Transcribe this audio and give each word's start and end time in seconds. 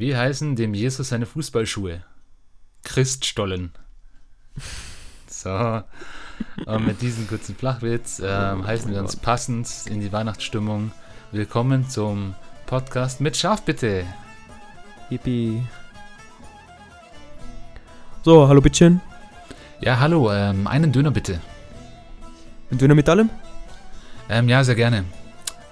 Wie 0.00 0.16
heißen 0.16 0.56
dem 0.56 0.72
Jesus 0.72 1.10
seine 1.10 1.26
Fußballschuhe? 1.26 2.00
Christstollen. 2.84 3.70
So. 5.26 5.82
Und 6.64 6.86
mit 6.86 7.02
diesem 7.02 7.28
kurzen 7.28 7.54
Flachwitz 7.54 8.18
ähm, 8.24 8.66
heißen 8.66 8.90
wir 8.90 8.98
uns 8.98 9.16
passend 9.16 9.68
in 9.84 10.00
die 10.00 10.10
Weihnachtsstimmung 10.10 10.90
willkommen 11.32 11.86
zum 11.90 12.34
Podcast 12.64 13.20
mit 13.20 13.36
Schaf 13.36 13.60
bitte. 13.60 14.06
Yippie. 15.10 15.62
So, 18.22 18.48
hallo 18.48 18.62
Bittchen. 18.62 19.02
Ja, 19.82 20.00
hallo, 20.00 20.32
ähm, 20.32 20.66
einen 20.66 20.92
Döner 20.92 21.10
bitte. 21.10 21.40
Ein 22.70 22.78
Döner 22.78 22.94
mit 22.94 23.06
allem? 23.06 23.28
Ähm, 24.30 24.48
ja, 24.48 24.64
sehr 24.64 24.76
gerne. 24.76 25.04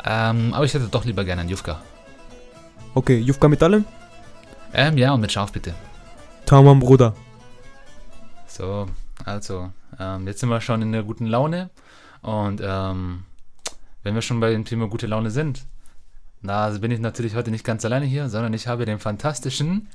Ähm, 0.05 0.53
aber 0.53 0.67
ich 0.67 0.75
hätte 0.75 0.89
doch 0.89 1.07
lieber 1.07 1.25
gerne 1.25 1.41
einen 1.41 1.51
Jufka. 1.51 1.81
Okay, 2.95 3.17
Jufka 3.21 3.49
mit 3.49 3.63
allem? 3.63 3.87
Ähm, 4.73 4.99
ja, 4.99 5.13
und 5.13 5.21
mit 5.21 5.33
Schaf 5.33 5.53
bitte. 5.53 5.75
Tamam, 6.47 6.81
Bruder. 6.81 7.15
So, 8.47 8.87
also, 9.25 9.73
ähm, 9.99 10.27
jetzt 10.27 10.41
sind 10.41 10.49
wir 10.49 10.61
schon 10.61 10.83
in 10.83 10.93
der 10.93 11.03
guten 11.03 11.27
Laune. 11.27 11.71
Und 12.23 12.61
ähm, 12.63 13.25
wenn 14.03 14.15
wir 14.15 14.23
schon 14.23 14.41
bei 14.41 14.51
dem 14.51 14.65
Thema 14.65 14.89
gute 14.89 15.07
Laune 15.07 15.31
sind, 15.31 15.67
na, 16.41 16.69
bin 16.71 16.91
ich 16.91 17.01
natürlich 17.01 17.35
heute 17.35 17.51
nicht 17.51 17.65
ganz 17.65 17.85
alleine 17.85 18.07
hier, 18.07 18.29
sondern 18.29 18.53
ich 18.55 18.67
habe 18.69 18.85
den 18.85 18.99
fantastischen. 18.99 19.89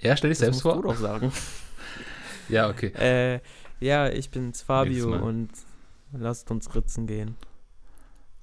Ja, 0.00 0.16
stell 0.16 0.30
dich 0.30 0.38
Das 0.38 0.46
selbst 0.46 0.64
musst 0.64 0.74
vor. 0.74 0.82
du 0.82 0.88
doch 0.88 0.96
sagen. 0.96 1.32
Ja, 2.48 2.68
okay. 2.68 2.88
äh, 2.88 3.40
ja, 3.80 4.08
ich 4.08 4.30
bin's 4.30 4.62
Fabio 4.62 5.14
und 5.14 5.48
lasst 6.12 6.50
uns 6.50 6.74
ritzen 6.74 7.06
gehen. 7.06 7.36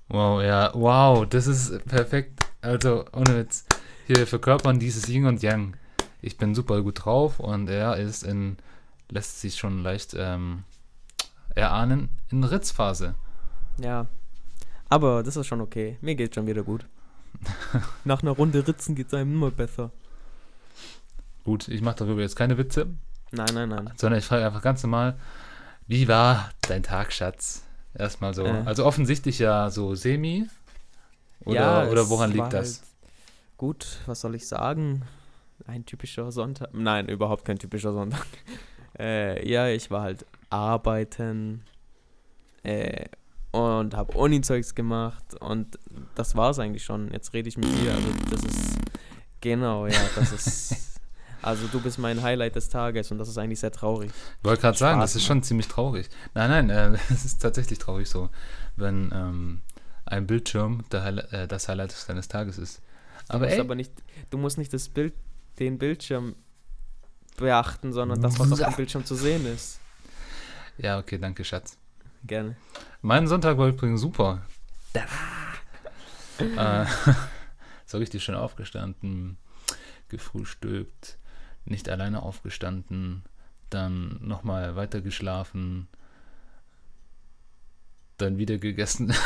Wow, 0.07 0.41
ja, 0.41 0.71
wow, 0.73 1.27
das 1.27 1.45
ist 1.45 1.85
perfekt. 1.85 2.48
Also, 2.61 3.05
ohne 3.13 3.37
Witz. 3.37 3.65
Hier 4.07 4.27
verkörpern 4.27 4.79
dieses 4.79 5.07
Yin 5.07 5.25
und 5.25 5.41
Yang. 5.41 5.75
Ich 6.21 6.37
bin 6.37 6.55
super 6.55 6.81
gut 6.81 7.05
drauf 7.05 7.39
und 7.39 7.69
er 7.69 7.97
ist 7.97 8.23
in, 8.23 8.57
lässt 9.09 9.39
sich 9.39 9.55
schon 9.55 9.83
leicht 9.83 10.15
ähm, 10.17 10.63
erahnen, 11.55 12.09
in 12.29 12.43
Ritzphase. 12.43 13.15
Ja. 13.79 14.07
Aber 14.89 15.23
das 15.23 15.37
ist 15.37 15.47
schon 15.47 15.61
okay. 15.61 15.97
Mir 16.01 16.15
geht's 16.15 16.35
schon 16.35 16.47
wieder 16.47 16.63
gut. 16.63 16.85
Nach 18.03 18.21
einer 18.21 18.31
Runde 18.31 18.67
Ritzen 18.67 18.95
geht's 18.95 19.13
einem 19.13 19.33
immer 19.33 19.51
besser. 19.51 19.91
Gut, 21.45 21.67
ich 21.67 21.81
mache 21.81 21.97
darüber 21.97 22.21
jetzt 22.21 22.35
keine 22.35 22.57
Witze, 22.57 22.87
Nein, 23.31 23.53
nein, 23.53 23.69
nein. 23.69 23.91
sondern 23.95 24.19
ich 24.19 24.25
frage 24.25 24.45
einfach 24.45 24.61
ganz 24.61 24.83
normal, 24.83 25.17
wie 25.87 26.07
war 26.07 26.51
dein 26.67 26.83
Tag, 26.83 27.13
Schatz? 27.13 27.63
Erstmal 27.93 28.33
so. 28.33 28.43
Äh. 28.45 28.63
Also 28.65 28.85
offensichtlich 28.85 29.39
ja 29.39 29.69
so 29.69 29.95
semi. 29.95 30.47
Oder, 31.45 31.55
ja, 31.55 31.87
oder 31.89 32.01
es 32.01 32.09
woran 32.09 32.37
war 32.37 32.45
liegt 32.45 32.53
das? 32.53 32.79
Halt 32.79 32.89
gut, 33.57 33.99
was 34.05 34.21
soll 34.21 34.35
ich 34.35 34.47
sagen? 34.47 35.03
Ein 35.67 35.85
typischer 35.85 36.31
Sonntag. 36.31 36.69
Nein, 36.73 37.07
überhaupt 37.07 37.45
kein 37.45 37.59
typischer 37.59 37.93
Sonntag. 37.93 38.25
äh, 38.99 39.47
ja, 39.49 39.67
ich 39.67 39.91
war 39.91 40.01
halt 40.01 40.25
arbeiten 40.49 41.63
äh, 42.63 43.05
und 43.51 43.95
habe 43.95 44.17
Uni-Zeugs 44.17 44.75
gemacht 44.75 45.35
und 45.39 45.77
das 46.15 46.35
war's 46.35 46.59
eigentlich 46.59 46.83
schon. 46.83 47.11
Jetzt 47.11 47.33
rede 47.33 47.49
ich 47.49 47.57
mit 47.57 47.67
dir. 47.79 47.93
Also 47.93 48.07
das 48.29 48.43
ist 48.43 48.77
genau, 49.41 49.87
ja, 49.87 49.99
das 50.15 50.31
ist. 50.31 50.85
Also 51.41 51.67
du 51.67 51.79
bist 51.79 51.97
mein 51.99 52.21
Highlight 52.21 52.57
des 52.57 52.67
Tages 52.67 53.11
und 53.11 53.17
das 53.17 53.29
ist 53.29 53.37
eigentlich 53.37 53.61
sehr 53.61 53.71
traurig. 53.71 54.11
Ich 54.39 54.43
wollte 54.43 54.61
gerade 54.61 54.77
sagen, 54.77 54.99
das 54.99 55.15
ist 55.15 55.23
schon 55.23 55.41
ziemlich 55.41 55.69
traurig. 55.69 56.09
Nein, 56.33 56.67
nein, 56.67 56.69
äh, 56.69 56.97
es 57.09 57.23
ist 57.23 57.41
tatsächlich 57.41 57.79
traurig 57.79 58.09
so, 58.09 58.29
wenn 58.75 59.09
ähm, 59.13 59.61
ein 60.09 60.27
Bildschirm 60.27 60.83
der 60.91 61.33
äh, 61.33 61.47
das 61.47 61.67
Highlight 61.67 62.09
deines 62.09 62.27
Tages 62.27 62.57
ist. 62.57 62.81
Aber 63.27 63.39
du 63.39 63.45
musst 63.45 63.55
ey, 63.55 63.61
aber 63.61 63.75
nicht, 63.75 63.91
du 64.29 64.37
musst 64.37 64.57
nicht 64.57 64.73
das 64.73 64.89
Bild, 64.89 65.13
den 65.59 65.77
Bildschirm 65.77 66.35
beachten, 67.37 67.93
sondern 67.93 68.21
das, 68.21 68.39
was 68.39 68.51
auf 68.51 68.59
dem 68.59 68.75
Bildschirm 68.75 69.05
zu 69.05 69.15
sehen 69.15 69.45
ist. 69.45 69.79
ja, 70.77 70.99
okay, 70.99 71.17
danke, 71.17 71.43
Schatz. 71.43 71.77
Gerne. 72.23 72.55
Mein 73.01 73.27
Sonntag 73.27 73.57
war 73.57 73.67
übrigens 73.67 74.01
super. 74.01 74.41
äh, 76.39 76.85
so 77.85 77.97
richtig 77.97 78.23
schön 78.23 78.35
aufgestanden, 78.35 79.37
gefrühstückt, 80.09 81.17
nicht 81.65 81.87
alleine 81.87 82.23
aufgestanden, 82.23 83.23
dann 83.69 84.19
nochmal 84.21 84.75
weiter 84.75 85.01
geschlafen, 85.01 85.87
dann 88.17 88.37
wieder 88.37 88.57
gegessen. 88.57 89.13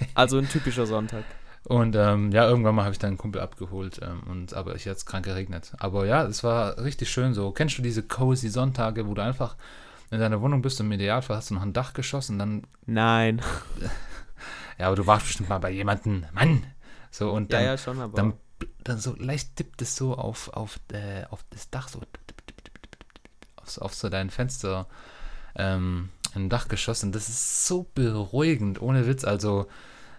Also 0.14 0.38
ein 0.38 0.48
typischer 0.48 0.86
Sonntag. 0.86 1.24
Und 1.64 1.94
ähm, 1.94 2.32
ja, 2.32 2.48
irgendwann 2.48 2.74
mal 2.74 2.84
habe 2.84 2.92
ich 2.92 2.98
dann 2.98 3.08
einen 3.08 3.18
Kumpel 3.18 3.40
abgeholt 3.40 4.00
ähm, 4.02 4.22
und 4.30 4.54
aber 4.54 4.74
ich 4.76 4.86
jetzt 4.86 5.04
krank 5.04 5.26
geregnet. 5.26 5.72
Aber 5.78 6.06
ja, 6.06 6.24
es 6.24 6.42
war 6.42 6.78
richtig 6.78 7.10
schön 7.10 7.34
so. 7.34 7.52
Kennst 7.52 7.76
du 7.76 7.82
diese 7.82 8.02
cozy 8.02 8.48
Sonntage, 8.48 9.06
wo 9.06 9.14
du 9.14 9.22
einfach 9.22 9.56
in 10.10 10.20
deiner 10.20 10.40
Wohnung 10.40 10.62
bist 10.62 10.80
und 10.80 10.86
im 10.86 10.92
Idealfall 10.92 11.36
hast 11.36 11.50
du 11.50 11.54
noch 11.54 11.62
ein 11.62 11.72
Dach 11.72 11.92
geschossen, 11.92 12.38
dann 12.38 12.66
Nein. 12.86 13.42
ja, 14.78 14.86
aber 14.86 14.96
du 14.96 15.06
warst 15.06 15.26
bestimmt 15.26 15.48
mal 15.48 15.58
bei 15.58 15.70
jemandem, 15.70 16.24
Mann. 16.32 16.64
So 17.10 17.30
und 17.30 17.52
Ja, 17.52 17.58
dann, 17.58 17.66
ja, 17.66 17.78
schon, 17.78 18.00
aber. 18.00 18.16
dann, 18.16 18.32
dann 18.82 18.98
so 18.98 19.14
leicht 19.16 19.56
tippt 19.56 19.82
es 19.82 19.96
so 19.96 20.16
auf 20.16 20.48
auf 20.54 20.80
äh, 20.92 21.24
auf 21.30 21.44
das 21.50 21.70
Dach 21.70 21.88
so 21.88 22.00
auf, 23.56 23.78
auf 23.78 23.94
so 23.94 24.08
dein 24.08 24.30
Fenster 24.30 24.86
ähm, 25.56 26.08
ein 26.34 26.48
Dach 26.48 26.68
geschossen. 26.68 27.12
Das 27.12 27.28
ist 27.28 27.66
so 27.66 27.86
beruhigend, 27.94 28.80
ohne 28.80 29.06
Witz. 29.06 29.24
Also 29.24 29.66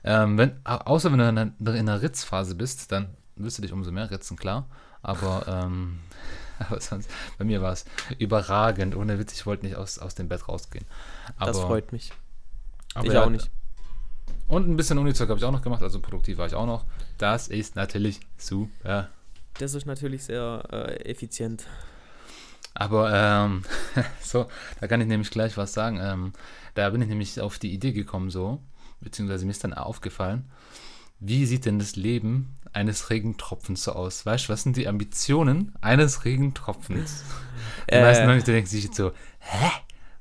ähm, 0.03 0.38
wenn, 0.38 0.59
au- 0.66 0.77
außer 0.77 1.11
wenn 1.11 1.19
du 1.19 1.29
in 1.29 1.38
einer, 1.38 1.51
in 1.59 1.67
einer 1.89 2.01
Ritzphase 2.01 2.55
bist, 2.55 2.91
dann 2.91 3.09
wirst 3.35 3.57
du 3.57 3.61
dich 3.61 3.72
umso 3.72 3.91
mehr 3.91 4.09
ritzen, 4.11 4.38
klar. 4.38 4.67
Aber, 5.01 5.45
ähm, 5.66 5.99
aber 6.59 6.79
sonst, 6.79 7.09
bei 7.38 7.45
mir 7.45 7.61
war 7.61 7.73
es 7.73 7.85
überragend, 8.19 8.95
ohne 8.95 9.19
Witz. 9.19 9.33
Ich 9.33 9.45
wollte 9.45 9.66
nicht 9.66 9.75
aus, 9.75 9.99
aus 9.99 10.16
dem 10.16 10.27
Bett 10.27 10.47
rausgehen. 10.47 10.85
Aber, 11.38 11.51
das 11.51 11.59
freut 11.59 11.91
mich. 11.91 12.11
aber 12.93 13.07
ich 13.07 13.13
ja, 13.13 13.23
auch 13.23 13.29
nicht. 13.29 13.49
Und 14.47 14.67
ein 14.67 14.75
bisschen 14.75 14.97
Unizeug 14.97 15.29
habe 15.29 15.39
ich 15.39 15.45
auch 15.45 15.51
noch 15.51 15.61
gemacht, 15.61 15.81
also 15.81 16.01
produktiv 16.01 16.38
war 16.38 16.45
ich 16.45 16.55
auch 16.55 16.66
noch. 16.66 16.85
Das 17.17 17.47
ist 17.47 17.75
natürlich 17.75 18.19
super. 18.38 19.09
Das 19.59 19.73
ist 19.73 19.85
natürlich 19.85 20.23
sehr 20.25 20.63
äh, 20.72 21.09
effizient. 21.09 21.66
Aber 22.73 23.11
ähm, 23.13 23.63
so, 24.21 24.47
da 24.79 24.87
kann 24.87 25.01
ich 25.01 25.07
nämlich 25.07 25.31
gleich 25.31 25.57
was 25.57 25.73
sagen. 25.73 25.99
Ähm, 26.01 26.33
da 26.73 26.89
bin 26.89 27.01
ich 27.01 27.09
nämlich 27.09 27.39
auf 27.41 27.59
die 27.59 27.73
Idee 27.73 27.91
gekommen, 27.91 28.29
so, 28.29 28.61
beziehungsweise 29.01 29.45
mir 29.45 29.51
ist 29.51 29.63
dann 29.63 29.73
aufgefallen, 29.73 30.49
wie 31.19 31.45
sieht 31.45 31.65
denn 31.65 31.79
das 31.79 31.95
Leben 31.95 32.55
eines 32.73 33.09
Regentropfens 33.09 33.83
so 33.83 33.91
aus? 33.91 34.25
Weißt 34.25 34.47
du, 34.47 34.53
was 34.53 34.63
sind 34.63 34.77
die 34.77 34.87
Ambitionen 34.87 35.73
eines 35.81 36.25
Regentropfens? 36.25 37.23
Die 37.91 37.99
meisten 37.99 38.23
Äh, 38.23 38.33
Leute 38.33 38.51
denken 38.51 38.69
sich 38.69 38.85
jetzt 38.85 38.95
so, 38.95 39.11
hä? 39.39 39.71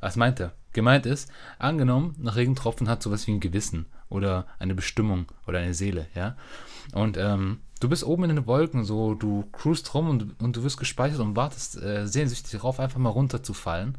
Was 0.00 0.16
meint 0.16 0.40
er? 0.40 0.52
Gemeint 0.72 1.06
ist, 1.06 1.30
angenommen, 1.58 2.16
ein 2.20 2.28
Regentropfen 2.28 2.88
hat 2.88 3.02
sowas 3.02 3.26
wie 3.26 3.32
ein 3.32 3.40
Gewissen 3.40 3.86
oder 4.08 4.46
eine 4.58 4.74
Bestimmung 4.74 5.26
oder 5.46 5.58
eine 5.58 5.74
Seele, 5.74 6.06
ja. 6.14 6.36
Und 6.92 7.16
ähm, 7.16 7.60
du 7.80 7.88
bist 7.88 8.04
oben 8.04 8.24
in 8.24 8.36
den 8.36 8.46
Wolken, 8.46 8.84
so 8.84 9.14
du 9.14 9.44
cruist 9.52 9.94
rum 9.94 10.08
und, 10.08 10.40
und 10.40 10.56
du 10.56 10.62
wirst 10.62 10.78
gespeichert 10.78 11.20
und 11.20 11.36
wartest 11.36 11.80
äh, 11.80 12.06
sehnsüchtig 12.06 12.52
darauf, 12.52 12.80
einfach 12.80 12.98
mal 12.98 13.10
runterzufallen. 13.10 13.96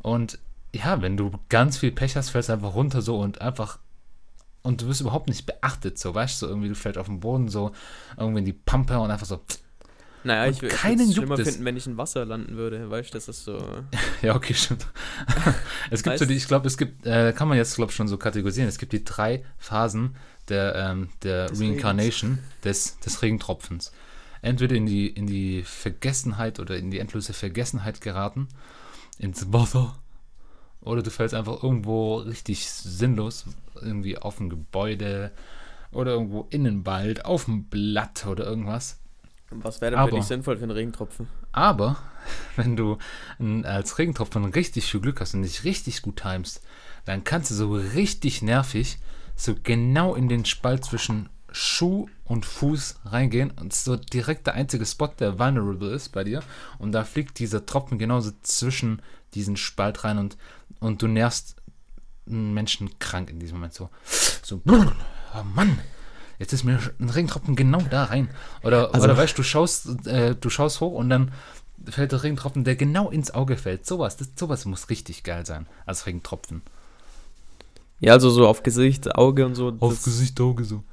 Und 0.00 0.38
ja, 0.74 1.00
wenn 1.02 1.16
du 1.16 1.32
ganz 1.48 1.78
viel 1.78 1.92
Pech 1.92 2.16
hast, 2.16 2.30
fällst 2.30 2.48
du 2.48 2.52
einfach 2.52 2.74
runter 2.74 3.02
so 3.02 3.18
und 3.18 3.40
einfach 3.40 3.78
und 4.62 4.82
du 4.82 4.88
wirst 4.88 5.00
überhaupt 5.00 5.28
nicht 5.28 5.46
beachtet, 5.46 5.98
so 5.98 6.14
weißt 6.14 6.42
du, 6.42 6.46
so 6.46 6.50
irgendwie 6.50 6.68
du 6.68 6.74
fällst 6.74 6.98
auf 6.98 7.06
den 7.06 7.20
Boden 7.20 7.48
so 7.48 7.72
irgendwie 8.18 8.40
in 8.40 8.44
die 8.44 8.52
Pampe 8.52 8.98
und 8.98 9.10
einfach 9.10 9.26
so, 9.26 9.40
naja, 10.24 10.44
und 10.44 10.50
ich 10.50 10.62
würde 10.62 10.74
keinen 10.74 11.08
es 11.08 11.14
schlimmer 11.14 11.36
finden, 11.36 11.64
wenn 11.64 11.76
ich 11.76 11.86
in 11.86 11.96
Wasser 11.96 12.24
landen 12.24 12.56
würde. 12.56 12.90
Weißt 12.90 13.10
du, 13.10 13.14
das 13.14 13.28
ist 13.28 13.44
so. 13.44 13.58
Ja, 14.22 14.34
okay, 14.34 14.52
stimmt. 14.52 14.86
es 15.90 16.02
gibt 16.02 16.18
so 16.18 16.24
Weißt- 16.24 16.28
die, 16.28 16.34
ich 16.34 16.48
glaube, 16.48 16.66
es 16.66 16.76
gibt, 16.76 17.06
äh, 17.06 17.32
kann 17.32 17.48
man 17.48 17.56
jetzt, 17.56 17.76
glaube 17.76 17.90
ich, 17.90 17.96
schon 17.96 18.08
so 18.08 18.18
kategorisieren. 18.18 18.68
Es 18.68 18.78
gibt 18.78 18.92
die 18.92 19.04
drei 19.04 19.44
Phasen 19.58 20.16
der, 20.48 20.74
ähm, 20.74 21.08
der 21.22 21.46
Des 21.46 21.60
Reincarnation 21.60 22.38
des, 22.64 22.98
des 23.00 23.22
Regentropfens. 23.22 23.92
Entweder 24.40 24.76
in 24.76 24.86
die, 24.86 25.08
in 25.08 25.26
die 25.26 25.62
Vergessenheit 25.64 26.60
oder 26.60 26.76
in 26.76 26.90
die 26.90 26.98
endlose 27.00 27.32
Vergessenheit 27.32 28.00
geraten, 28.00 28.48
ins 29.18 29.52
Wasser, 29.52 29.96
oder 30.80 31.02
du 31.02 31.10
fällst 31.10 31.34
einfach 31.34 31.62
irgendwo 31.62 32.16
richtig 32.18 32.70
sinnlos, 32.70 33.46
irgendwie 33.80 34.16
auf 34.16 34.38
ein 34.40 34.48
Gebäude 34.48 35.32
oder 35.90 36.12
irgendwo 36.12 36.46
in 36.50 36.64
den 36.64 36.86
Wald, 36.86 37.24
auf 37.24 37.48
ein 37.48 37.64
Blatt 37.64 38.26
oder 38.26 38.46
irgendwas. 38.46 39.00
Was 39.50 39.80
wäre 39.80 39.92
denn 39.92 40.00
Aber- 40.00 40.10
für 40.10 40.16
dich 40.16 40.24
sinnvoll 40.26 40.56
für 40.56 40.64
einen 40.64 40.72
Regentropfen? 40.72 41.26
Aber 41.52 41.96
wenn 42.56 42.76
du 42.76 42.98
als 43.64 43.98
Regentropfen 43.98 44.44
richtig 44.44 44.90
viel 44.90 45.00
Glück 45.00 45.20
hast 45.20 45.34
und 45.34 45.42
dich 45.42 45.64
richtig 45.64 46.02
gut 46.02 46.16
timest, 46.22 46.62
dann 47.04 47.24
kannst 47.24 47.50
du 47.50 47.54
so 47.54 47.72
richtig 47.72 48.42
nervig 48.42 48.98
so 49.38 49.54
genau 49.62 50.14
in 50.14 50.28
den 50.28 50.44
Spalt 50.44 50.84
zwischen 50.84 51.28
Schuh 51.50 52.08
und 52.24 52.44
Fuß 52.44 52.96
reingehen 53.06 53.50
und 53.52 53.72
so 53.72 53.96
direkt 53.96 54.46
der 54.46 54.54
einzige 54.54 54.84
Spot, 54.84 55.06
der 55.06 55.38
vulnerable 55.38 55.90
ist 55.92 56.10
bei 56.10 56.24
dir. 56.24 56.42
Und 56.78 56.92
da 56.92 57.04
fliegt 57.04 57.38
dieser 57.38 57.64
Tropfen 57.64 57.98
genauso 57.98 58.32
zwischen 58.42 59.00
diesen 59.34 59.56
Spalt 59.56 60.04
rein 60.04 60.18
und, 60.18 60.36
und 60.80 61.00
du 61.00 61.06
nervst 61.06 61.56
einen 62.26 62.52
Menschen 62.52 62.98
krank 62.98 63.30
in 63.30 63.38
diesem 63.38 63.56
Moment 63.56 63.72
so. 63.74 63.88
So, 64.42 64.60
oh 64.66 65.42
Mann, 65.54 65.78
jetzt 66.38 66.52
ist 66.52 66.64
mir 66.64 66.78
ein 66.98 67.08
Regentropfen 67.08 67.56
genau 67.56 67.80
da 67.80 68.04
rein. 68.04 68.28
Oder, 68.62 68.92
Also- 68.92 69.04
oder 69.04 69.16
weißt 69.16 69.32
du, 69.38 69.42
du 69.42 69.48
schaust, 69.48 70.06
äh, 70.06 70.34
du 70.34 70.50
schaust 70.50 70.80
hoch 70.80 70.92
und 70.92 71.08
dann 71.08 71.32
fällt 71.86 72.12
der 72.12 72.22
Regentropfen, 72.24 72.64
der 72.64 72.76
genau 72.76 73.08
ins 73.08 73.30
Auge 73.30 73.56
fällt. 73.56 73.86
Sowas, 73.86 74.16
das, 74.16 74.30
sowas 74.36 74.64
muss 74.64 74.90
richtig 74.90 75.22
geil 75.22 75.46
sein, 75.46 75.66
als 75.86 76.06
Regentropfen. 76.06 76.62
Ja, 78.00 78.12
also 78.12 78.30
so 78.30 78.46
auf 78.46 78.62
Gesicht, 78.62 79.14
Auge 79.16 79.44
und 79.46 79.54
so. 79.54 79.70
das- 79.70 80.02
Gesicht, 80.04 80.40
Auge 80.40 80.64
so. 80.64 80.84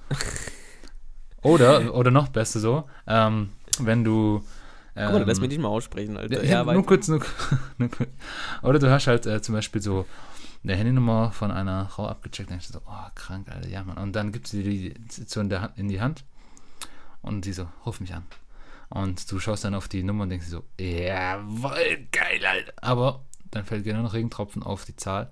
oder, 1.42 1.94
oder 1.94 2.12
noch 2.12 2.30
besser 2.30 2.60
so, 2.60 2.84
ähm, 3.08 3.50
wenn 3.80 4.04
du. 4.04 4.44
Ähm, 4.98 5.10
Guck 5.12 5.20
mal, 5.20 5.26
lass 5.28 5.40
mich 5.42 5.50
nicht 5.50 5.60
mal 5.60 5.68
aussprechen, 5.68 6.16
Alter. 6.18 6.44
ja, 6.44 6.64
Ja, 6.64 6.74
nur 6.74 6.86
kurz, 6.86 7.08
nur, 7.10 7.20
nur 7.78 7.90
kurz. 7.90 8.10
Oder 8.64 8.80
du 8.80 8.90
hast 8.90 9.08
halt 9.08 9.26
äh, 9.26 9.42
zum 9.42 9.54
Beispiel 9.54 9.82
so 9.82 10.06
eine 10.64 10.76
Handynummer 10.76 11.32
von 11.32 11.52
einer 11.52 11.90
Frau 11.90 12.08
abgecheckt 12.08 12.50
und 12.50 12.54
denkst 12.54 12.68
so, 12.72 12.80
oh, 12.88 13.08
krank, 13.14 13.50
Alter, 13.52 13.68
ja, 13.68 13.84
Mann. 13.84 13.98
Und 13.98 14.14
dann 14.16 14.32
gibt 14.32 14.48
sie 14.48 14.64
die 14.64 14.94
so 15.10 15.42
in, 15.42 15.50
der 15.50 15.62
Hand, 15.62 15.78
in 15.78 15.90
die 15.90 16.00
Hand 16.00 16.24
und 17.22 17.44
sie 17.44 17.52
so, 17.54 17.68
ruf 17.86 18.00
mich 18.00 18.14
an. 18.14 18.24
Und 18.90 19.30
du 19.32 19.40
schaust 19.40 19.66
dann 19.66 19.76
auf 19.76 19.90
die 19.90 20.02
Nummer 20.02 20.24
und 20.24 20.30
denkst 20.30 20.46
dir 20.46 20.52
so, 20.52 20.64
jawohl, 20.80 22.08
geil, 22.14 22.40
Alter. 22.50 22.74
Aber 22.82 23.22
dann 23.52 23.66
fällt 23.66 23.84
genau 23.84 24.02
noch 24.02 24.14
Regentropfen 24.14 24.64
auf 24.64 24.86
die 24.86 24.96
Zahl 24.96 25.30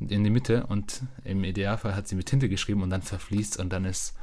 in 0.00 0.24
die 0.24 0.30
Mitte 0.30 0.66
und 0.66 1.02
im 1.24 1.44
Idealfall 1.44 1.94
hat 1.94 2.08
sie 2.08 2.14
mit 2.16 2.26
Tinte 2.26 2.48
geschrieben 2.48 2.82
und 2.82 2.90
dann 2.90 3.02
verfließt 3.02 3.58
und 3.58 3.72
dann 3.72 3.84
ist 3.84 4.14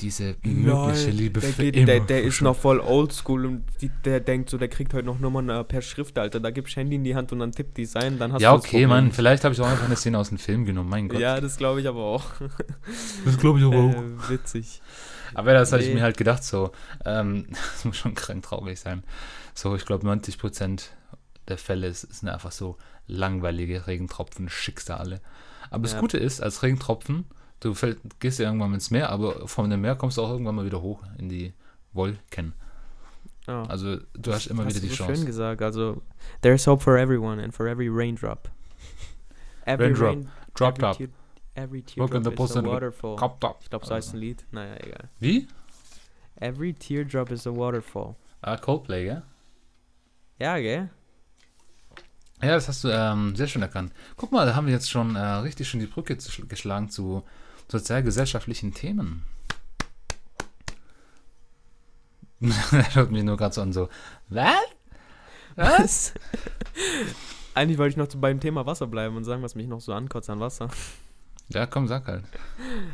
diese 0.00 0.36
mögliche 0.44 1.10
Liebe 1.10 1.40
der, 1.40 1.50
für 1.50 1.62
geht, 1.62 1.76
immer 1.76 1.86
der, 1.86 2.00
der 2.00 2.22
ist 2.22 2.40
noch 2.40 2.54
voll 2.56 2.78
oldschool 2.80 3.46
und 3.46 3.64
die, 3.80 3.90
der 4.04 4.20
denkt 4.20 4.48
so, 4.48 4.56
der 4.56 4.68
kriegt 4.68 4.94
heute 4.94 5.06
noch 5.06 5.18
Nummern 5.18 5.48
äh, 5.48 5.64
per 5.64 5.82
Schrift, 5.82 6.18
Alter. 6.18 6.38
Da 6.38 6.50
gibst 6.50 6.76
Handy 6.76 6.94
in 6.96 7.02
die 7.04 7.16
Hand 7.16 7.32
und 7.32 7.40
dann 7.40 7.50
tippt 7.52 7.76
die 7.76 7.84
sein, 7.84 8.16
dann 8.18 8.32
hast 8.32 8.40
Ja, 8.40 8.52
du 8.52 8.58
das 8.58 8.66
okay. 8.66 8.86
Mann, 8.86 9.10
vielleicht 9.10 9.42
habe 9.44 9.54
ich 9.54 9.60
auch 9.60 9.66
einfach 9.66 9.86
eine 9.86 9.96
Szene 9.96 10.18
aus 10.18 10.28
dem 10.28 10.38
Film 10.38 10.64
genommen, 10.64 10.88
mein 10.88 11.08
Gott. 11.08 11.20
Ja, 11.20 11.40
das 11.40 11.56
glaube 11.56 11.80
ich 11.80 11.88
aber 11.88 12.04
auch. 12.04 12.24
das 13.24 13.38
glaube 13.38 13.58
ich 13.58 13.64
Äh, 13.64 14.30
witzig. 14.30 14.80
Aber 15.34 15.52
das 15.52 15.72
hatte 15.72 15.82
ich 15.82 15.88
Nee. 15.88 15.96
mir 15.96 16.02
halt 16.02 16.16
gedacht, 16.16 16.44
so, 16.44 16.70
ähm, 17.04 17.46
das 17.72 17.84
muss 17.84 17.96
schon 17.96 18.14
krank 18.14 18.44
traurig 18.44 18.78
sein. 18.78 19.02
So, 19.54 19.74
ich 19.74 19.84
glaube, 19.84 20.06
90% 20.06 20.90
der 21.48 21.58
Fälle 21.58 21.86
ist- 21.88 22.02
sind 22.14 22.28
einfach 22.28 22.52
so 22.52 22.76
langweilige 23.06 23.86
Regentropfen, 23.86 24.48
Schicksale. 24.48 25.20
Aber 25.70 25.82
das 25.82 25.92
Ja. 25.94 26.00
Gute 26.00 26.18
ist, 26.18 26.40
als 26.40 26.62
Regentropfen, 26.62 27.24
du 27.60 27.74
fällt, 27.74 27.98
gehst 28.20 28.38
ja 28.38 28.46
irgendwann 28.46 28.74
ins 28.74 28.90
Meer, 28.90 29.10
aber 29.10 29.48
von 29.48 29.68
dem 29.70 29.80
Meer 29.80 29.96
kommst 29.96 30.16
du 30.18 30.22
auch 30.22 30.30
irgendwann 30.30 30.54
mal 30.54 30.64
wieder 30.66 30.80
hoch 30.82 31.02
in 31.18 31.28
die 31.28 31.52
Wolken. 31.92 32.52
Ja. 33.46 33.62
Also, 33.64 33.96
du 34.14 34.32
hast 34.32 34.46
immer 34.46 34.64
Hast 34.66 34.74
wieder 34.76 34.80
die 34.82 34.88
so 34.88 34.96
Chance. 34.96 35.16
schön 35.16 35.26
gesagt. 35.26 35.62
Also, 35.62 36.02
there's 36.42 36.66
hope 36.66 36.82
for 36.82 36.98
everyone 36.98 37.42
and 37.42 37.54
for 37.54 37.66
every 37.66 37.88
raindrop. 37.90 38.50
Every 39.64 39.86
Raindrop. 39.86 40.08
rain, 40.08 40.28
Drop, 40.54 40.70
every 40.74 40.80
drop. 40.80 40.96
tear- 40.98 41.08
Every 41.54 41.84
Look 41.96 42.14
in 42.14 42.22
the 42.22 42.30
teardrop 42.30 42.50
is 42.50 42.56
a 42.56 42.62
waterfall. 42.64 43.14
Ich 43.60 43.68
glaube, 43.70 43.84
so 43.86 43.94
heißt 43.94 44.14
ein 44.14 44.20
Lied. 44.20 44.46
Naja, 44.52 44.76
egal. 44.76 45.08
Wie? 45.18 45.48
Every 46.36 46.72
teardrop 46.72 47.32
is 47.32 47.46
a 47.48 47.50
waterfall. 47.56 48.14
Ah, 48.42 48.56
Coldplay, 48.56 49.04
gell? 49.06 49.22
Ja, 50.38 50.56
gell? 50.58 50.88
Ja, 52.40 52.50
das 52.50 52.68
hast 52.68 52.84
du 52.84 52.88
ähm, 52.88 53.34
sehr 53.34 53.48
schön 53.48 53.62
erkannt. 53.62 53.92
Guck 54.16 54.30
mal, 54.30 54.46
da 54.46 54.54
haben 54.54 54.66
wir 54.66 54.72
jetzt 54.72 54.90
schon 54.90 55.16
äh, 55.16 55.20
richtig 55.20 55.68
schön 55.68 55.80
die 55.80 55.86
Brücke 55.86 56.16
geschlagen 56.16 56.88
zu 56.88 57.24
sozialgesellschaftlichen 57.68 58.74
Themen. 58.74 59.24
er 62.40 62.90
schaut 62.92 63.10
mich 63.10 63.24
nur 63.24 63.36
gerade 63.36 63.54
so 63.54 63.62
an, 63.62 63.72
so, 63.72 63.88
was? 64.28 64.54
Was? 65.56 66.14
Eigentlich 67.54 67.78
wollte 67.78 67.90
ich 67.90 67.96
noch 67.96 68.20
beim 68.20 68.38
Thema 68.38 68.66
Wasser 68.66 68.86
bleiben 68.86 69.16
und 69.16 69.24
sagen, 69.24 69.42
was 69.42 69.56
mich 69.56 69.66
noch 69.66 69.80
so 69.80 69.92
ankotzt 69.92 70.30
an 70.30 70.38
Wasser. 70.38 70.68
Ja, 71.50 71.64
komm, 71.66 71.88
sag 71.88 72.06
halt. 72.06 72.24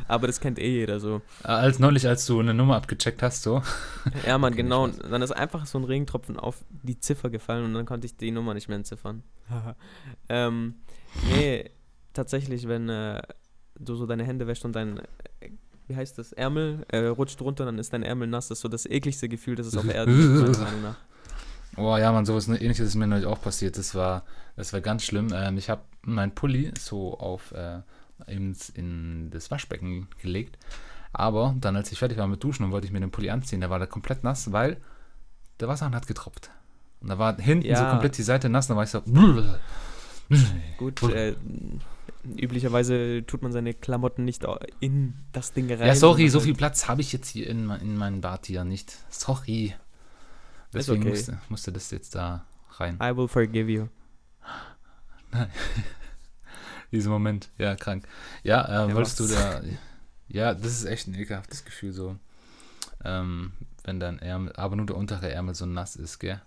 Aber 0.07 0.27
das 0.27 0.39
kennt 0.39 0.59
eh 0.59 0.71
jeder 0.71 0.99
so. 1.01 1.21
Äh, 1.43 1.47
Als 1.47 1.79
neulich, 1.79 2.07
als 2.07 2.25
du 2.25 2.39
eine 2.39 2.53
Nummer 2.53 2.77
abgecheckt 2.77 3.21
hast, 3.21 3.43
so. 3.43 3.61
Ja, 4.25 4.37
Mann, 4.37 4.55
genau. 4.55 4.87
dann 4.87 5.21
ist 5.21 5.31
einfach 5.31 5.65
so 5.65 5.77
ein 5.77 5.83
Regentropfen 5.83 6.39
auf 6.39 6.63
die 6.83 6.99
Ziffer 6.99 7.29
gefallen 7.29 7.65
und 7.65 7.73
dann 7.73 7.85
konnte 7.85 8.05
ich 8.05 8.15
die 8.15 8.31
Nummer 8.31 8.53
nicht 8.53 8.69
mehr 8.69 8.77
entziffern. 8.77 9.23
ähm, 10.29 10.75
nee, 11.33 11.69
tatsächlich, 12.13 12.67
wenn 12.67 12.87
äh, 12.87 13.21
du 13.77 13.95
so 13.95 14.05
deine 14.05 14.23
Hände 14.23 14.47
wäschst 14.47 14.63
und 14.63 14.73
dein, 14.73 14.99
äh, 15.41 15.51
wie 15.87 15.95
heißt 15.97 16.17
das, 16.17 16.31
Ärmel 16.31 16.85
äh, 16.87 16.99
rutscht 17.07 17.41
runter, 17.41 17.65
dann 17.65 17.77
ist 17.77 17.91
dein 17.91 18.03
Ärmel 18.03 18.29
nass. 18.29 18.47
Das 18.47 18.59
ist 18.59 18.61
so 18.61 18.69
das 18.69 18.85
ekligste 18.85 19.27
Gefühl, 19.27 19.55
das 19.55 19.67
es 19.67 19.75
auf 19.75 19.87
Erden 19.87 20.15
gibt, 20.17 20.33
meiner 20.33 20.65
Meinung 20.65 20.81
nach. 20.81 20.95
Oh 21.77 21.97
ja, 21.97 22.09
man, 22.13 22.25
sowas 22.25 22.47
ähnliches 22.47 22.87
ist 22.87 22.95
mir 22.95 23.05
neulich 23.05 23.25
auch 23.25 23.41
passiert. 23.41 23.77
Das 23.77 23.95
war, 23.95 24.23
das 24.55 24.71
war 24.71 24.79
ganz 24.79 25.03
schlimm. 25.03 25.27
Ähm, 25.33 25.57
ich 25.57 25.69
habe 25.69 25.81
meinen 26.03 26.33
Pulli 26.33 26.71
so 26.79 27.17
auf 27.17 27.51
äh, 27.51 27.81
ins, 28.27 28.69
in 28.69 29.29
das 29.31 29.51
Waschbecken 29.51 30.07
gelegt. 30.21 30.57
Aber 31.13 31.55
dann, 31.59 31.75
als 31.75 31.91
ich 31.91 31.99
fertig 31.99 32.17
war 32.17 32.27
mit 32.27 32.43
Duschen 32.43 32.65
und 32.65 32.71
wollte 32.71 32.87
ich 32.87 32.93
mir 32.93 32.99
den 32.99 33.11
Pulli 33.11 33.29
anziehen, 33.29 33.61
da 33.61 33.69
war 33.69 33.79
der 33.79 33.87
komplett 33.87 34.23
nass, 34.23 34.51
weil 34.51 34.77
der 35.59 35.67
Wasserhahn 35.67 35.95
hat 35.95 36.07
getropft. 36.07 36.49
Und 37.01 37.09
da 37.09 37.17
war 37.17 37.37
hinten 37.39 37.63
so 37.63 37.83
Ja. 37.83 37.91
komplett 37.91 38.17
die 38.17 38.23
Seite 38.23 38.49
nass, 38.49 38.67
da 38.67 38.75
war 38.75 38.83
ich 38.83 38.89
so. 38.89 39.01
Gut, 40.77 41.03
äh, 41.03 41.35
üblicherweise 42.25 43.23
tut 43.25 43.43
man 43.43 43.51
seine 43.51 43.73
Klamotten 43.73 44.25
nicht 44.25 44.45
in 44.79 45.13
das 45.31 45.53
Ding 45.53 45.71
rein. 45.71 45.87
Ja, 45.87 45.95
sorry, 45.95 46.27
so 46.29 46.39
halt- 46.39 46.45
viel 46.45 46.55
Platz 46.55 46.87
habe 46.87 47.01
ich 47.01 47.13
jetzt 47.13 47.29
hier 47.29 47.47
in, 47.47 47.69
in 47.69 47.95
meinem 47.95 48.21
Bad 48.21 48.47
hier 48.47 48.63
nicht. 48.63 48.97
Sorry. 49.09 49.75
Deswegen 50.73 51.03
okay. 51.03 51.09
musste, 51.11 51.39
musste 51.47 51.71
das 51.71 51.91
jetzt 51.91 52.15
da 52.15 52.45
rein. 52.71 52.99
I 53.01 53.15
will 53.15 53.27
forgive 53.27 53.71
you. 53.71 53.87
Diesen 56.95 57.11
Moment. 57.11 57.49
Ja, 57.57 57.75
krank. 57.75 58.07
Ja, 58.43 58.63
äh, 58.65 58.87
Ja, 58.89 58.95
wolltest 58.95 59.19
du 59.19 59.27
da. 59.27 59.61
Ja, 60.29 60.53
das 60.53 60.71
ist 60.71 60.85
echt 60.85 61.07
ein 61.07 61.13
ekelhaftes 61.13 61.65
Gefühl, 61.65 61.91
so. 61.91 62.15
Ähm, 63.03 63.51
wenn 63.83 63.99
dein 63.99 64.17
Ärmel, 64.19 64.53
aber 64.55 64.75
nur 64.77 64.85
der 64.85 64.95
untere 64.95 65.29
Ärmel 65.31 65.53
so 65.55 65.65
nass 65.65 65.95
ist, 65.97 66.19
gell? 66.19 66.41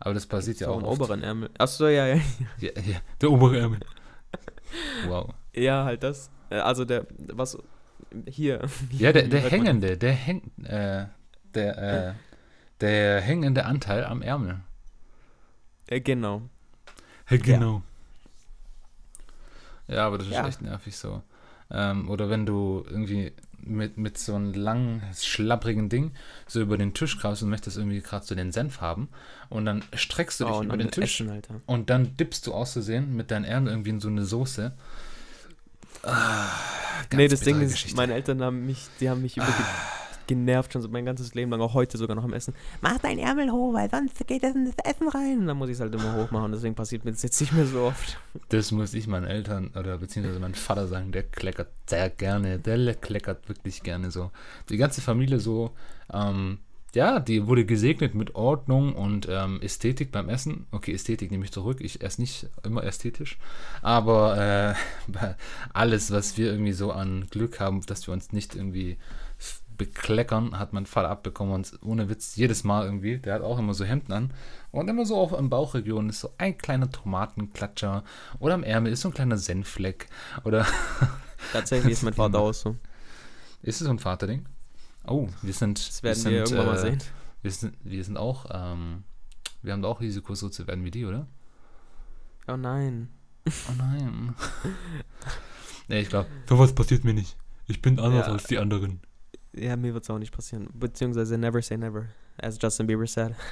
Aber 0.00 0.12
das 0.14 0.26
passiert 0.26 0.58
ja 0.60 0.66
so 0.66 0.74
auch. 0.74 0.82
oft. 0.82 1.00
oberen 1.00 1.22
Ärmel. 1.22 1.50
Achso, 1.56 1.86
ja, 1.86 2.06
ja. 2.06 2.16
Ja, 2.58 2.70
ja, 2.84 2.98
der 3.20 3.30
obere 3.30 3.58
Ärmel. 3.60 3.80
Wow. 5.06 5.34
Ja, 5.54 5.84
halt 5.84 6.02
das. 6.02 6.30
Äh, 6.50 6.56
Also 6.56 6.84
der, 6.84 7.06
was, 7.32 7.56
hier. 8.28 8.60
Ja, 8.90 9.12
der, 9.12 9.28
der 9.28 9.40
hängende, 9.42 9.96
der 9.96 10.12
häng, 10.12 10.42
äh, 10.64 11.06
der, 11.54 11.78
äh, 11.78 12.14
der 12.80 13.20
hängende 13.20 13.64
Anteil 13.64 14.04
am 14.04 14.20
Ärmel. 14.22 14.60
Äh, 15.86 16.00
genau. 16.00 16.42
Hey, 17.24 17.38
genau. 17.38 17.82
Ja, 19.88 20.06
aber 20.06 20.18
das 20.18 20.28
ist 20.28 20.34
Ja. 20.34 20.46
echt 20.46 20.62
nervig 20.62 20.96
so. 20.96 21.22
Ähm, 21.70 22.08
oder 22.08 22.30
wenn 22.30 22.46
du 22.46 22.84
irgendwie 22.88 23.32
mit, 23.60 23.98
mit 23.98 24.16
so 24.16 24.34
einem 24.34 24.54
langen, 24.54 25.02
schlapprigen 25.18 25.88
Ding 25.88 26.12
so 26.46 26.60
über 26.60 26.78
den 26.78 26.94
Tisch 26.94 27.18
kraust 27.18 27.42
und 27.42 27.50
möchtest 27.50 27.76
irgendwie 27.76 28.00
gerade 28.00 28.24
so 28.24 28.34
den 28.34 28.52
Senf 28.52 28.80
haben 28.80 29.08
und 29.50 29.64
dann 29.66 29.82
streckst 29.94 30.40
du 30.40 30.44
dich 30.44 30.54
Oh, 30.54 30.62
über 30.62 30.76
den 30.76 30.90
Tisch 30.90 31.20
Essen, 31.20 31.42
und 31.66 31.90
dann 31.90 32.16
dippst 32.16 32.46
du 32.46 32.54
auszusehen 32.54 33.14
mit 33.16 33.30
deinen 33.30 33.44
Ärmeln 33.44 33.74
irgendwie 33.74 33.90
in 33.90 34.00
so 34.00 34.08
eine 34.08 34.24
Soße. 34.24 34.72
Ah, 36.04 36.46
nee, 37.12 37.28
das 37.28 37.40
Ding 37.40 37.60
ist, 37.60 37.72
Geschichte. 37.72 37.96
meine 37.96 38.14
Eltern 38.14 38.42
haben 38.42 38.64
mich, 38.66 38.86
die 39.00 39.10
haben 39.10 39.22
mich 39.22 39.36
über 39.36 39.46
genervt 40.28 40.72
schon 40.72 40.82
so 40.82 40.88
mein 40.88 41.04
ganzes 41.04 41.34
Leben 41.34 41.50
lang, 41.50 41.60
auch 41.60 41.74
heute 41.74 41.98
sogar 41.98 42.14
noch 42.14 42.22
am 42.22 42.32
Essen. 42.32 42.54
Mach 42.80 42.98
deinen 42.98 43.18
Ärmel 43.18 43.50
hoch, 43.50 43.74
weil 43.74 43.90
sonst 43.90 44.24
geht 44.28 44.44
das 44.44 44.54
in 44.54 44.66
das 44.66 44.76
Essen 44.84 45.08
rein. 45.08 45.40
Und 45.40 45.46
dann 45.48 45.56
muss 45.56 45.68
ich 45.68 45.74
es 45.74 45.80
halt 45.80 45.92
immer 45.92 46.14
hoch 46.14 46.30
machen. 46.30 46.52
Deswegen 46.52 46.76
passiert 46.76 47.04
mir 47.04 47.10
das 47.10 47.22
jetzt 47.22 47.40
nicht 47.40 47.52
mehr 47.52 47.66
so 47.66 47.80
oft. 47.80 48.18
Das 48.50 48.70
muss 48.70 48.94
ich 48.94 49.08
meinen 49.08 49.26
Eltern 49.26 49.72
oder 49.76 49.98
beziehungsweise 49.98 50.38
meinem 50.38 50.54
Vater 50.54 50.86
sagen, 50.86 51.10
der 51.10 51.24
kleckert 51.24 51.70
sehr 51.86 52.10
gerne, 52.10 52.60
der 52.60 52.94
kleckert 52.94 53.48
wirklich 53.48 53.82
gerne 53.82 54.12
so. 54.12 54.30
Die 54.68 54.76
ganze 54.76 55.00
Familie 55.00 55.40
so, 55.40 55.72
ähm, 56.12 56.58
ja, 56.94 57.20
die 57.20 57.46
wurde 57.46 57.66
gesegnet 57.66 58.14
mit 58.14 58.34
Ordnung 58.34 58.94
und 58.94 59.28
ähm, 59.30 59.60
Ästhetik 59.60 60.10
beim 60.10 60.28
Essen. 60.28 60.66
Okay, 60.70 60.94
Ästhetik 60.94 61.30
nehme 61.30 61.44
ich 61.44 61.52
zurück, 61.52 61.78
ich 61.80 62.02
esse 62.02 62.20
nicht 62.20 62.48
immer 62.62 62.82
ästhetisch, 62.82 63.38
aber 63.82 64.74
äh, 65.12 65.34
alles, 65.74 66.10
was 66.10 66.38
wir 66.38 66.50
irgendwie 66.50 66.72
so 66.72 66.90
an 66.92 67.26
Glück 67.30 67.60
haben, 67.60 67.82
dass 67.86 68.06
wir 68.06 68.14
uns 68.14 68.32
nicht 68.32 68.54
irgendwie 68.54 68.96
bekleckern, 69.78 70.58
hat 70.58 70.72
mein 70.72 70.86
Vater 70.86 71.08
abbekommen 71.08 71.54
und 71.54 71.78
ohne 71.82 72.08
Witz 72.08 72.36
jedes 72.36 72.64
Mal 72.64 72.84
irgendwie, 72.84 73.18
der 73.18 73.34
hat 73.34 73.42
auch 73.42 73.58
immer 73.58 73.72
so 73.74 73.84
Hemden 73.84 74.12
an 74.12 74.34
und 74.72 74.88
immer 74.88 75.06
so 75.06 75.16
auf 75.16 75.32
in 75.32 75.48
Bauchregion 75.48 76.08
ist 76.08 76.20
so 76.20 76.32
ein 76.38 76.58
kleiner 76.58 76.90
Tomatenklatscher 76.90 78.04
oder 78.40 78.54
am 78.54 78.62
Ärmel 78.64 78.92
ist 78.92 79.00
so 79.02 79.08
ein 79.08 79.14
kleiner 79.14 79.38
Senffleck 79.38 80.08
oder 80.44 80.66
Tatsächlich 81.52 81.92
ist 81.92 82.02
mein 82.02 82.14
Vater 82.14 82.40
auch 82.40 82.52
so. 82.52 82.76
ist 83.62 83.80
es 83.80 83.86
so 83.86 83.90
ein 83.90 83.98
Vaterding? 84.00 84.44
Oh, 85.06 85.28
wir 85.40 85.54
sind, 85.54 85.78
Das 85.88 86.02
werden 86.02 86.24
wir 86.24 86.30
wir 86.32 86.46
sind, 86.46 86.56
irgendwann 86.56 86.74
mal 86.74 86.76
äh, 86.78 86.90
sehen. 86.90 86.98
Wir 87.42 87.50
sind, 87.52 87.74
wir 87.84 88.04
sind 88.04 88.16
auch, 88.18 88.46
ähm, 88.50 89.04
wir 89.62 89.72
haben 89.72 89.84
auch 89.84 90.00
Risiko, 90.00 90.34
so 90.34 90.48
zu 90.48 90.66
werden 90.66 90.84
wie 90.84 90.90
die, 90.90 91.06
oder? 91.06 91.26
Oh 92.48 92.56
nein. 92.56 93.08
Oh 93.46 93.72
nein. 93.78 94.34
nee, 95.88 96.00
ich 96.00 96.08
glaube, 96.08 96.28
sowas 96.48 96.74
passiert 96.74 97.04
mir 97.04 97.14
nicht. 97.14 97.36
Ich 97.66 97.80
bin 97.80 97.98
anders 97.98 98.26
Ja. 98.26 98.32
als 98.32 98.44
die 98.44 98.58
anderen. 98.58 99.00
Ja, 99.58 99.76
mir 99.76 99.92
wird 99.94 100.04
es 100.04 100.10
auch 100.10 100.18
nicht 100.18 100.32
passieren. 100.34 100.68
Beziehungsweise 100.72 101.36
never 101.38 101.60
say 101.62 101.76
never. 101.76 102.06
As 102.40 102.58
Justin 102.60 102.86
Bieber 102.86 103.06
said. 103.06 103.34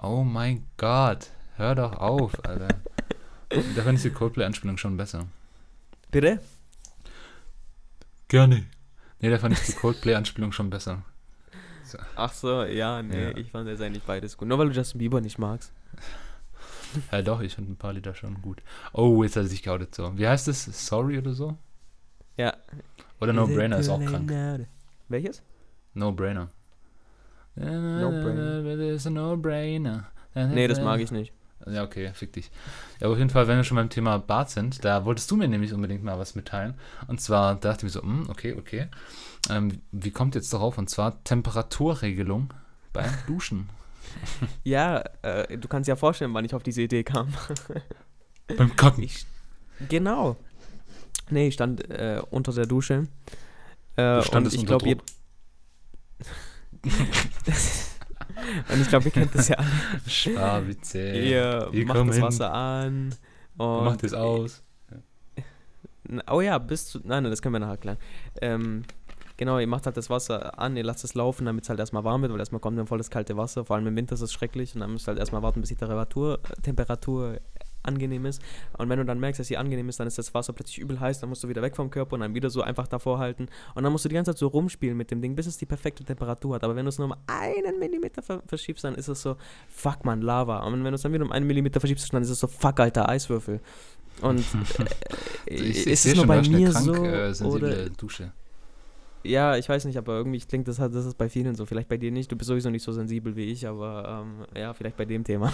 Oh 0.00 0.24
mein 0.24 0.64
Gott, 0.78 1.28
hör 1.56 1.74
doch 1.74 1.92
auf, 1.92 2.32
Alter. 2.46 2.68
da 3.50 3.82
fand 3.82 3.98
ich 3.98 4.02
die 4.04 4.10
Coldplay-Anspielung 4.10 4.78
schon 4.78 4.96
besser. 4.96 5.26
Bitte? 6.10 6.40
Gerne. 8.28 8.64
Nee, 9.20 9.28
da 9.30 9.38
fand 9.38 9.52
ich 9.52 9.66
die 9.66 9.72
Coldplay-Anspielung 9.74 10.52
schon 10.52 10.70
besser. 10.70 11.02
Ach 12.16 12.32
so, 12.32 12.62
ja, 12.64 13.02
nee, 13.02 13.22
Ja. 13.32 13.36
ich 13.36 13.50
fand 13.50 13.68
jetzt 13.68 13.82
eigentlich 13.82 14.02
beides 14.02 14.36
gut. 14.38 14.48
Nur 14.48 14.58
weil 14.58 14.70
du 14.70 14.74
Justin 14.74 14.98
Bieber 14.98 15.20
nicht 15.20 15.38
magst. 15.38 15.72
Ja, 17.10 17.22
doch, 17.22 17.40
ich 17.40 17.54
finde 17.54 17.72
ein 17.72 17.76
paar 17.76 17.94
Lieder 17.94 18.14
schon 18.14 18.42
gut. 18.42 18.62
Oh, 18.92 19.22
jetzt 19.22 19.36
hat 19.36 19.44
er 19.44 19.48
sich 19.48 19.62
geoutet 19.62 19.94
so. 19.94 20.18
Wie 20.18 20.28
heißt 20.28 20.46
es? 20.48 20.64
Sorry 20.86 21.16
oder 21.16 21.32
so? 21.32 21.56
Ja. 22.36 22.54
Oder 23.18 23.32
No 23.32 23.46
Brainer 23.46 23.78
ist 23.78 23.88
auch 23.88 23.98
krank. 24.04 24.30
Welches? 25.12 25.42
No 25.92 26.10
Brainer. 26.10 26.48
No-Brainer. 27.54 28.94
It's 28.94 29.06
a 29.06 29.10
No 29.10 29.36
Brainer. 29.36 30.06
Nee, 30.34 30.66
das 30.66 30.80
mag 30.80 31.00
ich 31.00 31.10
nicht. 31.10 31.34
Ja, 31.66 31.84
okay, 31.84 32.10
fick 32.14 32.32
dich. 32.32 32.50
Ja, 32.98 33.06
aber 33.06 33.12
auf 33.12 33.18
jeden 33.18 33.28
Fall, 33.28 33.46
wenn 33.46 33.58
wir 33.58 33.64
schon 33.64 33.76
beim 33.76 33.90
Thema 33.90 34.18
Bad 34.18 34.48
sind, 34.48 34.84
da 34.86 35.04
wolltest 35.04 35.30
du 35.30 35.36
mir 35.36 35.48
nämlich 35.48 35.74
unbedingt 35.74 36.02
mal 36.02 36.18
was 36.18 36.34
mitteilen. 36.34 36.74
Und 37.08 37.20
zwar 37.20 37.56
dachte 37.56 37.80
ich 37.80 37.82
mir 37.94 38.00
so, 38.00 38.02
hm, 38.02 38.30
okay, 38.30 38.54
okay. 38.58 38.88
Ähm, 39.50 39.82
wie 39.92 40.10
kommt 40.10 40.34
jetzt 40.34 40.52
darauf? 40.52 40.78
Und 40.78 40.88
zwar 40.88 41.22
Temperaturregelung 41.24 42.54
beim 42.94 43.10
Duschen. 43.26 43.68
Ja, 44.64 45.04
äh, 45.20 45.58
du 45.58 45.68
kannst 45.68 45.88
dir 45.88 45.92
ja 45.92 45.96
vorstellen, 45.96 46.32
wann 46.32 46.46
ich 46.46 46.54
auf 46.54 46.62
diese 46.62 46.80
Idee 46.80 47.04
kam. 47.04 47.28
beim 48.56 48.74
Kacken. 48.76 49.04
Ich, 49.04 49.26
genau. 49.90 50.36
Nee, 51.28 51.48
ich 51.48 51.54
stand 51.54 51.88
äh, 51.90 52.22
unter 52.30 52.52
der 52.52 52.66
Dusche. 52.66 53.08
Äh, 53.96 54.22
und 54.32 54.52
ich 54.52 54.66
glaube, 54.66 54.88
ihr. 54.88 54.96
Und 58.72 58.80
ich 58.80 58.88
glaube, 58.88 59.04
ihr 59.06 59.10
kennt 59.10 59.34
das 59.34 59.48
ja 59.48 59.56
alle. 59.56 59.68
Schwabitze. 60.06 61.12
Ihr 61.12 61.68
wir 61.70 61.86
macht 61.86 62.08
das. 62.08 62.20
Wasser 62.20 62.52
an. 62.52 63.14
Und 63.56 63.84
Macht 63.84 64.02
es 64.04 64.14
aus. 64.14 64.62
Oh 66.30 66.40
ja, 66.40 66.58
bis 66.58 66.86
zu. 66.88 66.98
Nein, 66.98 67.22
nein, 67.22 67.30
das 67.30 67.42
können 67.42 67.54
wir 67.54 67.60
nachher 67.60 67.72
erklären. 67.72 67.98
Ähm, 68.40 68.82
genau, 69.36 69.58
ihr 69.58 69.66
macht 69.66 69.86
halt 69.86 69.96
das 69.96 70.10
Wasser 70.10 70.58
an, 70.58 70.76
ihr 70.76 70.82
lasst 70.82 71.04
es 71.04 71.14
laufen, 71.14 71.44
damit 71.46 71.64
es 71.64 71.70
halt 71.70 71.78
erstmal 71.78 72.04
warm 72.04 72.22
wird, 72.22 72.32
weil 72.32 72.40
erstmal 72.40 72.60
kommt 72.60 72.78
dann 72.78 72.86
voll 72.86 72.98
das 72.98 73.10
kalte 73.10 73.36
Wasser. 73.36 73.64
Vor 73.64 73.76
allem 73.76 73.86
im 73.86 73.96
Winter 73.96 74.14
ist 74.14 74.20
es 74.20 74.32
schrecklich 74.32 74.74
und 74.74 74.80
dann 74.80 74.92
müsst 74.92 75.06
ihr 75.06 75.12
halt 75.12 75.18
erstmal 75.18 75.42
warten, 75.42 75.60
bis 75.60 75.68
die 75.68 75.76
Temperatur, 75.76 76.40
Temperatur 76.62 77.38
angenehm 77.82 78.26
ist. 78.26 78.42
Und 78.78 78.88
wenn 78.88 78.98
du 78.98 79.04
dann 79.04 79.20
merkst, 79.20 79.40
dass 79.40 79.46
sie 79.48 79.56
angenehm 79.56 79.88
ist, 79.88 80.00
dann 80.00 80.06
ist 80.06 80.18
das 80.18 80.32
Wasser 80.34 80.52
plötzlich 80.52 80.78
übel 80.78 80.98
heiß, 81.00 81.20
dann 81.20 81.28
musst 81.28 81.42
du 81.44 81.48
wieder 81.48 81.62
weg 81.62 81.76
vom 81.76 81.90
Körper 81.90 82.14
und 82.14 82.20
dann 82.20 82.34
wieder 82.34 82.50
so 82.50 82.62
einfach 82.62 82.88
davor 82.88 83.18
halten. 83.18 83.48
Und 83.74 83.82
dann 83.82 83.92
musst 83.92 84.04
du 84.04 84.08
die 84.08 84.14
ganze 84.14 84.32
Zeit 84.32 84.38
so 84.38 84.48
rumspielen 84.48 84.96
mit 84.96 85.10
dem 85.10 85.20
Ding, 85.22 85.34
bis 85.34 85.46
es 85.46 85.58
die 85.58 85.66
perfekte 85.66 86.04
Temperatur 86.04 86.54
hat. 86.54 86.64
Aber 86.64 86.76
wenn 86.76 86.84
du 86.84 86.88
es 86.90 86.98
nur 86.98 87.08
um 87.08 87.14
einen 87.26 87.78
Millimeter 87.78 88.22
ver 88.22 88.42
verschiebst, 88.46 88.84
dann 88.84 88.94
ist 88.94 89.08
es 89.08 89.22
so, 89.22 89.36
fuck 89.68 90.04
man, 90.04 90.22
Lava. 90.22 90.58
Und 90.60 90.72
wenn 90.74 90.84
du 90.84 90.94
es 90.94 91.02
dann 91.02 91.12
wieder 91.12 91.24
um 91.24 91.32
einen 91.32 91.46
Millimeter 91.46 91.80
verschiebst, 91.80 92.12
dann 92.12 92.22
ist 92.22 92.30
es 92.30 92.40
so, 92.40 92.46
fuck, 92.46 92.80
alter 92.80 93.08
Eiswürfel. 93.08 93.60
Und 94.20 94.40
äh, 95.46 95.54
Ich, 95.54 95.78
ich 95.78 95.86
ist 95.86 96.06
es 96.06 96.14
nur 96.14 96.26
bei 96.26 96.42
mir 96.42 96.70
krank 96.70 96.84
so? 96.84 96.94
äh, 96.94 97.32
oder, 97.44 97.90
Dusche. 97.90 98.32
ja, 99.24 99.56
ich 99.56 99.68
weiß 99.68 99.84
nicht, 99.86 99.96
aber 99.96 100.16
irgendwie 100.16 100.40
klingt 100.40 100.68
das 100.68 100.76
das 100.76 101.06
ist 101.06 101.16
bei 101.18 101.28
vielen 101.28 101.54
so. 101.54 101.66
Vielleicht 101.66 101.88
bei 101.88 101.96
dir 101.96 102.10
nicht, 102.12 102.30
du 102.30 102.36
bist 102.36 102.48
sowieso 102.48 102.70
nicht 102.70 102.82
so 102.82 102.92
sensibel 102.92 103.34
wie 103.36 103.50
ich, 103.50 103.66
aber 103.66 104.24
ähm, 104.24 104.46
ja, 104.60 104.74
vielleicht 104.74 104.96
bei 104.96 105.04
dem 105.04 105.24
Thema. 105.24 105.52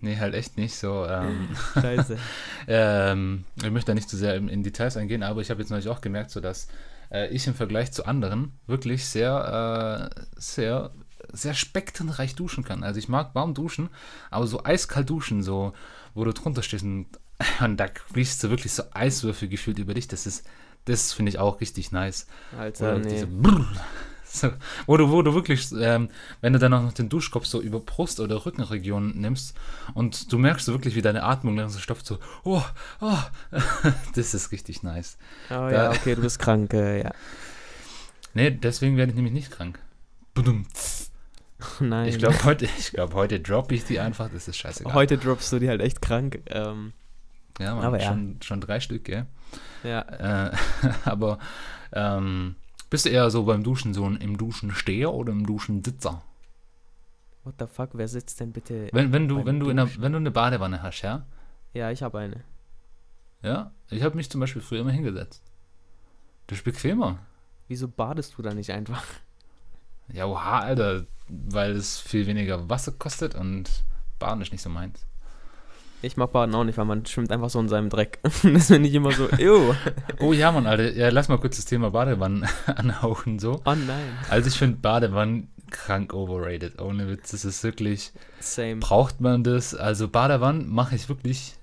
Nee, 0.00 0.16
halt 0.18 0.34
echt 0.34 0.56
nicht 0.56 0.76
so. 0.76 1.06
Ähm, 1.06 1.48
Scheiße. 1.74 2.18
ähm, 2.68 3.44
ich 3.56 3.70
möchte 3.70 3.90
da 3.90 3.94
nicht 3.94 4.08
zu 4.08 4.16
sehr 4.16 4.34
in, 4.36 4.48
in 4.48 4.62
Details 4.62 4.96
eingehen, 4.96 5.22
aber 5.22 5.40
ich 5.40 5.50
habe 5.50 5.60
jetzt 5.60 5.70
neulich 5.70 5.88
auch 5.88 6.00
gemerkt, 6.00 6.30
so 6.30 6.40
dass 6.40 6.68
äh, 7.10 7.28
ich 7.28 7.46
im 7.46 7.54
Vergleich 7.54 7.92
zu 7.92 8.06
anderen 8.06 8.52
wirklich 8.66 9.06
sehr, 9.06 10.10
äh, 10.10 10.22
sehr, 10.36 10.90
sehr 11.32 11.54
spektrenreich 11.54 12.34
duschen 12.34 12.64
kann. 12.64 12.82
Also 12.82 12.98
ich 12.98 13.08
mag 13.08 13.34
warm 13.34 13.54
duschen, 13.54 13.90
aber 14.30 14.46
so 14.46 14.64
eiskalt 14.64 15.10
duschen, 15.10 15.42
so 15.42 15.72
wo 16.14 16.24
du 16.24 16.32
drunter 16.32 16.62
stehst 16.62 16.84
und, 16.84 17.06
und 17.60 17.76
da 17.76 17.86
fließt 18.12 18.40
so 18.40 18.50
wirklich 18.50 18.72
so 18.72 18.84
Eiswürfel 18.92 19.48
gefühlt 19.48 19.78
über 19.78 19.94
dich. 19.94 20.08
Das 20.08 20.26
ist, 20.26 20.46
das 20.86 21.12
finde 21.12 21.30
ich 21.30 21.38
auch 21.38 21.60
richtig 21.60 21.92
nice. 21.92 22.26
Alter, 22.58 22.96
Oder 22.96 22.98
nee. 23.00 23.10
diese 23.10 23.26
Brrr, 23.26 23.66
so, 24.32 24.50
wo, 24.86 24.96
du, 24.96 25.10
wo 25.10 25.22
du 25.22 25.34
wirklich, 25.34 25.72
ähm, 25.72 26.08
wenn 26.40 26.52
du 26.52 26.58
dann 26.58 26.72
auch 26.72 26.82
noch 26.82 26.92
den 26.92 27.08
Duschkopf 27.08 27.46
so 27.46 27.60
über 27.60 27.80
Brust- 27.80 28.20
oder 28.20 28.44
Rückenregion 28.46 29.18
nimmst 29.20 29.56
und 29.94 30.32
du 30.32 30.38
merkst 30.38 30.66
so 30.66 30.72
wirklich, 30.72 30.94
wie 30.94 31.02
deine 31.02 31.22
Atmung 31.22 31.56
langsam 31.56 31.80
stopft, 31.80 32.06
so, 32.06 32.18
oh, 32.44 32.62
oh, 33.00 33.18
das 34.14 34.34
ist 34.34 34.52
richtig 34.52 34.82
nice. 34.82 35.18
Oh 35.50 35.54
Da- 35.54 35.70
ja, 35.70 35.90
okay, 35.90 36.14
du 36.14 36.22
bist 36.22 36.38
krank, 36.38 36.72
äh, 36.74 37.02
ja. 37.02 37.12
Nee, 38.34 38.50
deswegen 38.52 38.96
werde 38.96 39.10
ich 39.10 39.16
nämlich 39.16 39.34
nicht 39.34 39.50
krank. 39.50 39.78
Badum. 40.34 40.64
Nein. 41.80 42.08
Ich 42.08 42.18
glaube, 42.18 42.42
heute, 42.44 42.64
ich 42.64 42.92
glaub, 42.92 43.14
heute 43.14 43.40
droppe 43.40 43.74
ich 43.74 43.84
die 43.84 44.00
einfach, 44.00 44.30
das 44.32 44.48
ist 44.48 44.56
scheißegal. 44.56 44.94
Heute 44.94 45.18
droppst 45.18 45.52
du 45.52 45.58
die 45.58 45.68
halt 45.68 45.80
echt 45.80 46.00
krank. 46.00 46.40
Ähm, 46.46 46.92
ja, 47.58 47.74
Mann, 47.74 47.84
aber 47.84 48.00
ja. 48.00 48.06
Schon, 48.08 48.36
schon 48.42 48.60
drei 48.60 48.80
Stück, 48.80 49.04
gell? 49.04 49.26
ja. 49.82 50.46
Äh, 50.48 50.52
aber 51.04 51.38
ähm, 51.92 52.54
bist 52.90 53.06
du 53.06 53.10
eher 53.10 53.30
so 53.30 53.44
beim 53.44 53.62
Duschen 53.62 53.94
so 53.94 54.04
ein 54.04 54.16
im 54.16 54.36
Duschen 54.36 54.72
Steher 54.72 55.12
oder 55.14 55.32
im 55.32 55.46
Duschen 55.46 55.82
Sitzer? 55.82 56.22
What 57.44 57.54
the 57.58 57.66
fuck, 57.66 57.90
wer 57.94 58.08
sitzt 58.08 58.40
denn 58.40 58.52
bitte? 58.52 58.88
Wenn, 58.92 59.12
wenn 59.12 59.28
du, 59.28 59.44
wenn 59.46 59.60
du 59.60 59.70
in 59.70 59.76
der, 59.76 59.86
Duschen? 59.86 60.02
wenn 60.02 60.12
du 60.12 60.18
eine 60.18 60.30
Badewanne 60.30 60.82
hast, 60.82 61.02
ja? 61.02 61.24
Ja, 61.72 61.90
ich 61.90 62.02
habe 62.02 62.18
eine. 62.18 62.44
Ja, 63.42 63.72
ich 63.88 64.02
habe 64.02 64.16
mich 64.16 64.28
zum 64.28 64.40
Beispiel 64.40 64.60
früher 64.60 64.80
immer 64.80 64.90
hingesetzt. 64.90 65.42
Das 66.48 66.58
ist 66.58 66.64
bequemer. 66.64 67.20
Wieso 67.68 67.88
badest 67.88 68.36
du 68.36 68.42
da 68.42 68.52
nicht 68.52 68.70
einfach? 68.70 69.04
Ja, 70.12 70.26
oha, 70.26 70.58
Alter, 70.58 71.06
weil 71.28 71.70
es 71.72 72.00
viel 72.00 72.26
weniger 72.26 72.68
Wasser 72.68 72.92
kostet 72.92 73.36
und 73.36 73.84
Baden 74.18 74.42
ist 74.42 74.50
nicht 74.52 74.62
so 74.62 74.68
meins. 74.68 75.06
Ich 76.02 76.16
mag 76.16 76.32
Baden 76.32 76.54
auch 76.54 76.64
nicht, 76.64 76.78
weil 76.78 76.86
man 76.86 77.04
schwimmt 77.04 77.30
einfach 77.30 77.50
so 77.50 77.60
in 77.60 77.68
seinem 77.68 77.90
Dreck. 77.90 78.20
das 78.22 78.66
finde 78.68 78.88
ich 78.88 78.94
immer 78.94 79.12
so, 79.12 79.28
ew. 79.38 79.74
Oh 80.20 80.32
ja, 80.32 80.50
Mann, 80.50 80.66
Alter, 80.66 80.92
ja, 80.92 81.10
lass 81.10 81.28
mal 81.28 81.38
kurz 81.38 81.56
das 81.56 81.66
Thema 81.66 81.90
Badewannen 81.90 82.46
anhauchen, 82.66 83.38
so. 83.38 83.60
Oh 83.64 83.74
nein. 83.74 84.18
Also 84.28 84.48
ich 84.48 84.56
finde 84.56 84.78
Badewannen 84.78 85.50
krank 85.70 86.14
overrated, 86.14 86.80
ohne 86.80 87.08
Witz, 87.08 87.30
das 87.30 87.44
ist 87.44 87.62
wirklich, 87.62 88.12
Same. 88.40 88.76
braucht 88.76 89.20
man 89.20 89.44
das? 89.44 89.74
Also 89.74 90.08
Badewannen 90.08 90.68
mache 90.68 90.96
ich 90.96 91.08
wirklich 91.08 91.54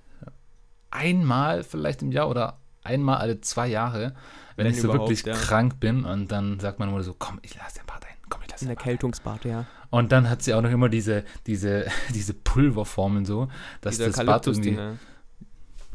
einmal 0.91 1.63
vielleicht 1.63 2.01
im 2.01 2.12
Jahr 2.12 2.29
oder 2.29 2.60
einmal 2.84 3.17
alle 3.17 3.41
zwei 3.41 3.67
Jahre, 3.67 4.13
wenn, 4.56 4.65
Wenn 4.65 4.74
ich 4.74 4.82
so 4.82 4.91
wirklich 4.91 5.24
ja. 5.24 5.34
krank 5.36 5.79
bin 5.79 6.06
und 6.06 6.32
dann 6.32 6.60
sagt 6.60 6.79
meine 6.79 6.91
Mutter 6.91 7.03
so, 7.03 7.15
komm, 7.17 7.39
ich 7.44 7.56
lasse 7.56 7.79
den 7.79 7.86
Bad 7.86 8.03
ein, 8.06 8.15
komm, 8.29 8.41
ich 8.44 8.50
lasse 8.51 8.63
In 8.65 8.70
den 8.70 8.75
der 8.75 8.75
Bad 8.75 8.84
ein. 8.84 8.89
Kältungsbad, 8.89 9.46
ja. 9.46 9.65
Und 9.89 10.12
dann 10.12 10.29
hat 10.29 10.41
sie 10.41 10.53
auch 10.53 10.62
noch 10.62 10.72
immer 10.72 10.89
diese, 10.89 11.24
diese, 11.46 11.86
diese 12.13 12.34
Pulverformen 12.34 13.25
so, 13.25 13.50
dass 13.82 13.98
Diese 13.98 14.12
das 14.12 14.25
Bad 14.25 14.48
irgendwie, 14.48 14.77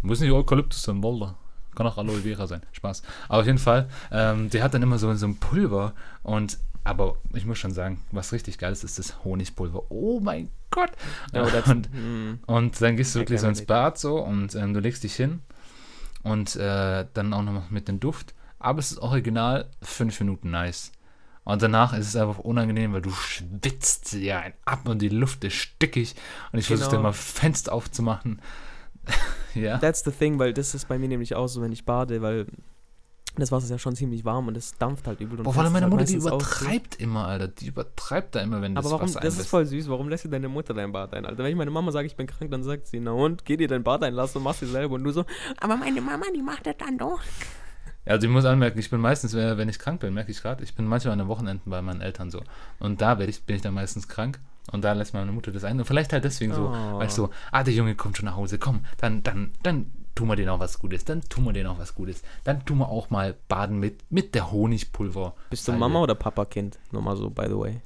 muss 0.03 0.21
nicht 0.21 0.33
Eukalyptus 0.33 0.83
sein, 0.83 1.03
Walter. 1.03 1.37
Kann 1.75 1.87
auch 1.87 1.97
Aloe 1.97 2.21
Vera 2.21 2.47
sein. 2.47 2.61
Spaß. 2.73 3.03
Aber 3.29 3.41
auf 3.41 3.47
jeden 3.47 3.59
Fall, 3.59 3.89
ähm, 4.11 4.51
die 4.51 4.63
hat 4.63 4.75
dann 4.75 4.83
immer 4.83 4.99
so, 4.99 5.15
so 5.15 5.27
ein 5.27 5.37
Pulver 5.37 5.95
und 6.23 6.59
aber 6.85 7.17
ich 7.33 7.47
muss 7.47 7.59
schon 7.59 7.73
sagen, 7.73 8.03
was 8.11 8.33
richtig 8.33 8.59
geil 8.59 8.73
ist, 8.73 8.83
ist 8.83 8.99
das 8.99 9.25
Honigpulver. 9.25 9.85
Oh 9.91 10.19
mein 10.21 10.51
Gott! 10.71 10.91
Ja, 11.33 11.43
und, 11.67 11.89
hm, 11.93 12.41
und 12.47 12.81
dann 12.81 12.97
gehst 12.97 13.15
du 13.15 13.21
wirklich 13.21 13.41
so 13.41 13.47
ins. 13.47 13.65
Bad 13.65 13.99
so 13.99 14.19
und 14.19 14.55
ähm, 14.55 14.75
du 14.75 14.81
legst 14.81 15.05
dich 15.05 15.15
hin 15.15 15.43
und 16.23 16.57
äh, 16.57 17.07
dann 17.15 17.33
auch 17.33 17.43
noch 17.43 17.71
mit 17.71 17.89
dem 17.89 18.01
Duft. 18.01 18.35
Aber 18.59 18.81
es 18.81 18.93
ist 18.93 18.99
original 18.99 19.67
fünf 19.81 20.19
Minuten 20.21 20.51
nice. 20.51 20.93
Und 21.45 21.61
danach 21.61 21.93
ist 21.93 22.07
es 22.09 22.17
einfach 22.17 22.39
unangenehm, 22.39 22.93
weil 22.93 23.03
du 23.03 23.11
schwitzt 23.11 24.13
ja 24.13 24.39
ein 24.41 24.53
ab 24.65 24.89
und 24.89 25.03
die 25.03 25.09
Luft 25.09 25.43
ist 25.45 25.55
stickig 25.55 26.15
und 26.53 26.61
ich 26.61 26.67
versuche 26.67 26.87
Genau. 26.91 26.97
dann 26.99 27.03
mal 27.05 27.13
Fenster 27.13 27.73
aufzumachen. 27.73 28.41
ja. 29.55 29.79
That's 29.79 30.05
the 30.05 30.13
thing, 30.13 30.39
weil 30.39 30.53
das 30.53 30.75
ist 30.75 30.87
bei 30.89 30.99
mir 30.99 31.09
nämlich 31.09 31.35
auch 31.35 31.49
so, 31.49 31.61
wenn 31.61 31.73
ich 31.73 31.85
bade, 31.85 32.23
weil 32.23 32.47
das 33.37 33.51
Wasser 33.51 33.65
ist 33.65 33.71
ja 33.71 33.79
schon 33.79 33.97
ziemlich 33.97 34.25
warm 34.27 34.47
und 34.49 34.57
es 34.57 34.75
dampft 34.77 35.07
halt 35.07 35.21
übel. 35.21 35.39
Und 35.39 35.45
Boah, 35.45 35.55
vor 35.55 35.63
allem 35.63 35.73
fetzt 35.73 35.81
meine 35.83 35.87
halt 35.87 35.93
Mutter, 35.93 36.05
die 36.05 36.19
auch 36.19 36.21
so. 36.21 36.29
übertreibt 36.37 37.01
immer, 37.01 37.27
Alter. 37.27 37.49
Die 37.49 37.67
übertreibt 37.67 38.35
da 38.35 38.41
immer, 38.41 38.61
wenn 38.61 38.75
das 38.75 38.85
Aber 38.85 38.93
warum, 38.93 39.09
Wasser 39.09 39.21
das 39.21 39.39
ist 39.39 39.49
voll 39.49 39.65
süß, 39.65 39.89
warum 39.89 40.09
lässt 40.11 40.27
du 40.27 40.29
deine 40.29 40.49
Mutter 40.49 40.75
dein 40.75 40.93
Bad 40.93 41.15
ein, 41.15 41.25
Alter? 41.25 41.39
Wenn 41.43 41.51
ich 41.51 41.57
meine 41.57 41.71
Mama 41.71 41.91
sage, 41.93 42.07
ich 42.07 42.15
bin 42.15 42.27
krank, 42.27 42.51
dann 42.51 42.63
sagt 42.63 42.87
sie, 42.87 43.01
na 43.01 43.13
und, 43.13 43.45
geh 43.47 43.57
dir 43.57 43.69
dein 43.69 43.83
Bad 43.83 44.05
einlassen 44.05 44.37
und 44.39 44.45
machst 44.45 44.61
dir 44.61 44.67
selber. 44.67 44.95
Und 44.95 45.05
du 45.05 45.11
so, 45.13 45.25
aber 45.61 45.77
meine 45.77 46.03
Mama, 46.03 46.27
die 46.37 46.43
macht 46.43 46.67
das 46.67 46.77
dann 46.79 46.99
doch. 46.99 47.21
Ja, 48.05 48.13
also 48.13 48.27
ich 48.27 48.33
muss 48.33 48.45
anmerken, 48.45 48.79
ich 48.79 48.91
bin 48.91 49.01
meistens, 49.01 49.33
äh, 49.35 49.57
wenn 49.57 49.69
ich 49.69 49.79
krank 49.79 50.01
bin, 50.01 50.13
merke 50.13 50.31
ich 50.33 50.43
gerade, 50.43 50.65
ich 50.65 50.75
bin 50.75 50.87
manchmal 50.87 51.13
an 51.13 51.21
den 51.21 51.29
Wochenenden 51.29 51.71
bei 51.71 51.81
meinen 51.83 52.01
Eltern 52.01 52.31
so. 52.31 52.43
Und 52.81 53.01
da 53.01 53.19
werd 53.19 53.29
ich, 53.31 53.43
bin 53.45 53.57
ich 53.57 53.63
dann 53.63 53.75
meistens 53.75 54.09
krank. 54.09 54.41
Und 54.73 54.83
da 54.85 54.93
lässt 54.93 55.13
meine 55.15 55.31
Mutter 55.33 55.51
das 55.53 55.65
ein. 55.65 55.79
Und 55.79 55.85
vielleicht 55.87 56.13
halt 56.13 56.25
deswegen 56.25 56.55
so, 56.55 56.69
Oh. 56.69 56.99
weil 56.99 57.07
ich 57.07 57.13
so, 57.13 57.31
ah, 57.51 57.63
der 57.65 57.75
Junge 57.75 57.95
kommt 57.95 58.17
schon 58.17 58.27
nach 58.27 58.37
Hause, 58.37 58.59
komm, 58.59 58.85
dann, 58.99 59.23
dann, 59.23 59.53
dann 59.63 59.93
tun 60.15 60.29
wir 60.29 60.37
denen 60.37 60.51
auch 60.51 60.61
was 60.61 60.79
Gutes, 60.79 61.05
dann 61.05 61.21
tun 61.23 61.45
wir 61.45 61.53
denen 61.53 61.69
auch 61.69 61.79
was 61.79 61.95
Gutes. 61.95 62.23
Dann 62.45 62.65
tun 62.65 62.79
wir 62.79 62.89
auch 62.89 63.11
mal 63.11 63.35
baden 63.49 63.79
mit, 63.79 64.01
mit 64.11 64.35
der 64.35 64.51
Honigpulver. 64.53 65.35
Bist 65.51 65.67
du. 65.69 65.73
Mama 65.73 66.01
oder 66.01 66.15
Papa-Kind? 66.15 66.79
Nur 66.93 67.03
mal 67.03 67.17
so, 67.17 67.31
by 67.31 67.47
the 67.49 67.57
way. 67.59 67.81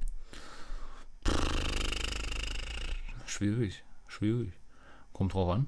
Schwierig, 3.27 3.85
schwierig. 4.07 4.53
Kommt 5.13 5.35
drauf 5.35 5.51
an. 5.55 5.67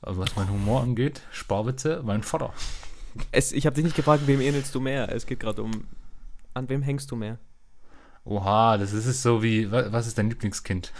Also 0.00 0.20
was 0.20 0.36
mein 0.36 0.48
Humor 0.50 0.82
angeht, 0.82 1.22
Sparwitze, 1.32 2.02
mein 2.04 2.22
Vater. 2.22 2.52
Es, 3.32 3.52
ich 3.52 3.66
habe 3.66 3.74
dich 3.74 3.84
nicht 3.84 3.96
gefragt, 3.96 4.26
wem 4.26 4.40
ähnelst 4.40 4.74
du 4.74 4.80
mehr? 4.80 5.12
Es 5.14 5.26
geht 5.26 5.40
gerade 5.40 5.62
um, 5.62 5.70
an 6.54 6.68
wem 6.68 6.82
hängst 6.82 7.10
du 7.10 7.16
mehr? 7.16 7.38
Oha, 8.24 8.76
das 8.76 8.92
ist 8.92 9.06
es 9.06 9.22
so 9.22 9.42
wie, 9.42 9.70
wa- 9.70 9.86
was 9.90 10.06
ist 10.06 10.18
dein 10.18 10.28
Lieblingskind? 10.28 10.92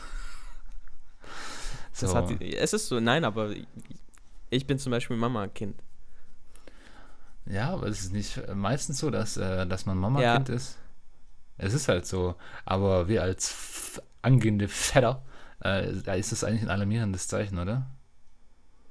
So. 1.92 2.14
hat, 2.14 2.40
es 2.40 2.72
ist 2.72 2.88
so, 2.88 3.00
nein, 3.00 3.24
aber 3.24 3.52
ich 4.50 4.66
bin 4.66 4.78
zum 4.78 4.92
Beispiel 4.92 5.16
Mama-Kind. 5.16 5.82
Ja, 7.46 7.70
aber 7.70 7.86
es 7.88 8.00
ist 8.00 8.12
nicht 8.12 8.40
meistens 8.54 8.98
so, 8.98 9.10
dass, 9.10 9.36
äh, 9.36 9.66
dass 9.66 9.86
man 9.86 9.98
Mama-Kind 9.98 10.48
ist. 10.50 10.78
Es 11.56 11.74
ist 11.74 11.88
halt 11.88 12.06
so. 12.06 12.36
Aber 12.64 13.08
wir 13.08 13.22
als 13.22 14.00
angehende 14.22 14.68
Vetter, 14.68 15.22
äh, 15.60 15.92
da 16.04 16.14
ist 16.14 16.30
das 16.30 16.44
eigentlich 16.44 16.62
ein 16.62 16.70
alarmierendes 16.70 17.26
Zeichen, 17.26 17.58
oder? 17.58 17.86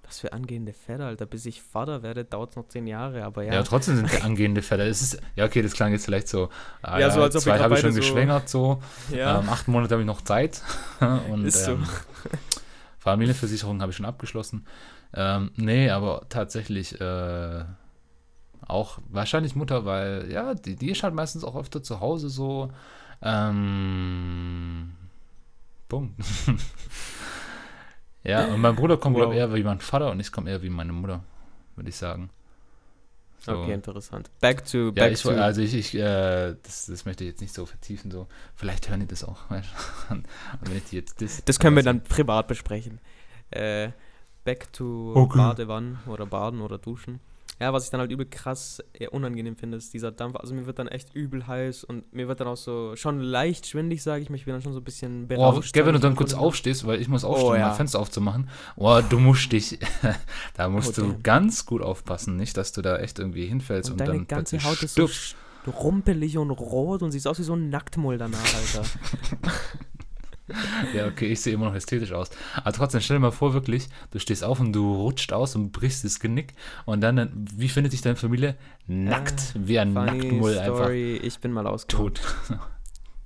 Was 0.08 0.20
für 0.22 0.32
angehende 0.34 0.72
Väter, 0.74 1.06
Alter. 1.08 1.26
Bis 1.26 1.46
ich 1.46 1.62
Vater 1.62 2.02
werde, 2.02 2.24
dauert 2.24 2.52
es 2.52 2.56
noch 2.56 2.68
zehn 2.70 2.88
Jahre, 2.88 3.24
aber 3.26 3.44
Ja, 3.44 3.56
ja. 3.56 3.64
trotzdem 3.64 3.98
sind 3.98 4.12
wir 4.12 4.24
angehende 4.24 4.62
Väter. 4.62 4.86
Es 4.86 5.02
ist, 5.02 5.20
ja, 5.36 5.44
okay, 5.46 5.62
das 5.62 5.74
klang 5.74 5.92
jetzt 5.92 6.06
vielleicht 6.06 6.30
so. 6.30 6.50
Ah, 6.82 6.98
Ja, 7.00 7.12
so 7.12 7.22
als 7.22 7.36
ob 7.36 7.42
zwei 7.42 7.60
habe 7.60 7.74
ich 7.76 7.82
schon 7.82 7.92
so- 7.92 8.00
geschwängert, 8.00 8.48
so. 8.48 8.82
ja. 9.12 9.40
Ähm, 9.40 9.50
acht 9.50 9.68
Monate 9.68 9.94
habe 9.96 10.02
ich 10.04 10.08
noch 10.08 10.22
Zeit. 10.22 10.62
Und 11.30 11.46
Ist 11.46 11.66
so. 11.66 11.72
ähm, 11.74 11.86
Familienversicherung 13.00 13.82
habe 13.82 13.92
ich 13.92 13.98
schon 13.98 14.06
abgeschlossen. 14.06 14.66
Ähm, 15.14 15.52
nee, 15.56 15.90
aber 15.90 16.26
tatsächlich 16.30 17.00
äh, 17.00 17.64
auch 18.66 19.00
wahrscheinlich 19.10 19.56
Mutter, 19.56 19.86
weil 19.86 20.30
ja, 20.32 20.54
die, 20.54 20.76
die 20.76 20.92
ist 20.92 21.04
halt 21.04 21.14
meistens 21.14 21.44
auch 21.44 21.56
öfter 21.56 21.82
zu 21.84 22.00
Hause 22.00 22.30
so. 22.30 22.72
Ähm, 23.22 24.94
Punkt. 25.90 26.16
ja, 28.28 28.46
und 28.54 28.62
mein 28.62 28.76
Bruder 28.76 28.98
kommt, 28.98 29.16
glaube 29.16 29.30
Wow. 29.30 29.34
ich, 29.36 29.40
eher 29.40 29.54
wie 29.56 29.64
mein 29.64 29.80
Vater 29.80 30.12
und 30.12 30.20
ich 30.20 30.32
komme 30.32 30.50
eher 30.50 30.62
wie 30.62 30.70
meine 30.70 30.94
Mutter, 30.94 31.24
würde 31.76 31.90
ich 31.90 31.96
sagen. 31.96 32.30
So. 33.40 33.54
Okay, 33.62 33.74
interessant. 33.74 34.30
Back 34.42 34.66
to, 34.66 34.88
Ja, 34.88 34.92
back 34.92 35.14
ich, 35.14 35.22
to. 35.22 35.30
also 35.30 35.62
ich, 35.62 35.74
ich 35.74 35.96
äh, 35.96 36.56
das, 36.64 36.88
das 36.88 37.06
möchte 37.06 37.24
ich 37.24 37.30
jetzt 37.30 37.42
nicht 37.42 37.54
so 37.54 37.66
vertiefen, 37.66 38.12
so. 38.12 38.28
Vielleicht 38.56 38.90
hören 38.90 39.00
die 39.00 39.08
das 39.08 39.24
auch, 39.24 39.40
weißt 39.50 39.70
du? 40.10 40.14
Und 40.16 40.28
wenn 40.62 40.78
ich 40.78 40.86
die 40.86 40.98
jetzt 40.98 41.22
das, 41.22 41.44
Das 41.46 41.60
können 41.60 41.76
wir 41.76 41.84
dann 41.84 42.04
privat 42.04 42.48
besprechen. 42.48 43.00
Äh, 43.52 43.92
back 44.44 44.74
to 44.74 45.14
Okay. 45.16 45.38
Badewannen 45.38 46.00
oder 46.08 46.26
Baden 46.26 46.62
oder 46.62 46.78
Duschen. 46.78 47.20
Ja, 47.60 47.74
was 47.74 47.86
ich 47.86 47.90
dann 47.90 48.00
halt 48.00 48.12
übel 48.12 48.28
krass 48.28 48.84
eher 48.94 49.14
unangenehm 49.14 49.56
finde, 49.56 49.78
ist 49.78 49.92
dieser 49.94 50.12
Dampf. 50.12 50.36
Also 50.36 50.54
mir 50.54 50.68
wird 50.68 50.78
dann 50.78 50.88
echt 50.88 51.16
übel 51.16 51.48
heiß 51.48 51.84
und 51.86 52.14
mir 52.14 52.28
wird 52.28 52.40
dann 52.40 52.48
auch 52.48 52.56
so 52.58 52.96
schon 52.96 53.20
leicht 53.20 53.66
schwindig, 53.66 54.04
sage 54.04 54.22
ich 54.22 54.30
mir. 54.30 54.36
Ich 54.38 54.46
bin 54.46 54.54
dann 54.54 54.62
schon 54.62 54.74
so 54.74 54.80
ein 54.80 54.84
bisschen 54.84 55.24
Oh, 55.24 55.28
berauscht. 55.28 55.74
gell, 55.74 55.86
wenn 55.88 55.94
du 55.94 56.00
dann 56.00 56.16
kurz 56.16 56.36
aufstehst, 56.36 56.86
weil 56.86 57.02
ich 57.02 57.08
muss 57.08 57.24
aufstehen, 57.24 57.48
Oh, 57.48 57.54
um 57.54 57.60
ja. 57.60 57.68
mein 57.70 57.76
Fenster 57.76 58.00
aufzumachen. 58.00 58.48
Oh, 58.76 59.02
du 59.10 59.18
musst 59.18 59.52
dich, 59.52 59.80
da 60.54 60.70
musst 60.70 61.00
Oh, 61.00 61.02
du 61.02 61.20
ganz 61.24 61.66
gut 61.66 61.82
aufpassen, 61.82 62.36
nicht, 62.36 62.56
dass 62.58 62.74
du 62.74 62.84
da 62.84 62.98
echt 63.00 63.18
irgendwie 63.18 63.48
hinfällst 63.48 63.90
und, 63.90 63.94
Und 64.02 64.08
deine 64.08 64.20
dann 64.20 64.28
ganze 64.28 64.64
Haut 64.64 64.84
ist 64.84 64.94
so 64.94 65.08
stirbst. 65.08 65.36
rumpelig 65.82 66.38
und 66.38 66.52
rot 66.52 67.02
und 67.02 67.12
siehst 67.12 67.28
aus 67.28 67.40
wie 67.40 67.44
so 67.44 67.56
ein 67.56 67.70
Nacktmull 67.70 68.20
danach, 68.20 68.38
Alter. 68.56 68.88
Ja, 70.94 71.08
okay, 71.08 71.28
ich 71.28 71.42
sehe 71.42 71.54
immer 71.54 71.66
noch 71.66 71.76
ästhetisch 71.76 72.12
aus. 72.14 72.30
Aber 72.56 72.72
trotzdem, 72.72 73.02
stell 73.02 73.18
dir 73.18 73.22
mal 73.22 73.32
vor, 73.32 73.54
wirklich, 73.54 73.88
du 74.12 74.20
stehst 74.20 74.44
auf 74.44 74.60
und 74.60 74.74
du 74.74 74.96
rutscht 74.96 75.34
aus 75.34 75.56
und 75.56 75.72
brichst 75.72 76.04
das 76.04 76.20
Genick 76.20 76.54
und 76.86 77.02
dann, 77.02 77.46
wie 77.56 77.70
findet 77.70 77.92
sich 77.92 78.02
deine 78.02 78.16
Familie? 78.16 78.56
Nackt, 78.86 79.54
wie 79.56 79.80
ein 79.80 79.94
Nacktmull 79.94 80.58
einfach 80.58 80.86
Story, 80.86 81.18
ich 81.18 81.40
bin 81.40 81.52
mal 81.52 81.68
ausgegangen. 81.68 82.14
tot. 82.14 82.22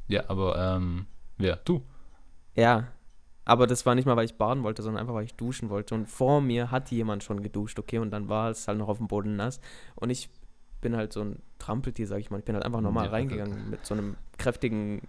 ja, 0.07 0.29
aber, 0.29 0.57
ähm, 0.57 1.05
wer? 1.37 1.57
Du. 1.57 1.83
Ja, 2.55 2.87
aber 3.45 3.67
das 3.67 3.85
war 3.85 3.95
nicht 3.95 4.05
mal, 4.05 4.15
weil 4.15 4.25
ich 4.25 4.37
baden 4.37 4.63
wollte, 4.63 4.81
sondern 4.81 5.01
einfach, 5.01 5.13
weil 5.13 5.25
ich 5.25 5.35
duschen 5.35 5.69
wollte. 5.69 5.95
Und 5.95 6.07
vor 6.07 6.41
mir 6.41 6.71
hat 6.71 6.91
jemand 6.91 7.23
schon 7.23 7.41
geduscht, 7.43 7.79
okay, 7.79 7.97
und 7.97 8.11
dann 8.11 8.29
war 8.29 8.49
es 8.49 8.67
halt 8.67 8.77
noch 8.77 8.87
auf 8.87 8.97
dem 8.97 9.07
Boden 9.07 9.35
nass. 9.35 9.59
Und 9.95 10.09
ich 10.09 10.29
bin 10.79 10.95
halt 10.95 11.13
so 11.13 11.21
ein 11.21 11.41
Trampeltier, 11.59 12.07
sag 12.07 12.19
ich 12.19 12.31
mal. 12.31 12.39
Ich 12.39 12.45
bin 12.45 12.55
halt 12.55 12.65
einfach 12.65 12.81
normal 12.81 13.05
Ja, 13.05 13.11
reingegangen 13.11 13.69
mit 13.69 13.85
so 13.85 13.93
einem 13.93 14.15
kräftigen 14.37 15.01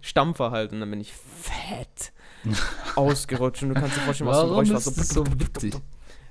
Stampfer 0.00 0.50
halt. 0.50 0.72
Und 0.72 0.80
dann 0.80 0.90
bin 0.90 1.00
ich 1.00 1.12
fett 1.12 2.12
ausgerutscht. 2.96 3.62
Und 3.62 3.70
du 3.70 3.74
kannst 3.74 3.96
dir 3.96 4.00
vorstellen, 4.00 4.30
was 4.30 4.38
für 4.38 4.44
ein 4.44 4.48
Geräusch 4.50 4.70
war. 4.70 4.92
das 4.94 5.08
so 5.08 5.26
witzig? 5.26 5.74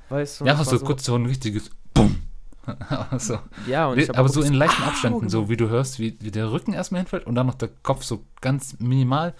Weißt 0.09 0.41
du, 0.41 0.45
Ja, 0.45 0.57
war 0.57 0.65
so 0.65 0.79
kurz 0.79 1.03
so 1.05 1.15
ein 1.15 1.25
richtiges 1.25 1.71
Bumm. 1.93 2.21
so. 3.17 3.39
Ja, 3.67 3.87
und 3.87 3.99
ich 3.99 4.15
aber 4.15 4.29
so 4.29 4.41
in 4.41 4.53
leichten 4.53 4.83
Au 4.83 4.87
Abständen, 4.87 5.29
so 5.29 5.49
wie 5.49 5.57
du 5.57 5.69
hörst, 5.69 5.99
wie, 5.99 6.17
wie 6.19 6.31
der 6.31 6.51
Rücken 6.51 6.73
erstmal 6.73 7.01
hinfällt 7.01 7.25
und 7.27 7.35
dann 7.35 7.47
noch 7.47 7.55
der 7.55 7.69
Kopf 7.83 8.03
so 8.03 8.23
ganz 8.41 8.79
minimal 8.79 9.33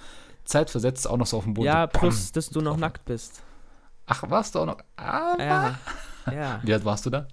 zeitversetzt 0.43 1.07
auch 1.07 1.17
noch 1.17 1.25
so 1.25 1.37
auf 1.37 1.43
dem 1.43 1.55
Boden. 1.55 1.65
Ja, 1.65 1.89
so, 1.91 1.99
plus, 1.99 2.31
dass 2.31 2.49
du 2.49 2.61
noch 2.61 2.77
nackt 2.77 3.05
bist. 3.05 3.41
Ach, 4.05 4.29
warst 4.29 4.53
du 4.53 4.59
auch 4.59 4.65
noch? 4.67 4.77
Ah, 4.97 5.35
Ja, 5.39 5.79
ja. 6.31 6.59
Wie 6.63 6.73
alt 6.73 6.85
warst 6.85 7.05
du 7.07 7.09
da? 7.09 7.27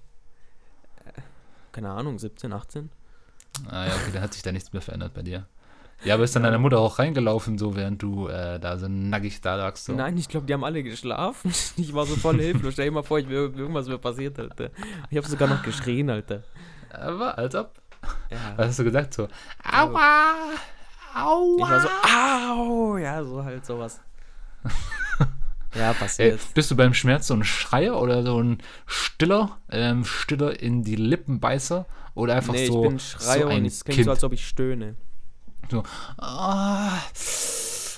Keine 1.73 1.90
Ahnung, 1.90 2.18
17, 2.18 2.53
18? 2.53 2.90
Ah 3.68 3.87
ja, 3.87 3.95
okay, 3.95 4.11
dann 4.12 4.23
hat 4.23 4.35
sich 4.35 4.42
da 4.42 4.53
nichts 4.53 4.73
mehr 4.73 4.83
verändert 4.83 5.14
bei 5.14 5.23
dir. 5.23 5.47
Ja, 6.05 6.15
aber 6.15 6.25
ist 6.25 6.35
dann 6.35 6.43
deine 6.43 6.59
Mutter 6.59 6.79
auch 6.79 6.99
reingelaufen, 6.99 7.59
so 7.59 7.77
während 7.77 8.03
du 8.03 8.27
äh, 8.27 8.59
da 8.59 8.77
so 8.77 8.88
nackig 8.88 9.41
da 9.41 9.55
lagst? 9.55 9.85
So. 9.85 9.93
Nein, 9.93 10.17
ich 10.19 10.29
glaube, 10.29 10.47
die 10.47 10.53
haben 10.55 10.65
alle 10.65 10.83
geschlafen. 10.83 11.53
Ich 11.77 11.95
war 11.95 12.07
so 12.07 12.17
voll 12.17 12.38
hilflos. 12.41 12.75
Stell 12.75 12.87
dir 12.87 12.93
mal 12.93 13.03
vor, 13.03 13.19
ich, 13.19 13.29
irgendwas 13.29 13.87
wäre 13.87 13.99
passiert, 13.99 14.38
Alter. 14.38 14.71
Ich 15.11 15.17
habe 15.17 15.27
sogar 15.29 15.49
noch 15.49 15.62
geschrien, 15.62 16.11
Alter. 16.11 16.43
Aber 16.91 17.38
als 17.38 17.55
ob. 17.55 17.73
Ja. 18.31 18.38
Was 18.57 18.69
hast 18.69 18.79
du 18.81 18.85
gesagt? 18.85 19.15
So, 19.15 19.29
aua, 19.65 20.35
aua. 21.15 21.57
Ich 21.57 21.71
war 21.71 21.81
so, 21.81 21.88
au, 21.88 22.97
ja, 22.97 23.23
so 23.23 23.45
halt 23.45 23.65
sowas. 23.65 24.01
ja, 25.75 25.91
Ey, 25.91 25.95
passiert. 25.95 26.41
bist 26.55 26.71
du 26.71 26.77
beim 26.77 26.95
Schmerz 26.95 27.29
so 27.29 27.35
ein 27.35 27.45
Schreier 27.45 28.01
oder 28.01 28.23
so 28.25 28.43
ein 28.43 28.59
Stiller, 28.87 29.59
ähm, 29.71 30.05
Stiller 30.05 30.61
in 30.61 30.83
die 30.83 30.97
Lippenbeißer 30.97 31.87
oder 32.15 32.35
einfach 32.35 32.55
nee, 32.55 32.67
so, 32.67 32.83
ich 32.83 32.88
bin 32.91 32.99
Schreier 32.99 33.43
so 33.43 33.49
ein 33.49 33.59
und 33.61 33.67
es 33.67 33.85
klingt 33.85 33.97
Kind? 33.97 34.05
so, 34.07 34.11
als 34.11 34.25
ob 34.25 34.33
ich 34.33 34.47
stöhne. 34.47 34.97
Ah, 36.18 36.98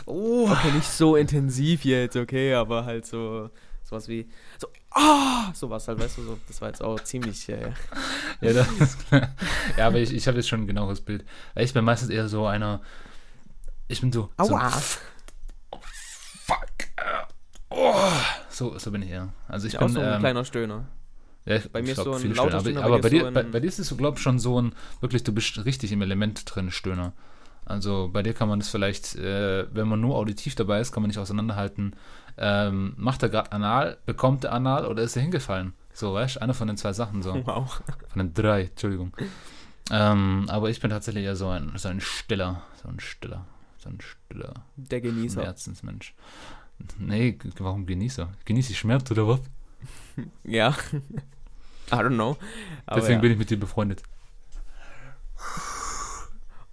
oh. 0.07 0.49
Okay, 0.51 0.71
nicht 0.73 0.89
so 0.89 1.17
intensiv 1.17 1.85
jetzt, 1.85 2.17
okay, 2.17 2.55
aber 2.55 2.85
halt 2.85 3.07
so, 3.07 3.51
sowas 3.83 4.07
wie, 4.09 4.29
so, 4.59 4.69
ah, 4.91 5.51
sowas 5.55 5.89
halt, 5.89 5.99
weißt 5.99 6.19
du, 6.19 6.23
so, 6.23 6.39
das 6.47 6.61
war 6.61 6.69
jetzt 6.69 6.83
auch 6.83 7.01
ziemlich, 7.01 7.49
äh, 7.49 7.73
Ja, 8.41 8.53
das 8.53 8.69
ist 8.81 9.09
klar. 9.09 9.35
ja, 9.77 9.87
aber 9.87 9.99
ich, 9.99 10.13
ich 10.13 10.27
habe 10.29 10.37
jetzt 10.37 10.49
schon 10.49 10.63
ein 10.63 10.67
genaueres 10.67 11.01
Bild. 11.01 11.25
Weil 11.55 11.65
ich 11.65 11.73
bin 11.75 11.85
meistens 11.85 12.11
eher 12.11 12.29
so 12.29 12.47
einer. 12.47 12.81
Ich 13.89 14.01
bin 14.01 14.13
so. 14.13 14.31
so 14.39 14.55
aua. 14.55 14.71
fuck. 14.71 16.67
äh, 16.97 17.25
Oh, 17.71 17.95
so, 18.51 18.79
so 18.79 18.91
bin 18.93 19.03
ich 19.03 19.11
eher. 19.11 19.33
Also 19.49 19.67
ich 19.67 19.73
Ja, 19.75 19.81
auch 19.81 19.87
bin. 19.87 19.95
so 19.95 20.01
ein 20.01 20.15
ähm, 20.15 20.21
kleiner 20.21 20.45
Stöhner. 20.45 20.87
ja, 21.45 21.57
ich- 21.57 21.73
bei 21.73 21.81
mir 21.83 21.87
ich 21.93 21.99
ist 21.99 22.05
glaub, 22.05 22.19
so 22.21 22.25
ein 22.25 22.35
lauter 22.35 22.61
Stöhner, 22.61 22.85
Aber, 22.85 22.95
aber 22.95 23.03
bei 23.03 23.09
dir 23.09 23.25
so 23.25 23.31
bei, 23.33 23.43
bei 23.43 23.61
dir 23.61 23.67
ist 23.67 23.79
es 23.81 23.89
so, 23.89 23.97
glaube 23.97 24.17
ich, 24.19 24.23
schon 24.23 24.39
so 24.39 24.61
ein. 24.61 24.75
Wirklich, 25.01 25.25
du 25.25 25.33
bist 25.33 25.65
richtig 25.65 25.91
im 25.93 26.01
Element 26.03 26.43
drin, 26.55 26.71
Stöhner. 26.71 27.13
Also 27.67 28.11
bei 28.13 28.23
dir 28.23 28.35
kann 28.35 28.49
man 28.49 28.59
das 28.59 28.69
vielleicht, 28.69 29.17
äh, 29.17 29.67
wenn 29.75 29.89
man 29.89 30.01
nur 30.01 30.17
auditiv 30.17 30.55
dabei 30.55 30.81
ist, 30.81 30.93
kann 30.93 31.03
man 31.03 31.09
nicht 31.09 31.19
auseinanderhalten. 31.19 31.97
Ähm, 32.37 32.95
macht 32.97 33.23
er 33.23 33.29
gerade 33.29 33.53
Anal, 33.53 33.99
bekommt 34.07 34.45
er 34.45 34.53
Anal 34.53 34.87
oder 34.87 35.03
ist 35.03 35.17
er 35.17 35.23
hingefallen? 35.23 35.73
So, 35.93 36.13
weißt 36.15 36.37
du, 36.37 36.43
eine 36.43 36.55
von 36.55 36.67
den 36.67 36.77
zwei 36.77 36.93
Sachen 36.93 37.23
so. 37.23 37.35
Wow. 37.47 37.83
Von 38.09 38.19
den 38.19 38.35
drei, 38.35 38.65
Entschuldigung. 38.65 39.17
Ähm, 39.91 40.47
aber 40.49 40.71
ich 40.71 40.81
bin 40.81 40.91
tatsächlich 40.91 41.25
eher 41.25 41.37
so 41.37 41.49
ein, 41.49 41.73
so 41.77 41.89
ein 41.89 42.01
Stiller, 42.01 42.63
so 42.83 42.89
ein 42.89 43.01
Stiller, 43.01 43.47
so 43.79 43.89
ein 43.91 43.99
Stiller 44.01 44.55
Der 44.77 45.01
Genießer. 45.01 45.43
Schmerzensmensch. 45.43 46.15
Nee, 46.99 47.39
warum 47.59 47.87
Genießer? 47.87 48.29
Genieße 48.45 48.73
ich 48.73 48.79
Schmerz 48.79 49.11
oder 49.11 49.29
was? 49.29 49.41
Ja. 50.45 50.71
I 51.93 51.97
don't 51.97 52.15
know. 52.15 52.37
Aber 52.87 53.01
Deswegen 53.01 53.17
ja. 53.17 53.21
bin 53.21 53.33
ich 53.33 53.39
mit 53.39 53.51
dir 53.51 53.59
befreundet. 53.61 54.03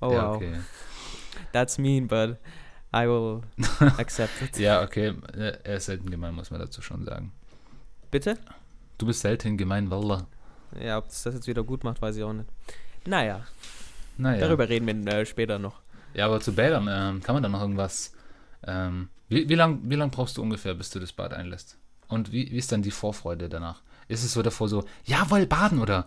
Oh, 0.01 0.11
ja, 0.11 0.29
wow. 0.29 0.35
okay. 0.35 0.53
That's 1.53 1.77
mean, 1.77 2.07
but 2.07 2.37
I 2.93 3.07
will 3.07 3.41
accept 3.97 4.41
it. 4.41 4.57
Ja, 4.59 4.83
okay. 4.83 5.13
Er 5.33 5.75
ist 5.75 5.85
selten 5.85 6.09
gemein, 6.09 6.33
muss 6.33 6.51
man 6.51 6.59
dazu 6.59 6.81
schon 6.81 7.05
sagen. 7.05 7.31
Bitte? 8.09 8.37
Du 8.97 9.05
bist 9.05 9.21
selten 9.21 9.57
gemein, 9.57 9.89
Wallah. 9.89 10.27
Ja, 10.79 10.97
ob 10.97 11.07
das 11.07 11.23
das 11.23 11.33
jetzt 11.35 11.47
wieder 11.47 11.63
gut 11.63 11.83
macht, 11.83 12.01
weiß 12.01 12.15
ich 12.17 12.23
auch 12.23 12.33
nicht. 12.33 12.49
Naja, 13.05 13.41
Naja. 14.17 14.39
darüber 14.41 14.67
reden 14.69 15.05
wir 15.05 15.13
äh, 15.13 15.25
später 15.25 15.57
noch. 15.59 15.81
Ja, 16.13 16.25
aber 16.25 16.39
zu 16.41 16.53
Bädern, 16.53 16.87
ähm, 16.89 17.21
kann 17.23 17.35
man 17.35 17.43
da 17.43 17.49
noch 17.49 17.61
irgendwas. 17.61 18.13
Ähm, 18.67 19.09
wie 19.29 19.47
wie 19.49 19.55
lange 19.55 19.79
wie 19.83 19.95
lang 19.95 20.11
brauchst 20.11 20.37
du 20.37 20.41
ungefähr, 20.41 20.73
bis 20.73 20.89
du 20.91 20.99
das 20.99 21.13
Bad 21.13 21.33
einlässt? 21.33 21.77
Und 22.07 22.31
wie, 22.31 22.51
wie 22.51 22.57
ist 22.57 22.71
dann 22.71 22.81
die 22.83 22.91
Vorfreude 22.91 23.47
danach? 23.49 23.81
Ist 24.07 24.23
es 24.23 24.33
so 24.33 24.41
davor 24.41 24.67
so, 24.67 24.83
jawohl, 25.05 25.45
baden 25.45 25.79
oder 25.79 26.05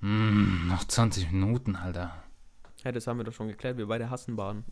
"Hm, 0.00 0.68
noch 0.68 0.84
20 0.84 1.32
Minuten, 1.32 1.74
Alter? 1.76 2.14
Ja, 2.88 2.92
das 2.92 3.06
haben 3.06 3.18
wir 3.18 3.24
doch 3.24 3.34
schon 3.34 3.48
geklärt. 3.48 3.76
Wir 3.76 3.86
beide 3.86 4.08
hassen 4.08 4.34
Baden. 4.34 4.64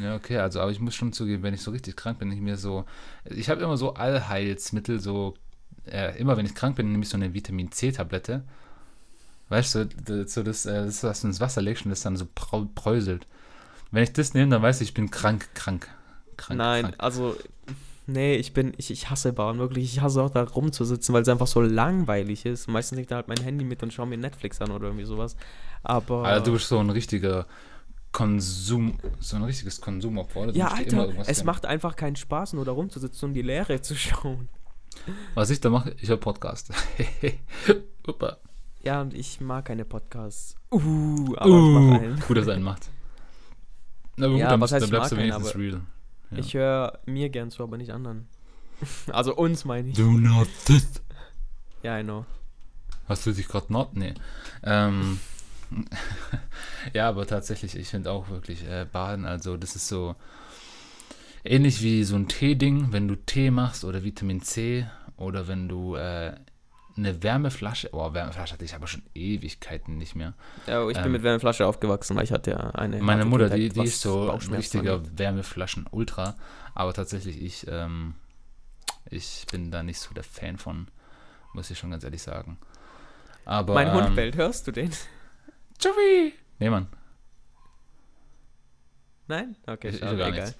Ja, 0.00 0.14
okay, 0.14 0.38
also, 0.38 0.60
aber 0.60 0.70
ich 0.70 0.78
muss 0.78 0.94
schon 0.94 1.12
zugeben, 1.12 1.42
wenn 1.42 1.54
ich 1.54 1.60
so 1.60 1.72
richtig 1.72 1.96
krank 1.96 2.20
bin, 2.20 2.30
ich 2.30 2.38
mir 2.38 2.56
so. 2.56 2.84
Ich 3.24 3.50
habe 3.50 3.64
immer 3.64 3.76
so 3.76 3.94
Allheilsmittel, 3.94 5.00
so. 5.00 5.34
Äh, 5.86 6.16
immer 6.20 6.36
wenn 6.36 6.46
ich 6.46 6.54
krank 6.54 6.76
bin, 6.76 6.92
nehme 6.92 7.02
ich 7.02 7.08
so 7.08 7.16
eine 7.16 7.34
Vitamin 7.34 7.72
C-Tablette. 7.72 8.44
Weißt 9.48 9.74
du, 9.74 9.88
so 10.28 10.44
das, 10.44 10.66
äh, 10.66 10.84
das, 10.84 11.02
was 11.02 11.22
du 11.22 11.26
ins 11.26 11.40
Wasser 11.40 11.62
legst 11.62 11.84
und 11.84 11.90
das 11.90 12.02
dann 12.02 12.16
so 12.16 12.28
präuselt. 12.32 13.26
Wenn 13.90 14.04
ich 14.04 14.12
das 14.12 14.34
nehme, 14.34 14.52
dann 14.52 14.62
weiß 14.62 14.82
ich, 14.82 14.90
ich 14.90 14.94
bin 14.94 15.10
krank, 15.10 15.48
krank. 15.54 15.88
krank 16.36 16.58
Nein, 16.58 16.82
krank. 16.84 16.94
also, 16.98 17.36
nee, 18.06 18.36
ich 18.36 18.52
bin, 18.52 18.72
ich, 18.76 18.90
ich 18.90 19.10
hasse 19.10 19.32
Baden, 19.32 19.58
wirklich. 19.58 19.84
Ich 19.84 20.00
hasse 20.00 20.22
auch 20.22 20.30
da 20.30 20.42
rumzusitzen, 20.42 21.14
weil 21.14 21.22
es 21.22 21.28
einfach 21.28 21.46
so 21.46 21.60
langweilig 21.60 22.46
ist. 22.46 22.68
Meistens 22.68 22.92
nehme 22.92 23.02
ich 23.02 23.08
da 23.08 23.16
halt 23.16 23.28
mein 23.28 23.40
Handy 23.40 23.64
mit 23.64 23.82
und 23.82 23.92
schaue 23.92 24.06
mir 24.06 24.18
Netflix 24.18 24.60
an 24.60 24.70
oder 24.70 24.86
irgendwie 24.86 25.06
sowas. 25.06 25.36
Aber. 25.82 26.24
Also 26.24 26.46
du 26.46 26.52
bist 26.52 26.68
so 26.68 26.78
ein 26.78 26.90
richtiger 26.90 27.46
Konsum, 28.12 28.98
so 29.18 29.36
ein 29.36 29.42
richtiges 29.42 29.80
Konsumopfer. 29.80 30.46
Du 30.46 30.58
ja, 30.58 30.68
Alter, 30.68 31.08
es 31.20 31.26
gönnen. 31.26 31.46
macht 31.46 31.66
einfach 31.66 31.96
keinen 31.96 32.16
Spaß, 32.16 32.52
nur 32.52 32.64
da 32.64 32.72
rumzusitzen 32.72 33.28
und 33.28 33.34
die 33.34 33.42
Leere 33.42 33.82
zu 33.82 33.94
schauen. 33.96 34.48
Was 35.34 35.50
ich 35.50 35.60
da 35.60 35.70
mache, 35.70 35.94
ich 36.00 36.08
höre 36.08 36.16
Podcast. 36.16 36.72
Ja, 38.84 39.00
und 39.00 39.14
ich 39.14 39.40
mag 39.40 39.64
keine 39.64 39.86
Podcasts. 39.86 40.56
Uh, 40.70 41.34
aber 41.38 41.48
ich 41.48 41.72
mach 41.72 42.00
einen. 42.00 42.20
gut, 42.20 42.36
dass 42.36 42.46
er 42.46 42.54
einen 42.54 42.64
macht. 42.64 42.90
Na 44.16 44.26
aber 44.26 44.36
Ja, 44.36 44.44
gut, 44.44 44.52
dann, 44.52 44.60
heißt, 44.60 44.72
dann 44.74 44.82
ich 44.84 44.90
bleibst 44.90 45.12
du 45.12 45.16
wenigstens 45.16 45.56
real. 45.56 45.80
Ja. 46.34 46.40
Ich 46.40 46.54
höre 46.54 46.98
mir 47.06 47.30
gern 47.30 47.50
zu, 47.50 47.62
aber 47.62 47.76
nicht 47.76 47.92
anderen. 47.92 48.26
also 49.12 49.34
uns 49.34 49.64
meine 49.64 49.88
ich. 49.88 49.96
Do 49.96 50.12
not 50.12 50.48
this. 50.66 51.02
Ja, 51.82 51.98
I 51.98 52.02
know. 52.02 52.24
Hast 53.08 53.26
du 53.26 53.32
dich 53.32 53.48
gerade 53.48 53.72
not? 53.72 53.94
Nee. 53.94 54.14
Ähm, 54.62 55.20
ja, 56.92 57.08
aber 57.08 57.26
tatsächlich, 57.26 57.76
ich 57.76 57.88
finde 57.88 58.10
auch 58.10 58.28
wirklich 58.28 58.64
äh, 58.66 58.86
Baden, 58.90 59.26
also 59.26 59.56
das 59.56 59.76
ist 59.76 59.88
so 59.88 60.14
ähnlich 61.44 61.82
wie 61.82 62.04
so 62.04 62.16
ein 62.16 62.28
Tee-Ding, 62.28 62.92
wenn 62.92 63.08
du 63.08 63.16
Tee 63.16 63.50
machst 63.50 63.84
oder 63.84 64.02
Vitamin 64.02 64.40
C 64.40 64.86
oder 65.16 65.46
wenn 65.46 65.68
du 65.68 65.96
äh, 65.96 66.34
eine 66.96 67.22
Wärmeflasche, 67.22 67.90
oh, 67.92 68.12
Wärmeflasche 68.14 68.52
hatte 68.54 68.64
ich 68.64 68.74
aber 68.74 68.86
schon 68.86 69.02
Ewigkeiten 69.14 69.98
nicht 69.98 70.14
mehr. 70.14 70.34
Ja, 70.66 70.86
ich 70.88 70.96
bin 70.96 71.06
Ähm, 71.06 71.12
mit 71.12 71.22
Wärmeflasche 71.22 71.66
aufgewachsen, 71.66 72.16
weil 72.16 72.24
ich 72.24 72.32
hatte 72.32 72.52
ja 72.52 72.58
eine. 72.70 72.98
Meine 73.02 73.24
Mutter, 73.24 73.50
die, 73.50 73.68
die 73.68 73.82
ist 73.84 74.00
so 74.00 74.30
ein 74.30 74.54
richtiger. 74.54 75.00
Wärmeflaschen-Ultra, 75.18 76.36
aber 76.74 76.92
tatsächlich, 76.92 77.42
ich, 77.42 77.66
ähm, 77.68 78.14
ich 79.10 79.46
bin 79.50 79.70
da 79.70 79.82
nicht 79.82 79.98
so 79.98 80.14
der 80.14 80.24
Fan 80.24 80.56
von, 80.58 80.88
muss 81.52 81.70
ich 81.70 81.78
schon 81.78 81.90
ganz 81.90 82.04
ehrlich 82.04 82.22
sagen. 82.22 82.58
Aber, 83.44 83.74
Mein 83.74 83.88
ähm, 83.88 83.94
Hund 83.94 84.14
bellt, 84.16 84.36
hörst 84.36 84.66
du 84.66 84.72
den? 84.72 84.90
Joey! 85.80 86.32
Nee, 86.60 86.70
Mann. 86.70 86.86
Nein? 89.26 89.56
Okay, 89.66 89.88
Ich- 89.88 89.94
ich 89.94 90.00
schade, 90.00 90.16
gar 90.18 90.28
egal. 90.28 90.40
nichts. 90.44 90.58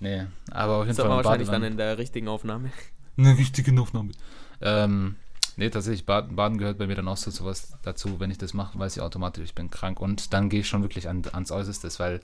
Nee, 0.00 0.26
aber 0.50 0.74
auf 0.74 0.84
jeden 0.84 0.88
Das 0.96 0.96
Fall 0.98 1.08
war 1.10 1.18
im 1.20 1.24
wahrscheinlich 1.24 1.48
dann 1.48 1.62
in 1.62 1.76
der 1.76 1.96
richtigen 1.98 2.28
Aufnahme. 2.28 2.70
Eine 3.16 3.38
richtige 3.38 3.78
Aufnahme. 3.80 4.12
Ähm, 4.60 5.16
nee, 5.56 5.70
tatsächlich, 5.70 6.06
Baden, 6.06 6.36
Baden 6.36 6.58
gehört 6.58 6.78
bei 6.78 6.86
mir 6.86 6.94
dann 6.94 7.08
auch 7.08 7.16
so 7.16 7.30
sowas 7.30 7.76
dazu. 7.82 8.20
Wenn 8.20 8.30
ich 8.30 8.38
das 8.38 8.54
mache, 8.54 8.78
weiß 8.78 8.96
ich 8.96 9.02
automatisch, 9.02 9.44
ich 9.44 9.54
bin 9.54 9.70
krank. 9.70 10.00
Und 10.00 10.32
dann 10.32 10.48
gehe 10.48 10.60
ich 10.60 10.68
schon 10.68 10.82
wirklich 10.82 11.08
an, 11.08 11.22
ans 11.32 11.50
Äußerste, 11.50 11.88
weil 11.98 12.20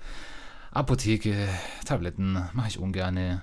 Apotheke, 0.70 1.48
Tabletten 1.84 2.34
mache 2.52 2.68
ich 2.68 2.78
ungerne. 2.78 3.42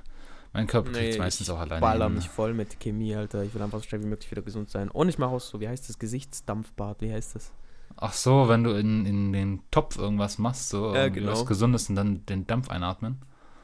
Mein 0.51 0.65
Körper 0.65 0.91
kriegt 0.91 1.09
es 1.09 1.15
Nee, 1.15 1.19
meistens 1.19 1.47
ich 1.47 1.53
auch 1.53 1.59
alleine. 1.59 1.79
baller 1.81 2.05
hin. 2.05 2.15
mich 2.15 2.27
voll 2.29 2.53
mit 2.55 2.79
Chemie, 2.79 3.15
Alter. 3.15 3.43
Ich 3.43 3.53
will 3.53 3.61
einfach 3.61 3.77
so 3.79 3.83
schnell 3.87 4.01
wie 4.03 4.07
möglich 4.07 4.31
wieder 4.31 4.41
gesund 4.41 4.71
sein. 4.71 4.89
Und 4.89 5.07
ich 5.09 5.19
mache 5.19 5.29
auch 5.31 5.39
so, 5.41 5.59
wie 5.59 5.67
heißt 5.67 5.87
das, 5.89 5.99
Gesichtsdampfbad, 5.99 7.01
wie 7.01 7.13
heißt 7.13 7.35
das? 7.35 7.51
Ach 7.97 8.13
so, 8.13 8.47
wenn 8.49 8.63
du 8.63 8.71
in, 8.71 9.05
in 9.05 9.33
den 9.33 9.61
Topf 9.69 9.97
irgendwas 9.97 10.37
machst, 10.39 10.69
so 10.69 10.95
Ja, 10.95 11.09
genau. 11.09 11.33
was 11.33 11.45
Gesundes 11.45 11.89
und 11.89 11.95
dann 11.95 12.25
den 12.25 12.47
Dampf 12.47 12.69
einatmen. 12.69 13.19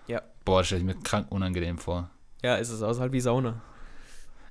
Ja. 0.07 0.21
Boah, 0.43 0.59
das 0.59 0.67
stelle 0.67 0.81
ich 0.81 0.85
mir 0.85 0.95
krank 1.01 1.31
unangenehm 1.31 1.79
vor. 1.79 2.09
Ja, 2.43 2.55
ist 2.57 2.69
es 2.69 2.83
aus, 2.83 2.99
halt 2.99 3.13
wie 3.13 3.21
Sauna. 3.21 3.61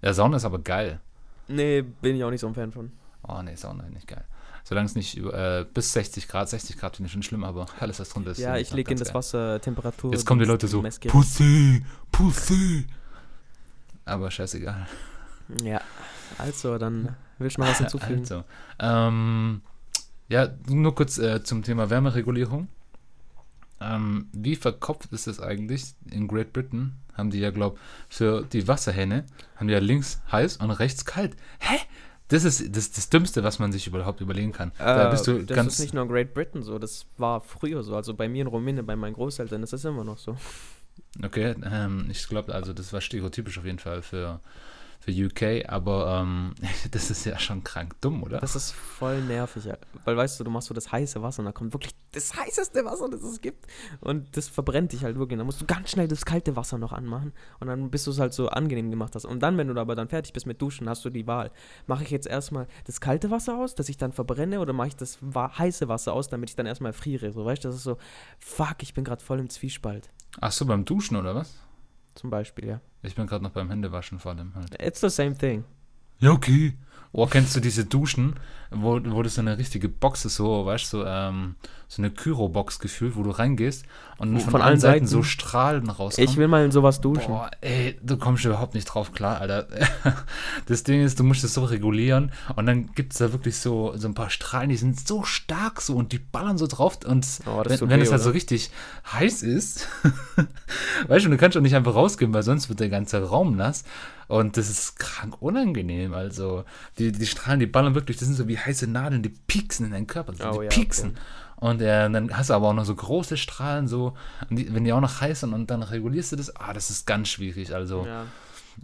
Ja, 0.02 0.12
Sauna 0.12 0.38
ist 0.38 0.44
aber 0.44 0.58
geil. 0.58 1.00
Nee, 1.48 1.82
bin 1.82 2.16
ich 2.16 2.24
auch 2.24 2.30
nicht 2.30 2.40
so 2.40 2.46
ein 2.46 2.54
Fan 2.54 2.72
von. 2.72 2.90
Oh 3.26 3.40
nee, 3.42 3.52
ist 3.52 3.66
nicht 3.92 4.06
geil. 4.06 4.24
Solange 4.64 4.86
es 4.86 4.94
nicht 4.94 5.18
äh, 5.18 5.66
bis 5.74 5.92
60 5.92 6.26
Grad, 6.26 6.48
60 6.48 6.78
Grad 6.78 6.96
finde 6.96 7.08
ich 7.08 7.12
schon 7.12 7.22
schlimm, 7.22 7.44
aber 7.44 7.66
alles, 7.80 8.00
was 8.00 8.08
drunter 8.08 8.30
ist. 8.30 8.38
Ja, 8.38 8.56
ich 8.56 8.72
lege 8.72 8.92
in 8.92 8.98
das. 8.98 9.12
Wasser 9.12 9.60
Temperatur. 9.60 10.12
Jetzt 10.12 10.24
kommen 10.24 10.40
die 10.40 10.46
Leute 10.46 10.66
so. 10.68 10.82
Pussy, 11.08 11.84
Pussy. 12.10 12.86
Aber 14.06 14.30
scheißegal. 14.30 14.86
Ja, 15.62 15.82
also, 16.38 16.78
dann 16.78 17.14
will 17.38 17.48
ich 17.48 17.58
noch 17.58 17.66
was 17.66 17.78
hinzufügen. 17.78 18.20
Also, 18.20 18.44
ähm, 18.78 19.60
ja, 20.28 20.48
nur 20.68 20.94
kurz 20.94 21.18
äh, 21.18 21.42
zum 21.44 21.62
Thema 21.62 21.90
Wärmeregulierung. 21.90 22.68
Ähm, 23.80 24.28
wie 24.32 24.56
verkopft 24.56 25.12
ist 25.12 25.26
es 25.26 25.40
eigentlich? 25.40 25.94
In 26.10 26.26
Great 26.26 26.54
Britain 26.54 26.96
haben 27.16 27.30
die 27.30 27.40
ja, 27.40 27.50
glaube 27.50 27.78
für 28.08 28.42
die 28.52 28.66
Wasserhähne, 28.68 29.24
haben 29.56 29.68
die 29.68 29.74
ja 29.74 29.80
links 29.80 30.20
heiß 30.30 30.58
und 30.58 30.70
rechts 30.70 31.04
kalt. 31.04 31.36
Hä? 31.60 31.78
Das 32.28 32.44
ist 32.44 32.74
das, 32.74 32.90
das 32.90 33.10
Dümmste, 33.10 33.44
was 33.44 33.58
man 33.58 33.70
sich 33.70 33.86
überhaupt 33.86 34.20
überlegen 34.20 34.52
kann. 34.52 34.72
da 34.78 35.08
Äh, 35.08 35.10
bist 35.10 35.26
du 35.26 35.42
das 35.42 35.54
ganz. 35.56 35.74
ist 35.74 35.80
nicht 35.80 35.94
nur 35.94 36.04
in 36.04 36.08
Great 36.08 36.32
Britain 36.32 36.62
so, 36.62 36.78
das 36.78 37.06
war 37.18 37.40
früher 37.40 37.82
so. 37.82 37.94
Also 37.94 38.14
bei 38.14 38.28
mir 38.28 38.42
in 38.42 38.46
Rumänien, 38.46 38.86
bei 38.86 38.96
meinen 38.96 39.12
Großeltern, 39.14 39.60
das 39.60 39.72
ist 39.72 39.84
immer 39.84 40.04
noch 40.04 40.18
so. 40.18 40.36
Okay, 41.22 41.54
ähm, 41.70 42.06
ich 42.10 42.26
glaube, 42.26 42.54
also 42.54 42.72
das 42.72 42.92
war 42.92 43.00
stereotypisch 43.00 43.58
auf 43.58 43.64
jeden 43.64 43.78
Fall 43.78 44.02
für, 44.02 44.40
für 45.04 45.12
UK, 45.12 45.68
aber 45.68 46.22
ähm, 46.22 46.54
das 46.90 47.10
ist 47.10 47.26
ja 47.26 47.38
schon 47.38 47.62
krank 47.62 47.94
dumm, 48.00 48.22
oder? 48.22 48.38
Das 48.38 48.56
ist 48.56 48.72
voll 48.72 49.20
nervig, 49.22 49.66
ja. 49.66 49.76
weil 50.04 50.16
weißt 50.16 50.40
du, 50.40 50.44
du 50.44 50.50
machst 50.50 50.68
so 50.68 50.74
das 50.74 50.90
heiße 50.90 51.20
Wasser 51.20 51.40
und 51.40 51.46
da 51.46 51.52
kommt 51.52 51.74
wirklich 51.74 51.94
das 52.12 52.34
heißeste 52.34 52.84
Wasser, 52.86 53.10
das 53.10 53.22
es 53.22 53.40
gibt 53.42 53.66
und 54.00 54.34
das 54.34 54.48
verbrennt 54.48 54.92
dich 54.92 55.04
halt 55.04 55.18
wirklich. 55.18 55.36
Dann 55.36 55.44
musst 55.44 55.60
du 55.60 55.66
ganz 55.66 55.90
schnell 55.90 56.08
das 56.08 56.24
kalte 56.24 56.56
Wasser 56.56 56.78
noch 56.78 56.92
anmachen 56.92 57.32
und 57.60 57.66
dann 57.66 57.90
bis 57.90 58.04
du 58.04 58.12
es 58.12 58.18
halt 58.18 58.32
so 58.32 58.48
angenehm 58.48 58.90
gemacht 58.90 59.14
hast. 59.14 59.26
Und 59.26 59.40
dann, 59.42 59.58
wenn 59.58 59.68
du 59.68 59.78
aber 59.78 59.94
dann 59.94 60.08
fertig 60.08 60.32
bist 60.32 60.46
mit 60.46 60.62
Duschen, 60.62 60.88
hast 60.88 61.04
du 61.04 61.10
die 61.10 61.26
Wahl. 61.26 61.50
Mache 61.86 62.04
ich 62.04 62.10
jetzt 62.10 62.26
erstmal 62.26 62.66
das 62.86 63.00
kalte 63.00 63.30
Wasser 63.30 63.58
aus, 63.58 63.74
dass 63.74 63.90
ich 63.90 63.98
dann 63.98 64.12
verbrenne 64.12 64.60
oder 64.60 64.72
mache 64.72 64.88
ich 64.88 64.96
das 64.96 65.18
heiße 65.36 65.86
Wasser 65.88 66.14
aus, 66.14 66.28
damit 66.28 66.48
ich 66.48 66.56
dann 66.56 66.66
erstmal 66.66 66.94
friere? 66.94 67.30
So, 67.30 67.44
weißt 67.44 67.62
du, 67.64 67.68
das 67.68 67.76
ist 67.76 67.84
so, 67.84 67.98
fuck, 68.38 68.76
ich 68.80 68.94
bin 68.94 69.04
gerade 69.04 69.22
voll 69.22 69.38
im 69.38 69.50
Zwiespalt. 69.50 70.08
Ach 70.40 70.52
so, 70.52 70.64
beim 70.64 70.86
Duschen 70.86 71.16
oder 71.16 71.34
was? 71.34 71.58
Zum 72.14 72.30
Beispiel, 72.30 72.66
ja. 72.66 72.80
Ich 73.02 73.14
bin 73.14 73.26
gerade 73.26 73.42
noch 73.42 73.50
beim 73.50 73.68
Händewaschen 73.68 74.18
vor 74.18 74.32
allem 74.32 74.54
halt. 74.54 74.80
It's 74.80 75.00
the 75.00 75.08
same 75.08 75.36
thing. 75.36 75.64
Ja, 76.18 76.30
okay. 76.30 76.74
Oh, 77.16 77.26
kennst 77.26 77.54
du 77.54 77.60
diese 77.60 77.84
Duschen, 77.84 78.34
wo, 78.72 79.00
wo 79.04 79.22
das 79.22 79.36
so 79.36 79.40
eine 79.40 79.56
richtige 79.56 79.88
Box 79.88 80.24
ist, 80.24 80.34
so, 80.34 80.66
weißt 80.66 80.92
du, 80.92 80.98
so, 80.98 81.04
ähm, 81.06 81.54
so 81.86 82.02
eine 82.02 82.10
Kyro-Box 82.10 82.80
gefühlt, 82.80 83.14
wo 83.14 83.22
du 83.22 83.30
reingehst 83.30 83.84
und 84.18 84.40
von, 84.40 84.50
von 84.50 84.62
allen 84.62 84.80
Seiten 84.80 85.06
Seiten- 85.06 85.06
so 85.06 85.22
Strahlen 85.22 85.88
rauskommen. 85.90 86.28
Ich 86.28 86.36
will 86.36 86.48
mal 86.48 86.64
in 86.64 86.72
sowas 86.72 87.00
duschen. 87.00 87.28
Boah, 87.28 87.50
ey, 87.60 87.96
du 88.02 88.16
kommst 88.16 88.44
überhaupt 88.44 88.74
nicht 88.74 88.86
drauf 88.86 89.12
klar, 89.12 89.40
Alter. 89.40 89.68
Das 90.66 90.82
Ding 90.82 91.04
ist, 91.04 91.20
du 91.20 91.24
musst 91.24 91.44
es 91.44 91.54
so 91.54 91.64
regulieren 91.64 92.32
und 92.56 92.66
dann 92.66 92.92
gibt 92.94 93.12
es 93.12 93.18
da 93.20 93.32
wirklich 93.32 93.56
so, 93.58 93.92
so 93.96 94.08
ein 94.08 94.14
paar 94.14 94.30
Strahlen, 94.30 94.70
die 94.70 94.76
sind 94.76 95.06
so 95.06 95.22
stark 95.22 95.80
so 95.80 95.94
und 95.94 96.10
die 96.10 96.18
ballern 96.18 96.58
so 96.58 96.66
drauf 96.66 96.98
und 97.06 97.24
Oh, 97.46 97.62
das 97.62 97.72
wenn, 97.74 97.78
tut 97.78 97.90
wenn 97.90 98.00
es 98.00 98.10
halt 98.10 98.22
so 98.22 98.28
oder? 98.30 98.34
richtig 98.34 98.70
heiß 99.12 99.42
ist, 99.42 99.88
weißt 101.08 101.26
du, 101.26 101.30
du 101.30 101.36
kannst 101.36 101.56
doch 101.56 101.60
nicht 101.62 101.76
einfach 101.76 101.94
rausgehen, 101.94 102.32
weil 102.34 102.42
sonst 102.42 102.68
wird 102.68 102.80
der 102.80 102.88
ganze 102.88 103.22
Raum 103.22 103.56
nass 103.56 103.84
und 104.28 104.56
das 104.56 104.70
ist 104.70 104.98
krank 104.98 105.40
unangenehm, 105.40 106.14
also 106.14 106.64
die, 106.98 107.12
die 107.12 107.26
Strahlen, 107.26 107.60
die 107.60 107.66
ballern 107.66 107.94
wirklich, 107.94 108.16
das 108.16 108.26
sind 108.28 108.36
so 108.36 108.48
wie 108.48 108.58
heiße 108.58 108.86
Nadeln, 108.86 109.22
die 109.22 109.28
pieksen 109.30 109.86
in 109.86 109.92
deinen 109.92 110.06
Körper, 110.06 110.34
so, 110.34 110.44
Oh 110.48 110.58
die 110.58 110.64
ja, 110.64 110.70
pieksen. 110.70 111.10
okay. 111.10 111.20
Und 111.56 111.80
äh, 111.80 112.10
dann 112.10 112.36
hast 112.36 112.50
du 112.50 112.54
aber 112.54 112.68
auch 112.68 112.74
noch 112.74 112.84
so 112.84 112.94
große 112.94 113.36
Strahlen, 113.36 113.88
so, 113.88 114.14
die, 114.50 114.74
wenn 114.74 114.84
die 114.84 114.92
auch 114.92 115.00
noch 115.00 115.20
heiß 115.20 115.40
sind 115.40 115.52
und 115.54 115.70
dann 115.70 115.82
regulierst 115.82 116.32
du 116.32 116.36
das, 116.36 116.54
ah, 116.56 116.72
das 116.72 116.90
ist 116.90 117.06
ganz 117.06 117.28
schwierig. 117.28 117.74
Also, 117.74 118.04
Ja. 118.06 118.26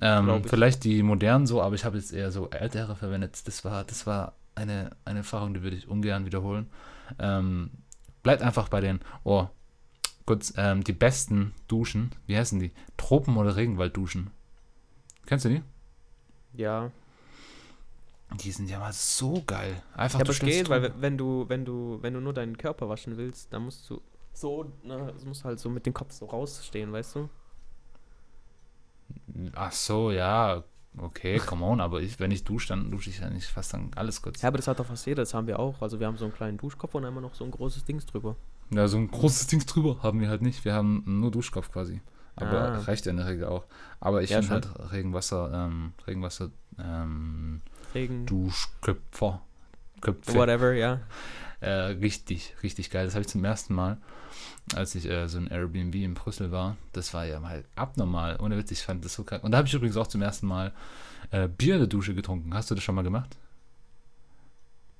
ähm, 0.00 0.42
vielleicht 0.44 0.85
die 0.85 1.03
modernen 1.03 1.46
so, 1.46 1.61
aber 1.61 1.74
ich 1.74 1.85
habe 1.85 1.98
jetzt 1.98 2.12
eher 2.12 2.31
so 2.31 2.48
ältere 2.50 2.96
verwendet. 2.96 3.42
Das 3.46 3.64
war, 3.64 3.85
das 3.85 4.07
war 4.07 4.35
eine, 4.55 4.90
eine 5.05 5.18
Erfahrung, 5.20 5.53
die 5.55 5.62
würde 5.62 5.76
ich 5.76 5.88
ungern 5.88 6.24
wiederholen. 6.26 6.68
Ähm, 7.18 7.70
bleibt 8.22 8.40
einfach 8.42 8.68
bei 8.68 8.81
den, 8.81 9.00
oh, 9.24 9.48
kurz, 10.24 10.53
ähm, 10.57 10.85
die 10.85 10.92
besten 10.92 11.53
Duschen, 11.66 12.12
wie 12.26 12.37
heißen 12.37 12.61
die? 12.61 12.70
Tropen- 12.96 13.37
oder 13.37 13.57
Regenwaldduschen. 13.57 14.31
Kennst 15.30 15.44
du 15.44 15.48
die? 15.50 15.62
Ja. 16.54 16.90
Die 18.42 18.50
sind 18.50 18.68
ja 18.68 18.80
mal 18.80 18.92
so 18.92 19.40
geil. 19.46 19.80
Einfach 19.94 20.18
Ja, 20.18 20.24
aber 20.24 20.30
es 20.32 20.40
geht, 20.40 20.68
weil 20.68 20.80
drunter- 20.80 21.00
wenn 21.00 21.16
du, 21.16 21.44
wenn 21.48 21.64
du, 21.64 21.98
wenn 22.02 22.14
du 22.14 22.20
nur 22.20 22.32
deinen 22.34 22.58
Körper 22.58 22.88
waschen 22.88 23.16
willst, 23.16 23.52
dann 23.52 23.62
musst 23.62 23.88
du 23.88 24.00
so, 24.32 24.72
ne, 24.82 25.12
es 25.16 25.24
muss 25.24 25.44
halt 25.44 25.60
so 25.60 25.70
mit 25.70 25.86
dem 25.86 25.94
Kopf 25.94 26.10
so 26.14 26.26
rausstehen, 26.26 26.92
weißt 26.92 27.14
du? 27.14 27.28
Ach 29.54 29.70
so, 29.70 30.10
ja, 30.10 30.64
okay, 30.98 31.38
come 31.38 31.64
on, 31.64 31.80
aber 31.80 32.00
ich, 32.00 32.18
wenn 32.18 32.32
ich 32.32 32.42
dusche, 32.42 32.66
dann 32.70 32.90
dusche 32.90 33.10
ich 33.10 33.20
ja 33.20 33.30
nicht 33.30 33.46
fast 33.46 33.72
dann 33.72 33.92
alles 33.94 34.20
kurz. 34.20 34.42
Ja, 34.42 34.48
aber 34.48 34.56
das 34.56 34.66
hat 34.66 34.80
doch 34.80 34.86
fast 34.86 35.06
jeder, 35.06 35.22
das 35.22 35.32
haben 35.32 35.46
wir 35.46 35.60
auch. 35.60 35.80
Also 35.80 36.00
wir 36.00 36.08
haben 36.08 36.16
so 36.16 36.24
einen 36.24 36.34
kleinen 36.34 36.58
Duschkopf 36.58 36.96
und 36.96 37.04
einmal 37.04 37.22
noch 37.22 37.34
so 37.36 37.44
ein 37.44 37.52
großes 37.52 37.84
Dings 37.84 38.04
drüber. 38.04 38.34
Ja, 38.70 38.88
so 38.88 38.96
ein 38.96 39.08
großes 39.08 39.46
Ding 39.46 39.64
drüber 39.64 40.02
haben 40.02 40.20
wir 40.20 40.28
halt 40.28 40.42
nicht. 40.42 40.64
Wir 40.64 40.74
haben 40.74 41.04
nur 41.06 41.30
Duschkopf 41.30 41.70
quasi. 41.70 42.00
Aber 42.40 42.61
Ah. 42.72 42.79
reicht 42.81 43.07
ja 43.07 43.11
in 43.11 43.16
der 43.18 43.26
Regel 43.26 43.44
auch. 43.46 43.64
Aber 44.00 44.22
ich 44.22 44.31
Ja, 44.31 44.40
finde 44.42 44.55
halt 44.55 44.92
Regenwasser, 44.92 45.50
ähm, 45.53 45.92
Regenwasser, 46.07 46.50
ähm, 46.79 47.61
Regen, 47.94 48.26
Duschköpfer, 48.26 49.42
Köpfe, 50.00 50.35
whatever, 50.35 50.72
ja. 50.72 51.00
äh, 51.61 51.70
richtig, 51.70 52.55
richtig 52.62 52.90
geil. 52.90 53.05
Das 53.05 53.14
habe 53.14 53.22
ich 53.22 53.29
zum 53.29 53.44
ersten 53.44 53.74
Mal, 53.74 53.98
als 54.74 54.94
ich 54.94 55.07
äh, 55.09 55.29
so 55.29 55.38
ein 55.38 55.48
Airbnb 55.48 55.94
in 55.96 56.14
Brüssel 56.14 56.50
war. 56.53 56.76
Das 56.92 57.12
war 57.12 57.24
ja 57.26 57.40
mal 57.40 57.64
abnormal. 57.76 58.38
Ohne 58.40 58.57
Witz, 58.57 58.70
ich 58.70 58.83
fand 58.83 59.05
das 59.05 59.14
so 59.14 59.24
krank. 59.24 59.44
Und 59.44 59.50
da 59.53 59.59
habe 59.59 59.68
ich 59.68 59.74
übrigens 59.74 59.96
auch 59.96 60.07
zum 60.07 60.22
ersten 60.22 60.46
Mal 60.46 60.72
äh, 61.33 61.48
Bier 61.48 61.74
in 61.74 61.81
der 61.81 61.88
Dusche 61.88 62.14
getrunken. 62.14 62.55
Hast 62.55 62.70
du 62.70 62.74
das 62.74 62.83
schon 62.85 62.94
mal 62.94 63.03
gemacht? 63.03 63.37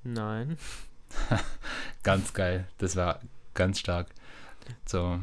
Nein. 0.03 0.57
Ganz 2.03 2.33
geil. 2.33 2.67
Das 2.77 2.95
war 2.95 3.19
ganz 3.53 3.79
stark. 3.79 4.07
So, 4.85 5.19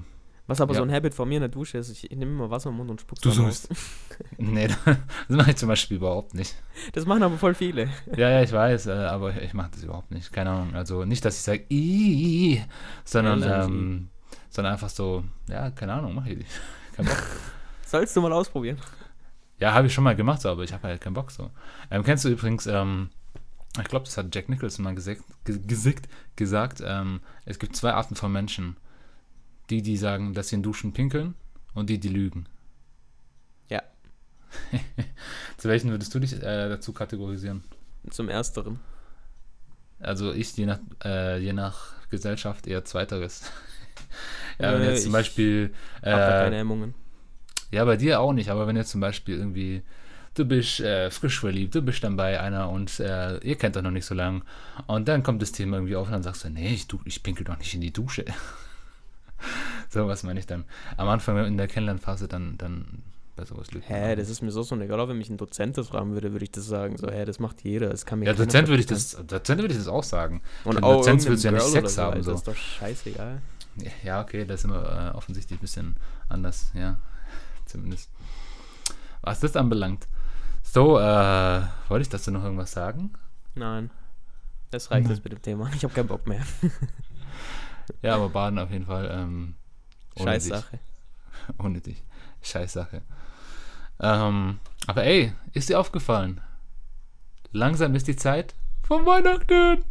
Was 0.49 0.63
aber 0.63 0.73
Ja. 0.73 0.79
so 0.79 0.83
ein 0.85 0.91
Habit 0.91 1.13
von 1.15 1.29
mir 1.29 1.37
in 1.37 1.43
der 1.43 1.51
Dusche 1.51 1.77
ist, 1.77 1.91
ich, 1.91 2.11
nehme 2.11 2.33
immer 2.33 2.51
Wasser 2.51 2.71
im 2.71 2.77
Mund 2.79 2.91
und 2.91 3.01
spuck's 3.03 3.21
Du 3.21 3.31
sollst. 3.31 3.69
nee, 4.39 4.67
das 4.67 4.97
mache 5.29 5.51
ich 5.51 5.57
zum 5.57 5.69
Beispiel 5.69 5.99
überhaupt 5.99 6.35
nicht. 6.35 6.57
Das 6.93 7.05
machen 7.07 7.23
aber 7.23 7.37
voll 7.37 7.55
viele. 7.55 7.91
Ja, 8.17 8.31
ja, 8.31 8.43
ich 8.43 8.53
weiß, 8.53 8.87
äh, 8.87 8.93
aber 8.93 9.41
ich 9.43 9.53
mache 9.53 9.71
das 9.73 9.83
überhaupt 9.83 10.11
nicht. 10.11 10.33
Keine 10.33 10.51
Ahnung. 10.51 10.75
Also 10.75 11.05
nicht, 11.05 11.25
dass 11.25 11.37
ich 11.37 11.43
sage, 11.43 12.67
sondern, 13.05 13.41
Ja, 13.41 13.65
ähm, 13.65 14.09
sondern 14.49 14.73
einfach 14.73 14.89
so, 14.89 15.25
ja, 15.49 15.71
keine 15.71 15.93
Ahnung, 15.93 16.15
mache 16.15 16.31
ich 16.31 16.39
nicht. 16.39 16.51
Kein 16.97 17.05
Bock. 17.07 17.23
Sollst 17.85 18.17
du 18.17 18.21
mal 18.23 18.33
ausprobieren. 18.33 18.79
Ja, 19.61 19.75
habe 19.75 19.89
ich 19.89 19.93
schon 19.93 20.05
mal 20.05 20.17
gemacht, 20.17 20.41
so, 20.41 20.49
aber 20.49 20.63
ich 20.63 20.73
habe 20.73 20.87
halt 20.87 21.01
keinen 21.01 21.15
Bock 21.15 21.31
so. 21.31 21.51
Ähm, 21.91 22.05
kennst 22.05 22.25
du 22.25 22.29
übrigens, 22.29 22.67
ähm, 22.67 23.11
ich 23.79 23.89
glaube, 23.89 24.05
das 24.07 24.17
hat 24.17 24.35
Jack 24.35 24.49
Nicholson 24.49 24.85
mal 24.85 24.95
gesagt, 24.95 25.23
gesagt, 25.45 26.09
gesagt 26.37 26.83
ähm, 26.85 27.21
es 27.45 27.59
gibt 27.59 27.77
zwei 27.77 27.93
Arten 27.93 28.15
von 28.15 28.33
Menschen. 28.33 28.77
Die, 29.71 29.83
die 29.83 29.97
sagen, 29.97 30.35
dass 30.35 30.49
sie 30.49 30.57
in 30.57 30.63
Duschen 30.63 30.93
pinkeln 30.93 31.35
und 31.75 31.91
die, 31.91 31.99
die 32.01 32.09
lügen. 32.09 32.47
Ja. 33.69 33.83
Zu 35.57 35.69
welchen 35.69 35.91
würdest 35.91 36.15
du 36.15 36.21
dich 36.21 36.35
äh, 36.35 36.69
dazu 36.69 36.93
kategorisieren? 36.93 37.65
Zum 38.11 38.29
Ersteren. 38.29 38.81
Also 40.01 40.33
ich 40.33 40.57
je 40.57 40.67
nach, 40.67 40.79
äh, 41.05 41.39
je 41.41 41.53
nach 41.53 42.09
Gesellschaft 42.11 42.67
eher 42.67 42.85
Zweiteres. 42.85 43.43
ja, 44.59 44.73
wenn 44.75 44.83
Äh, 44.83 44.85
jetzt 44.85 45.03
zum 45.03 45.13
ich 45.13 45.13
Beispiel. 45.13 45.75
Da 46.11 46.33
keine 46.33 46.57
Äh, 46.57 46.59
Hemmungen. 46.59 46.95
ja, 47.71 47.85
bei 47.85 47.97
dir 47.97 48.21
auch 48.21 48.33
nicht, 48.33 48.51
aber 48.51 48.67
wenn 48.67 48.77
jetzt 48.77 48.91
zum 48.91 49.01
Beispiel 49.01 49.37
irgendwie. 49.39 49.83
Du 50.35 50.45
bist 50.45 50.81
äh, 50.81 51.11
frisch 51.11 51.41
verliebt, 51.41 51.75
du 51.75 51.83
bist 51.83 52.05
dann 52.05 52.17
bei 52.17 52.41
einer 52.41 52.71
und 52.71 53.01
äh, 53.01 53.39
ihr 53.39 53.57
kennt 53.57 53.75
doch 53.77 53.83
noch 53.83 53.91
nicht 53.91 54.07
so 54.07 54.15
lange. 54.15 54.43
Und 54.87 55.09
dann 55.09 55.25
kommt 55.25 55.43
das 55.43 55.51
Thema 55.53 55.79
irgendwie 55.79 55.97
auf 55.97 56.07
und 56.07 56.13
dann 56.13 56.23
sagst 56.23 56.45
du, 56.45 56.51
nee, 56.51 56.75
ich, 56.75 56.87
ich 57.07 57.23
pinkel 57.25 57.45
doch 57.45 57.59
nicht 57.59 57.75
in 57.75 57.81
die 57.81 57.93
Dusche. 57.93 58.25
so 59.91 60.07
was 60.07 60.23
meine 60.23 60.41
ich 60.41 60.47
dann. 60.47 60.65
Am 60.97 61.09
Anfang 61.09 61.45
in 61.47 61.57
der 61.57 61.69
Kennenlernphase 61.69 62.29
dann, 62.29 62.59
dann 62.59 63.03
bei 63.37 63.45
sowas 63.45 63.71
lügt. 63.71 63.89
man 63.89 63.99
Hä, 63.99 64.17
das 64.17 64.29
ist 64.29 64.43
mir 64.43 64.51
so 64.51 64.63
so 64.63 64.79
egal, 64.79 65.09
wenn 65.09 65.17
mich 65.17 65.31
ein 65.31 65.37
Dozent 65.37 65.79
das 65.79 65.89
fragen 65.89 66.13
würde, 66.13 66.33
würde 66.33 66.45
ich 66.45 66.51
das 66.51 66.67
sagen. 66.67 66.99
So, 66.99 67.09
hä, 67.09 67.25
das 67.25 67.39
macht 67.39 67.63
jeder. 67.63 67.89
Das 67.89 68.05
kann 68.05 68.19
mir 68.19 68.27
Ja, 68.27 68.33
Dozent 68.35 68.69
würde 68.69 68.81
ich 68.81 68.87
das, 68.87 69.17
Dozent 69.27 69.61
würde 69.61 69.73
ich 69.73 69.79
das 69.79 69.89
auch 69.89 70.03
sagen. 70.03 70.43
Und 70.65 70.77
Für 70.77 70.83
auch 70.83 71.07
irgendeinem 71.07 71.29
willst 71.31 71.45
du 71.45 71.49
ja 71.49 71.53
nicht 71.53 71.67
Sex 71.67 71.99
oder 71.99 72.07
haben, 72.07 72.23
so. 72.23 72.33
ist 72.33 72.49
doch 72.49 72.57
scheißegal. 72.57 73.41
Ja, 74.03 74.21
okay, 74.21 74.45
das 74.45 74.61
ist 74.61 74.65
immer 74.65 75.13
äh, 75.13 75.17
offensichtlich 75.17 75.59
ein 75.59 75.63
bisschen 75.63 75.97
anders, 76.29 76.73
ja. 76.75 76.99
Zumindest. 77.65 78.11
Was 79.23 79.41
das 79.41 79.57
anbelangt. 79.57 80.09
So, 80.63 80.99
äh, 80.99 81.63
wollte 81.89 82.03
ich 82.03 82.09
dazu 82.09 82.31
noch 82.31 82.43
irgendwas 82.43 82.73
sagen? 82.73 83.13
Nein. 83.55 83.91
Das 84.71 84.91
reicht 84.91 85.09
jetzt 85.09 85.25
mit 85.25 85.33
dem 85.33 85.43
Thema. 85.43 85.71
Ich 85.75 85.85
habe 85.85 85.95
keinen 85.95 86.09
Bock 86.09 86.27
mehr. 86.27 86.43
Ja, 88.03 88.15
aber 88.17 88.29
Baden 88.31 88.59
auf 88.59 88.71
jeden 88.71 88.87
Fall. 88.87 89.11
Ähm, 89.13 89.55
ohne 90.17 90.31
Scheiß 90.31 90.45
dich. 90.45 90.53
Sache. 90.53 90.79
Ohne 91.59 91.81
dich. 91.81 92.03
Scheiß 92.43 92.73
Sache. 92.73 93.03
Ähm, 94.01 94.59
aber 94.87 95.05
ey, 95.05 95.33
ist 95.53 95.69
dir 95.69 95.79
aufgefallen? 95.81 96.41
Langsam 97.53 97.95
ist 97.95 98.07
die 98.09 98.17
Zeit 98.17 98.55
von 98.83 99.07
Weihnachten. 99.07 99.85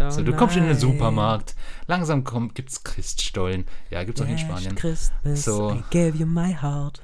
Oh 0.00 0.10
So, 0.10 0.22
du 0.22 0.34
kommst 0.34 0.56
in 0.56 0.62
den 0.62 0.72
nein. 0.72 0.80
Supermarkt. 0.80 1.54
Langsam 1.86 2.24
kommt, 2.24 2.54
gibt's 2.54 2.82
Christstollen. 2.82 3.64
Ja, 3.90 4.02
gibt's 4.04 4.20
auch 4.20 4.26
in 4.26 4.38
Spanien. 4.38 4.74
Christmas, 4.74 5.44
So. 5.44 5.72
I 5.72 5.82
gave 5.90 6.16
you 6.16 6.26
my 6.26 6.52
heart. 6.54 7.02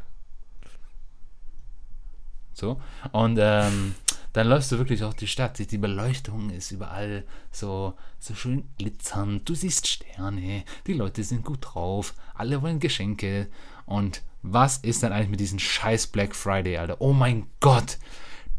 So. 2.52 2.80
Und 3.12 3.38
ähm, 3.40 3.94
dann 4.32 4.48
läufst 4.48 4.70
du 4.70 4.78
wirklich 4.78 5.02
auch 5.02 5.14
die 5.14 5.26
Stadt. 5.26 5.58
Die 5.58 5.78
Beleuchtung 5.78 6.50
ist 6.50 6.70
überall 6.70 7.24
so, 7.50 7.94
so 8.18 8.34
schön 8.34 8.68
glitzernd. 8.78 9.48
Du 9.48 9.54
siehst 9.54 9.88
Sterne. 9.88 10.64
Die 10.86 10.92
Leute 10.92 11.24
sind 11.24 11.44
gut 11.44 11.58
drauf. 11.60 12.14
Alle 12.34 12.62
wollen 12.62 12.78
Geschenke. 12.78 13.48
Und 13.86 14.22
was 14.42 14.78
ist 14.78 15.02
dann 15.02 15.12
eigentlich 15.12 15.30
mit 15.30 15.40
diesem 15.40 15.58
scheiß 15.58 16.08
Black 16.08 16.34
Friday, 16.34 16.76
Alter? 16.76 17.00
Oh 17.00 17.12
mein 17.12 17.46
Gott. 17.60 17.98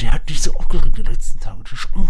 Der 0.01 0.11
hat 0.11 0.29
mich 0.29 0.41
so 0.41 0.53
aufgeregt 0.53 0.97
die 0.97 1.03
letzten 1.03 1.39
Tage. 1.39 1.63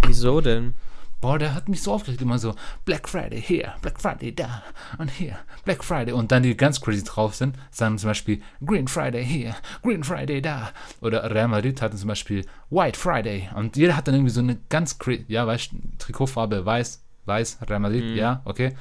Wieso 0.06 0.40
denn? 0.40 0.74
Boah, 1.22 1.38
der 1.38 1.54
hat 1.54 1.68
mich 1.68 1.80
so 1.82 1.92
aufgeregt. 1.92 2.20
Immer 2.20 2.38
so 2.38 2.54
Black 2.84 3.08
Friday 3.08 3.40
hier, 3.40 3.74
Black 3.80 4.00
Friday 4.00 4.34
da 4.34 4.62
und 4.98 5.08
hier, 5.08 5.38
Black 5.64 5.84
Friday. 5.84 6.12
Und 6.12 6.32
dann 6.32 6.42
die 6.42 6.56
ganz 6.56 6.80
crazy 6.80 7.04
drauf 7.04 7.36
sind, 7.36 7.56
sagen 7.70 7.96
zum 7.96 8.10
Beispiel 8.10 8.42
Green 8.66 8.88
Friday 8.88 9.24
hier, 9.24 9.54
Green 9.82 10.02
Friday 10.02 10.42
da. 10.42 10.72
Oder 11.00 11.32
Real 11.32 11.46
Madrid 11.46 11.80
hatten 11.80 11.96
zum 11.96 12.08
Beispiel 12.08 12.44
White 12.70 12.98
Friday. 12.98 13.48
Und 13.54 13.76
jeder 13.76 13.96
hat 13.96 14.08
dann 14.08 14.16
irgendwie 14.16 14.32
so 14.32 14.40
eine 14.40 14.58
ganz 14.68 14.98
crazy, 14.98 15.24
ja, 15.28 15.46
weißt 15.46 15.70
du, 15.72 15.76
Trikotfarbe 15.98 16.66
weiß, 16.66 17.04
weiß, 17.26 17.58
Real 17.68 17.78
Madrid, 17.80 18.02
Mhm. 18.04 18.16
ja, 18.16 18.42
okay. 18.44 18.74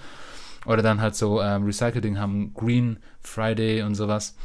Oder 0.65 0.81
dann 0.81 0.99
halt 0.99 1.15
so 1.15 1.41
ähm, 1.43 1.63
Recycling 1.65 2.17
haben 2.17 2.53
Green 2.55 2.97
Friday 3.19 3.83
und 3.83 3.93
sowas. 3.93 4.35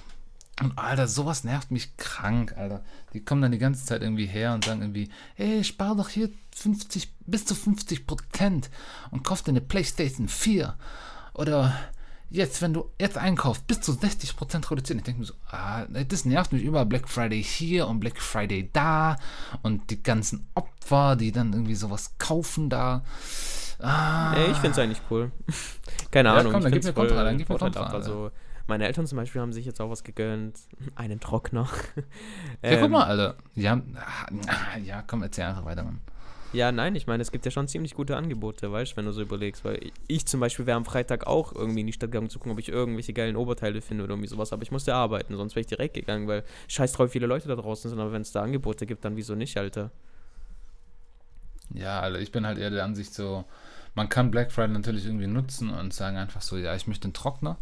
Und 0.63 0.79
Alter, 0.79 1.07
sowas 1.07 1.45
nervt 1.45 1.71
mich 1.71 1.97
krank, 1.99 2.55
Alter. 2.57 2.83
Die 3.13 3.23
kommen 3.25 3.43
dann 3.43 3.53
die 3.53 3.59
ganze 3.59 3.85
Zeit 3.85 4.03
irgendwie 4.03 4.27
her 4.27 4.55
und 4.55 4.65
sagen 4.65 4.81
irgendwie, 4.81 5.11
ey, 5.37 5.63
spar 5.65 5.95
doch 5.97 6.09
hier 6.09 6.31
50, 6.55 7.11
bis 7.27 7.45
zu 7.45 7.55
50 7.55 8.07
Prozent 8.07 8.71
und 9.11 9.23
kauf 9.23 9.43
dir 9.43 9.51
eine 9.51 9.61
Playstation 9.61 10.29
4. 10.29 10.75
Oder 11.35 11.75
jetzt, 12.31 12.63
wenn 12.63 12.73
du 12.73 12.91
jetzt 12.99 13.19
einkaufst, 13.19 13.67
bis 13.67 13.83
zu 13.83 13.93
60 13.93 14.35
Prozent 14.35 14.71
reduzieren. 14.71 14.99
Ich 14.99 15.05
denke 15.05 15.21
mir 15.21 15.27
so, 15.27 15.35
ah, 15.51 15.85
das 15.87 16.25
nervt 16.25 16.53
mich 16.55 16.63
über 16.63 16.87
Black 16.87 17.07
Friday 17.09 17.43
hier 17.43 17.87
und 17.87 18.01
Black 18.01 18.19
Friday 18.21 18.71
da 18.73 19.17
und 19.63 19.91
die 19.91 20.03
ganzen 20.03 20.49
Opfer, 20.55 21.17
die 21.17 21.33
dann 21.33 21.53
irgendwie 21.53 21.75
sowas 21.75 22.15
kaufen 22.19 22.71
da. 22.71 23.05
Ah, 23.79 24.33
Nee, 24.35 24.47
ich 24.53 24.57
finde 24.57 24.71
es 24.71 24.79
eigentlich 24.79 25.03
cool. 25.11 25.31
Keine 26.11 26.31
Ja, 26.31 26.37
Ahnung. 26.37 26.53
komm, 26.53 26.63
dann 26.63 26.73
ich 26.73 26.81
gib 26.81 26.85
mir 26.85 26.95
find's 26.95 27.09
Kontra, 27.11 27.25
dann 27.25 27.37
gib 27.37 27.49
mir. 27.51 27.59
Kontra, 27.59 27.83
Also, 27.89 28.31
meine 28.67 28.87
Eltern 28.87 29.07
zum 29.07 29.17
Beispiel 29.17 29.41
haben 29.41 29.53
sich 29.53 29.65
jetzt 29.65 29.81
auch 29.81 29.91
was 29.91 30.05
gegönnt. 30.05 30.59
Einen 30.95 31.21
Trockner. 31.21 31.69
ja, 31.97 32.03
Ähm, 32.63 32.81
guck 32.81 32.91
mal, 32.91 33.05
Alter. 33.05 33.37
Ja, 33.55 33.81
ah, 33.97 34.79
ja, 34.79 35.03
komm, 35.07 35.23
erzähl 35.23 35.45
einfach 35.45 35.65
weiter, 35.65 35.85
Mann. 35.85 36.01
Ja, 36.53 36.73
nein, 36.73 36.95
ich 36.95 37.07
meine, 37.07 37.23
es 37.23 37.33
gibt 37.33 37.45
ja 37.45 37.51
schon 37.51 37.69
ziemlich 37.69 37.95
gute 37.95 38.17
Angebote, 38.17 38.71
weißt 38.71 38.93
du, 38.93 38.97
wenn 38.97 39.05
du 39.05 39.13
so 39.13 39.21
überlegst. 39.21 39.65
Weil 39.65 39.83
ich, 39.85 39.93
ich 40.07 40.27
zum 40.27 40.41
Beispiel 40.41 40.67
wäre 40.67 40.77
am 40.77 40.85
Freitag 40.85 41.27
auch 41.27 41.53
irgendwie 41.53 41.81
in 41.81 41.87
die 41.87 41.93
Stadt 41.93 42.13
gegangen, 42.13 42.31
zu 42.31 42.39
gucken, 42.39 42.53
ob 42.53 42.59
ich 42.59 42.69
irgendwelche 42.69 43.13
geilen 43.13 43.37
Oberteile 43.37 43.81
finde 43.83 44.05
oder 44.05 44.13
irgendwie 44.15 44.29
sowas. 44.29 44.53
Aber 44.53 44.63
ich 44.63 44.71
musste 44.71 44.95
arbeiten, 44.95 45.37
sonst 45.37 45.55
wäre 45.55 45.63
ich 45.63 45.67
direkt 45.67 45.95
gegangen, 45.95 46.29
weil 46.29 46.45
scheiß 46.69 46.93
drauf 46.93 47.11
viele 47.11 47.27
Leute 47.27 47.49
da 47.49 47.57
draußen 47.57 47.91
sind. 47.91 48.01
Aber 48.01 48.13
wenn 48.13 48.23
es 48.23 48.33
da 48.33 48.43
Angebote 48.43 48.87
gibt, 48.87 49.05
dann 49.05 49.17
wieso 49.17 49.35
nicht, 49.35 49.59
Alter? 49.59 49.91
Ja, 51.75 52.01
also 52.01 52.19
ich 52.19 52.33
bin 52.33 52.47
halt 52.47 52.59
eher 52.59 52.71
der 52.71 52.85
Ansicht 52.85 53.13
so, 53.13 53.45
man 53.95 54.09
kann 54.09 54.31
Black 54.31 54.53
Friday 54.53 54.73
natürlich 54.73 55.05
irgendwie 55.07 55.27
nutzen 55.27 55.71
und 55.71 55.93
sagen 55.93 56.17
einfach 56.17 56.43
so, 56.43 56.57
ja, 56.57 56.75
ich 56.75 56.87
möchte 56.87 57.05
einen 57.05 57.13
Trockner. 57.15 57.59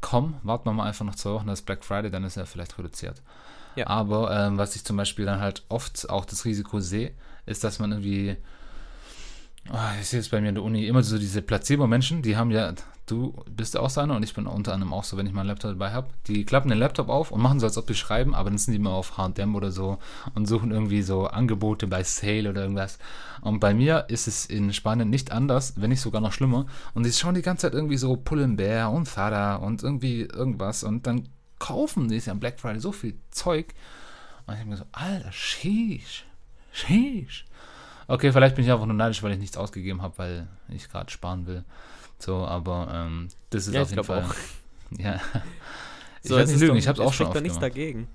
Komm, 0.00 0.36
warten 0.42 0.66
wir 0.66 0.72
mal 0.72 0.86
einfach 0.86 1.04
noch 1.04 1.14
zwei 1.14 1.30
Wochen, 1.30 1.46
das 1.46 1.60
ist 1.60 1.66
Black 1.66 1.84
Friday, 1.84 2.10
dann 2.10 2.24
ist 2.24 2.36
er 2.36 2.46
vielleicht 2.46 2.78
reduziert. 2.78 3.22
Ja. 3.76 3.86
Aber 3.86 4.30
ähm, 4.36 4.58
was 4.58 4.76
ich 4.76 4.84
zum 4.84 4.96
Beispiel 4.96 5.26
dann 5.26 5.40
halt 5.40 5.64
oft 5.68 6.08
auch 6.10 6.24
das 6.24 6.44
Risiko 6.44 6.80
sehe, 6.80 7.12
ist, 7.46 7.64
dass 7.64 7.78
man 7.78 7.92
irgendwie, 7.92 8.36
oh, 9.70 9.78
ich 10.00 10.08
sehe 10.08 10.20
es 10.20 10.28
bei 10.28 10.40
mir 10.40 10.48
in 10.48 10.54
der 10.54 10.64
Uni, 10.64 10.86
immer 10.86 11.02
so 11.02 11.18
diese 11.18 11.42
Placebo-Menschen, 11.42 12.22
die 12.22 12.36
haben 12.36 12.50
ja, 12.50 12.72
du 13.10 13.34
bist 13.50 13.76
auch 13.76 13.90
so 13.90 14.00
einer 14.00 14.16
und 14.16 14.22
ich 14.22 14.34
bin 14.34 14.46
unter 14.46 14.72
anderem 14.72 14.92
auch 14.92 15.04
so, 15.04 15.16
wenn 15.16 15.26
ich 15.26 15.32
meinen 15.32 15.46
Laptop 15.46 15.72
dabei 15.72 15.92
habe, 15.92 16.08
die 16.26 16.44
klappen 16.44 16.68
den 16.68 16.78
Laptop 16.78 17.08
auf 17.08 17.30
und 17.30 17.40
machen 17.40 17.60
so, 17.60 17.66
als 17.66 17.76
ob 17.76 17.86
die 17.86 17.94
schreiben, 17.94 18.34
aber 18.34 18.50
dann 18.50 18.58
sind 18.58 18.72
die 18.72 18.78
immer 18.78 18.92
auf 18.92 19.16
H&M 19.16 19.54
oder 19.54 19.70
so 19.70 19.98
und 20.34 20.46
suchen 20.46 20.70
irgendwie 20.70 21.02
so 21.02 21.26
Angebote 21.26 21.86
bei 21.86 22.02
Sale 22.02 22.48
oder 22.50 22.62
irgendwas. 22.62 22.98
Und 23.40 23.60
bei 23.60 23.74
mir 23.74 24.06
ist 24.08 24.28
es 24.28 24.46
in 24.46 24.72
Spanien 24.72 25.10
nicht 25.10 25.32
anders, 25.32 25.74
wenn 25.76 25.90
nicht 25.90 26.00
sogar 26.00 26.20
noch 26.20 26.32
schlimmer. 26.32 26.66
Und 26.94 27.04
die 27.04 27.12
schauen 27.12 27.34
die 27.34 27.42
ganze 27.42 27.62
Zeit 27.62 27.74
irgendwie 27.74 27.96
so 27.96 28.16
Pull&Bear 28.16 28.92
und 28.92 29.06
Zara 29.06 29.56
und 29.56 29.82
irgendwie 29.82 30.22
irgendwas 30.22 30.84
und 30.84 31.06
dann 31.06 31.28
kaufen 31.58 32.08
die 32.08 32.22
am 32.30 32.40
Black 32.40 32.58
Friday 32.60 32.80
so 32.80 32.92
viel 32.92 33.18
Zeug. 33.30 33.74
Und 34.46 34.54
ich 34.54 34.60
denke 34.60 34.70
mir 34.70 34.76
so, 34.76 34.84
Alter, 34.92 35.32
sheesh, 35.32 36.24
sheesh. 36.72 37.44
Okay, 38.08 38.32
vielleicht 38.32 38.56
bin 38.56 38.64
ich 38.64 38.72
einfach 38.72 38.86
nur 38.86 38.96
neidisch, 38.96 39.22
weil 39.22 39.32
ich 39.32 39.38
nichts 39.38 39.56
ausgegeben 39.56 40.02
habe, 40.02 40.18
weil 40.18 40.48
ich 40.68 40.88
gerade 40.88 41.10
sparen 41.12 41.46
will. 41.46 41.64
So, 42.20 42.46
aber 42.46 42.88
ähm, 42.92 43.28
das 43.50 43.66
ist 43.66 43.74
Ja, 43.74 43.82
auf 43.82 43.90
ich 43.90 43.96
jeden 43.96 44.04
Fall. 44.04 44.24
auch. 44.24 44.34
Ja. 44.98 45.20
Ich 46.22 46.28
So, 46.28 46.36
werde 46.36 46.50
es 46.50 46.50
nicht 46.52 46.60
lügen, 46.60 46.76
ich 46.76 46.86
habe 46.86 47.00
es 47.00 47.06
auch 47.06 47.14
schon 47.14 47.28
oft 47.28 47.36
doch 47.36 47.40
nichts 47.40 47.58
gemacht. 47.58 47.72
dagegen. 47.74 48.06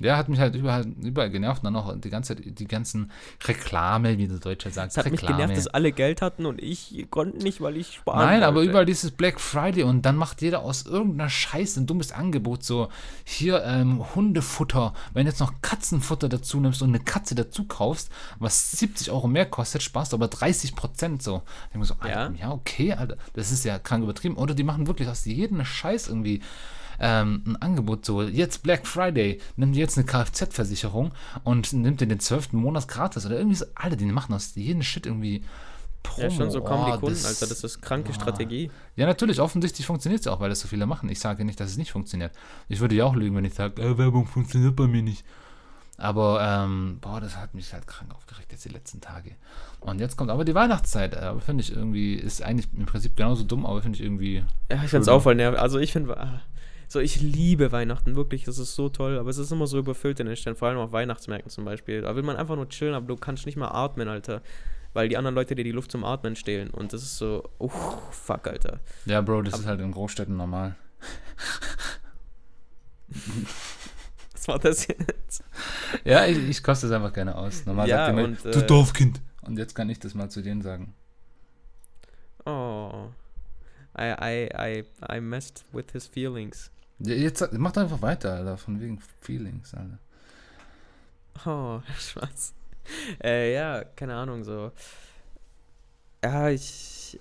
Ja, 0.00 0.16
hat 0.16 0.28
mich 0.28 0.38
halt 0.38 0.54
überall, 0.54 0.86
überall 1.02 1.30
genervt. 1.30 1.62
Und 1.62 1.72
dann 1.72 1.76
auch 1.76 1.94
die 1.96 2.10
ganze 2.10 2.36
Zeit 2.36 2.58
die 2.58 2.66
ganzen 2.66 3.10
Reklame, 3.46 4.18
wie 4.18 4.26
der 4.26 4.38
Deutsche 4.38 4.70
sagt. 4.70 4.92
Es 4.92 4.96
hat 4.96 5.10
mich 5.10 5.22
Reklame. 5.22 5.36
genervt, 5.36 5.56
dass 5.56 5.66
alle 5.66 5.92
Geld 5.92 6.22
hatten 6.22 6.46
und 6.46 6.60
ich 6.62 7.06
konnte 7.10 7.38
nicht, 7.38 7.60
weil 7.60 7.76
ich 7.76 7.94
sparen 7.94 8.18
Nein, 8.18 8.42
aber 8.42 8.56
wollte. 8.56 8.70
überall 8.70 8.86
dieses 8.86 9.10
Black 9.10 9.40
Friday 9.40 9.82
und 9.82 10.02
dann 10.02 10.16
macht 10.16 10.42
jeder 10.42 10.60
aus 10.60 10.86
irgendeiner 10.86 11.28
Scheiße 11.28 11.80
ein 11.80 11.86
dummes 11.86 12.12
Angebot. 12.12 12.64
So, 12.64 12.88
hier 13.24 13.62
ähm, 13.64 14.04
Hundefutter. 14.14 14.94
Wenn 15.12 15.26
du 15.26 15.30
jetzt 15.30 15.40
noch 15.40 15.54
Katzenfutter 15.62 16.28
dazu 16.28 16.60
nimmst 16.60 16.82
und 16.82 16.90
eine 16.90 17.00
Katze 17.00 17.34
dazu 17.34 17.64
kaufst, 17.64 18.10
was 18.38 18.72
70 18.72 19.10
Euro 19.10 19.28
mehr 19.28 19.46
kostet, 19.46 19.82
sparst 19.82 20.12
du 20.12 20.16
aber 20.16 20.28
30 20.28 20.74
Prozent 20.74 21.22
so. 21.22 21.42
Ich 21.46 21.72
denke 21.72 21.78
mir 21.78 21.84
so, 21.84 21.94
Alter, 22.00 22.34
ja. 22.40 22.50
okay, 22.52 22.92
Alter, 22.92 23.16
das 23.34 23.52
ist 23.52 23.64
ja 23.64 23.78
krank 23.78 24.02
übertrieben. 24.02 24.36
Oder 24.36 24.54
die 24.54 24.64
machen 24.64 24.86
wirklich 24.86 25.08
aus 25.08 25.24
jedem 25.24 25.64
Scheiß 25.64 26.08
irgendwie 26.08 26.40
ähm, 27.00 27.42
ein 27.46 27.56
Angebot 27.56 28.04
so, 28.04 28.22
jetzt 28.22 28.62
Black 28.62 28.86
Friday, 28.86 29.40
nimm 29.56 29.72
dir 29.72 29.80
jetzt 29.80 29.96
eine 29.98 30.06
Kfz-Versicherung 30.06 31.12
und 31.44 31.72
nimm 31.72 31.96
dir 31.96 32.06
den 32.06 32.20
zwölften 32.20 32.58
Monat 32.58 32.88
gratis 32.88 33.26
oder 33.26 33.36
irgendwie 33.36 33.56
so, 33.56 33.64
Alter, 33.74 33.96
die 33.96 34.04
machen 34.06 34.34
aus 34.34 34.54
jedem 34.54 34.82
Shit 34.82 35.06
irgendwie 35.06 35.42
Promo. 36.02 36.28
Ja, 36.28 36.30
schon 36.30 36.50
so 36.50 36.62
kommen 36.62 36.84
Oh, 36.84 36.92
die 36.94 36.98
Kunden, 36.98 37.14
das- 37.14 37.26
Alter. 37.26 37.46
Das 37.46 37.62
ist 37.62 37.82
kranke 37.82 38.10
oh. 38.10 38.14
Strategie. 38.14 38.70
Ja, 38.96 39.06
natürlich, 39.06 39.40
offensichtlich 39.40 39.86
funktioniert 39.86 40.20
es 40.22 40.26
auch, 40.28 40.40
weil 40.40 40.48
das 40.48 40.60
so 40.60 40.68
viele 40.68 40.86
machen. 40.86 41.08
Ich 41.10 41.20
sage 41.20 41.44
nicht, 41.44 41.60
dass 41.60 41.70
es 41.70 41.76
nicht 41.76 41.92
funktioniert. 41.92 42.32
Ich 42.68 42.80
würde 42.80 42.94
ja 42.94 43.04
auch 43.04 43.14
lügen, 43.14 43.36
wenn 43.36 43.44
ich 43.44 43.54
sage, 43.54 43.82
äh, 43.82 43.98
Werbung 43.98 44.26
funktioniert 44.26 44.76
bei 44.76 44.86
mir 44.86 45.02
nicht. 45.02 45.24
Aber, 45.98 46.40
ähm, 46.42 46.96
boah, 47.02 47.20
das 47.20 47.36
hat 47.36 47.52
mich 47.52 47.74
halt 47.74 47.86
krank 47.86 48.14
aufgeregt 48.14 48.50
jetzt 48.52 48.64
die 48.64 48.70
letzten 48.70 49.02
Tage. 49.02 49.32
Und 49.80 50.00
jetzt 50.00 50.16
kommt 50.16 50.30
aber 50.30 50.46
die 50.46 50.54
Weihnachtszeit. 50.54 51.12
äh, 51.14 51.18
Aber 51.18 51.40
finde 51.42 51.62
ich 51.62 51.70
irgendwie, 51.76 52.14
ist 52.14 52.42
eigentlich 52.42 52.68
im 52.74 52.86
Prinzip 52.86 53.16
genauso 53.16 53.44
dumm, 53.44 53.66
aber 53.66 53.82
finde 53.82 53.98
ich 53.98 54.02
irgendwie. 54.04 54.42
Ja, 54.70 54.82
ich 54.82 54.88
find's 54.90 55.06
Schön. 55.08 55.14
auch 55.14 55.22
voll 55.22 55.34
nervig. 55.34 55.60
Also 55.60 55.78
ich 55.78 55.92
finde, 55.92 56.16
ah, 56.18 56.40
So, 56.92 56.98
ich 56.98 57.20
liebe 57.20 57.70
Weihnachten, 57.70 58.16
wirklich, 58.16 58.42
das 58.42 58.58
ist 58.58 58.74
so 58.74 58.88
toll, 58.88 59.16
aber 59.16 59.30
es 59.30 59.38
ist 59.38 59.52
immer 59.52 59.68
so 59.68 59.78
überfüllt 59.78 60.18
in 60.18 60.26
den 60.26 60.34
Städten, 60.34 60.56
vor 60.56 60.66
allem 60.66 60.78
auf 60.78 60.90
Weihnachtsmärkten 60.90 61.48
zum 61.48 61.64
Beispiel. 61.64 62.00
Da 62.00 62.16
will 62.16 62.24
man 62.24 62.34
einfach 62.36 62.56
nur 62.56 62.68
chillen, 62.68 62.94
aber 62.94 63.06
du 63.06 63.14
kannst 63.14 63.46
nicht 63.46 63.54
mal 63.54 63.68
atmen, 63.68 64.08
Alter. 64.08 64.42
Weil 64.92 65.08
die 65.08 65.16
anderen 65.16 65.36
Leute 65.36 65.54
dir 65.54 65.62
die 65.62 65.70
Luft 65.70 65.92
zum 65.92 66.02
Atmen 66.02 66.34
stehlen. 66.34 66.68
Und 66.70 66.92
das 66.92 67.04
ist 67.04 67.16
so, 67.16 67.48
uh, 67.60 67.68
fuck, 68.10 68.48
Alter. 68.48 68.80
Ja, 69.06 69.20
Bro, 69.20 69.42
das 69.42 69.60
ist 69.60 69.66
halt 69.66 69.80
in 69.80 69.92
Großstädten 69.92 70.36
normal. 70.36 70.74
Was 74.32 74.48
war 74.48 74.58
das 74.58 74.88
jetzt? 74.88 75.44
Ja, 76.02 76.26
ich, 76.26 76.38
ich 76.38 76.60
koste 76.60 76.88
es 76.88 76.92
einfach 76.92 77.12
gerne 77.12 77.36
aus. 77.36 77.66
Normal 77.66 77.88
Ja, 77.88 77.98
sagt 77.98 78.08
ihr 78.08 78.14
mir, 78.16 78.24
und, 78.24 78.44
du 78.44 78.48
äh, 78.48 78.66
Dorfkind. 78.66 79.20
Und 79.42 79.58
jetzt 79.58 79.76
kann 79.76 79.88
ich 79.90 80.00
das 80.00 80.14
mal 80.14 80.28
zu 80.28 80.42
denen 80.42 80.60
sagen. 80.60 80.92
Oh. 82.44 83.10
I, 83.96 84.06
I, 84.18 84.48
I, 84.58 84.84
I 85.08 85.20
messed 85.20 85.62
with 85.72 85.92
his 85.92 86.08
feelings. 86.08 86.68
Jetzt 87.00 87.38
sag- 87.38 87.52
mach 87.54 87.72
doch 87.72 87.82
einfach 87.82 88.02
weiter, 88.02 88.34
Alter, 88.34 88.56
von 88.56 88.80
wegen 88.80 89.00
Feelings, 89.20 89.74
Alter. 89.74 89.98
Oh, 91.46 91.80
Spaß. 91.98 92.52
Äh, 93.22 93.54
ja, 93.54 93.84
keine 93.96 94.14
Ahnung, 94.14 94.44
so. 94.44 94.72
Ja, 96.24 96.48
ich. 96.50 97.18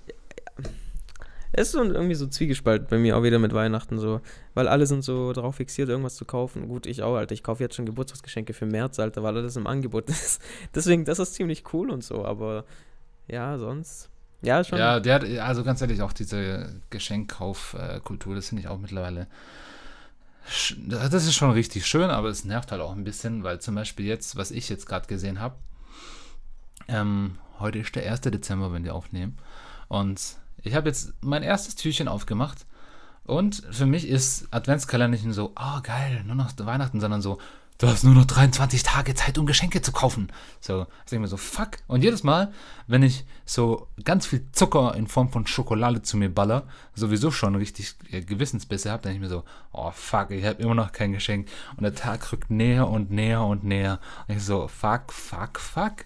Es 1.52 1.68
ist 1.68 1.72
so 1.72 1.84
irgendwie 1.84 2.14
so 2.16 2.28
zwiegespalten 2.28 2.88
bei 2.90 3.00
mir 3.00 3.18
auch 3.18 3.24
wieder 3.24 3.40
mit 3.40 3.54
Weihnachten 3.54 3.98
so. 3.98 4.22
Weil 4.54 4.68
alle 4.68 4.86
sind 4.86 5.04
so 5.04 5.34
darauf 5.34 5.56
fixiert, 5.56 5.90
irgendwas 5.90 6.16
zu 6.16 6.26
kaufen. 6.26 6.68
Gut, 6.68 6.86
ich 6.86 7.02
auch, 7.02 7.16
Alter. 7.16 7.34
Ich 7.34 7.42
kaufe 7.42 7.64
jetzt 7.64 7.76
schon 7.76 7.86
Geburtstagsgeschenke 7.88 8.54
für 8.54 8.66
März, 8.68 9.00
Alter, 9.00 9.24
weil 9.24 9.36
alles 9.36 9.56
im 9.56 9.66
Angebot 9.66 10.10
ist. 10.10 10.42
Deswegen, 10.76 11.06
das 11.06 11.18
ist 11.20 11.34
ziemlich 11.34 11.64
cool 11.74 11.90
und 11.90 12.04
so, 12.04 12.24
aber 12.26 12.66
ja, 13.28 13.58
sonst. 13.58 14.10
Ja, 14.42 14.64
schon. 14.64 14.78
Ja, 14.78 15.00
der 15.00 15.16
hat, 15.16 15.24
also 15.26 15.64
ganz 15.64 15.82
ehrlich, 15.82 16.02
auch 16.02 16.14
diese 16.14 16.72
Geschenkkaufkultur, 16.92 18.36
das 18.36 18.50
finde 18.50 18.62
ich 18.62 18.68
auch 18.68 18.78
mittlerweile. 18.78 19.28
Das 20.88 21.26
ist 21.26 21.36
schon 21.36 21.52
richtig 21.52 21.86
schön, 21.86 22.10
aber 22.10 22.30
es 22.30 22.46
nervt 22.46 22.72
halt 22.72 22.82
auch 22.82 22.92
ein 22.92 23.04
bisschen, 23.04 23.44
weil 23.44 23.60
zum 23.60 23.76
Beispiel 23.76 24.06
jetzt, 24.06 24.36
was 24.36 24.52
ich 24.52 24.70
jetzt 24.70 24.86
gerade 24.86 25.08
gesehen 25.08 25.40
habe, 25.40 25.56
ähm, 26.88 27.38
heute 27.60 27.80
ist 27.80 27.96
der 27.96 28.10
1. 28.12 28.22
Dezember, 28.22 28.74
wenn 28.74 28.84
wir 28.84 28.96
aufnehmen. 28.96 29.38
Und 29.88 30.38
ich 30.64 30.74
habe 30.76 30.88
jetzt 30.88 31.14
mein 31.22 31.44
erstes 31.44 31.76
Türchen 31.76 32.08
aufgemacht. 32.08 32.66
Und 33.24 33.64
für 33.70 33.86
mich 33.86 34.08
ist 34.08 34.48
Adventskalender 34.52 35.16
nicht 35.16 35.26
nur 35.26 35.34
so, 35.34 35.54
oh 35.56 35.82
geil, 35.84 36.24
nur 36.26 36.36
noch 36.36 36.52
Weihnachten, 36.58 37.00
sondern 37.00 37.22
so, 37.22 37.38
du 37.80 37.88
hast 37.88 38.04
nur 38.04 38.14
noch 38.14 38.26
23 38.26 38.84
Tage 38.84 39.16
Zeit, 39.16 39.38
um 39.38 39.46
Geschenke 39.46 39.82
zu 39.82 39.92
kaufen. 39.92 40.32
So, 40.60 40.86
ich 41.06 41.10
denke 41.10 41.22
mir 41.22 41.28
so, 41.28 41.38
fuck. 41.38 41.78
Und 41.88 42.04
jedes 42.04 42.24
Mal, 42.24 42.54
wenn 42.88 43.02
ich 43.02 43.26
so 43.46 43.88
ganz 44.04 44.28
viel 44.28 44.46
Zucker 44.52 44.96
in 44.96 45.08
Form 45.08 45.32
von 45.32 45.48
Schokolade 45.48 46.02
zu 46.02 46.18
mir 46.18 46.30
baller, 46.30 46.68
sowieso 46.94 47.32
schon 47.32 47.56
richtig 47.56 47.96
äh, 48.12 48.22
Gewissensbisse 48.22 48.92
habe, 48.92 49.02
denke 49.02 49.16
ich 49.16 49.22
mir 49.22 49.30
so, 49.30 49.44
oh 49.72 49.92
fuck, 49.92 50.32
ich 50.32 50.46
habe 50.46 50.62
immer 50.62 50.76
noch 50.76 50.92
kein 50.92 51.14
Geschenk. 51.14 51.48
Und 51.78 51.84
der 51.84 51.96
Tag 51.96 52.32
rückt 52.34 52.52
näher 52.52 52.88
und 52.88 53.12
näher 53.12 53.44
und 53.44 53.64
näher. 53.64 54.00
Und 54.28 54.36
ich 54.36 54.44
so, 54.44 54.68
fuck, 54.68 55.14
fuck, 55.14 55.60
fuck. 55.60 56.06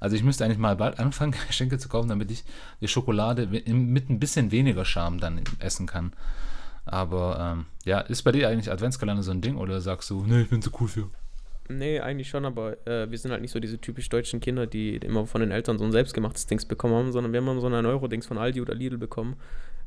Also 0.00 0.16
ich 0.16 0.24
müsste 0.24 0.44
eigentlich 0.44 0.58
mal 0.58 0.74
bald 0.74 0.98
anfangen, 0.98 1.36
Geschenke 1.46 1.78
zu 1.78 1.88
kaufen, 1.88 2.08
damit 2.08 2.32
ich 2.32 2.42
die 2.80 2.88
Schokolade 2.88 3.46
mit 3.46 4.10
ein 4.10 4.18
bisschen 4.18 4.50
weniger 4.50 4.84
Scham 4.84 5.20
dann 5.20 5.40
essen 5.60 5.86
kann. 5.86 6.12
Aber 6.84 7.54
ähm, 7.56 7.66
ja, 7.84 8.00
ist 8.00 8.22
bei 8.22 8.32
dir 8.32 8.48
eigentlich 8.48 8.70
Adventskalender 8.70 9.22
so 9.22 9.30
ein 9.30 9.40
Ding 9.40 9.56
oder 9.56 9.80
sagst 9.80 10.10
du, 10.10 10.24
nee, 10.26 10.42
ich 10.42 10.50
bin 10.50 10.62
zu 10.62 10.70
cool 10.80 10.88
für? 10.88 11.10
Nee, 11.68 12.00
eigentlich 12.00 12.28
schon, 12.28 12.44
aber 12.44 12.86
äh, 12.86 13.10
wir 13.10 13.18
sind 13.18 13.30
halt 13.30 13.40
nicht 13.40 13.52
so 13.52 13.60
diese 13.60 13.78
typisch 13.78 14.08
deutschen 14.08 14.40
Kinder, 14.40 14.66
die 14.66 14.96
immer 14.96 15.26
von 15.26 15.40
den 15.40 15.52
Eltern 15.52 15.78
so 15.78 15.84
ein 15.84 15.92
selbstgemachtes 15.92 16.46
Dings 16.46 16.64
bekommen 16.64 16.94
haben, 16.94 17.12
sondern 17.12 17.32
wir 17.32 17.40
haben 17.40 17.48
immer 17.48 17.60
so 17.60 17.68
ein 17.68 17.86
Euro-Dings 17.86 18.26
von 18.26 18.36
Aldi 18.36 18.60
oder 18.60 18.74
Lidl 18.74 18.98
bekommen. 18.98 19.36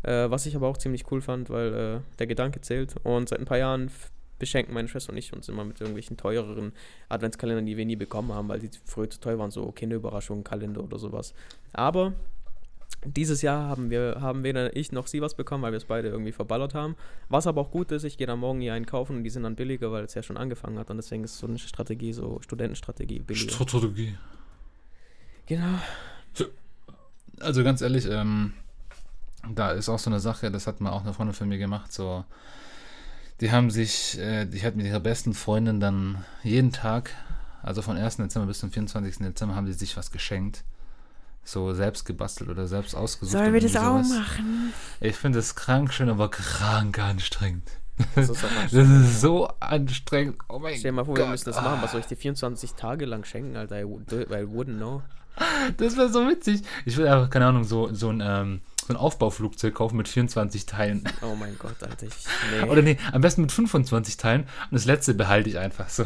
Äh, 0.03 0.29
was 0.29 0.45
ich 0.45 0.55
aber 0.55 0.67
auch 0.67 0.77
ziemlich 0.77 1.12
cool 1.12 1.21
fand, 1.21 1.49
weil 1.49 1.73
äh, 1.73 2.17
der 2.17 2.27
Gedanke 2.27 2.62
zählt. 2.62 2.95
Und 3.03 3.29
seit 3.29 3.39
ein 3.39 3.45
paar 3.45 3.58
Jahren 3.58 3.91
beschenken 4.39 4.73
meine 4.73 4.88
Schwester 4.88 5.12
und 5.12 5.17
ich 5.17 5.34
uns 5.34 5.49
immer 5.49 5.63
mit 5.63 5.79
irgendwelchen 5.79 6.17
teureren 6.17 6.73
Adventskalendern, 7.10 7.65
die 7.65 7.77
wir 7.77 7.86
nie 7.86 7.95
bekommen 7.95 8.34
haben, 8.34 8.47
weil 8.49 8.60
die 8.60 8.69
früher 8.86 9.10
zu 9.10 9.19
teuer 9.19 9.38
waren, 9.39 9.51
so 9.51 9.71
Kinderüberraschungen, 9.71 10.43
Kalender 10.43 10.84
oder 10.84 10.99
sowas. 10.99 11.34
Aber 11.73 12.13
dieses 13.03 13.41
Jahr 13.41 13.67
haben 13.67 13.89
wir, 13.89 14.17
haben 14.19 14.43
weder 14.43 14.75
ich 14.75 14.91
noch 14.91 15.08
sie 15.08 15.21
was 15.21 15.36
bekommen, 15.36 15.63
weil 15.63 15.71
wir 15.71 15.77
es 15.77 15.86
beide 15.86 16.10
irgendwie 16.10 16.31
verballert 16.31 16.73
haben. 16.73 16.95
Was 17.29 17.47
aber 17.47 17.62
auch 17.62 17.71
gut 17.71 17.91
ist, 17.91 18.03
ich 18.03 18.17
gehe 18.17 18.27
dann 18.27 18.39
morgen 18.39 18.62
hier 18.62 18.73
einen 18.73 18.86
kaufen 18.86 19.17
und 19.17 19.23
die 19.23 19.29
sind 19.29 19.43
dann 19.43 19.55
billiger, 19.55 19.91
weil 19.91 20.03
es 20.03 20.13
ja 20.13 20.23
schon 20.23 20.38
angefangen 20.38 20.79
hat 20.79 20.89
und 20.89 20.97
deswegen 20.97 21.23
ist 21.23 21.38
so 21.38 21.47
eine 21.47 21.60
Strategie, 21.60 22.13
so 22.13 22.39
Studentenstrategie 22.41 23.19
billiger. 23.19 23.51
Strategie. 23.51 24.17
genau. 25.45 25.79
Also 27.39 27.63
ganz 27.63 27.81
ehrlich, 27.81 28.08
ähm, 28.10 28.53
da 29.53 29.71
ist 29.71 29.89
auch 29.89 29.99
so 29.99 30.10
eine 30.10 30.19
Sache, 30.19 30.51
das 30.51 30.67
hat 30.67 30.81
mal 30.81 30.91
auch 30.91 31.03
eine 31.03 31.13
Freundin 31.13 31.34
von 31.34 31.49
mir 31.49 31.58
gemacht, 31.58 31.91
so, 31.91 32.23
die 33.41 33.51
haben 33.51 33.69
sich, 33.69 34.17
äh, 34.17 34.45
die 34.45 34.63
hat 34.63 34.75
mit 34.75 34.86
ihrer 34.86 35.01
besten 35.01 35.34
Freundin 35.34 35.79
dann 35.79 36.23
jeden 36.43 36.71
Tag, 36.71 37.12
also 37.62 37.81
von 37.81 37.97
1. 37.97 38.17
Dezember 38.17 38.47
bis 38.47 38.60
zum 38.60 38.71
24. 38.71 39.17
Dezember, 39.17 39.55
haben 39.55 39.67
sie 39.67 39.73
sich 39.73 39.97
was 39.97 40.12
geschenkt. 40.12 40.63
So 41.47 41.73
selbst 41.73 42.05
gebastelt 42.05 42.49
oder 42.49 42.67
selbst 42.67 42.95
ausgesucht. 42.95 43.34
Sollen 43.34 43.45
oder 43.45 43.53
wir 43.53 43.62
das 43.62 43.75
auch 43.75 44.01
machen? 44.01 44.73
Ich 44.99 45.15
finde 45.15 45.39
es 45.39 45.55
krank 45.55 45.93
schön, 45.93 46.10
aber 46.10 46.29
krank 46.29 46.97
anstrengend. 46.97 47.69
Das 48.15 48.29
ist 48.29 48.43
auch 48.43 48.49
Das 48.71 48.89
ist 48.89 49.21
so 49.21 49.47
anstrengend. 49.60 50.38
Oh 50.49 50.58
mein 50.58 50.75
Stell 50.75 50.91
dir 50.91 50.95
mal 50.95 51.05
vor, 51.05 51.13
Gott. 51.13 51.25
wir 51.25 51.29
müssen 51.29 51.45
das 51.45 51.62
machen. 51.62 51.81
Was 51.81 51.91
soll 51.91 52.01
ich 52.01 52.08
dir 52.08 52.17
24 52.17 52.73
Tage 52.73 53.05
lang 53.05 53.23
schenken, 53.23 53.55
Alter? 53.55 53.79
I, 53.79 53.84
I 53.84 53.86
wouldn't 53.86 54.77
know. 54.77 55.03
Das 55.77 55.97
wäre 55.97 56.10
so 56.10 56.27
witzig. 56.27 56.62
Ich 56.86 56.97
will 56.97 57.08
einfach, 57.08 57.29
keine 57.29 57.45
Ahnung, 57.45 57.63
so, 57.63 57.93
so, 57.93 58.10
ein, 58.10 58.21
ähm, 58.25 58.62
so 58.88 58.93
ein 58.93 58.97
Aufbauflugzeug 58.97 59.75
kaufen 59.75 59.97
mit 59.97 60.08
24 60.08 60.65
Teilen. 60.65 61.03
Oh 61.21 61.36
mein 61.36 61.58
Gott, 61.60 61.75
Alter. 61.81 62.08
Ich, 62.08 62.13
nee. 62.51 62.69
Oder 62.69 62.81
nee, 62.81 62.97
am 63.12 63.21
besten 63.21 63.41
mit 63.41 63.51
25 63.51 64.17
Teilen 64.17 64.41
und 64.41 64.71
das 64.71 64.86
letzte 64.86 65.13
behalte 65.13 65.49
ich 65.49 65.58
einfach 65.58 65.89
so. 65.89 66.05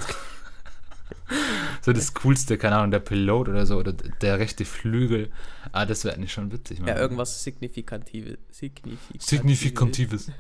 So 1.81 1.93
das 1.93 2.13
coolste, 2.13 2.57
keine 2.57 2.75
Ahnung, 2.75 2.91
der 2.91 2.99
Pilot 2.99 3.47
oder 3.47 3.65
so, 3.65 3.77
oder 3.77 3.93
der 3.93 4.37
rechte 4.37 4.65
Flügel. 4.65 5.31
Ah, 5.71 5.85
das 5.85 6.03
wäre 6.03 6.13
eigentlich 6.13 6.33
schon 6.33 6.51
witzig. 6.51 6.79
ja, 6.79 6.85
Mann. 6.85 6.97
irgendwas 6.97 7.41
Signifikatives. 7.41 8.37
Signifikatives. 8.51 9.25
Signifikatives. 9.25 10.31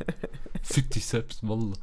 Fick 0.61 0.89
dich 0.91 1.05
selbst, 1.05 1.47
Wallah. 1.47 1.77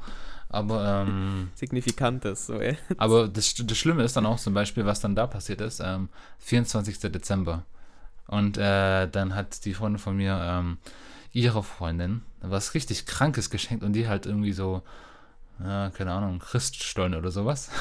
Aber, 0.51 1.07
ähm, 1.09 1.49
Signifikantes, 1.55 2.47
so, 2.47 2.61
ey. 2.61 2.77
aber 2.99 3.29
das, 3.29 3.55
das 3.55 3.79
Schlimme 3.79 4.03
ist 4.03 4.15
dann 4.17 4.27
auch 4.27 4.39
zum 4.39 4.53
Beispiel, 4.53 4.85
was 4.85 5.01
dann 5.01 5.17
da 5.17 5.27
passiert 5.27 5.63
ist, 5.63 5.81
ähm, 5.83 6.11
24. 6.41 6.99
Dezember. 7.11 7.65
Und 8.27 8.59
äh, 8.59 9.09
dann 9.09 9.35
hat 9.35 9.65
die 9.65 9.73
Freundin 9.73 9.99
von 9.99 10.17
mir 10.19 10.39
ähm, 10.39 10.77
ihrer 11.33 11.63
Freundin 11.63 12.23
was 12.51 12.75
richtig 12.75 13.07
Krankes 13.07 13.51
geschenkt 13.51 13.85
und 13.85 13.93
die 13.93 14.09
halt 14.09 14.27
irgendwie 14.27 14.53
so, 14.53 14.83
ja, 15.63 15.91
keine 15.91 16.13
Ahnung, 16.13 16.39
Christstollen 16.39 17.15
oder 17.15 17.31
sowas. 17.31 17.71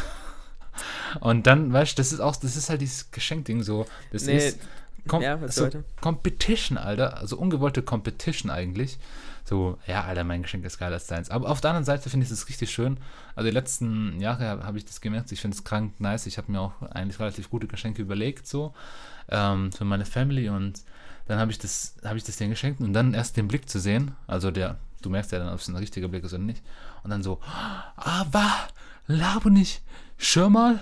Und 1.20 1.48
dann, 1.48 1.72
weißt 1.74 1.94
du, 1.94 1.96
das 1.98 2.12
ist 2.12 2.20
auch, 2.20 2.36
das 2.36 2.56
ist 2.56 2.70
halt 2.70 2.82
dieses 2.82 3.12
Geschenkding 3.12 3.64
so. 3.64 3.86
Das 4.12 4.26
Nee, 4.26 4.38
ist 4.38 4.60
Com 5.08 5.22
ja, 5.22 5.40
was 5.40 5.56
so? 5.56 5.70
Competition, 6.02 6.78
Alter. 6.78 7.18
Also 7.18 7.38
ungewollte 7.38 7.82
Competition 7.84 8.50
eigentlich. 8.50 8.98
So, 9.44 9.78
ja, 9.86 10.04
Alter, 10.04 10.24
mein 10.24 10.42
Geschenk 10.42 10.66
ist 10.66 10.80
geiler 10.80 10.96
als 10.96 11.06
deins. 11.06 11.30
Aber 11.30 11.50
auf 11.50 11.62
der 11.62 11.70
anderen 11.72 11.86
Seite 11.86 12.10
finde 12.10 12.26
ich 12.26 12.32
es 12.32 12.50
richtig 12.50 12.72
schön. 12.72 12.98
Also 13.36 13.48
die 13.48 13.54
letzten 13.54 14.20
Jahre 14.20 14.48
habe 14.48 14.64
hab 14.64 14.76
ich 14.76 14.86
das 14.86 15.02
gemerkt. 15.02 15.32
Ich 15.32 15.42
finde 15.42 15.56
es 15.56 15.64
krank 15.64 15.94
nice. 16.00 16.26
Ich 16.26 16.40
habe 16.40 16.52
mir 16.52 16.60
auch 16.60 16.82
eigentlich 16.82 17.20
relativ 17.20 17.52
gute 17.52 17.68
Geschenke 17.68 18.02
überlegt, 18.02 18.48
so, 18.48 18.74
ähm, 19.30 19.72
für 19.72 19.86
meine 19.86 20.06
Family. 20.06 20.50
Und 20.50 20.82
dann 21.28 21.38
habe 21.38 21.52
ich 21.52 21.60
das, 21.60 21.96
habe 22.04 22.18
ich 22.18 22.24
das 22.24 22.38
denen 22.38 22.50
geschenkt 22.50 22.82
und 22.82 22.94
dann 22.94 23.14
erst 23.14 23.38
den 23.38 23.48
Blick 23.48 23.70
zu 23.70 23.80
sehen. 23.80 24.16
Also 24.26 24.50
der, 24.50 24.78
du 25.04 25.12
merkst 25.12 25.32
ja 25.32 25.38
dann, 25.38 25.54
ob 25.54 25.60
es 25.60 25.68
ein 25.68 25.76
richtiger 25.76 26.08
Blick 26.08 26.24
ist 26.24 26.34
oder 26.34 26.42
nicht. 26.42 26.64
Und 27.04 27.12
dann 27.12 27.22
so, 27.22 27.40
aber, 27.96 28.52
laber 29.06 29.52
nicht, 29.52 29.84
schau 30.18 30.50
mal. 30.50 30.80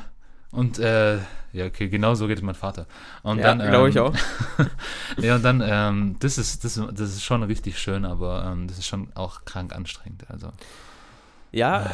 Und, 0.52 0.78
äh, 0.80 1.18
ja, 1.52 1.66
okay, 1.66 1.88
genau 1.90 2.16
so 2.16 2.28
geht 2.28 2.38
es 2.38 2.44
mein 2.44 2.56
Vater. 2.56 2.86
Und 3.24 3.40
ja, 3.40 3.56
dann, 3.56 3.70
glaube 3.70 3.90
ich 3.90 3.96
ähm, 3.96 4.04
auch. 4.04 4.16
ja, 5.18 5.36
und 5.36 5.44
dann, 5.44 5.64
ähm, 5.66 6.16
das 6.20 6.38
ist, 6.38 6.64
das, 6.64 6.76
das 6.76 7.10
ist 7.10 7.24
schon 7.24 7.44
richtig 7.44 7.80
schön, 7.80 8.06
aber 8.06 8.46
ähm, 8.52 8.68
das 8.68 8.78
ist 8.78 8.88
schon 8.88 9.12
auch 9.16 9.46
krank 9.46 9.76
anstrengend. 9.76 10.26
Also, 10.30 10.52
Ja, 11.52 11.92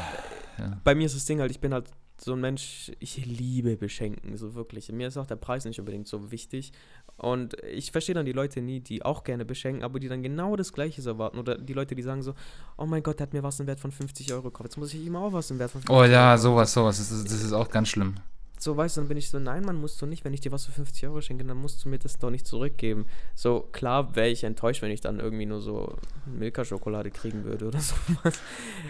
ja. 0.57 0.77
bei 0.83 0.95
mir 0.95 1.05
ist 1.05 1.15
das 1.15 1.25
Ding 1.25 1.39
halt, 1.39 1.51
ich 1.51 1.59
bin 1.59 1.73
halt 1.73 1.85
so 2.21 2.33
ein 2.33 2.41
Mensch, 2.41 2.91
ich 2.99 3.25
liebe 3.25 3.77
Beschenken, 3.77 4.37
so 4.37 4.55
wirklich. 4.55 4.91
Mir 4.91 5.07
ist 5.07 5.17
auch 5.17 5.25
der 5.25 5.35
Preis 5.35 5.65
nicht 5.65 5.79
unbedingt 5.79 6.07
so 6.07 6.31
wichtig. 6.31 6.71
Und 7.17 7.55
ich 7.63 7.91
verstehe 7.91 8.15
dann 8.15 8.25
die 8.25 8.31
Leute 8.31 8.61
nie, 8.61 8.79
die 8.79 9.03
auch 9.03 9.23
gerne 9.23 9.45
beschenken, 9.45 9.83
aber 9.83 9.99
die 9.99 10.07
dann 10.07 10.23
genau 10.23 10.55
das 10.55 10.73
Gleiche 10.73 11.01
so 11.01 11.11
erwarten. 11.11 11.37
Oder 11.37 11.57
die 11.57 11.73
Leute, 11.73 11.95
die 11.95 12.01
sagen 12.01 12.21
so, 12.21 12.33
oh 12.77 12.85
mein 12.85 13.03
Gott, 13.03 13.19
der 13.19 13.27
hat 13.27 13.33
mir 13.33 13.43
was 13.43 13.59
im 13.59 13.67
Wert 13.67 13.79
von 13.79 13.91
50 13.91 14.31
Euro 14.33 14.43
gekauft. 14.43 14.69
Jetzt 14.69 14.77
muss 14.77 14.93
ich 14.93 15.05
ihm 15.05 15.15
auch 15.15 15.33
was 15.33 15.51
im 15.51 15.59
Wert 15.59 15.71
von 15.71 15.81
50 15.81 15.95
oh 15.95 16.03
ja, 16.03 16.31
Euro 16.31 16.41
sowas, 16.41 16.73
sowas. 16.73 16.97
Das 16.97 17.11
ist, 17.11 17.25
das 17.25 17.43
ist 17.43 17.53
auch 17.53 17.69
ganz 17.69 17.89
schlimm. 17.89 18.15
So, 18.61 18.75
weißt 18.75 18.97
du, 18.97 19.01
dann 19.01 19.07
bin 19.07 19.17
ich 19.17 19.29
so, 19.29 19.39
nein, 19.39 19.63
man 19.63 19.77
musst 19.77 20.01
du 20.01 20.05
nicht, 20.05 20.25
wenn 20.25 20.33
ich 20.33 20.41
dir 20.41 20.51
was 20.51 20.65
für 20.65 20.73
50 20.73 21.07
Euro 21.07 21.21
schenke, 21.21 21.45
dann 21.45 21.57
musst 21.57 21.83
du 21.83 21.89
mir 21.89 21.97
das 21.97 22.17
doch 22.19 22.29
nicht 22.29 22.45
zurückgeben. 22.45 23.05
So, 23.33 23.61
klar 23.71 24.15
wäre 24.17 24.27
ich 24.27 24.43
enttäuscht, 24.43 24.81
wenn 24.81 24.91
ich 24.91 24.99
dann 25.01 25.19
irgendwie 25.21 25.45
nur 25.45 25.61
so 25.61 25.95
Milka-Schokolade 26.25 27.09
kriegen 27.09 27.45
würde 27.45 27.67
oder 27.67 27.79
so. 27.79 27.95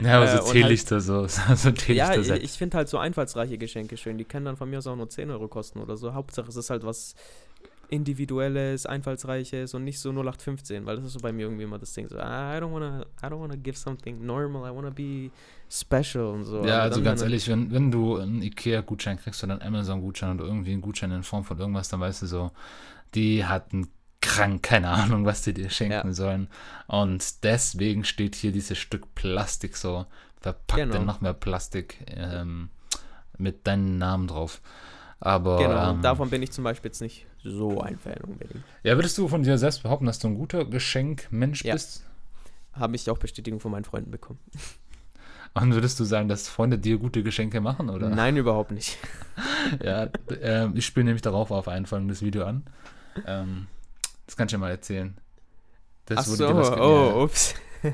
Ja, 0.02 0.18
aber 0.18 0.26
Äh, 0.26 0.38
so 0.38 0.44
und 0.44 0.52
Teelichter, 0.52 1.00
so, 1.02 1.28
so 1.28 1.70
Ja, 1.88 2.16
ich, 2.16 2.30
ich 2.30 2.52
finde 2.52 2.78
halt 2.78 2.90
so 2.90 2.98
einfallsreiche 2.98 3.58
Geschenke 3.60 3.96
schön. 3.96 4.18
Die 4.18 4.26
können 4.26 4.46
dann 4.46 4.58
von 4.58 4.70
mir 4.70 4.80
aus 4.80 4.88
auch 4.88 4.96
nur 4.96 5.10
10 5.10 5.30
Euro 5.30 5.48
kosten 5.48 5.80
oder 5.80 5.98
so. 5.98 6.14
Hauptsache, 6.16 6.50
es 6.50 6.56
ist 6.56 6.70
halt 6.72 6.84
was 6.84 7.16
individuelles, 7.90 8.86
einfallsreiches 8.86 9.74
und 9.74 9.84
nicht 9.84 10.00
so 10.00 10.10
0815, 10.12 10.86
weil 10.86 10.96
das 10.98 11.06
ist 11.06 11.14
so 11.14 11.20
bei 11.22 11.32
mir 11.32 11.44
irgendwie 11.44 11.64
immer 11.64 11.80
das 11.80 11.94
Ding 11.94 12.08
so, 12.08 12.18
ah, 12.20 12.56
I 12.56 12.62
don't 12.62 12.72
wanna, 12.72 13.06
I 13.24 13.26
don't 13.26 13.40
wanna 13.40 13.56
give 13.56 13.78
something 13.78 14.24
normal, 14.26 14.72
I 14.72 14.76
wanna 14.76 14.92
be 14.92 15.32
special 15.70 16.26
und 16.26 16.44
so. 16.46 16.66
Ja, 16.66 16.82
also 16.82 17.02
ganz 17.02 17.22
ehrlich, 17.22 17.48
wenn, 17.48 17.72
wenn 17.72 17.92
du 17.92 18.18
einen 18.18 18.42
Ikea-Gutschein 18.42 19.18
kriegst 19.20 19.44
oder 19.44 19.54
einen 19.54 19.62
Amazon-Gutschein 19.62 20.36
oder 20.36 20.46
irgendwie 20.46 20.72
einen 20.74 20.82
Gutschein 20.82 21.12
in 21.12 21.24
Form 21.24 21.44
von 21.44 21.58
irgendwas, 21.60 21.90
dann 21.90 22.00
weißt 22.00 22.24
du 22.24 22.26
so, 22.28 22.52
die 23.16 23.46
hatten 23.46 23.88
krank 24.22 24.64
keine 24.64 24.90
Ahnung, 24.90 25.26
was 25.26 25.44
die 25.44 25.54
dir 25.54 25.70
schenken 25.70 26.08
Ja. 26.10 26.14
sollen. 26.14 26.50
Und 26.88 27.44
deswegen 27.44 28.04
steht 28.04 28.36
hier 28.36 28.52
dieses 28.52 28.78
Stück 28.78 29.16
Plastik 29.16 29.78
so 29.78 30.06
verpackt 30.42 30.84
Genau. 30.84 30.96
in 30.96 31.06
noch 31.06 31.22
mehr 31.22 31.34
Plastik 31.34 31.98
ähm, 32.16 32.70
mit 33.38 33.66
deinem 33.68 33.98
Namen 33.98 34.28
drauf. 34.28 34.62
Aber 35.22 35.58
Genau, 35.58 35.92
ähm, 35.92 36.02
davon 36.02 36.30
bin 36.30 36.42
ich 36.44 36.52
zum 36.52 36.64
Beispiel 36.64 36.90
jetzt 36.90 37.02
nicht 37.02 37.26
so 37.44 37.82
ein 37.82 37.98
Fan 38.00 38.18
unbedingt. 38.26 38.64
ja, 38.84 38.96
würdest 38.96 39.18
du 39.18 39.28
von 39.28 39.44
dir 39.44 39.58
selbst 39.58 39.84
behaupten, 39.84 40.06
dass 40.06 40.20
du 40.20 40.28
ein 40.28 40.36
guter 40.36 40.66
Geschenkmensch 40.66 41.64
Ja. 41.64 41.74
bist? 41.74 42.06
Habe 42.74 42.96
ich 42.96 43.10
auch 43.10 43.18
Bestätigung 43.18 43.60
von 43.60 43.72
meinen 43.72 43.84
Freunden 43.86 44.12
bekommen. 44.12 44.40
Und 45.54 45.74
würdest 45.74 46.00
du 46.00 46.04
sagen, 46.04 46.30
dass 46.30 46.48
Freunde 46.48 46.78
dir 46.78 46.98
gute 46.98 47.24
Geschenke 47.24 47.60
machen? 47.60 47.90
Oder? 47.90 48.10
Nein, 48.10 48.38
überhaupt 48.38 48.72
nicht. 48.72 48.98
Ja, 49.84 50.10
ähm, 50.42 50.74
ich 50.76 50.86
spiele 50.86 51.06
nämlich 51.06 51.22
darauf 51.22 51.52
auf 51.52 51.70
ein 51.70 51.86
folgendes 51.86 52.22
Video 52.22 52.44
an. 52.46 52.64
Ähm, 53.26 53.68
das 54.26 54.36
kann 54.36 54.48
ich 54.48 54.52
dir 54.52 54.58
mal 54.58 54.70
erzählen. 54.70 55.18
Das 56.06 56.20
Ach 56.20 56.28
wurde 56.28 56.38
so, 56.38 56.48
dir 56.48 56.56
was 56.58 56.70
ge- 56.72 56.80
oh, 56.82 57.24
ups. 57.24 57.56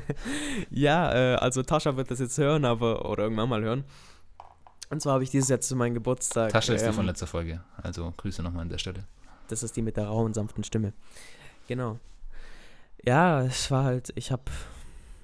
ja, 0.70 1.12
äh, 1.12 1.34
also 1.36 1.62
Tascha 1.62 1.96
wird 1.96 2.10
das 2.10 2.18
jetzt 2.18 2.36
hören, 2.38 2.64
aber, 2.64 3.08
oder 3.08 3.24
irgendwann 3.24 3.48
mal 3.48 3.62
hören. 3.62 3.84
Und 4.90 5.02
zwar 5.02 5.14
habe 5.14 5.24
ich 5.24 5.30
dieses 5.30 5.48
Jahr 5.48 5.60
zu 5.60 5.76
meinem 5.76 5.94
Geburtstag. 5.94 6.50
Tasche 6.50 6.74
ist 6.74 6.82
die 6.82 6.88
ähm, 6.88 6.94
von 6.94 7.06
letzter 7.06 7.26
Folge. 7.26 7.60
Also 7.80 8.12
Grüße 8.16 8.42
nochmal 8.42 8.62
an 8.62 8.68
der 8.70 8.78
Stelle. 8.78 9.04
Das 9.48 9.62
ist 9.62 9.76
die 9.76 9.82
mit 9.82 9.96
der 9.96 10.06
rauen, 10.06 10.34
sanften 10.34 10.64
Stimme. 10.64 10.92
Genau. 11.68 11.98
Ja, 13.04 13.42
es 13.42 13.70
war 13.70 13.84
halt, 13.84 14.12
ich 14.16 14.32
habe 14.32 14.42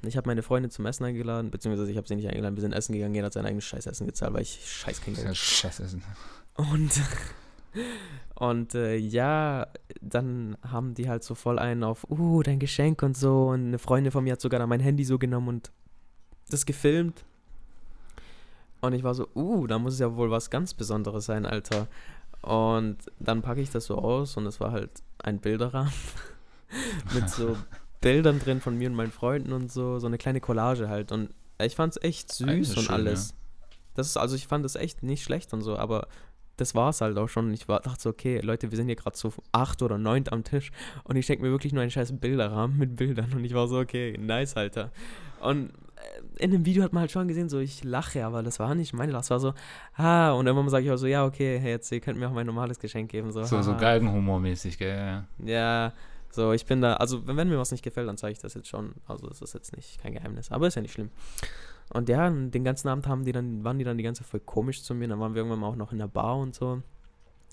ich 0.05 0.17
hab 0.17 0.27
meine 0.27 0.43
Freundin 0.43 0.71
zum 0.71 0.87
Essen 0.87 1.05
eingeladen, 1.05 1.51
beziehungsweise 1.51 1.91
ich 1.91 1.97
habe 1.97 2.09
sie 2.09 2.17
nicht 2.17 2.29
eingeladen, 2.29 2.57
wir 2.57 2.61
sind 2.61 2.73
essen 2.73 2.93
gegangen, 2.93 3.15
jeder 3.15 3.27
hat 3.27 3.33
sein 3.33 3.47
eigenes 3.47 3.65
Scheißessen 3.65 4.07
gezahlt, 4.07 4.35
weil 4.35 4.43
ich 4.43 4.61
scheiß 4.65 5.01
kein 5.01 5.15
Geld. 5.15 5.37
Scheiße. 5.37 5.85
Und, 6.55 7.01
und 8.35 8.75
äh, 8.75 8.97
ja, 8.97 9.69
dann 10.01 10.57
haben 10.63 10.95
die 10.95 11.09
halt 11.09 11.23
so 11.25 11.35
voll 11.35 11.59
einen 11.59 11.85
auf, 11.85 12.09
uh, 12.11 12.43
dein 12.43 12.59
Geschenk 12.59 13.03
und 13.03 13.17
so. 13.17 13.49
Und 13.49 13.69
eine 13.69 13.79
Freundin 13.79 14.13
von 14.13 14.25
mir 14.25 14.33
hat 14.33 14.41
sogar 14.41 14.59
dann 14.61 14.69
mein 14.69 14.81
Handy 14.81 15.05
so 15.05 15.19
genommen 15.19 15.49
und 15.49 15.73
das 16.51 16.67
gefilmt. 16.67 17.25
Und 18.81 18.95
ich 18.95 19.05
war 19.05 19.15
so, 19.15 19.29
uh, 19.35 19.67
da 19.67 19.79
muss 19.79 19.95
es 19.95 20.01
ja 20.01 20.17
wohl 20.17 20.31
was 20.31 20.51
ganz 20.51 20.75
Besonderes 20.75 21.27
sein, 21.27 21.47
Alter. 21.47 21.87
Und 22.43 22.99
dann 23.21 23.41
packe 23.41 23.61
ich 23.61 23.71
das 23.71 23.87
so 23.87 23.97
aus 23.97 24.37
und 24.37 24.47
es 24.47 24.59
war 24.59 24.73
halt 24.73 24.91
ein 25.19 25.39
Bilderrahmen 25.39 25.93
mit 27.15 27.31
so 27.31 27.57
Bildern 28.03 28.39
drin 28.39 28.61
von 28.61 28.77
mir 28.77 28.91
und 28.91 28.95
meinen 28.95 29.13
Freunden 29.13 29.53
und 29.53 29.73
so, 29.73 29.99
so 29.99 30.07
eine 30.07 30.19
kleine 30.19 30.41
Collage 30.41 30.89
halt. 30.91 31.11
Und 31.13 31.31
ich 31.61 31.75
fand 31.75 31.97
es 31.97 32.03
echt 32.03 32.31
süß 32.31 32.49
Eigentlich 32.49 32.77
und 32.77 32.85
schön, 32.85 32.95
alles. 32.95 33.35
Das 33.95 34.09
ist, 34.09 34.17
also 34.17 34.37
ich 34.37 34.47
fand 34.47 34.65
es 34.67 34.75
echt 34.75 35.03
nicht 35.03 35.23
schlecht 35.23 35.53
und 35.55 35.63
so, 35.63 35.77
aber 35.77 36.07
das 36.57 36.75
war 36.75 36.91
es 36.91 37.01
halt 37.01 37.17
auch 37.19 37.29
schon. 37.29 37.53
Ich 37.53 37.69
war, 37.69 37.81
dachte 37.81 38.01
so, 38.01 38.11
okay, 38.11 38.41
Leute, 38.41 38.71
wir 38.71 38.77
sind 38.77 38.87
hier 38.87 38.97
gerade 38.97 39.17
so 39.17 39.33
acht 39.53 39.83
oder 39.83 39.99
neunt 39.99 40.33
am 40.33 40.45
Tisch 40.45 40.71
und 41.05 41.17
ich 41.17 41.27
schenke 41.27 41.43
mir 41.45 41.51
wirklich 41.51 41.73
nur 41.73 41.83
einen 41.83 41.91
scheiß 41.91 42.19
Bilderrahmen 42.21 42.77
mit 42.79 42.97
Bildern 42.97 43.33
und 43.33 43.45
ich 43.45 43.55
war 43.55 43.69
so, 43.69 43.79
okay, 43.79 44.17
nice, 44.19 44.57
Alter. 44.57 44.91
Und 45.41 45.71
äh, 45.71 46.45
in 46.45 46.51
dem 46.51 46.65
Video 46.67 46.83
hat 46.83 46.93
man 46.93 47.03
halt 47.03 47.11
schon 47.11 47.29
gesehen, 47.29 47.49
so 47.49 47.59
ich 47.59 47.85
lache, 47.85 48.25
aber 48.25 48.43
das 48.43 48.59
war 48.59 48.75
nicht 48.75 48.93
mein 48.93 49.11
Lachen, 49.11 49.21
das 49.21 49.31
war 49.31 49.41
so, 49.41 49.55
ah, 49.95 50.33
und 50.33 50.47
irgendwann 50.47 50.69
sage 50.71 50.85
ich 50.85 50.91
auch 50.91 50.97
so, 50.97 51.07
ja, 51.07 51.25
okay, 51.25 51.59
hey, 51.59 51.71
jetzt, 51.71 51.91
ihr 51.93 52.01
könnt 52.01 52.19
mir 52.19 52.29
auch 52.29 52.33
mein 52.33 52.47
normales 52.47 52.79
Geschenk 52.79 53.11
geben. 53.11 53.33
So, 53.33 53.45
So, 53.45 53.63
so 53.63 53.73
haha. 53.73 53.81
Galgenhumor-mäßig, 53.81 54.79
gell? 54.79 54.97
Ja, 54.97 55.25
ja. 55.45 55.93
So, 56.33 56.53
ich 56.53 56.65
bin 56.65 56.81
da, 56.81 56.95
also 56.95 57.27
wenn, 57.27 57.49
mir 57.49 57.59
was 57.59 57.73
nicht 57.73 57.85
gefällt, 57.85 58.09
dann 58.09 58.17
zeige 58.17 58.33
ich 58.33 58.39
das 58.39 58.55
jetzt 58.55 58.69
schon. 58.69 58.95
Also 59.07 59.29
das 59.29 59.43
ist 59.43 59.53
jetzt 59.53 59.77
nicht 59.77 60.01
kein 60.03 60.15
Geheimnis, 60.15 60.51
aber 60.51 60.67
ist 60.67 60.75
ja 60.75 60.83
nicht 60.83 60.95
schlimm. 60.95 61.11
Und 61.93 62.09
ja, 62.09 62.29
den 62.31 62.65
ganzen 62.65 62.89
Abend 62.89 63.07
haben 63.07 63.25
die 63.25 63.33
dann, 63.33 63.65
waren 63.65 63.79
die 63.79 63.85
dann 63.85 63.99
die 63.99 64.03
ganze 64.03 64.23
Zeit 64.23 64.31
voll 64.31 64.41
komisch 64.41 64.83
zu 64.83 64.95
mir. 64.95 65.09
Dann 65.09 65.21
waren 65.21 65.35
wir 65.35 65.41
irgendwann 65.41 65.61
mal 65.61 65.69
auch 65.69 65.77
noch 65.77 65.93
in 65.93 65.99
der 65.99 66.09
Bar 66.09 66.39
und 66.39 66.55
so. 66.55 66.83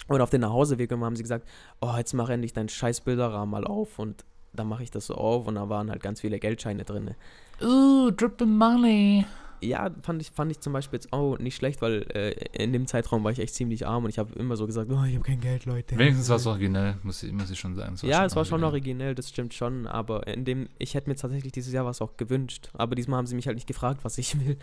Und 0.07 0.21
auf 0.21 0.29
den 0.29 0.41
Nachhauseweg 0.41 0.89
haben 0.91 1.15
sie 1.17 1.23
gesagt, 1.23 1.47
oh, 1.81 1.93
jetzt 1.97 2.13
mach 2.13 2.29
endlich 2.29 2.53
deinen 2.53 2.69
scheiß 2.69 3.01
Bilderrahmen 3.01 3.51
mal 3.51 3.65
auf. 3.65 3.99
Und 3.99 4.23
dann 4.53 4.67
mache 4.67 4.83
ich 4.83 4.91
das 4.91 5.07
so 5.07 5.15
auf 5.15 5.45
und 5.47 5.55
da 5.55 5.67
waren 5.67 5.89
halt 5.89 6.01
ganz 6.01 6.21
viele 6.21 6.39
Geldscheine 6.39 6.85
drin. 6.85 7.15
Ooh, 7.61 8.11
dripping 8.11 8.55
money. 8.55 9.25
Ja, 9.61 9.89
fand 10.03 10.21
ich, 10.21 10.31
fand 10.31 10.51
ich 10.51 10.59
zum 10.61 10.71
Beispiel 10.73 10.97
jetzt 10.97 11.11
auch 11.11 11.37
nicht 11.37 11.55
schlecht, 11.55 11.81
weil 11.81 12.05
äh, 12.13 12.31
in 12.53 12.71
dem 12.71 12.87
Zeitraum 12.87 13.23
war 13.23 13.31
ich 13.31 13.39
echt 13.39 13.53
ziemlich 13.53 13.85
arm 13.85 14.05
und 14.05 14.09
ich 14.09 14.17
habe 14.17 14.33
immer 14.39 14.55
so 14.55 14.65
gesagt, 14.65 14.89
oh, 14.89 15.03
ich 15.03 15.15
habe 15.15 15.23
kein 15.23 15.41
Geld, 15.41 15.65
Leute. 15.65 15.97
Wenigstens 15.97 16.29
war 16.29 16.37
es 16.37 16.45
originell, 16.45 16.95
muss 17.03 17.23
ich, 17.23 17.31
muss 17.33 17.49
ich 17.49 17.59
schon 17.59 17.75
sagen. 17.75 17.95
ja, 18.03 18.25
es 18.25 18.35
war 18.35 18.45
schon 18.45 18.63
originell, 18.63 19.15
das 19.15 19.29
stimmt 19.29 19.53
schon, 19.53 19.85
aber 19.85 20.27
in 20.27 20.45
dem, 20.45 20.69
ich 20.77 20.93
hätte 20.93 21.09
mir 21.09 21.15
tatsächlich 21.15 21.51
dieses 21.51 21.73
Jahr 21.73 21.85
was 21.85 22.01
auch 22.01 22.15
gewünscht, 22.15 22.69
aber 22.73 22.95
diesmal 22.95 23.17
haben 23.17 23.27
sie 23.27 23.35
mich 23.35 23.47
halt 23.47 23.55
nicht 23.55 23.67
gefragt, 23.67 23.99
was 24.03 24.17
ich 24.17 24.39
will 24.39 24.57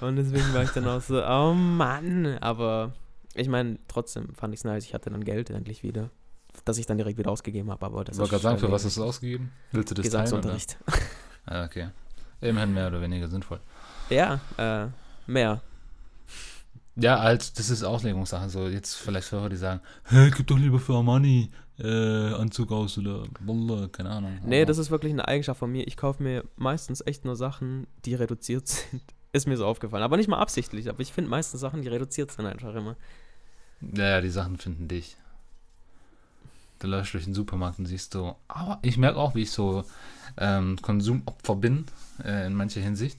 und 0.00 0.16
deswegen 0.16 0.52
war 0.54 0.62
ich 0.62 0.70
dann 0.70 0.86
auch 0.86 1.00
so, 1.00 1.24
oh 1.24 1.52
Mann, 1.52 2.38
aber 2.38 2.92
ich 3.34 3.48
meine, 3.48 3.78
trotzdem 3.88 4.32
fand 4.34 4.54
ich 4.54 4.60
es 4.60 4.64
nice, 4.64 4.84
ich 4.84 4.94
hatte 4.94 5.10
dann 5.10 5.24
Geld 5.24 5.50
endlich 5.50 5.82
wieder, 5.82 6.10
dass 6.64 6.78
ich 6.78 6.86
dann 6.86 6.98
direkt 6.98 7.18
wieder 7.18 7.30
ausgegeben 7.30 7.70
habe, 7.70 7.84
aber 7.84 8.04
das 8.04 8.16
Ich 8.16 8.20
wollte 8.20 8.30
gerade 8.30 8.42
sagen, 8.42 8.58
für 8.58 8.70
was 8.70 8.84
hast 8.84 8.96
du 8.96 9.04
ausgegeben? 9.04 9.50
Willst 9.72 9.90
du 9.90 9.94
das 9.94 10.08
teilen? 10.08 10.24
Gesangsunterricht. 10.24 10.78
Ah, 11.44 11.64
okay. 11.64 11.88
Immerhin 12.40 12.74
mehr 12.74 12.88
oder 12.88 13.00
weniger 13.00 13.28
sinnvoll. 13.28 13.60
Ja, 14.10 14.40
äh, 14.56 14.86
mehr. 15.26 15.60
Ja, 16.96 17.20
halt, 17.20 17.58
das 17.58 17.68
ist 17.68 17.82
Auslegungssache. 17.82 18.48
So, 18.48 18.68
jetzt 18.68 18.94
vielleicht 18.94 19.30
Hörer, 19.30 19.48
die 19.48 19.56
sagen, 19.56 19.80
hä, 20.08 20.30
gib 20.34 20.46
doch 20.46 20.58
lieber 20.58 20.78
für 20.78 20.94
Armani 20.94 21.50
äh, 21.78 22.32
Anzug 22.34 22.72
aus 22.72 22.96
oder 22.96 23.24
blablabla, 23.40 23.88
keine 23.88 24.10
Ahnung. 24.10 24.38
Nee, 24.44 24.64
das 24.64 24.78
ist 24.78 24.90
wirklich 24.90 25.12
eine 25.12 25.28
Eigenschaft 25.28 25.58
von 25.58 25.70
mir. 25.70 25.86
Ich 25.86 25.96
kaufe 25.96 26.22
mir 26.22 26.44
meistens 26.56 27.02
echt 27.06 27.24
nur 27.24 27.36
Sachen, 27.36 27.86
die 28.04 28.14
reduziert 28.14 28.68
sind. 28.68 29.02
Ist 29.32 29.46
mir 29.46 29.56
so 29.56 29.66
aufgefallen. 29.66 30.02
Aber 30.02 30.16
nicht 30.16 30.28
mal 30.28 30.38
absichtlich, 30.38 30.88
aber 30.88 31.00
ich 31.00 31.12
finde 31.12 31.30
meistens 31.30 31.60
Sachen, 31.60 31.82
die 31.82 31.88
reduziert 31.88 32.32
sind 32.32 32.46
einfach 32.46 32.74
immer. 32.74 32.96
Ja, 33.80 34.08
ja, 34.08 34.20
die 34.22 34.30
Sachen 34.30 34.56
finden 34.56 34.88
dich. 34.88 35.16
Du 36.78 36.86
läufst 36.86 37.12
durch 37.12 37.24
den 37.24 37.34
Supermarkt 37.34 37.78
und 37.78 37.86
siehst 37.86 38.12
so, 38.12 38.36
aber 38.48 38.78
ich 38.82 38.96
merke 38.96 39.18
auch, 39.18 39.34
wie 39.34 39.42
ich 39.42 39.50
so 39.50 39.84
ähm, 40.38 40.76
Konsumopfer 40.80 41.56
bin, 41.56 41.86
äh, 42.22 42.46
in 42.46 42.54
mancher 42.54 42.80
Hinsicht. 42.80 43.18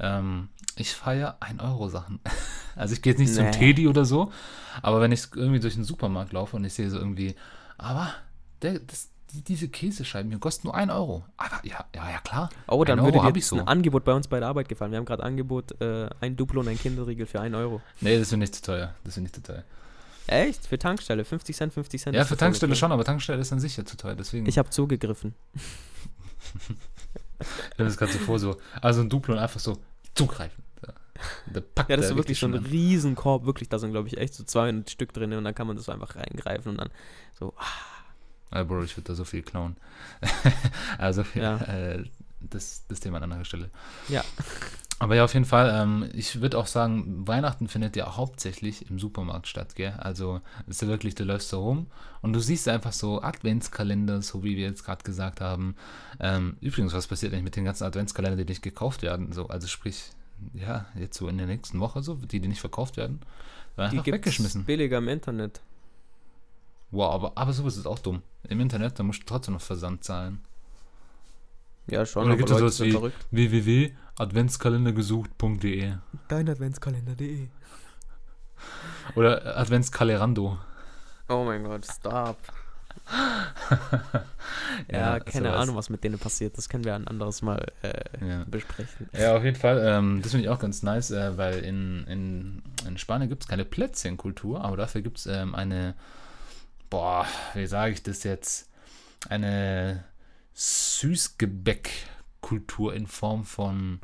Ähm, 0.00 0.48
ich 0.76 0.94
feiere 0.94 1.36
1-Euro-Sachen. 1.40 2.20
Also 2.76 2.94
ich 2.94 3.02
gehe 3.02 3.12
jetzt 3.12 3.18
nicht 3.18 3.34
zum 3.34 3.44
Nee. 3.46 3.50
Teddy 3.50 3.88
oder 3.88 4.06
so, 4.06 4.32
aber 4.80 5.02
wenn 5.02 5.12
ich 5.12 5.24
irgendwie 5.34 5.60
durch 5.60 5.74
den 5.74 5.84
Supermarkt 5.84 6.32
laufe 6.32 6.56
und 6.56 6.64
ich 6.64 6.72
sehe 6.72 6.88
so 6.88 6.98
irgendwie, 6.98 7.34
aber 7.76 8.14
der, 8.62 8.78
das, 8.78 9.10
die, 9.32 9.42
diese 9.42 9.68
Käsescheiben 9.68 10.30
hier 10.30 10.38
kosten 10.38 10.68
nur 10.68 10.74
1 10.74 10.90
Euro. 10.90 11.24
Aber 11.36 11.60
ja, 11.64 11.84
ja, 11.94 12.10
ja 12.10 12.18
klar. 12.20 12.48
Oh, 12.68 12.84
dann 12.84 13.02
würde 13.02 13.18
Euro 13.18 13.32
dir 13.32 13.42
so. 13.42 13.56
ein 13.58 13.66
Angebot 13.66 14.04
bei 14.04 14.14
uns 14.14 14.28
bei 14.28 14.38
der 14.38 14.48
Arbeit 14.48 14.68
gefallen. 14.68 14.92
Wir 14.92 14.98
haben 14.98 15.04
gerade 15.04 15.22
Angebot, 15.24 15.78
äh, 15.82 16.08
ein 16.20 16.36
Duplo 16.36 16.60
und 16.60 16.68
ein 16.68 16.78
Kinderriegel 16.78 17.26
für 17.26 17.40
1 17.40 17.54
Euro. 17.54 17.82
Nee, 18.00 18.18
das 18.18 18.30
finde 18.30 18.44
ich 18.44 18.52
zu 18.52 18.62
teuer. 18.62 18.94
Das 19.04 19.14
finde 19.14 19.28
ich 19.28 19.34
zu 19.34 19.42
teuer. 19.42 19.64
Echt? 20.26 20.66
Für 20.66 20.78
Tankstelle? 20.78 21.24
50 21.24 21.56
Cent, 21.56 21.72
50 21.74 22.00
Cent? 22.00 22.16
Ja, 22.16 22.22
ist 22.22 22.28
für 22.28 22.36
Tankstelle 22.36 22.76
schon, 22.76 22.92
aber 22.92 23.04
Tankstelle 23.04 23.40
ist 23.40 23.52
dann 23.52 23.60
sicher 23.60 23.84
zu 23.84 23.96
teuer. 23.96 24.14
Deswegen. 24.14 24.46
Ich 24.46 24.58
habe 24.58 24.70
zugegriffen. 24.70 25.34
Ich 27.72 27.78
mir 27.78 27.86
das 27.86 27.96
gerade 27.96 28.12
so 28.12 28.18
vor, 28.18 28.38
so, 28.38 28.58
also 28.82 29.00
ein 29.00 29.08
Duplo 29.08 29.32
und 29.32 29.40
einfach 29.40 29.60
so 29.60 29.78
zugreifen. 30.14 30.62
Ja, 30.86 30.92
Da 31.52 31.60
packt 31.60 31.90
Ja, 31.90 31.96
das 31.96 32.06
ist 32.10 32.16
wirklich 32.16 32.38
so 32.38 32.46
ein 32.46 32.52
schon 32.54 32.64
an. 32.64 32.70
Riesenkorb. 32.70 33.44
Wirklich, 33.46 33.68
da 33.68 33.78
sind, 33.78 33.92
glaube 33.92 34.08
ich, 34.08 34.16
echt 34.18 34.34
so 34.34 34.44
200 34.44 34.90
Stück 34.90 35.12
drin 35.12 35.32
und 35.32 35.44
dann 35.44 35.54
kann 35.54 35.66
man 35.66 35.76
das 35.76 35.88
einfach 35.88 36.16
reingreifen 36.16 36.72
und 36.72 36.78
dann 36.78 36.90
so, 37.38 37.54
ah, 38.50 38.62
Bro, 38.64 38.82
ich 38.84 38.96
würde 38.96 39.08
da 39.08 39.14
so 39.14 39.24
viel 39.24 39.42
klauen. 39.42 39.76
also, 40.98 41.24
Ja. 41.34 41.56
äh, 41.58 42.04
das, 42.40 42.84
das 42.88 43.00
Thema 43.00 43.18
an 43.18 43.24
anderer 43.24 43.44
Stelle. 43.44 43.70
Ja. 44.08 44.24
Aber 45.00 45.16
ja, 45.16 45.24
auf 45.24 45.32
jeden 45.32 45.46
Fall, 45.46 45.72
ähm, 45.74 46.10
ich 46.12 46.42
würde 46.42 46.58
auch 46.58 46.66
sagen, 46.66 47.26
Weihnachten 47.26 47.68
findet 47.68 47.96
ja 47.96 48.18
hauptsächlich 48.18 48.90
im 48.90 48.98
Supermarkt 48.98 49.48
statt, 49.48 49.74
gell? 49.74 49.94
Also, 49.96 50.42
ist 50.66 50.82
ja 50.82 50.88
wirklich, 50.88 51.14
du 51.14 51.24
läufst 51.24 51.48
so 51.48 51.62
rum 51.62 51.86
und 52.20 52.34
du 52.34 52.38
siehst 52.38 52.68
einfach 52.68 52.92
so 52.92 53.22
Adventskalender, 53.22 54.20
so 54.20 54.44
wie 54.44 54.58
wir 54.58 54.66
jetzt 54.66 54.84
gerade 54.84 55.02
gesagt 55.02 55.40
haben. 55.40 55.74
Ähm, 56.20 56.58
übrigens, 56.60 56.92
was 56.92 57.06
passiert 57.06 57.32
eigentlich 57.32 57.44
mit 57.44 57.56
den 57.56 57.64
ganzen 57.64 57.84
Adventskalendern, 57.84 58.38
die 58.40 58.52
nicht 58.52 58.62
gekauft 58.62 59.00
werden? 59.00 59.32
So, 59.32 59.48
also 59.48 59.68
sprich, 59.68 60.10
ja, 60.52 60.84
jetzt 60.94 61.16
so 61.16 61.28
in 61.28 61.38
der 61.38 61.46
nächsten 61.46 61.80
Woche 61.80 62.02
so, 62.02 62.16
die, 62.16 62.38
die 62.38 62.48
nicht 62.48 62.60
verkauft 62.60 62.98
werden, 62.98 63.20
werden 63.76 64.02
die 64.04 64.12
weggeschmissen. 64.12 64.66
billiger 64.66 64.98
im 64.98 65.08
Internet. 65.08 65.62
Wow, 66.90 67.14
aber, 67.14 67.32
aber 67.36 67.54
sowas 67.54 67.78
ist 67.78 67.86
auch 67.86 68.00
dumm. 68.00 68.20
Im 68.50 68.60
Internet, 68.60 68.98
da 68.98 69.02
musst 69.02 69.22
du 69.22 69.24
trotzdem 69.24 69.54
noch 69.54 69.62
Versand 69.62 70.04
zahlen. 70.04 70.42
Ja, 71.90 72.04
schon, 72.06 72.26
Oder 72.26 72.36
gibt 72.36 72.50
es 72.50 72.58
sowas 72.58 72.80
wie 72.80 72.96
www.adventskalendergesucht.de 73.30 75.94
Dein 76.28 76.48
Adventskalender.de 76.48 77.48
oder 79.16 79.56
Adventskalerando. 79.58 80.58
Oh 81.28 81.44
mein 81.44 81.64
Gott, 81.64 81.84
stop. 81.86 82.36
ja, 84.88 84.90
Ja, 84.90 85.20
keine 85.20 85.48
sowas. 85.48 85.60
Ahnung, 85.62 85.76
was 85.76 85.90
mit 85.90 86.02
denen 86.04 86.18
passiert. 86.18 86.56
Das 86.58 86.68
können 86.68 86.84
wir 86.84 86.94
ein 86.94 87.06
anderes 87.08 87.42
Mal 87.42 87.66
äh, 87.82 87.92
Ja. 88.26 88.44
besprechen. 88.46 89.08
ja, 89.12 89.36
auf 89.36 89.44
jeden 89.44 89.56
Fall. 89.56 89.80
Ähm, 89.84 90.20
das 90.22 90.32
finde 90.32 90.44
ich 90.44 90.50
auch 90.50 90.58
ganz 90.58 90.82
nice, 90.82 91.10
äh, 91.10 91.36
weil 91.38 91.60
in, 91.60 92.04
in, 92.06 92.62
in 92.86 92.98
Spanien 92.98 93.28
gibt 93.28 93.42
es 93.44 93.48
keine 93.48 93.64
Plätzchenkultur, 93.64 94.62
aber 94.62 94.76
dafür 94.76 95.00
gibt 95.02 95.18
es 95.18 95.26
ähm, 95.26 95.54
eine 95.54 95.94
boah, 96.90 97.26
wie 97.54 97.66
sage 97.66 97.92
ich 97.94 98.02
das 98.02 98.24
jetzt? 98.24 98.68
Eine 99.28 100.04
Süßgebäckkultur 100.54 102.94
in 102.94 103.06
Form 103.06 103.44
von 103.44 104.00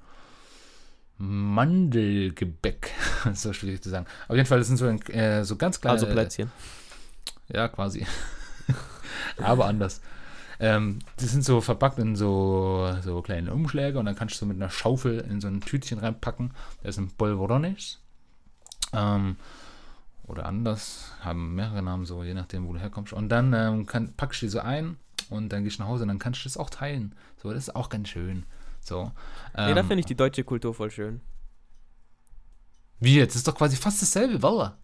Mandelgebäck. 1.18 2.92
so 3.34 3.52
schwierig 3.52 3.82
zu 3.82 3.90
sagen. 3.90 4.06
Auf 4.28 4.36
jeden 4.36 4.46
Fall, 4.46 4.58
das 4.58 4.68
sind 4.68 4.76
so, 4.76 4.86
äh, 4.86 5.44
so 5.44 5.56
ganz 5.56 5.80
kleine. 5.80 5.94
Also 5.94 6.06
Plätzchen. 6.06 6.52
Ja, 7.48 7.68
quasi. 7.68 8.06
Aber 9.38 9.66
anders. 9.66 10.00
Ähm, 10.58 11.00
die 11.20 11.26
sind 11.26 11.44
so 11.44 11.60
verpackt 11.60 11.98
in 11.98 12.16
so, 12.16 12.90
so 13.02 13.20
kleine 13.20 13.52
Umschläge 13.52 13.98
und 13.98 14.06
dann 14.06 14.16
kannst 14.16 14.36
du 14.36 14.38
so 14.40 14.46
mit 14.46 14.56
einer 14.56 14.70
Schaufel 14.70 15.20
in 15.20 15.40
so 15.40 15.48
ein 15.48 15.60
Tütchen 15.60 15.98
reinpacken. 15.98 16.52
Da 16.82 16.92
sind 16.92 17.18
Polvorones. 17.18 18.00
Ähm, 18.92 19.36
oder 20.24 20.46
anders, 20.46 21.12
haben 21.20 21.54
mehrere 21.54 21.82
Namen 21.82 22.04
so, 22.04 22.24
je 22.24 22.34
nachdem, 22.34 22.66
wo 22.66 22.72
du 22.72 22.80
herkommst. 22.80 23.12
Und 23.12 23.28
dann 23.28 23.52
ähm, 23.52 23.86
kann, 23.86 24.14
packst 24.16 24.42
du 24.42 24.46
die 24.46 24.50
so 24.50 24.60
ein 24.60 24.96
und 25.30 25.48
dann 25.50 25.64
gehst 25.64 25.78
du 25.78 25.82
nach 25.82 25.88
Hause 25.88 26.02
und 26.02 26.08
dann 26.08 26.18
kannst 26.18 26.40
du 26.40 26.44
das 26.44 26.56
auch 26.56 26.70
teilen. 26.70 27.14
So, 27.42 27.52
das 27.52 27.68
ist 27.68 27.76
auch 27.76 27.88
ganz 27.88 28.08
schön. 28.08 28.44
So. 28.80 29.04
nee, 29.56 29.74
da 29.74 29.80
Ähm, 29.80 29.86
finde 29.86 30.00
ich 30.00 30.06
die 30.06 30.14
deutsche 30.14 30.44
Kultur 30.44 30.72
voll 30.74 30.90
schön. 30.90 31.20
wie 33.00 33.16
jetzt? 33.16 33.30
Das 33.34 33.36
ist 33.36 33.48
doch 33.48 33.54
quasi 33.54 33.76
fast 33.76 34.00
dasselbe, 34.00 34.42
Walla. 34.42 34.76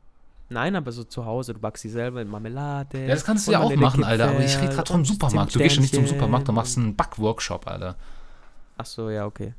Nein, 0.49 0.77
aber 0.77 0.93
so 0.93 1.05
zu 1.05 1.25
Hause, 1.25 1.55
du 1.55 1.61
backst 1.61 1.83
sie 1.83 1.89
selber 1.89 2.21
in 2.21 2.29
Marmelade. 2.29 3.01
Ja, 3.03 3.09
das 3.09 3.25
kannst 3.25 3.47
du 3.49 3.53
ja 3.53 3.61
auch 3.61 3.75
machen, 3.75 4.05
Alter. 4.05 4.31
Aber 4.31 4.45
ich 4.45 4.59
rede 4.59 4.75
gerade 4.75 4.93
vom 4.93 5.05
Supermarkt. 5.05 5.55
Du 5.55 5.59
gehst 5.59 5.77
ja 5.77 5.83
nicht 5.83 5.95
zum. 5.95 6.07
Supermarkt 6.07 6.49
und 6.49 6.55
machst 6.55 6.77
einen 6.77 6.95
Backworkshop, 6.95 7.67
Alter. 7.67 7.97
Ach 8.77 8.85
so, 8.85 9.09
ja, 9.09 9.25
okay. 9.25 9.55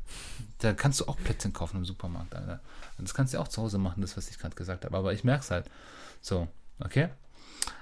Da 0.59 0.73
kannst 0.73 0.99
du 0.99 1.05
auch 1.07 1.17
Plätzchen 1.17 1.51
kaufen 1.51 1.77
im 1.77 1.85
Supermarkt, 1.85 2.35
Alter. 2.35 2.59
Und 2.99 3.07
das 3.07 3.15
kannst 3.15 3.33
du 3.33 3.37
ja 3.37 3.43
auch 3.43 3.47
zu 3.47 3.61
Hause 3.63 3.79
machen, 3.79 4.01
das, 4.01 4.15
was 4.17 4.29
ich 4.29 4.37
gerade 4.37 4.55
gesagt 4.55 4.85
habe. 4.85 4.95
Aber 4.95 5.13
ich 5.13 5.23
merke 5.23 5.41
es 5.41 5.49
halt. 5.49 5.65
So, 6.21 6.47
okay? 6.79 7.09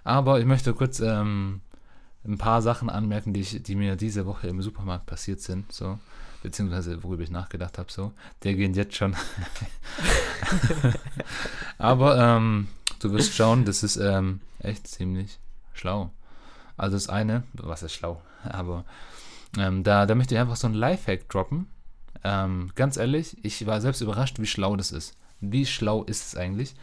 Aber 0.06 0.39
ich 0.39 0.46
möchte 0.46 0.74
kurz 0.74 1.00
ähm, 1.02 1.62
ein 2.26 2.38
paar 2.38 2.61
Sachen 2.61 2.89
anmerken, 2.89 3.34
die, 3.34 3.41
ich, 3.41 3.63
die 3.63 3.76
mir 3.76 3.95
diese 3.95 4.26
Woche 4.26 4.47
im 4.47 4.61
Supermarkt 4.61 5.05
passiert 5.05 5.41
sind. 5.41 5.72
So, 5.72 5.99
beziehungsweise 6.43 7.03
worüber 7.03 7.24
ich 7.24 7.32
nachgedacht 7.32 7.78
habe. 7.78 7.91
So, 7.91 8.13
der 8.43 8.53
gehen 8.53 8.74
jetzt 8.74 8.95
schon. 8.95 9.15
Aber 11.78 12.17
ähm, 12.17 12.67
du 12.99 13.11
wirst 13.11 13.34
schauen, 13.34 13.65
das 13.65 13.84
ist 13.84 13.97
ähm, 13.97 14.41
echt 14.59 14.88
ziemlich 14.88 15.39
schlau. 15.74 16.11
Also 16.78 16.95
das 16.95 17.09
eine, 17.09 17.43
was 17.53 17.84
ist 17.84 17.93
schlau? 17.93 18.22
Aber 18.43 18.86
ähm, 19.57 19.84
da, 19.84 20.05
da 20.05 20.15
möchte 20.15 20.36
ich 20.36 20.41
einfach 20.41 20.55
so 20.55 20.67
ein 20.67 20.74
Lifehack 20.74 21.28
droppen. 21.30 21.67
Ähm, 22.24 22.72
ganz 22.76 22.97
ehrlich, 22.97 23.38
ich 23.43 23.65
war 23.65 23.82
selbst 23.82 24.01
überrascht, 24.01 24.39
wie 24.39 24.47
schlau 24.47 24.76
das 24.76 24.91
ist. 24.91 25.17
Wie 25.39 25.65
schlau 25.65 26.03
ist 26.03 26.28
es 26.28 26.36
eigentlich? 26.36 26.76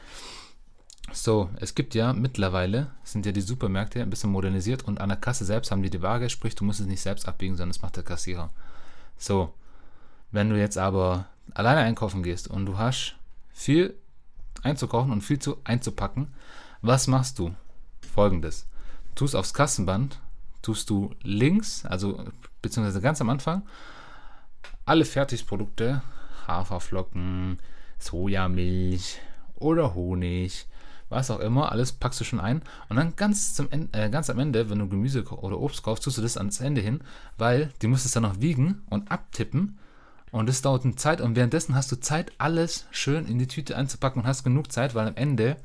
So, 1.12 1.48
es 1.60 1.74
gibt 1.74 1.94
ja 1.94 2.12
mittlerweile, 2.12 2.90
sind 3.02 3.24
ja 3.24 3.32
die 3.32 3.40
Supermärkte 3.40 4.02
ein 4.02 4.10
bisschen 4.10 4.30
modernisiert 4.30 4.84
und 4.84 5.00
an 5.00 5.08
der 5.08 5.18
Kasse 5.18 5.44
selbst 5.44 5.70
haben 5.70 5.82
die 5.82 5.90
die 5.90 6.02
Waage, 6.02 6.28
sprich, 6.28 6.54
du 6.54 6.64
musst 6.64 6.80
es 6.80 6.86
nicht 6.86 7.00
selbst 7.00 7.26
abbiegen, 7.26 7.56
sondern 7.56 7.70
das 7.70 7.82
macht 7.82 7.96
der 7.96 8.04
Kassierer. 8.04 8.50
So, 9.16 9.54
wenn 10.30 10.50
du 10.50 10.58
jetzt 10.58 10.76
aber 10.76 11.26
alleine 11.54 11.80
einkaufen 11.80 12.22
gehst 12.22 12.48
und 12.48 12.66
du 12.66 12.78
hast 12.78 13.16
viel 13.52 13.94
einzukaufen 14.62 15.12
und 15.12 15.22
viel 15.22 15.38
zu 15.38 15.58
einzupacken, 15.64 16.28
was 16.82 17.06
machst 17.06 17.38
du? 17.38 17.54
Folgendes. 18.00 18.66
Tust 19.14 19.34
aufs 19.34 19.54
Kassenband, 19.54 20.20
tust 20.62 20.90
du 20.90 21.14
links, 21.22 21.84
also 21.86 22.24
beziehungsweise 22.62 23.00
ganz 23.00 23.20
am 23.20 23.30
Anfang, 23.30 23.62
alle 24.84 25.04
Fertigprodukte, 25.04 26.02
Haferflocken, 26.46 27.58
Sojamilch 27.98 29.18
oder 29.56 29.94
Honig, 29.94 30.67
was 31.08 31.30
auch 31.30 31.40
immer, 31.40 31.72
alles 31.72 31.92
packst 31.92 32.20
du 32.20 32.24
schon 32.24 32.40
ein. 32.40 32.62
Und 32.88 32.96
dann 32.96 33.16
ganz, 33.16 33.54
zum 33.54 33.70
En- 33.70 33.88
äh, 33.92 34.10
ganz 34.10 34.30
am 34.30 34.38
Ende, 34.38 34.70
wenn 34.70 34.78
du 34.78 34.88
Gemüse 34.88 35.24
oder 35.24 35.58
Obst 35.58 35.82
kaufst, 35.82 36.04
tust 36.04 36.18
du 36.18 36.22
das 36.22 36.36
ans 36.36 36.60
Ende 36.60 36.80
hin, 36.80 37.00
weil 37.36 37.70
die 37.82 37.86
musst 37.86 38.06
es 38.06 38.12
dann 38.12 38.24
noch 38.24 38.40
wiegen 38.40 38.82
und 38.90 39.10
abtippen. 39.10 39.78
Und 40.30 40.48
das 40.48 40.60
dauert 40.60 40.84
eine 40.84 40.96
Zeit 40.96 41.20
und 41.20 41.36
währenddessen 41.36 41.74
hast 41.74 41.90
du 41.90 41.96
Zeit, 41.96 42.32
alles 42.36 42.86
schön 42.90 43.26
in 43.26 43.38
die 43.38 43.48
Tüte 43.48 43.76
einzupacken 43.76 44.22
und 44.22 44.28
hast 44.28 44.44
genug 44.44 44.70
Zeit, 44.70 44.94
weil 44.94 45.08
am 45.08 45.16
Ende 45.16 45.56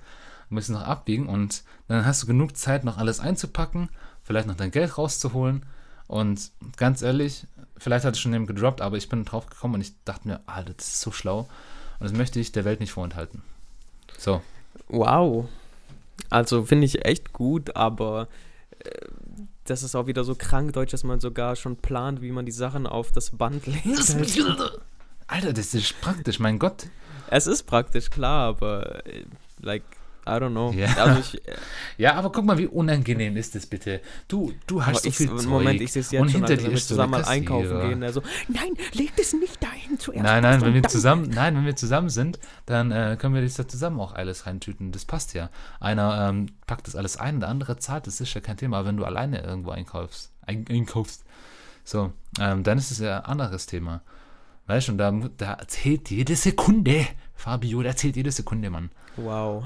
musst 0.50 0.70
du 0.70 0.74
noch 0.74 0.84
abbiegen 0.84 1.28
und 1.28 1.64
dann 1.88 2.06
hast 2.06 2.24
du 2.24 2.28
genug 2.28 2.56
Zeit, 2.56 2.86
noch 2.86 2.98
alles 2.98 3.20
einzupacken, 3.20 3.90
vielleicht 4.24 4.48
noch 4.48 4.56
dein 4.56 4.72
Geld 4.72 4.98
rauszuholen. 4.98 5.66
Und 6.08 6.52
ganz 6.78 7.02
ehrlich, 7.02 7.46
vielleicht 7.78 8.06
hat 8.06 8.14
es 8.14 8.20
schon 8.20 8.32
jemand 8.32 8.48
gedroppt, 8.48 8.82
aber 8.82 8.98
ich 8.98 9.10
bin 9.10 9.26
drauf 9.26 9.48
gekommen 9.48 9.76
und 9.76 9.82
ich 9.82 9.94
dachte 10.06 10.28
mir, 10.28 10.40
Alter, 10.46 10.74
das 10.74 10.88
ist 10.88 11.02
so 11.02 11.12
schlau. 11.12 11.50
Und 12.00 12.10
das 12.10 12.14
möchte 12.14 12.40
ich 12.40 12.52
der 12.52 12.66
Welt 12.66 12.80
nicht 12.80 12.92
vorenthalten. 12.92 13.42
So, 14.18 14.42
Wow. 14.88 15.48
Also 16.30 16.64
finde 16.64 16.86
ich 16.86 17.06
echt 17.06 17.34
gut, 17.34 17.76
aber 17.76 18.28
äh, 18.80 18.90
das 19.66 19.84
ist 19.84 19.96
auch 19.96 20.08
wieder 20.08 20.24
so 20.24 20.36
krank 20.36 20.74
deutsch, 20.74 20.92
dass 20.92 21.04
man 21.04 21.20
sogar 21.20 21.56
schon 21.56 21.78
plant, 21.78 22.22
wie 22.22 22.32
man 22.32 22.46
die 22.46 22.52
Sachen 22.52 22.88
auf 22.88 23.12
das 23.12 23.32
Band 23.32 23.66
legt. 23.68 24.18
Alter, 25.28 25.54
das 25.54 25.74
ist 25.74 26.00
praktisch, 26.02 26.40
mein 26.40 26.60
Gott. 26.60 26.88
es 27.30 27.48
ist 27.48 27.64
praktisch, 27.64 28.10
klar, 28.10 28.50
aber 28.50 29.06
äh, 29.06 29.26
like, 29.62 29.84
I 30.26 30.32
don't 30.32 30.52
know. 30.52 30.72
Ja. 30.72 30.88
Also 30.96 31.20
ich, 31.20 31.48
äh, 31.48 31.56
Ja, 31.98 32.16
aber 32.16 32.32
guck 32.32 32.46
mal, 32.46 32.58
wie 32.58 32.68
unangenehm 32.68 33.36
ist 33.36 33.56
das 33.56 33.66
bitte. 33.66 34.02
Du, 34.28 34.54
du 34.68 34.86
hast 34.86 35.04
so 35.04 35.10
ich, 35.10 35.18
viel 35.18 35.28
Zeug 35.28 35.46
Moment, 35.48 35.82
ich 35.82 35.92
sehe 35.92 36.02
es 36.02 36.12
jetzt 36.12 36.22
und 36.22 36.32
schon, 36.32 36.42
hinter 36.42 36.52
Alter, 36.52 36.62
dir 36.62 36.64
wenn 36.64 36.72
wir 36.72 36.78
ist 36.78 36.88
so 36.88 36.96
der 36.96 37.06
zusammen 37.06 37.22
mal 37.22 37.30
einkaufen 37.30 37.82
gehen. 37.82 38.04
Also, 38.04 38.24
nein, 38.48 38.74
leg 38.94 39.16
das 39.18 39.34
nicht 39.34 39.62
dahin 39.62 40.00
zuerst. 40.00 40.24
Nein, 40.24 40.44
nein, 40.44 40.62
wenn 40.62 40.74
wir 40.74 40.84
zusammen, 40.84 41.30
nein, 41.30 41.56
wenn 41.56 41.66
wir 41.66 41.76
zusammen 41.76 42.10
sind, 42.10 42.40
dann 42.66 42.92
äh, 42.92 43.18
können 43.20 43.36
wir 43.36 43.42
das 43.42 43.56
da 43.56 43.68
zusammen 43.68 44.00
auch 44.00 44.14
alles 44.14 44.46
reintüten. 44.46 44.92
Das 44.92 45.06
passt 45.06 45.34
ja. 45.34 45.50
Einer 45.80 46.30
ähm, 46.30 46.48
packt 46.68 46.88
das 46.88 46.96
alles 46.96 47.18
ein, 47.18 47.40
der 47.40 47.50
andere 47.50 47.78
zahlt, 47.78 48.08
das 48.08 48.22
ist 48.22 48.34
ja 48.34 48.42
kein 48.42 48.58
Thema. 48.58 48.78
Aber 48.78 48.88
wenn 48.88 48.98
du 48.98 49.06
alleine 49.06 49.42
irgendwo 49.42 49.72
einkaufst, 49.72 50.32
ein, 50.46 50.66
einkaufst, 50.70 51.24
so, 51.84 52.14
ähm, 52.40 52.64
dann 52.64 52.78
ist 52.78 52.92
es 52.92 53.00
ja 53.00 53.20
ein 53.20 53.26
anderes 53.26 53.66
Thema. 53.66 54.02
Weißt 54.68 54.88
du, 54.88 54.94
und 54.94 54.98
da, 54.98 55.12
da 55.38 55.58
zählt 55.68 56.10
jede 56.10 56.36
Sekunde, 56.36 57.06
Fabio, 57.36 57.84
da 57.84 57.96
zählt 57.96 58.16
jede 58.16 58.32
Sekunde, 58.32 58.70
Mann. 58.70 58.92
Wow. 59.18 59.66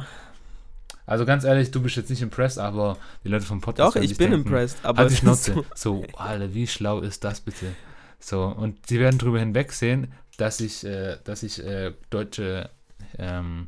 Also 1.07 1.25
ganz 1.25 1.43
ehrlich, 1.45 1.71
du 1.71 1.81
bist 1.81 1.95
jetzt 1.95 2.09
nicht 2.11 2.21
impressed, 2.21 2.59
aber 2.59 2.97
die 3.23 3.29
Leute 3.29 3.45
vom 3.45 3.61
Podcast 3.61 3.95
Doch, 3.95 4.01
ich 4.01 4.17
bin 4.17 4.29
denken, 4.31 4.45
impressed, 4.47 4.77
aber 4.83 4.99
Halt 4.99 5.11
die 5.11 5.15
Schnauze. 5.15 5.53
so- 5.53 5.65
So, 5.73 6.03
Alter, 6.17 6.53
wie 6.53 6.67
schlau 6.67 6.99
ist 6.99 7.23
das 7.23 7.41
bitte? 7.41 7.73
So, 8.19 8.43
und 8.45 8.85
sie 8.87 8.99
werden 8.99 9.17
drüber 9.17 9.39
hinwegsehen, 9.39 10.11
dass 10.37 10.59
ich, 10.59 10.83
äh, 10.83 11.17
dass 11.23 11.41
ich 11.43 11.63
äh, 11.63 11.93
deutsche, 12.09 12.69
ähm, 13.17 13.67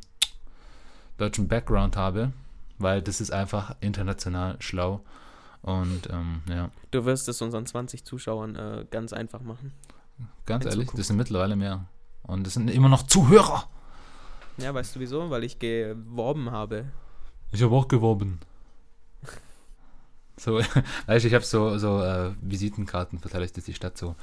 deutschen 1.18 1.48
Background 1.48 1.96
habe, 1.96 2.32
weil 2.78 3.02
das 3.02 3.20
ist 3.20 3.32
einfach 3.32 3.74
international 3.80 4.56
schlau. 4.60 5.00
Und 5.62 6.08
ähm, 6.10 6.42
ja, 6.48 6.70
Du 6.90 7.04
wirst 7.04 7.28
es 7.28 7.40
unseren 7.42 7.66
20 7.66 8.04
Zuschauern 8.04 8.56
äh, 8.56 8.86
ganz 8.90 9.12
einfach 9.12 9.40
machen. 9.42 9.72
ganz 10.46 10.64
In 10.64 10.70
ehrlich, 10.72 10.86
Zukunft. 10.86 10.98
das 11.00 11.06
sind 11.08 11.16
mittlerweile 11.16 11.56
mehr. 11.56 11.84
Und 12.22 12.46
das 12.46 12.54
sind 12.54 12.68
immer 12.70 12.88
noch 12.88 13.02
Zuhörer. 13.04 13.64
Ja, 14.58 14.72
weißt 14.74 14.96
du 14.96 15.00
wieso? 15.00 15.30
Weil 15.30 15.44
ich 15.44 15.58
geworben 15.58 16.50
habe. 16.50 16.84
Ich 17.52 17.62
habe 17.62 17.74
auch 17.74 17.88
geworben. 17.88 18.40
So, 20.36 20.58
weißt 21.06 21.24
du, 21.24 21.28
ich 21.28 21.34
habe 21.34 21.44
so, 21.44 21.78
so 21.78 22.02
äh, 22.02 22.32
Visitenkarten 22.40 23.18
verteile 23.18 23.44
ich 23.44 23.52
durch 23.52 23.66
die 23.66 23.74
Stadt 23.74 23.98
so. 23.98 24.14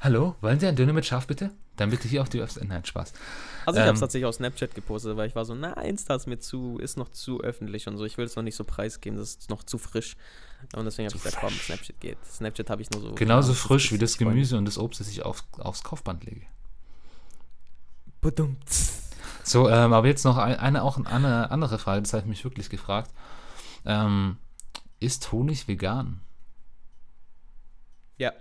Hallo, 0.00 0.34
wollen 0.40 0.60
Sie 0.60 0.66
ein 0.66 0.76
Döner 0.76 0.92
mit 0.92 1.06
Schaf 1.06 1.26
bitte? 1.26 1.50
Dann 1.76 1.90
bitte 1.90 2.06
hier 2.08 2.20
auf 2.20 2.28
die 2.28 2.40
Website. 2.40 2.68
Nein, 2.68 2.84
Spaß. 2.84 3.12
Also 3.64 3.78
ich 3.78 3.80
habe 3.80 3.88
Ähm. 3.88 3.94
es 3.94 4.00
tatsächlich 4.00 4.26
auf 4.26 4.34
Snapchat 4.34 4.74
gepostet, 4.74 5.16
weil 5.16 5.28
ich 5.28 5.34
war 5.34 5.44
so, 5.44 5.54
na, 5.54 5.72
Insta 5.82 6.14
ist 6.14 6.26
mir 6.26 6.38
zu, 6.38 6.78
ist 6.78 6.96
noch 6.96 7.08
zu 7.08 7.40
öffentlich 7.40 7.88
und 7.88 7.96
so. 7.96 8.04
Ich 8.04 8.18
will 8.18 8.26
es 8.26 8.36
noch 8.36 8.42
nicht 8.42 8.56
so 8.56 8.64
preisgeben, 8.64 9.18
das 9.18 9.30
ist 9.30 9.50
noch 9.50 9.62
zu 9.62 9.78
frisch. 9.78 10.16
Und 10.74 10.84
deswegen 10.84 11.08
habe 11.08 11.16
ich 11.16 11.22
gesagt, 11.22 11.40
komm. 11.40 11.54
Snapchat 11.54 12.00
geht. 12.00 12.18
Snapchat 12.26 12.70
habe 12.70 12.82
ich 12.82 12.90
nur 12.90 13.00
so. 13.00 13.14
Genauso 13.14 13.52
ja, 13.52 13.58
frisch 13.58 13.92
wie 13.92 13.98
das 13.98 14.18
Gemüse 14.18 14.58
und 14.58 14.66
das 14.66 14.78
Obst, 14.78 15.00
das 15.00 15.08
ich 15.08 15.22
auf, 15.24 15.42
aufs 15.58 15.82
Kaufband 15.82 16.24
lege. 16.24 16.42
Badum. 18.20 18.56
So, 19.44 19.68
ähm, 19.68 19.92
aber 19.92 20.06
jetzt 20.08 20.24
noch 20.24 20.38
ein- 20.38 20.58
eine, 20.58 20.82
auch 20.82 20.96
eine 20.98 21.50
andere 21.50 21.78
Frage, 21.78 22.02
das 22.02 22.12
habe 22.12 22.22
ich 22.22 22.28
mich 22.28 22.44
wirklich 22.44 22.70
gefragt. 22.70 23.10
Ähm, 23.84 24.38
ist 25.00 25.30
Honig 25.32 25.68
vegan? 25.68 26.20
Ja. 28.16 28.32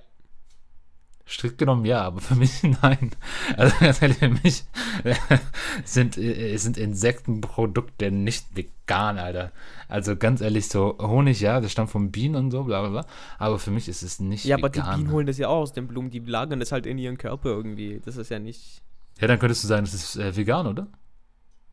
Strikt 1.27 1.57
genommen 1.57 1.85
ja, 1.85 2.01
aber 2.01 2.19
für 2.21 2.35
mich 2.35 2.63
nein. 2.81 3.11
Also 3.57 3.75
ganz 3.79 4.01
ehrlich, 4.01 4.17
für 4.17 4.29
mich 4.29 4.63
sind, 5.85 6.17
äh, 6.17 6.55
sind 6.57 6.77
Insektenprodukte 6.77 8.11
nicht 8.11 8.55
vegan, 8.55 9.17
Alter. 9.17 9.51
Also 9.87 10.15
ganz 10.15 10.41
ehrlich, 10.41 10.67
so 10.69 10.97
Honig, 10.99 11.39
ja, 11.41 11.59
das 11.61 11.71
stammt 11.71 11.89
von 11.91 12.11
Bienen 12.11 12.35
und 12.35 12.51
so, 12.51 12.63
bla 12.63 12.81
bla 12.81 12.89
bla. 12.89 13.05
Aber 13.39 13.57
für 13.59 13.71
mich 13.71 13.87
ist 13.89 14.03
es 14.03 14.19
nicht 14.19 14.45
Ja, 14.45 14.57
aber 14.57 14.69
die 14.69 14.79
vegan. 14.79 14.99
Bienen 14.99 15.11
holen 15.11 15.27
das 15.27 15.37
ja 15.37 15.47
auch 15.49 15.61
aus 15.61 15.73
den 15.73 15.87
Blumen, 15.87 16.09
die 16.11 16.19
lagern 16.19 16.59
das 16.59 16.71
halt 16.71 16.85
in 16.85 16.97
ihren 16.97 17.17
Körper 17.17 17.49
irgendwie. 17.49 18.01
Das 18.03 18.15
ist 18.17 18.29
ja 18.29 18.39
nicht. 18.39 18.81
Ja, 19.19 19.27
dann 19.27 19.39
könntest 19.39 19.63
du 19.63 19.67
sagen, 19.67 19.85
das 19.85 19.93
ist 19.93 20.15
äh, 20.15 20.35
vegan, 20.35 20.67
oder? 20.67 20.87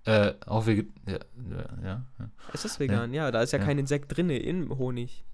Äh, 0.05 0.35
auch 0.47 0.67
vegan. 0.67 0.93
Ja, 1.07 1.19
ja, 1.83 2.03
ja. 2.19 2.31
Es 2.53 2.65
ist 2.65 2.79
vegan, 2.81 3.13
ja. 3.13 3.31
Da 3.31 3.43
ist 3.43 3.53
ja, 3.53 3.59
Ja. 3.59 3.65
kein 3.65 3.79
Insekt 3.79 4.17
drin 4.17 4.31
im 4.31 4.77
Honig. 4.79 5.25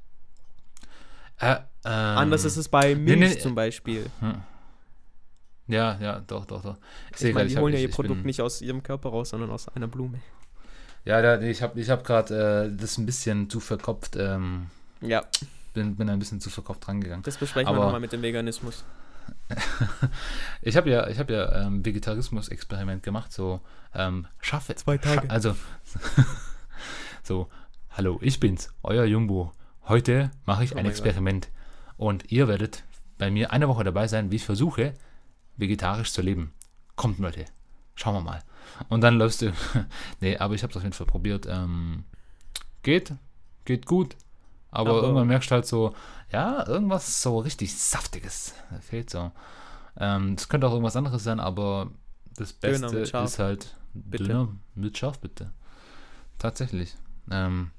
Äh, 1.39 1.57
ähm, 1.57 1.61
Anders 1.85 2.45
ist 2.45 2.57
es 2.57 2.69
bei 2.69 2.95
Milch 2.95 3.19
nee, 3.19 3.29
nee, 3.29 3.39
zum 3.39 3.55
Beispiel. 3.55 4.07
hm. 4.21 4.41
Ja, 5.69 5.99
ja, 6.01 6.21
doch, 6.21 6.47
doch, 6.47 6.63
doch. 6.63 6.77
Ich 7.15 7.23
Ich 7.25 7.35
meine, 7.35 7.49
die 7.49 7.59
holen 7.59 7.75
ja 7.75 7.81
ihr 7.81 7.91
Produkt 7.91 8.25
nicht 8.25 8.41
aus 8.41 8.63
ihrem 8.63 8.83
Körper 8.85 9.09
raus, 9.11 9.31
sondern 9.31 9.51
aus 9.51 9.69
einer 9.69 9.89
Blume. 9.89 10.21
Ja, 11.05 11.21
da, 11.23 11.41
ich 11.41 11.61
habe 11.61 11.81
ich 11.81 11.91
hab 11.91 12.05
gerade 12.05 12.69
äh, 12.73 12.77
das 12.77 12.99
ein 12.99 13.07
bisschen 13.07 13.51
zu 13.51 13.59
verkopft, 13.61 14.17
ähm, 14.17 14.67
Ja, 15.01 15.25
bin, 15.75 15.97
bin 15.97 16.09
ein 16.09 16.19
bisschen 16.21 16.41
zu 16.41 16.51
verkopft 16.51 16.87
rangegangen. 16.89 17.23
das 17.25 17.37
besprechen 17.37 17.67
wir 17.69 17.77
Aber- 17.77 17.85
nochmal 17.87 18.01
mit 18.01 18.13
dem 18.13 18.23
Veganismus. 18.23 18.85
Ich 20.63 20.77
habe 20.77 20.91
ja, 20.91 21.07
ich 21.09 21.19
habe 21.19 21.33
ja 21.33 21.67
ähm, 21.67 21.85
Vegetarismus-Experiment 21.85 23.03
gemacht, 23.03 23.33
so 23.33 23.61
ähm, 23.95 24.27
schaffe. 24.41 24.75
Zwei 24.75 24.99
Tage. 24.99 25.27
Scha 25.29 25.33
also 25.33 25.57
so, 27.23 27.49
hallo, 27.91 28.19
ich 28.23 28.41
bin's, 28.41 28.71
euer 28.83 29.05
Jumbo. 29.05 29.53
Heute 29.89 30.31
mache 30.45 30.65
ich 30.65 30.75
Oh 30.75 30.79
ein 30.79 30.87
Experiment 30.87 31.49
und 31.97 32.33
ihr 32.33 32.49
werdet 32.49 32.83
bei 33.19 33.31
mir 33.31 33.53
eine 33.53 33.69
Woche 33.69 33.85
dabei 33.85 34.09
sein, 34.09 34.31
wie 34.31 34.37
ich 34.37 34.45
versuche, 34.45 34.95
vegetarisch 35.57 36.13
zu 36.13 36.23
leben. 36.23 36.53
Kommt 36.97 37.19
Leute, 37.19 37.45
schauen 37.95 38.15
wir 38.15 38.21
mal. 38.23 38.41
Und 38.89 39.03
dann 39.03 39.17
läufst 39.17 39.43
du, 39.43 39.53
nee, 40.21 40.37
aber 40.37 40.55
ich 40.55 40.63
habe 40.63 40.73
es 40.73 40.77
auf 40.77 40.83
jeden 40.83 40.93
Fall 40.95 41.07
probiert. 41.07 41.47
Ähm, 41.49 42.05
geht, 42.83 43.15
geht 43.65 43.87
gut. 43.87 44.17
Aber, 44.71 44.91
Aber- 44.91 45.03
irgendwann 45.03 45.29
merkst 45.29 45.51
du 45.51 45.55
halt 45.55 45.67
so, 45.67 45.95
ja, 46.31 46.67
irgendwas 46.67 47.23
so 47.23 47.39
richtig 47.39 47.77
Saftiges 47.77 48.55
fehlt 48.81 49.11
so. 49.11 49.31
Ähm, 49.99 50.37
das 50.37 50.49
könnte 50.49 50.67
auch 50.67 50.73
irgendwas 50.73 50.97
anderes 50.97 51.25
sein, 51.25 51.41
aber 51.41 51.91
das 52.37 52.53
Beste 52.53 52.99
ist 52.99 53.39
halt 53.39 53.77
Bitte. 54.05 54.25
Döner 54.25 54.49
mit 54.75 54.99
Schaf, 54.99 55.19
bitte. 55.19 55.53
Tatsächlich. 56.39 56.95
Ähm, 57.31 57.71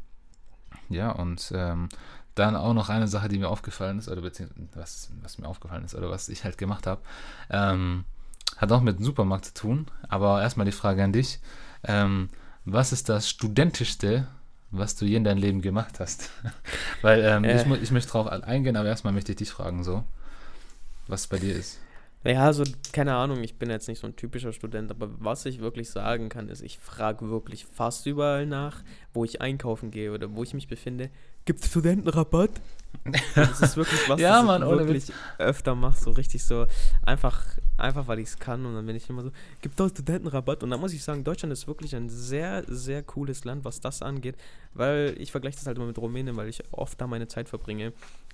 ja, 0.89 1.11
und 1.11 1.51
ähm, 1.53 1.89
dann 2.35 2.55
auch 2.55 2.73
noch 2.73 2.89
eine 2.89 3.07
Sache, 3.07 3.29
die 3.29 3.37
mir 3.37 3.49
aufgefallen 3.49 3.99
ist, 3.99 4.09
oder 4.09 4.21
beziehungsweise 4.21 4.69
was, 4.75 5.11
was 5.21 5.37
mir 5.37 5.47
aufgefallen 5.47 5.83
ist, 5.83 5.95
oder 5.95 6.09
was 6.09 6.29
ich 6.29 6.43
halt 6.43 6.57
gemacht 6.57 6.87
habe, 6.87 7.01
ähm, 7.49 8.05
hat 8.57 8.71
auch 8.71 8.81
mit 8.81 8.97
dem 8.97 9.05
Supermarkt 9.05 9.45
zu 9.45 9.53
tun. 9.53 9.87
Aber 10.09 10.41
erstmal 10.41 10.65
die 10.65 10.71
Frage 10.71 11.03
an 11.03 11.13
dich. 11.13 11.39
Ähm, 11.83 12.29
was 12.65 12.91
ist 12.91 13.09
das 13.09 13.29
Studentischste, 13.29 14.27
was 14.71 14.95
du 14.95 15.05
je 15.05 15.15
in 15.15 15.23
deinem 15.23 15.39
Leben 15.39 15.61
gemacht 15.61 15.99
hast? 15.99 16.29
Weil 17.01 17.23
ähm, 17.23 17.43
Äh. 17.43 17.61
ich, 17.61 17.83
ich 17.83 17.91
möchte 17.91 18.11
drauf 18.11 18.27
eingehen, 18.27 18.75
aber 18.75 18.89
erstmal 18.89 19.13
möchte 19.13 19.31
ich 19.31 19.37
dich 19.37 19.49
fragen, 19.51 19.83
so, 19.83 20.03
was 21.07 21.27
bei 21.27 21.37
dir 21.39 21.55
ist. 21.55 21.79
Ja, 22.23 22.43
also 22.45 22.63
keine 22.91 23.15
Ahnung, 23.15 23.41
ich 23.43 23.57
bin 23.57 23.69
jetzt 23.69 23.87
nicht 23.87 23.99
so 23.99 24.07
ein 24.07 24.15
typischer 24.15 24.51
Student, 24.51 24.91
aber 24.91 25.09
was 25.19 25.45
ich 25.45 25.59
wirklich 25.59 25.89
sagen 25.89 26.27
kann, 26.27 26.49
ist, 26.49 26.61
ich 26.61 26.77
frage 26.79 27.29
wirklich 27.29 27.65
fast 27.65 28.05
überall 28.05 28.45
nach, 28.45 28.83
wo 29.13 29.23
ich 29.23 29.39
einkaufen 29.39 29.91
gehe 29.91 30.11
oder 30.11 30.33
wo 30.35 30.43
ich 30.43 30.53
mich 30.53 30.67
befinde. 30.67 31.09
Gibt 31.45 31.61
es 31.61 31.69
Studentenrabatt? 31.69 32.51
Das 33.35 33.61
ist 33.61 33.77
wirklich 33.77 34.09
was, 34.09 34.19
Ja, 34.19 34.37
das 34.37 34.45
Mann, 34.45 34.63
ich 34.63 34.69
wirklich 34.69 35.11
öfter 35.37 35.75
mache, 35.75 35.97
so 35.99 36.11
richtig 36.11 36.43
so, 36.43 36.65
einfach, 37.05 37.45
einfach 37.77 38.07
weil 38.07 38.19
ich 38.19 38.29
es 38.29 38.39
kann 38.39 38.65
und 38.65 38.75
dann 38.75 38.85
bin 38.85 38.95
ich 38.95 39.09
immer 39.09 39.23
so, 39.23 39.31
gibt 39.61 39.79
es 39.79 39.91
Studentenrabatt? 39.91 40.63
Und 40.63 40.71
da 40.71 40.77
muss 40.77 40.93
ich 40.93 41.03
sagen, 41.03 41.23
Deutschland 41.23 41.53
ist 41.53 41.67
wirklich 41.67 41.95
ein 41.95 42.09
sehr, 42.09 42.63
sehr 42.67 43.03
cooles 43.03 43.45
Land, 43.45 43.65
was 43.65 43.79
das 43.79 44.01
angeht, 44.01 44.35
weil 44.73 45.15
ich 45.19 45.31
vergleiche 45.31 45.57
das 45.57 45.67
halt 45.67 45.77
immer 45.77 45.87
mit 45.87 45.97
Rumänien, 45.97 46.35
weil 46.35 46.49
ich 46.49 46.63
oft 46.71 46.99
da 46.99 47.07
meine 47.07 47.27
Zeit 47.27 47.49
verbringe. 47.49 47.93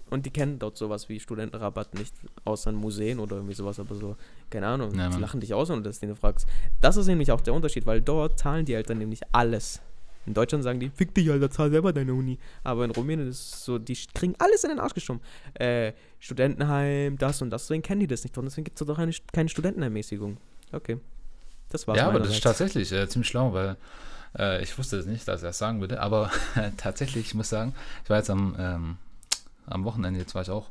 Und 0.10 0.26
die 0.26 0.30
kennen 0.30 0.60
dort 0.60 0.78
sowas 0.78 1.10
wie 1.10 1.20
Studentenrabatt 1.20 1.96
nicht, 1.96 2.14
außer 2.46 2.70
in 2.70 2.76
Museen 2.76 3.20
oder 3.20 3.38
irgendwie 3.38 3.56
sowas, 3.56 3.80
aber 3.80 3.96
so, 3.96 4.16
keine 4.50 4.68
Ahnung, 4.68 4.94
Ja, 4.96 5.10
die 5.10 5.20
lachen 5.20 5.40
dich 5.40 5.54
aus, 5.54 5.70
wenn 5.70 5.78
du 5.78 5.84
das 5.84 6.00
denen 6.00 6.16
fragst. 6.16 6.48
Das 6.82 6.98
ist 6.98 7.08
nämlich 7.08 7.32
auch 7.32 7.42
der 7.42 7.54
Unterschied, 7.54 7.86
weil 7.86 8.02
dort 8.02 8.38
zahlen 8.38 8.66
die 8.66 8.74
Eltern 8.74 9.00
nämlich 9.00 9.22
alles. 9.32 9.82
In 10.26 10.34
Deutschland 10.34 10.64
sagen 10.64 10.80
die, 10.80 10.90
fick 10.90 11.14
dich, 11.14 11.30
Alter, 11.30 11.52
zahl 11.52 11.70
selber 11.70 11.92
deine 11.92 12.14
Uni. 12.14 12.40
Aber 12.64 12.86
in 12.86 12.92
Rumänien 12.92 13.28
ist 13.28 13.56
es 13.56 13.66
so, 13.66 13.78
die 13.78 13.98
kriegen 14.14 14.36
alles 14.40 14.64
in 14.64 14.70
den 14.70 14.80
Arsch 14.80 14.94
geschoben. 14.94 15.22
Äh, 15.56 15.94
Studentenheim, 16.20 17.18
das 17.18 17.42
und 17.42 17.50
das, 17.50 17.64
deswegen 17.64 17.84
kennen 17.84 18.02
die 18.02 18.08
das 18.08 18.24
nicht. 18.24 18.38
Und 18.38 18.46
deswegen 18.46 18.64
gibt 18.66 18.80
es 18.80 18.88
doch 18.88 18.98
eine, 18.98 19.12
keine 19.34 19.50
Studentenermäßigung. 19.50 20.38
Okay. 20.72 21.00
Das 21.70 21.88
war's 21.88 21.98
ja, 21.98 22.08
aber 22.08 22.20
das 22.20 22.30
ist 22.30 22.34
meinerseits. 22.36 22.58
tatsächlich 22.58 22.92
äh, 22.92 23.08
ziemlich 23.10 23.28
schlau, 23.28 23.54
weil 23.54 23.78
äh, 24.38 24.62
ich 24.64 24.78
wusste 24.78 24.98
es 24.98 25.06
nicht, 25.06 25.28
dass 25.28 25.44
er 25.44 25.50
es 25.50 25.58
sagen 25.58 25.82
würde, 25.82 26.00
aber 26.02 26.32
tatsächlich, 26.78 27.28
ich 27.28 27.34
muss 27.34 27.50
sagen, 27.50 27.74
ich 28.04 28.10
war 28.10 28.18
jetzt 28.18 28.30
am, 28.30 28.56
ähm, 28.58 28.98
am 29.66 29.84
Wochenende, 29.84 30.20
jetzt 30.20 30.36
war 30.36 30.44
ich 30.44 30.50
auch, 30.50 30.70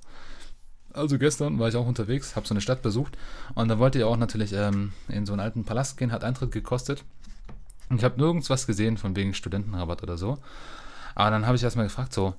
also 0.92 1.18
gestern 1.18 1.58
war 1.58 1.68
ich 1.68 1.76
auch 1.76 1.86
unterwegs, 1.86 2.36
habe 2.36 2.46
so 2.46 2.54
eine 2.54 2.60
Stadt 2.60 2.82
besucht 2.82 3.16
und 3.54 3.68
da 3.68 3.78
wollte 3.78 3.98
ich 3.98 4.04
auch 4.04 4.16
natürlich 4.16 4.52
ähm, 4.52 4.92
in 5.08 5.26
so 5.26 5.32
einen 5.32 5.40
alten 5.40 5.64
Palast 5.64 5.96
gehen, 5.96 6.12
hat 6.12 6.22
Eintritt 6.22 6.52
gekostet 6.52 7.02
und 7.92 7.98
ich 7.98 8.04
habe 8.04 8.18
nirgends 8.18 8.48
was 8.48 8.66
gesehen 8.66 8.96
von 8.96 9.14
wegen 9.14 9.34
Studentenrabatt 9.34 10.02
oder 10.02 10.16
so. 10.16 10.38
Aber 11.14 11.30
dann 11.30 11.46
habe 11.46 11.56
ich 11.56 11.62
erstmal 11.62 11.84
gefragt, 11.86 12.14
so, 12.14 12.34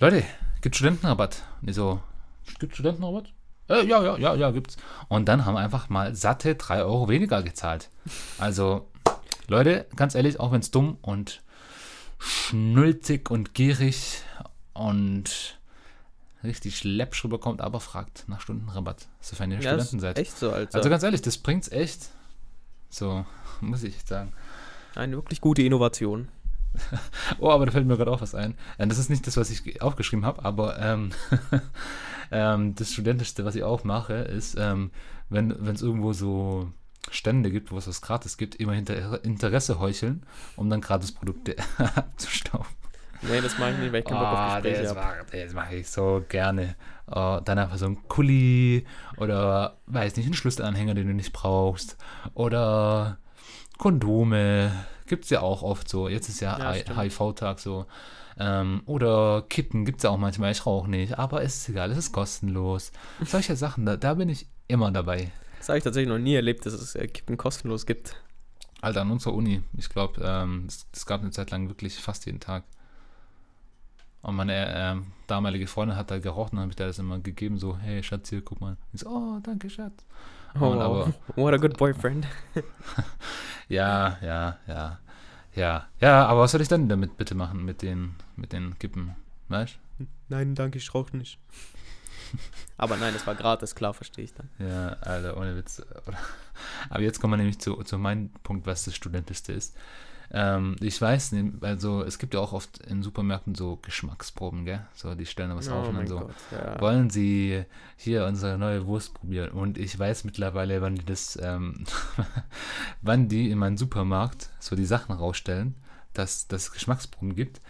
Leute, 0.00 0.24
gibt 0.62 0.76
Studentenrabatt? 0.76 1.42
Und 1.60 1.68
die 1.68 1.74
so, 1.74 2.00
gibt 2.58 2.72
Studentenrabatt? 2.74 3.30
Äh, 3.68 3.84
ja, 3.86 4.02
ja, 4.02 4.16
ja, 4.16 4.34
ja, 4.34 4.50
gibt's. 4.50 4.78
Und 5.08 5.26
dann 5.26 5.44
haben 5.44 5.54
wir 5.54 5.60
einfach 5.60 5.90
mal 5.90 6.14
satte 6.14 6.54
3 6.54 6.84
Euro 6.84 7.08
weniger 7.10 7.42
gezahlt. 7.42 7.90
Also, 8.38 8.88
Leute, 9.46 9.86
ganz 9.94 10.14
ehrlich, 10.14 10.40
auch 10.40 10.52
wenn 10.52 10.60
es 10.60 10.70
dumm 10.70 10.96
und 11.02 11.42
schnulzig 12.18 13.30
und 13.30 13.52
gierig 13.52 14.22
und 14.72 15.58
richtig 16.42 16.82
läppsch 16.84 17.24
rüberkommt, 17.24 17.60
aber 17.60 17.78
fragt 17.80 18.24
nach 18.26 18.40
Stundenrabatt, 18.40 19.06
sofern 19.20 19.50
ihr 19.50 19.60
Ja, 19.60 19.72
Studenten 19.72 20.00
seid. 20.00 20.18
echt 20.18 20.38
so, 20.38 20.50
Alter. 20.50 20.76
Also 20.78 20.88
ganz 20.88 21.02
ehrlich, 21.02 21.20
das 21.20 21.36
bringt's 21.36 21.70
echt. 21.70 22.08
So, 22.88 23.26
muss 23.60 23.82
ich 23.82 23.96
sagen. 24.06 24.32
Eine 24.94 25.16
wirklich 25.16 25.40
gute 25.40 25.62
Innovation. 25.62 26.28
Oh, 27.38 27.50
aber 27.50 27.66
da 27.66 27.72
fällt 27.72 27.86
mir 27.86 27.96
gerade 27.96 28.10
auch 28.10 28.20
was 28.20 28.34
ein. 28.34 28.54
Äh, 28.78 28.86
Das 28.88 28.98
ist 28.98 29.08
nicht 29.08 29.26
das, 29.28 29.36
was 29.36 29.48
ich 29.50 29.62
ge- 29.62 29.78
aufgeschrieben 29.80 30.26
habe, 30.26 30.44
aber 30.44 30.78
ähm, 30.80 31.10
ähm, 32.32 32.74
das 32.74 32.92
Studentischste, 32.92 33.44
was 33.44 33.54
ich 33.54 33.62
auch 33.62 33.84
mache, 33.84 34.14
ist, 34.14 34.56
ähm, 34.58 34.90
wenn 35.28 35.50
es 35.52 35.82
irgendwo 35.82 36.12
so 36.12 36.72
Stände 37.10 37.50
gibt, 37.52 37.70
wo 37.70 37.78
es 37.78 37.86
was 37.86 38.00
gratis 38.02 38.36
gibt, 38.36 38.56
immer 38.56 38.72
hinter 38.72 39.22
Interesse 39.24 39.78
heucheln, 39.78 40.24
um 40.56 40.68
dann 40.68 40.80
gratis 40.80 41.12
Produkte 41.12 41.54
abzustauben. 41.78 42.66
Nee, 43.22 43.40
das 43.40 43.56
mache 43.58 43.70
ich 43.72 43.78
nicht, 43.78 43.92
weil 43.92 44.00
ich 44.00 44.06
keinen 44.06 44.18
Bock 44.18 44.26
Ah, 44.28 44.46
auf 44.56 44.62
Gespräche 44.62 44.82
das 44.82 44.96
habe. 44.96 45.00
mache 45.30 45.44
das 45.44 45.54
mach 45.54 45.70
ich 45.70 45.88
so 45.88 46.24
gerne. 46.28 46.74
Äh, 47.06 47.40
dann 47.44 47.58
einfach 47.58 47.76
so 47.78 47.86
ein 47.86 48.08
Kuli 48.08 48.84
oder, 49.16 49.76
weiß 49.86 50.16
nicht, 50.16 50.26
einen 50.26 50.34
Schlüsselanhänger, 50.34 50.94
den 50.94 51.06
du 51.06 51.14
nicht 51.14 51.32
brauchst. 51.32 51.96
Oder 52.34 53.18
Kondome. 53.84 54.72
Gibt 55.06 55.24
es 55.24 55.30
ja 55.30 55.42
auch 55.42 55.60
oft 55.60 55.90
so. 55.90 56.08
Jetzt 56.08 56.30
ist 56.30 56.40
ja, 56.40 56.72
Ja. 56.72 57.02
HIV-Tag 57.02 57.60
so. 57.60 57.84
Ähm, 58.38 58.80
oder 58.86 59.44
Kippen 59.50 59.84
gibt 59.84 59.98
es 59.98 60.04
ja 60.04 60.08
auch 60.10 60.16
manchmal. 60.16 60.52
Ich 60.52 60.64
rauche 60.64 60.88
nicht. 60.88 61.18
Aber 61.18 61.42
es 61.42 61.56
ist 61.56 61.68
egal, 61.68 61.90
es 61.90 61.98
ist 61.98 62.10
kostenlos. 62.10 62.92
Solche 63.26 63.56
Sachen, 63.56 63.84
da, 63.84 63.98
da 63.98 64.14
bin 64.14 64.30
ich 64.30 64.46
immer 64.68 64.90
dabei. 64.90 65.30
Das 65.58 65.68
habe 65.68 65.76
ich 65.76 65.84
tatsächlich 65.84 66.08
noch 66.08 66.18
nie 66.18 66.34
erlebt, 66.34 66.64
dass 66.64 66.72
es 66.72 66.94
äh, 66.94 67.06
Kippen 67.08 67.36
kostenlos 67.36 67.84
gibt. 67.84 68.16
Alter, 68.80 69.02
an 69.02 69.10
unserer 69.10 69.34
Uni. 69.34 69.62
Ich 69.76 69.90
glaube, 69.90 70.18
ähm, 70.24 70.64
es, 70.66 70.86
es 70.94 71.04
gab 71.04 71.20
eine 71.20 71.32
Zeit 71.32 71.50
lang 71.50 71.68
wirklich 71.68 71.96
fast 71.98 72.24
jeden 72.24 72.40
Tag. 72.40 72.64
Und 74.22 74.34
meine 74.34 74.74
ähm, 74.74 75.12
damalige 75.26 75.66
Freundin 75.66 75.98
hat 75.98 76.10
da 76.10 76.20
geraucht 76.20 76.54
und 76.54 76.60
habe 76.60 76.70
ich 76.70 76.76
da 76.76 76.86
das 76.86 76.98
immer 76.98 77.18
gegeben, 77.18 77.58
so, 77.58 77.76
hey 77.76 78.02
Schatz, 78.02 78.30
hier, 78.30 78.40
guck 78.40 78.62
mal. 78.62 78.78
Ich 78.94 79.00
so, 79.00 79.10
oh, 79.10 79.40
danke, 79.42 79.68
Schatz. 79.68 80.06
Oh, 80.60 80.72
aber- 80.72 81.12
what 81.36 81.54
a 81.54 81.56
good 81.56 81.76
boyfriend. 81.76 82.26
Ja, 83.68 84.18
ja, 84.20 84.58
ja. 84.66 84.98
Ja, 85.54 85.88
ja, 86.00 86.26
aber 86.26 86.40
was 86.42 86.52
soll 86.52 86.60
ich 86.60 86.68
denn 86.68 86.88
damit 86.88 87.16
bitte 87.16 87.34
machen, 87.34 87.64
mit 87.64 87.80
den, 87.80 88.14
mit 88.36 88.52
den 88.52 88.78
Kippen? 88.78 89.14
Weißt 89.48 89.78
Nein, 90.28 90.54
danke, 90.54 90.78
ich 90.78 90.92
rauche 90.94 91.16
nicht. 91.16 91.38
Aber 92.76 92.96
nein, 92.96 93.14
es 93.14 93.26
war 93.26 93.36
gratis, 93.36 93.74
klar, 93.76 93.94
verstehe 93.94 94.24
ich 94.24 94.34
dann. 94.34 94.50
Ja, 94.58 94.88
Alter, 95.00 95.36
ohne 95.36 95.56
Witz. 95.56 95.80
Aber 96.90 97.00
jetzt 97.00 97.20
kommen 97.20 97.34
wir 97.34 97.36
nämlich 97.36 97.60
zu, 97.60 97.76
zu 97.84 97.96
meinem 97.98 98.30
Punkt, 98.42 98.66
was 98.66 98.84
das 98.84 98.96
Studentischste 98.96 99.52
ist. 99.52 99.76
Ähm, 100.30 100.76
ich 100.80 101.00
weiß 101.00 101.34
also 101.60 102.02
es 102.02 102.18
gibt 102.18 102.34
ja 102.34 102.40
auch 102.40 102.52
oft 102.52 102.78
in 102.78 103.02
Supermärkten 103.02 103.54
so 103.54 103.76
Geschmacksproben, 103.76 104.64
gell? 104.64 104.86
So, 104.94 105.14
die 105.14 105.26
stellen 105.26 105.50
da 105.50 105.56
was 105.56 105.68
auf 105.68 105.88
und 105.88 105.96
dann 105.96 106.06
so. 106.06 106.16
Oh 106.16 106.20
Gott, 106.20 106.34
ja. 106.50 106.80
Wollen 106.80 107.10
Sie 107.10 107.64
hier 107.96 108.26
unsere 108.26 108.58
neue 108.58 108.86
Wurst 108.86 109.14
probieren? 109.14 109.50
Und 109.50 109.78
ich 109.78 109.98
weiß 109.98 110.24
mittlerweile, 110.24 110.80
wann 110.80 110.96
die 110.96 111.04
das, 111.04 111.38
ähm, 111.42 111.84
wann 113.02 113.28
die 113.28 113.50
in 113.50 113.58
meinen 113.58 113.76
Supermarkt 113.76 114.50
so 114.58 114.76
die 114.76 114.86
Sachen 114.86 115.14
rausstellen, 115.14 115.76
dass 116.12 116.48
das 116.48 116.72
Geschmacksproben 116.72 117.34
gibt. 117.34 117.60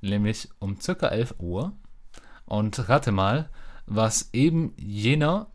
Nämlich 0.00 0.48
um 0.58 0.80
circa 0.80 1.08
11 1.08 1.34
Uhr. 1.38 1.72
Und 2.46 2.88
rate 2.88 3.10
mal, 3.10 3.48
was 3.86 4.30
eben 4.32 4.74
jener 4.76 5.48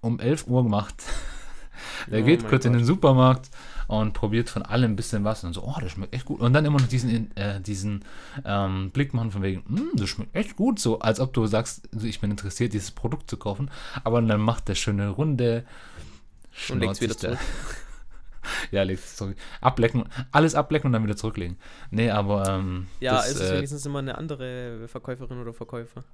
um 0.00 0.20
11 0.20 0.46
Uhr 0.46 0.62
macht. 0.64 1.02
Der 2.10 2.22
Oh 2.22 2.24
geht 2.24 2.48
kurz 2.48 2.64
in 2.64 2.72
Gott. 2.72 2.80
den 2.80 2.86
Supermarkt 2.86 3.50
und 3.86 4.12
probiert 4.14 4.50
von 4.50 4.62
allem 4.62 4.92
ein 4.92 4.96
bisschen 4.96 5.24
was 5.24 5.44
und 5.44 5.52
so, 5.52 5.62
oh, 5.62 5.74
das 5.80 5.92
schmeckt 5.92 6.14
echt 6.14 6.24
gut. 6.24 6.40
Und 6.40 6.52
dann 6.52 6.64
immer 6.64 6.80
noch 6.80 6.88
diesen, 6.88 7.34
äh, 7.36 7.60
diesen 7.60 8.04
ähm, 8.44 8.90
Blick 8.90 9.14
machen 9.14 9.30
von 9.30 9.42
wegen, 9.42 9.62
"Mm, 9.68 9.96
das 9.96 10.08
schmeckt 10.08 10.34
echt 10.34 10.56
gut, 10.56 10.78
so 10.78 10.98
als 10.98 11.20
ob 11.20 11.32
du 11.32 11.46
sagst, 11.46 11.88
ich 12.02 12.20
bin 12.20 12.30
interessiert, 12.30 12.72
dieses 12.72 12.90
Produkt 12.90 13.30
zu 13.30 13.36
kaufen. 13.36 13.70
Aber 14.04 14.20
dann 14.22 14.40
macht 14.40 14.68
der 14.68 14.74
schöne 14.74 15.08
Runde, 15.10 15.64
Und 16.68 16.82
schnauzt 16.82 17.00
wieder 17.00 17.16
zurück. 17.16 17.38
ja, 18.70 18.82
legt 18.82 19.04
es 19.04 19.16
zurück. 19.16 19.36
Ablecken, 19.60 20.04
alles 20.32 20.54
ablecken 20.54 20.86
und 20.88 20.92
dann 20.92 21.04
wieder 21.04 21.16
zurücklegen. 21.16 21.58
Nee, 21.90 22.10
aber 22.10 22.48
ähm, 22.48 22.86
Ja, 23.00 23.16
das, 23.16 23.30
ist 23.30 23.40
es 23.40 23.50
äh, 23.50 23.54
wenigstens 23.56 23.86
immer 23.86 23.98
eine 24.00 24.16
andere 24.18 24.88
Verkäuferin 24.88 25.38
oder 25.40 25.52
Verkäufer? 25.52 26.04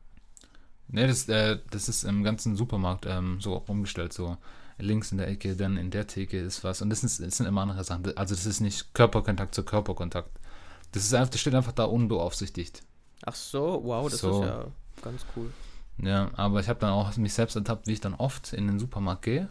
Nee, 0.88 1.06
das, 1.06 1.28
äh, 1.28 1.58
das 1.70 1.88
ist 1.88 2.04
im 2.04 2.22
ganzen 2.22 2.56
Supermarkt 2.56 3.06
ähm, 3.06 3.40
so 3.40 3.56
umgestellt, 3.66 4.12
so 4.12 4.36
links 4.78 5.12
in 5.12 5.18
der 5.18 5.28
Ecke, 5.28 5.56
dann 5.56 5.76
in 5.76 5.90
der 5.90 6.06
Theke 6.06 6.38
ist 6.40 6.64
was. 6.64 6.82
Und 6.82 6.90
das, 6.90 7.04
ist, 7.04 7.20
das 7.20 7.36
sind 7.36 7.46
immer 7.46 7.62
andere 7.62 7.84
Sachen. 7.84 8.16
Also 8.16 8.34
das 8.34 8.46
ist 8.46 8.60
nicht 8.60 8.94
Körperkontakt 8.94 9.54
zu 9.54 9.62
Körperkontakt. 9.64 10.30
Das 10.92 11.04
ist 11.04 11.14
einfach, 11.14 11.30
das 11.30 11.40
steht 11.40 11.54
einfach 11.54 11.72
da 11.72 11.84
unbeaufsichtigt. 11.84 12.82
Ach 13.24 13.34
so, 13.34 13.80
wow, 13.84 14.10
das 14.10 14.20
So. 14.20 14.42
ist 14.42 14.48
ja 14.48 14.64
ganz 15.02 15.24
cool. 15.36 15.50
Ja, 15.98 16.30
aber 16.36 16.60
ich 16.60 16.68
habe 16.68 16.80
dann 16.80 16.90
auch 16.90 17.16
mich 17.16 17.34
selbst 17.34 17.54
ertappt, 17.54 17.86
wie 17.86 17.92
ich 17.92 18.00
dann 18.00 18.14
oft 18.14 18.52
in 18.52 18.66
den 18.66 18.78
Supermarkt 18.78 19.22
gehe, 19.22 19.48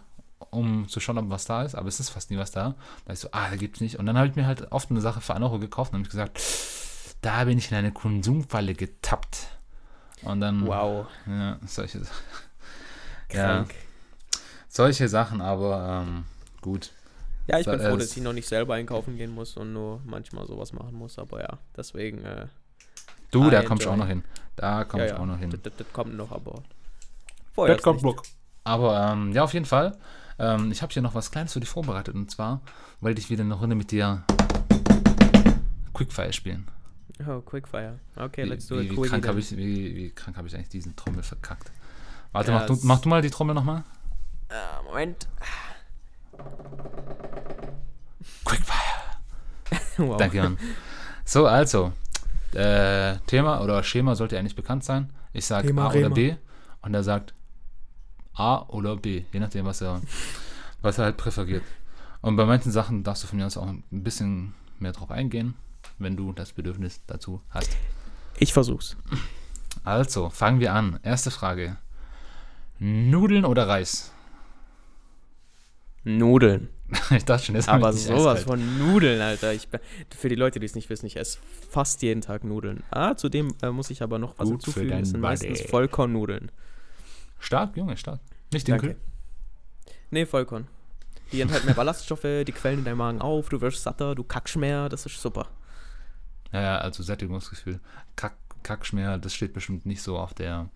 um 0.49 0.87
zu 0.89 0.99
schauen, 0.99 1.17
ob 1.17 1.29
was 1.29 1.45
da 1.45 1.63
ist, 1.63 1.75
aber 1.75 1.87
es 1.87 1.99
ist 1.99 2.09
fast 2.09 2.31
nie 2.31 2.37
was 2.37 2.51
da. 2.51 2.75
Da 3.05 3.13
ich 3.13 3.19
so, 3.19 3.29
ah, 3.31 3.49
da 3.49 3.55
gibt's 3.55 3.79
nicht. 3.79 3.97
Und 3.97 4.05
dann 4.07 4.17
habe 4.17 4.27
ich 4.27 4.35
mir 4.35 4.45
halt 4.45 4.71
oft 4.71 4.89
eine 4.89 5.01
Sache 5.01 5.21
für 5.21 5.33
1 5.35 5.43
Euro 5.43 5.59
gekauft 5.59 5.93
und 5.93 5.99
habe 5.99 6.09
gesagt, 6.09 6.41
da 7.21 7.43
bin 7.45 7.57
ich 7.57 7.71
in 7.71 7.77
eine 7.77 7.91
Konsumfalle 7.91 8.73
getappt. 8.73 9.47
Und 10.23 10.41
dann, 10.41 10.65
Wow, 10.67 11.07
ja, 11.27 11.57
solche, 11.65 12.01
Ja. 13.31 13.65
Solche 14.71 15.07
Sachen, 15.09 15.41
aber 15.41 16.03
ähm, 16.07 16.23
gut. 16.61 16.91
Ja, 17.47 17.59
ich 17.59 17.65
So, 17.65 17.71
bin 17.71 17.81
froh, 17.81 17.97
dass 17.97 18.15
ich 18.15 18.23
noch 18.23 18.33
nicht 18.33 18.47
selber 18.47 18.75
einkaufen 18.75 19.17
gehen 19.17 19.31
muss 19.31 19.57
und 19.57 19.73
nur 19.73 20.01
manchmal 20.05 20.47
sowas 20.47 20.73
machen 20.73 20.95
muss, 20.95 21.19
aber 21.19 21.41
ja, 21.41 21.57
deswegen, 21.75 22.23
äh, 22.23 22.47
Du, 23.31 23.49
da 23.49 23.63
kommst 23.63 23.85
du 23.85 23.89
auch 23.89 23.95
noch 23.95 24.07
hin. 24.07 24.23
Da 24.57 24.83
kommst 24.83 25.07
ja, 25.07 25.15
du 25.15 25.21
auch 25.21 25.25
noch 25.25 25.37
hin. 25.37 25.49
Das, 25.51 25.61
das, 25.61 25.73
das 25.77 25.87
kommt 25.93 26.15
noch, 26.15 26.31
aber 26.31 26.61
vorher 27.53 27.75
Das 27.75 27.83
kommt 27.83 28.03
noch. 28.03 28.21
Aber 28.63 29.11
ähm, 29.11 29.31
ja, 29.31 29.43
auf 29.43 29.53
jeden 29.53 29.65
Fall. 29.65 29.97
Ähm, 30.37 30.71
ich 30.71 30.81
habe 30.81 30.91
hier 30.91 31.01
noch 31.01 31.15
was 31.15 31.31
Kleines 31.31 31.53
für 31.53 31.61
dich 31.61 31.69
vorbereitet. 31.69 32.13
Und 32.13 32.29
zwar 32.29 32.61
wollte 32.99 33.21
ich 33.21 33.29
wieder 33.29 33.43
eine 33.43 33.53
Runde 33.53 33.75
mit 33.75 33.91
dir 33.91 34.23
Quickfire 35.93 36.33
spielen. 36.33 36.67
Oh, 37.25 37.39
Quickfire. 37.39 37.99
Okay, 38.17 38.43
Wie, 38.43 38.49
let's 38.49 38.67
do 38.67 38.75
wie, 38.75 38.81
it. 38.81 38.91
wie, 38.91 38.95
Quickie 38.95 39.09
krank 39.09 39.27
habe 39.27 39.39
ich, 39.39 39.55
wie, 39.55 39.95
wie 39.95 40.09
krank 40.11 40.35
habe 40.37 40.47
ich 40.47 40.55
eigentlich 40.55 40.69
diesen 40.69 40.95
Trommel 40.95 41.23
verkackt? 41.23 41.71
Warte, 42.33 42.51
Ja, 42.51 42.59
mach, 42.59 42.65
du, 42.65 42.79
mach 42.83 42.99
du 42.99 43.09
mal 43.09 43.21
die 43.21 43.29
Trommel 43.29 43.55
nochmal. 43.55 43.83
Ah, 44.51 44.81
Moment. 44.83 45.27
Quickfire. 48.43 48.77
wow. 50.09 50.17
Danke, 50.17 50.41
Mann. 50.41 50.57
So, 51.25 51.47
also. 51.47 51.93
Äh, 52.53 53.17
Thema 53.27 53.61
oder 53.61 53.81
Schema 53.83 54.15
sollte 54.15 54.37
eigentlich 54.37 54.57
bekannt 54.57 54.83
sein. 54.83 55.09
Ich 55.31 55.45
sage 55.45 55.69
A 55.69 55.87
oder 55.87 55.93
Rema. 55.93 56.15
B. 56.15 56.35
Und 56.81 56.93
er 56.93 57.03
sagt 57.03 57.33
A 58.33 58.63
oder 58.67 58.97
B. 58.97 59.23
Je 59.31 59.39
nachdem, 59.39 59.65
was 59.65 59.81
er, 59.81 60.01
was 60.81 60.97
er 60.97 61.05
halt 61.05 61.17
präferiert. 61.17 61.63
Und 62.21 62.35
bei 62.35 62.45
manchen 62.45 62.71
Sachen 62.71 63.03
darfst 63.03 63.23
du 63.23 63.27
von 63.27 63.39
mir 63.39 63.45
aus 63.45 63.55
auch 63.55 63.67
ein 63.67 63.83
bisschen 63.89 64.53
mehr 64.79 64.91
drauf 64.91 65.11
eingehen, 65.11 65.53
wenn 65.97 66.17
du 66.17 66.33
das 66.33 66.51
Bedürfnis 66.51 66.99
dazu 67.07 67.41
hast. 67.49 67.77
Ich 68.37 68.51
versuch's. 68.51 68.97
Also, 69.85 70.29
fangen 70.29 70.59
wir 70.59 70.73
an. 70.73 70.99
Erste 71.03 71.31
Frage. 71.31 71.77
Nudeln 72.79 73.45
oder 73.45 73.67
Reis? 73.67 74.11
Nudeln. 76.03 76.69
ich 77.11 77.23
dachte 77.23 77.45
schon, 77.45 77.55
das 77.55 77.67
Aber 77.69 77.91
ist 77.91 78.05
sowas 78.07 78.43
von 78.43 78.77
Nudeln, 78.79 79.21
Alter. 79.21 79.53
Ich, 79.53 79.67
für 80.17 80.29
die 80.29 80.35
Leute, 80.35 80.59
die 80.59 80.65
es 80.65 80.75
nicht 80.75 80.89
wissen, 80.89 81.05
ich 81.05 81.15
esse 81.17 81.37
fast 81.69 82.01
jeden 82.01 82.21
Tag 82.21 82.43
Nudeln. 82.43 82.83
Ah, 82.91 83.15
zudem 83.15 83.53
äh, 83.61 83.69
muss 83.69 83.89
ich 83.89 84.01
aber 84.01 84.19
noch 84.19 84.33
was 84.37 84.49
Gut 84.49 84.61
für 84.63 84.65
hinzufügen. 84.81 84.89
deinen 84.89 84.99
Das 85.01 85.09
sind 85.11 85.21
meistens. 85.21 85.61
Vollkornnudeln. 85.61 86.51
Stark, 87.39 87.77
Junge, 87.77 87.95
stark. 87.97 88.19
Nicht 88.51 88.67
Dinkel. 88.67 88.89
Danke. 88.89 89.01
Nee, 90.09 90.25
Vollkorn. 90.25 90.67
Die 91.31 91.39
enthalten 91.39 91.65
mehr 91.67 91.75
Ballaststoffe, 91.75 92.23
die 92.45 92.51
quellen 92.51 92.79
in 92.79 92.85
deinem 92.85 92.97
Magen 92.97 93.21
auf, 93.21 93.47
du 93.47 93.61
wirst 93.61 93.83
satter, 93.83 94.15
du 94.15 94.23
kackst 94.25 94.57
mehr, 94.57 94.89
das 94.89 95.05
ist 95.05 95.21
super. 95.21 95.47
Ja, 96.51 96.61
ja, 96.61 96.77
also 96.79 97.03
Sättigungsgefühl. 97.03 97.79
Kack, 98.17 98.35
Kackschmer, 98.63 99.17
das 99.17 99.33
steht 99.33 99.53
bestimmt 99.53 99.85
nicht 99.85 100.01
so 100.01 100.17
auf 100.17 100.33
der. 100.33 100.69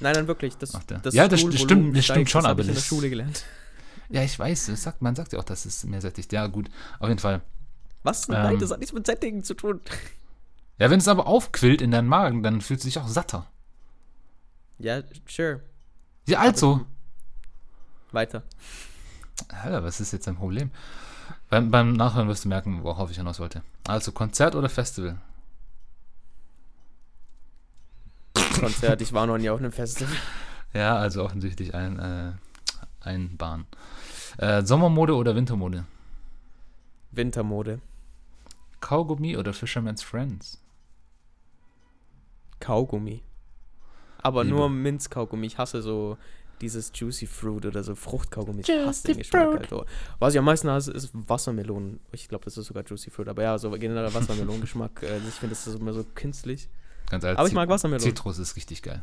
Nein, 0.00 0.12
nein, 0.14 0.26
wirklich. 0.26 0.54
Das, 0.58 0.72
das 1.02 1.14
Ja, 1.14 1.28
das 1.28 1.40
Stuhlvolumen 1.40 1.56
stimmt- 1.68 1.96
das 1.96 2.04
steigt, 2.04 2.16
stimmt 2.28 2.30
schon, 2.30 2.40
das 2.42 2.46
hab 2.48 2.50
aber 2.52 2.60
ich 2.60 2.66
in 2.68 2.74
der 2.74 2.80
das- 2.80 2.86
Schule 2.86 3.08
gelernt. 3.08 3.44
Ja, 4.12 4.22
ich 4.22 4.38
weiß, 4.38 4.66
das 4.66 4.82
sagt, 4.82 5.00
man 5.00 5.14
sagt 5.14 5.32
ja 5.32 5.38
auch, 5.38 5.44
dass 5.44 5.64
es 5.64 5.84
mehr 5.84 6.02
sättigt. 6.02 6.32
Ja, 6.32 6.46
gut, 6.46 6.68
auf 7.00 7.08
jeden 7.08 7.18
Fall. 7.18 7.40
Was? 8.02 8.28
Ähm. 8.28 8.34
Nein, 8.34 8.58
das 8.58 8.70
hat 8.70 8.78
nichts 8.78 8.92
mit 8.92 9.06
Sättigen 9.06 9.42
zu 9.42 9.54
tun. 9.54 9.80
Ja, 10.78 10.90
wenn 10.90 10.98
es 10.98 11.08
aber 11.08 11.26
aufquillt 11.26 11.80
in 11.80 11.92
deinen 11.92 12.08
Magen, 12.08 12.42
dann 12.42 12.60
fühlt 12.60 12.80
es 12.80 12.84
sich 12.84 12.98
auch 12.98 13.08
satter. 13.08 13.46
Ja, 14.78 15.02
sure. 15.26 15.60
Ja, 16.26 16.40
also. 16.40 16.84
Weiter. 18.10 18.42
Alter, 19.48 19.82
was 19.82 20.00
ist 20.00 20.12
jetzt 20.12 20.26
dein 20.26 20.36
Problem? 20.36 20.70
Beim, 21.48 21.70
beim 21.70 21.94
Nachhören 21.94 22.28
wirst 22.28 22.44
du 22.44 22.48
merken, 22.48 22.82
worauf 22.82 23.10
ich 23.10 23.16
hinaus 23.16 23.40
wollte. 23.40 23.62
Also, 23.86 24.12
Konzert 24.12 24.54
oder 24.54 24.68
Festival? 24.68 25.18
Konzert, 28.60 29.00
ich 29.00 29.12
war 29.14 29.26
noch 29.26 29.38
nie 29.38 29.48
auf 29.48 29.58
einem 29.58 29.72
Festival. 29.72 30.14
Ja, 30.74 30.96
also 30.96 31.24
offensichtlich 31.24 31.74
ein, 31.74 31.98
äh, 31.98 32.32
ein 33.04 33.36
Bahn. 33.36 33.66
Äh, 34.38 34.62
Sommermode 34.64 35.14
oder 35.14 35.34
Wintermode? 35.36 35.84
Wintermode. 37.10 37.80
Kaugummi 38.80 39.36
oder 39.36 39.52
Fisherman's 39.52 40.02
Friends? 40.02 40.60
Kaugummi. 42.60 43.22
Aber 44.18 44.44
Liebe. 44.44 44.56
nur 44.56 44.70
Minzkaugummi. 44.70 45.46
Ich 45.46 45.58
hasse 45.58 45.82
so 45.82 46.16
dieses 46.60 46.92
Juicy 46.94 47.26
Fruit 47.26 47.66
oder 47.66 47.82
so 47.82 47.94
Fruchtkaugummi. 47.94 48.60
Ich 48.62 48.70
hasse 48.70 49.08
den 49.08 49.18
Geschmack. 49.18 49.60
Alter. 49.60 49.84
Was 50.20 50.34
ich 50.34 50.38
am 50.38 50.44
meisten 50.44 50.70
hasse, 50.70 50.92
ist 50.92 51.10
Wassermelonen. 51.12 51.98
Ich 52.12 52.28
glaube, 52.28 52.44
das 52.44 52.56
ist 52.56 52.66
sogar 52.66 52.84
Juicy 52.84 53.10
Fruit. 53.10 53.28
Aber 53.28 53.42
ja, 53.42 53.58
so 53.58 53.70
generell 53.72 54.14
Wassermelonengeschmack. 54.14 55.02
äh, 55.02 55.18
ich 55.18 55.34
finde, 55.34 55.54
das 55.54 55.66
ist 55.66 55.80
immer 55.80 55.92
so 55.92 56.04
künstlich. 56.14 56.68
Ganz 57.10 57.24
alt. 57.24 57.36
Aber 57.38 57.48
ich 57.48 57.54
mag 57.54 57.68
Wassermelonen. 57.68 58.08
Zitrus 58.08 58.38
ist 58.38 58.54
richtig 58.56 58.82
geil. 58.82 59.02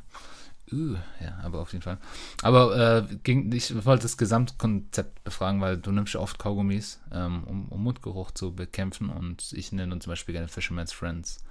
Uh, 0.72 0.96
ja, 1.20 1.40
aber 1.44 1.60
auf 1.62 1.74
jeden 1.74 1.82
Fall. 1.82 1.98
Aber 2.44 3.08
äh, 3.10 3.16
ging, 3.24 3.52
ich 3.52 3.86
wollte 3.86 4.04
das 4.04 4.18
Gesamtkonzept 4.18 5.24
befragen, 5.24 5.62
weil 5.62 5.78
du 5.78 5.92
nimmst 5.92 6.14
ja 6.14 6.20
oft 6.20 6.38
Kaugummis, 6.38 7.00
ähm, 7.12 7.44
um, 7.46 7.70
um 7.70 7.84
Mundgeruch 7.84 8.32
zu 8.32 8.54
bekämpfen 8.54 9.10
und 9.10 9.52
ich 9.54 9.72
nenne 9.72 9.98
zum 10.00 10.12
Beispiel 10.12 10.34
gerne 10.34 10.48
Fisherman's 10.48 10.94
Friends. 10.94 11.44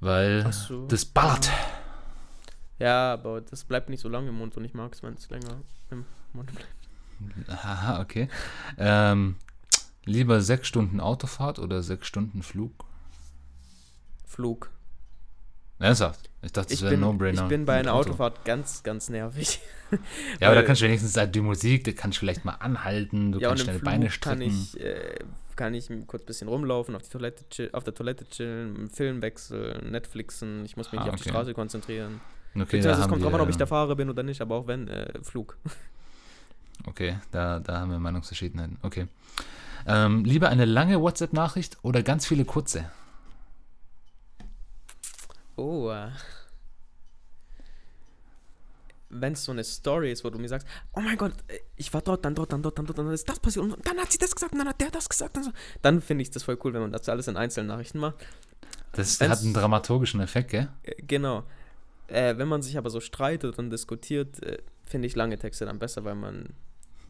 Weil 0.00 0.52
so. 0.52 0.86
das 0.86 1.04
ballert. 1.04 1.50
Ja, 2.78 3.12
aber 3.14 3.40
das 3.40 3.64
bleibt 3.64 3.88
nicht 3.88 4.00
so 4.00 4.08
lange 4.08 4.28
im 4.28 4.36
Mund 4.36 4.56
und 4.56 4.64
ich 4.64 4.74
mag 4.74 4.92
es, 4.92 5.02
wenn 5.02 5.14
es 5.14 5.28
länger 5.30 5.62
im 5.90 6.04
Mund 6.32 6.52
bleibt. 6.54 6.78
Haha, 7.48 8.00
okay. 8.00 8.28
Ähm, 8.76 9.36
lieber 10.04 10.40
sechs 10.40 10.68
Stunden 10.68 11.00
Autofahrt 11.00 11.58
oder 11.58 11.82
sechs 11.82 12.06
Stunden 12.06 12.42
Flug? 12.42 12.84
Flug. 14.24 14.70
Ernsthaft? 15.78 16.28
Ich 16.42 16.52
dachte, 16.52 16.72
das 16.72 16.82
wäre 16.82 16.94
ein 16.94 17.00
No-Brainer. 17.00 17.42
ich 17.42 17.48
bin 17.48 17.64
bei 17.64 17.74
einer 17.78 17.94
Auto. 17.94 18.10
Autofahrt 18.10 18.44
ganz, 18.44 18.82
ganz 18.82 19.08
nervig. 19.08 19.60
Ja, 20.40 20.48
aber 20.48 20.56
da 20.56 20.62
kannst 20.62 20.82
du 20.82 20.86
wenigstens 20.86 21.16
halt 21.16 21.34
die 21.34 21.40
Musik, 21.40 21.84
da 21.84 21.92
kannst 21.92 22.18
du 22.18 22.20
vielleicht 22.20 22.44
mal 22.44 22.52
anhalten, 22.52 23.32
du 23.32 23.38
ja, 23.40 23.48
kannst 23.48 23.66
deine 23.66 23.78
Beine 23.78 24.06
kann 24.06 24.12
strecken. 24.12 24.42
ich, 24.42 24.78
äh, 24.80 25.14
kann 25.56 25.72
ich 25.74 25.88
kurz 26.06 26.22
ein 26.24 26.26
bisschen 26.26 26.48
rumlaufen, 26.48 26.94
auf, 26.94 27.02
die 27.02 27.08
Toilette 27.08 27.48
chill, 27.48 27.70
auf 27.72 27.84
der 27.84 27.94
Toilette 27.94 28.28
chillen, 28.28 28.76
einen 28.76 28.90
Film 28.90 29.22
wechseln, 29.22 29.90
Netflixen. 29.90 30.64
Ich 30.64 30.76
muss 30.76 30.92
mich 30.92 31.00
Ah, 31.00 31.04
nicht 31.04 31.14
auf 31.14 31.20
die 31.20 31.22
okay. 31.22 31.30
Straße 31.30 31.54
konzentrieren. 31.54 32.20
Okay, 32.54 32.80
da 32.80 33.00
es 33.00 33.08
kommt 33.08 33.24
drauf 33.24 33.32
an, 33.34 33.40
ob 33.40 33.48
ich 33.48 33.56
der 33.56 33.66
Fahrer 33.66 33.96
bin 33.96 34.10
oder 34.10 34.22
nicht, 34.22 34.40
aber 34.40 34.56
auch 34.56 34.66
wenn, 34.66 34.88
äh, 34.88 35.12
Flug. 35.22 35.56
Okay, 36.86 37.16
da, 37.32 37.58
da 37.58 37.80
haben 37.80 37.90
wir 37.90 37.98
Meinungsverschiedenheiten. 37.98 38.78
Okay. 38.82 39.08
Ähm, 39.86 40.24
lieber 40.24 40.48
eine 40.48 40.64
lange 40.64 41.00
WhatsApp-Nachricht 41.00 41.76
oder 41.82 42.02
ganz 42.04 42.24
viele 42.24 42.44
kurze? 42.44 42.88
Oh. 45.58 45.92
Wenn 49.10 49.32
es 49.32 49.44
so 49.44 49.52
eine 49.52 49.64
Story 49.64 50.12
ist, 50.12 50.22
wo 50.22 50.30
du 50.30 50.38
mir 50.38 50.48
sagst, 50.48 50.66
oh 50.94 51.00
mein 51.00 51.16
Gott, 51.16 51.32
äh, 51.48 51.58
ich 51.76 51.92
war 51.94 52.02
dort, 52.02 52.24
dann 52.24 52.34
dort, 52.34 52.52
dann 52.52 52.62
dort, 52.62 52.78
dann 52.78 52.86
dort, 52.86 52.98
dann 52.98 53.10
ist 53.10 53.28
das 53.28 53.40
passiert 53.40 53.64
und 53.64 53.86
dann 53.86 53.96
hat 53.98 54.12
sie 54.12 54.18
das 54.18 54.34
gesagt 54.34 54.52
und 54.52 54.58
dann 54.58 54.68
hat 54.68 54.80
der 54.80 54.90
das 54.90 55.08
gesagt 55.08 55.36
und 55.36 55.44
so. 55.44 55.50
Dann 55.82 56.00
finde 56.02 56.22
ich 56.22 56.30
das 56.30 56.42
voll 56.42 56.58
cool, 56.62 56.74
wenn 56.74 56.82
man 56.82 56.92
das 56.92 57.08
alles 57.08 57.26
in 57.26 57.36
einzelnen 57.36 57.68
Nachrichten 57.68 57.98
macht. 57.98 58.16
Das 58.92 59.18
Wenn's- 59.18 59.30
hat 59.32 59.40
einen 59.40 59.54
dramaturgischen 59.54 60.20
Effekt, 60.20 60.50
gell? 60.50 60.68
Äh, 60.82 60.94
Genau. 61.02 61.44
Äh, 62.06 62.38
wenn 62.38 62.48
man 62.48 62.62
sich 62.62 62.78
aber 62.78 62.88
so 62.90 63.00
streitet 63.00 63.58
und 63.58 63.70
diskutiert, 63.70 64.42
äh, 64.42 64.58
finde 64.84 65.06
ich 65.08 65.16
lange 65.16 65.38
Texte 65.38 65.66
dann 65.66 65.78
besser, 65.78 66.04
weil 66.04 66.14
man. 66.14 66.54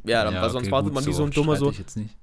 Ja, 0.04 0.24
dann, 0.24 0.34
sonst 0.50 0.64
okay, 0.66 0.72
wartet 0.72 0.86
gut, 0.86 0.94
man 0.94 1.06
wie 1.06 1.12
so 1.12 1.24
ein 1.24 1.30
Dummer 1.30 1.56
so. 1.56 1.70
Ich 1.70 1.78
jetzt 1.78 1.96
nicht. 1.96 2.16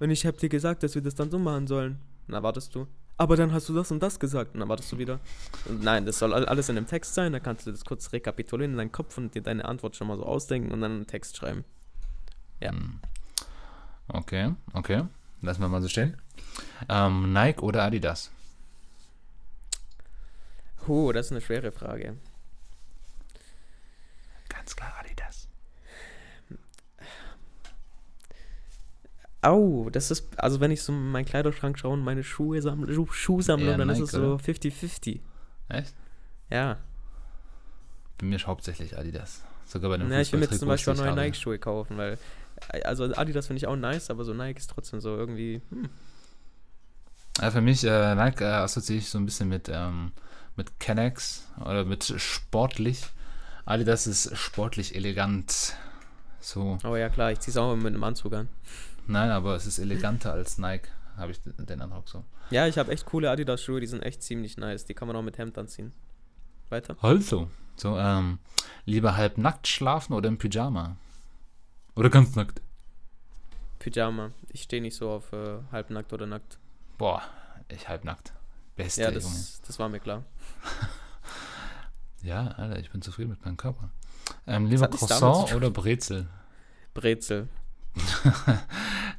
Und 0.00 0.10
ich 0.10 0.24
hab 0.26 0.36
dir 0.38 0.48
gesagt, 0.48 0.82
dass 0.82 0.94
wir 0.94 1.02
das 1.02 1.14
dann 1.14 1.30
so 1.30 1.38
machen 1.38 1.66
sollen. 1.66 1.98
Na, 2.26 2.42
wartest 2.42 2.74
du. 2.74 2.86
Aber 3.16 3.36
dann 3.36 3.52
hast 3.52 3.68
du 3.68 3.74
das 3.74 3.90
und 3.92 4.02
das 4.02 4.18
gesagt. 4.18 4.54
Und 4.54 4.60
dann 4.60 4.68
wartest 4.68 4.90
du 4.90 4.98
wieder. 4.98 5.20
Nein, 5.68 6.04
das 6.04 6.18
soll 6.18 6.34
all- 6.34 6.46
alles 6.46 6.68
in 6.68 6.74
dem 6.74 6.86
Text 6.86 7.14
sein. 7.14 7.32
Da 7.32 7.38
kannst 7.40 7.66
du 7.66 7.70
das 7.70 7.84
kurz 7.84 8.12
rekapitulieren 8.12 8.72
in 8.72 8.78
deinem 8.78 8.92
Kopf 8.92 9.16
und 9.18 9.34
dir 9.34 9.42
deine 9.42 9.64
Antwort 9.64 9.94
schon 9.94 10.08
mal 10.08 10.16
so 10.16 10.24
ausdenken 10.24 10.72
und 10.72 10.80
dann 10.80 10.92
einen 10.92 11.06
Text 11.06 11.36
schreiben. 11.36 11.64
Ja. 12.60 12.70
Hm. 12.72 12.98
Okay, 14.08 14.54
okay. 14.72 15.04
Lassen 15.42 15.60
wir 15.60 15.68
mal 15.68 15.80
so 15.80 15.88
stehen. 15.88 16.20
Ähm, 16.88 17.32
Nike 17.32 17.60
oder 17.62 17.84
Adidas? 17.84 18.30
Huh, 20.86 21.12
das 21.12 21.26
ist 21.26 21.32
eine 21.32 21.40
schwere 21.40 21.72
Frage. 21.72 22.16
Ganz 24.48 24.76
klar 24.76 24.92
Au, 29.44 29.90
das 29.90 30.10
ist, 30.10 30.26
also 30.38 30.60
wenn 30.60 30.70
ich 30.70 30.82
so 30.82 30.92
in 30.92 31.10
meinen 31.10 31.24
Kleiderschrank 31.24 31.78
schaue 31.78 31.92
und 31.92 32.00
meine 32.00 32.24
Schuhe 32.24 32.62
sammle, 32.62 32.92
Schuh, 32.94 33.06
Schuhsammlung, 33.10 33.70
Eher 33.70 33.78
dann 33.78 33.90
ist 33.90 33.98
Nike, 33.98 34.04
es 34.04 34.12
so 34.12 34.36
50-50. 34.36 35.20
Echt? 35.68 35.94
Ja. 36.50 36.78
Bei 38.18 38.26
mir 38.26 38.36
ist 38.36 38.46
hauptsächlich 38.46 38.96
Adidas. 38.96 39.42
Sogar 39.66 39.90
bei 39.90 39.98
den 39.98 40.10
Ja, 40.10 40.20
ich 40.20 40.32
will 40.32 40.40
mir 40.40 40.46
jetzt 40.46 40.58
zum 40.58 40.68
Beispiel 40.68 40.94
die 40.94 41.00
neue. 41.00 41.14
Nike-Schuhe 41.14 41.58
kaufen, 41.58 41.96
weil, 41.98 42.18
also 42.84 43.04
Adidas 43.04 43.46
finde 43.46 43.58
ich 43.58 43.66
auch 43.66 43.76
nice, 43.76 44.10
aber 44.10 44.24
so 44.24 44.32
Nike 44.32 44.58
ist 44.58 44.70
trotzdem 44.70 45.00
so 45.00 45.16
irgendwie, 45.16 45.60
hm. 45.70 45.88
Ja, 47.40 47.50
für 47.50 47.60
mich, 47.60 47.82
äh, 47.84 48.14
Nike 48.14 48.44
äh, 48.44 48.46
assoziiere 48.46 49.00
ich 49.00 49.10
so 49.10 49.18
ein 49.18 49.26
bisschen 49.26 49.48
mit, 49.48 49.68
ähm, 49.68 50.12
mit 50.56 50.78
Kennex 50.78 51.48
oder 51.60 51.84
mit 51.84 52.04
sportlich. 52.18 53.02
Adidas 53.64 54.06
ist 54.06 54.36
sportlich 54.36 54.94
elegant. 54.94 55.74
So. 56.40 56.78
Oh 56.84 56.94
ja, 56.96 57.08
klar, 57.08 57.32
ich 57.32 57.40
ziehe 57.40 57.52
es 57.52 57.56
auch 57.56 57.74
mit 57.74 57.86
einem 57.86 58.04
Anzug 58.04 58.34
an. 58.34 58.48
Nein, 59.06 59.30
aber 59.30 59.54
es 59.56 59.66
ist 59.66 59.78
eleganter 59.78 60.32
als 60.32 60.58
Nike, 60.58 60.88
habe 61.16 61.32
ich 61.32 61.40
den 61.40 61.80
Eindruck 61.82 62.08
so. 62.08 62.24
Ja, 62.50 62.66
ich 62.66 62.78
habe 62.78 62.92
echt 62.92 63.06
coole 63.06 63.30
Adidas-Schuhe, 63.30 63.80
die 63.80 63.86
sind 63.86 64.02
echt 64.02 64.22
ziemlich 64.22 64.56
nice. 64.56 64.84
Die 64.84 64.94
kann 64.94 65.08
man 65.08 65.16
auch 65.16 65.22
mit 65.22 65.38
Hemd 65.38 65.56
anziehen. 65.58 65.92
Weiter? 66.70 66.96
Also, 67.00 67.48
so, 67.76 67.98
ähm, 67.98 68.38
lieber 68.86 69.16
halb 69.16 69.38
nackt 69.38 69.66
schlafen 69.68 70.12
oder 70.14 70.28
im 70.28 70.38
Pyjama? 70.38 70.96
Oder 71.94 72.10
ganz 72.10 72.34
nackt? 72.34 72.60
Pyjama. 73.78 74.30
Ich 74.48 74.62
stehe 74.62 74.80
nicht 74.82 74.96
so 74.96 75.10
auf 75.10 75.32
äh, 75.32 75.58
halbnackt 75.72 76.12
oder 76.12 76.26
nackt. 76.26 76.58
Boah, 76.98 77.22
ich 77.68 77.88
halb 77.88 78.04
nackt. 78.04 78.32
Beste, 78.76 79.02
Ja, 79.02 79.08
Junge. 79.08 79.20
das, 79.20 79.60
das 79.66 79.78
war 79.78 79.88
mir 79.88 80.00
klar. 80.00 80.24
Ja, 82.22 82.46
Alter, 82.56 82.78
ich 82.78 82.90
bin 82.90 83.02
zufrieden 83.02 83.28
mit 83.28 83.44
meinem 83.44 83.58
Körper. 83.58 83.90
Ähm, 84.46 84.64
lieber 84.64 84.88
Croissant 84.88 85.52
oder 85.54 85.68
Brezel? 85.68 86.26
Brezel. 86.94 87.48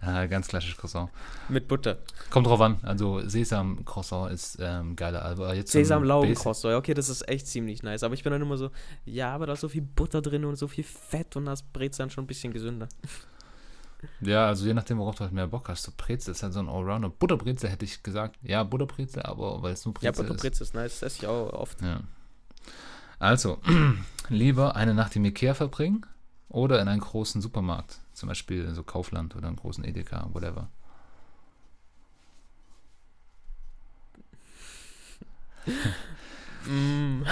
Ja, 0.02 0.26
ganz 0.28 0.48
klassisch 0.48 0.76
Croissant. 0.78 1.10
Mit 1.50 1.68
Butter. 1.68 1.98
Kommt 2.30 2.48
drauf 2.48 2.62
an. 2.62 2.78
Also 2.84 3.22
Sesam-Croissant 3.28 4.32
ist 4.32 4.58
ähm, 4.62 4.96
geiler. 4.96 5.24
Aber 5.24 5.54
jetzt 5.56 5.72
so 5.72 5.78
ein 5.78 5.84
Sesam 5.84 6.02
Basic- 6.04 6.08
Laugenkrossau. 6.08 6.70
Ja, 6.72 6.78
okay, 6.78 6.94
das 6.94 7.10
ist 7.10 7.28
echt 7.28 7.48
ziemlich 7.48 7.84
nice. 7.84 8.04
Aber 8.04 8.14
ich 8.14 8.24
bin 8.24 8.32
dann 8.32 8.42
immer 8.42 8.58
so, 8.58 8.72
ja, 9.06 9.34
aber 9.34 9.46
da 9.48 9.54
ist 9.54 9.62
so 9.62 9.70
viel 9.70 9.82
Butter 9.82 10.22
drin 10.22 10.46
und 10.46 10.56
so 10.56 10.68
viel 10.68 10.84
Fett 10.84 11.36
und 11.36 11.46
das 11.46 11.62
Brezel 11.64 12.00
dann 12.00 12.10
schon 12.10 12.24
ein 12.24 12.28
bisschen 12.28 12.54
gesünder. 12.54 12.88
Ja, 14.22 14.46
also 14.48 14.68
je 14.68 14.74
nachdem, 14.76 15.00
worauf 15.00 15.16
du 15.16 15.22
halt 15.22 15.32
mehr 15.34 15.48
Bock 15.48 15.68
hast. 15.68 15.82
So 15.82 15.92
Brezel 15.98 16.32
ist 16.34 16.44
halt 16.44 16.54
so 16.54 16.60
ein 16.60 16.70
Allrounder. 16.70 17.10
Butterbrezel 17.10 17.70
hätte 17.72 17.86
ich 17.86 18.04
gesagt. 18.04 18.38
Ja, 18.44 18.64
Butterbrezel, 18.64 19.24
aber 19.24 19.64
weil 19.64 19.74
es 19.74 19.84
nur 19.84 19.96
Ja, 20.02 20.12
Brezel 20.12 20.26
ist. 20.26 20.30
Butterbrezel 20.30 20.64
ist 20.64 20.74
nice. 20.76 21.00
Das 21.00 21.14
esse 21.14 21.24
ich 21.24 21.28
auch 21.28 21.52
oft. 21.54 21.82
Ja. 21.82 22.02
Also, 23.18 23.60
lieber 24.30 24.76
eine 24.76 24.94
Nacht 24.94 25.16
im 25.16 25.26
Ikea 25.26 25.56
verbringen 25.56 26.06
oder 26.50 26.80
in 26.82 26.88
einen 26.88 27.02
großen 27.02 27.42
Supermarkt. 27.42 28.00
Zum 28.16 28.30
Beispiel 28.30 28.74
so 28.74 28.84
Kaufland 28.84 29.36
oder 29.36 29.48
einen 29.48 29.58
großen 29.58 29.84
Edeka, 29.84 30.30
whatever. 30.32 30.70
Mm. 36.68 37.24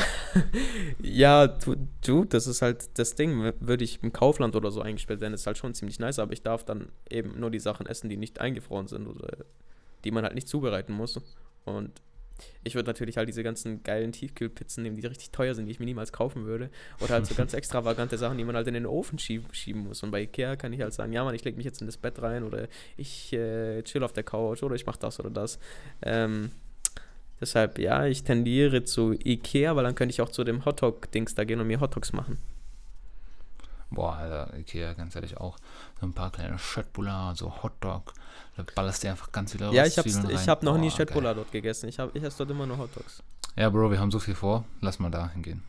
ja, 1.02 1.48
du, 1.48 1.76
du, 2.06 2.26
das 2.26 2.48
ist 2.48 2.62
halt 2.62 3.00
das 3.00 3.16
Ding. 3.16 3.54
Würde 3.60 3.84
ich 3.84 4.04
im 4.04 4.12
Kaufland 4.12 4.58
oder 4.58 4.72
so 4.72 4.82
eingespielt 4.82 5.22
werden, 5.22 5.34
ist 5.34 5.48
halt 5.48 5.58
schon 5.58 5.74
ziemlich 5.74 6.00
nice, 6.00 6.20
aber 6.20 6.34
ich 6.34 6.42
darf 6.42 6.66
dann 6.66 6.90
eben 7.10 7.40
nur 7.40 7.50
die 7.50 7.60
Sachen 7.60 7.86
essen, 7.86 8.10
die 8.10 8.18
nicht 8.18 8.40
eingefroren 8.40 8.88
sind 8.88 9.08
oder 9.08 9.38
die 10.04 10.12
man 10.12 10.26
halt 10.26 10.36
nicht 10.36 10.50
zubereiten 10.50 10.94
muss. 10.94 11.20
Und 11.64 12.02
ich 12.64 12.76
würde 12.76 12.88
natürlich 12.88 13.18
halt 13.18 13.28
diese 13.28 13.44
ganzen 13.44 13.84
geilen 13.84 14.12
Tiefkühlpizzen 14.12 14.84
nehmen, 14.84 14.96
die 14.96 15.06
richtig 15.06 15.32
teuer 15.32 15.54
sind, 15.54 15.66
die 15.66 15.72
ich 15.72 15.80
mir 15.80 15.86
niemals 15.86 16.12
kaufen 16.12 16.46
würde. 16.46 16.70
Oder 17.02 17.16
halt 17.16 17.26
so 17.26 17.36
ganz 17.36 17.54
extravagante 17.54 18.18
Sachen, 18.18 18.38
die 18.38 18.44
man 18.44 18.56
halt 18.56 18.68
in 18.68 18.74
den 18.74 18.86
Ofen 18.86 19.20
schieb, 19.20 19.54
schieben 19.54 19.84
muss. 19.84 20.04
Und 20.04 20.12
bei 20.12 20.22
Ikea 20.22 20.56
kann 20.56 20.74
ich 20.74 20.82
halt 20.82 20.94
sagen, 20.94 21.14
ja 21.14 21.24
Mann, 21.24 21.36
ich 21.36 21.44
lege 21.44 21.58
mich 21.58 21.66
jetzt 21.66 21.82
in 21.82 21.88
das 21.88 21.98
Bett 21.98 22.22
rein 22.22 22.44
oder 22.44 22.68
ich 22.98 23.34
äh, 23.34 23.82
chill 23.84 24.04
auf 24.04 24.14
der 24.14 24.24
Couch 24.24 24.64
oder 24.64 24.76
ich 24.76 24.86
mache 24.86 25.00
das 25.00 25.20
oder 25.20 25.30
das. 25.30 25.60
Ähm, 26.02 26.52
deshalb, 27.42 27.80
ja, 27.80 28.06
ich 28.06 28.24
tendiere 28.24 28.84
zu 28.84 29.14
Ikea, 29.14 29.76
weil 29.76 29.84
dann 29.84 29.96
könnte 29.96 30.14
ich 30.14 30.22
auch 30.22 30.30
zu 30.30 30.44
dem 30.44 30.66
Hotdog-Dings 30.66 31.36
da 31.36 31.44
gehen 31.44 31.60
und 31.60 31.68
mir 31.68 31.82
Hotdogs 31.82 32.14
machen. 32.14 32.38
Boah, 33.94 34.16
Alter, 34.16 34.58
Ikea, 34.58 34.94
ganz 34.94 35.16
ehrlich 35.16 35.38
auch. 35.38 35.58
So 36.00 36.06
ein 36.06 36.14
paar 36.14 36.32
kleine 36.32 36.58
Schöttbullar, 36.58 37.36
so 37.36 37.64
Hotdog. 37.64 38.14
Da 38.56 38.64
ballerst 38.76 39.04
du 39.04 39.10
einfach 39.10 39.32
ganz 39.32 39.52
viele 39.52 39.72
Ja, 39.72 39.86
ich, 39.86 39.98
hab's, 39.98 40.18
ich 40.30 40.48
habe 40.48 40.66
noch 40.66 40.78
nie 40.78 40.90
Boah, 40.90 40.98
Chatbulla 40.98 41.30
geil. 41.30 41.36
dort 41.36 41.52
gegessen. 41.52 41.90
Ich, 41.90 42.00
hab, 42.00 42.16
ich 42.16 42.24
esse 42.24 42.38
dort 42.40 42.52
immer 42.52 42.66
nur 42.66 42.78
Hotdogs. 42.78 43.24
Ja, 43.56 43.70
Bro, 43.70 43.92
wir 43.92 44.00
haben 44.00 44.12
so 44.12 44.20
viel 44.20 44.36
vor. 44.36 44.66
Lass 44.82 45.00
mal 45.00 45.12
da 45.12 45.30
hingehen. 45.30 45.64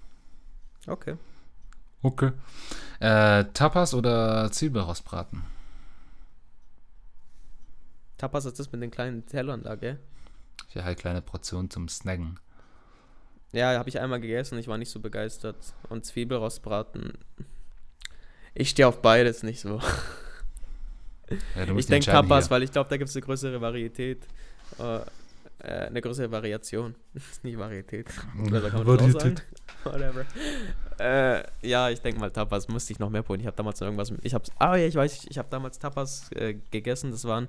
Okay. 0.86 1.16
Okay. 2.02 2.32
Äh, 3.00 3.44
Tapas 3.54 3.94
oder 3.94 4.50
Zwiebelrostbraten? 4.50 5.42
Tapas 8.18 8.44
ist 8.44 8.58
das 8.58 8.70
mit 8.72 8.82
den 8.82 8.90
kleinen 8.90 9.26
Tellern 9.26 9.62
da, 9.62 9.74
gell? 9.74 9.98
Ja, 10.72 10.84
halt 10.84 10.98
kleine 10.98 11.22
Portionen 11.22 11.70
zum 11.70 11.88
Snacken. 11.88 12.38
Ja, 13.52 13.78
habe 13.78 13.88
ich 13.88 14.00
einmal 14.00 14.20
gegessen, 14.20 14.58
ich 14.58 14.66
war 14.68 14.78
nicht 14.78 14.90
so 14.90 15.00
begeistert. 15.00 15.56
Und 15.88 16.04
Zwiebelrostbraten. 16.04 17.12
Ich 18.54 18.70
stehe 18.70 18.86
auf 18.86 19.02
beides 19.02 19.42
nicht 19.42 19.60
so. 19.60 19.80
Ja, 21.56 21.64
Ich 21.76 21.86
denke 21.86 22.06
Tapas, 22.06 22.44
hier. 22.44 22.50
weil 22.50 22.62
ich 22.62 22.72
glaube, 22.72 22.88
da 22.90 22.96
gibt 22.96 23.10
es 23.10 23.16
eine 23.16 23.24
größere 23.24 23.60
Varietät. 23.60 24.26
Äh, 24.78 24.98
äh, 25.58 25.86
eine 25.86 26.00
größere 26.00 26.30
Variation. 26.30 26.94
nicht 27.42 27.58
Varietät. 27.58 28.06
Oder 28.46 28.70
kann 28.70 28.84
man 28.84 28.98
das 28.98 29.16
auch 29.16 29.20
sagen? 29.20 29.40
Whatever. 29.84 30.24
Äh, 30.98 31.44
ja, 31.66 31.90
ich 31.90 32.00
denke 32.00 32.20
mal 32.20 32.30
Tapas 32.30 32.68
musste 32.68 32.92
ich 32.92 32.98
noch 32.98 33.10
mehr 33.10 33.22
probieren. 33.22 33.40
Ich 33.40 33.46
habe 33.46 33.56
damals 33.56 33.80
irgendwas. 33.80 34.12
Ich 34.22 34.34
habe. 34.34 34.44
Ah 34.58 34.76
ja, 34.76 34.86
ich 34.86 34.94
weiß. 34.94 35.14
Ich, 35.24 35.30
ich 35.30 35.38
habe 35.38 35.48
damals 35.50 35.78
Tapas 35.78 36.30
äh, 36.32 36.54
gegessen. 36.70 37.10
Das 37.10 37.24
waren 37.24 37.48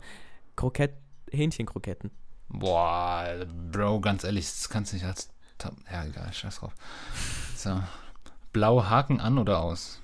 Krokett, 0.55 0.93
Hähnchenkroketten. 1.31 2.09
Boah, 2.49 3.45
Bro, 3.71 4.01
ganz 4.01 4.23
ehrlich, 4.23 4.45
das 4.45 4.69
kannst 4.69 4.91
du 4.91 4.95
nicht 4.97 5.05
als. 5.05 5.29
Ja, 5.91 6.05
egal, 6.05 6.31
scheiß 6.33 6.59
drauf. 6.59 6.73
So. 7.55 7.81
Blaue 8.53 8.89
Haken 8.89 9.19
an 9.19 9.37
oder 9.37 9.59
aus? 9.59 10.01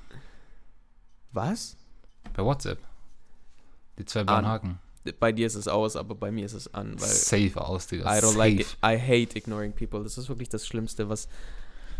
Was? 1.34 1.76
Bei 2.34 2.44
WhatsApp. 2.44 2.80
Die 3.98 4.06
zwei 4.06 4.24
blauen. 4.24 4.46
Haken. 4.46 4.80
Bei 5.20 5.32
dir 5.32 5.48
ist 5.48 5.56
es 5.56 5.68
aus, 5.68 5.96
aber 5.96 6.14
bei 6.14 6.32
mir 6.32 6.46
ist 6.46 6.54
es 6.54 6.74
an, 6.76 7.00
weil 7.02 7.08
Safe 7.10 7.54
aus, 7.60 7.88
Digga. 7.88 8.06
I 8.06 8.20
don't 8.22 8.28
Safe. 8.34 8.38
like 8.38 8.60
it. 8.60 8.78
I 8.86 8.98
hate 9.00 9.38
ignoring 9.38 9.74
people. 9.74 10.04
Das 10.04 10.18
ist 10.18 10.30
wirklich 10.30 10.50
das 10.50 10.68
Schlimmste, 10.68 11.10
was 11.10 11.28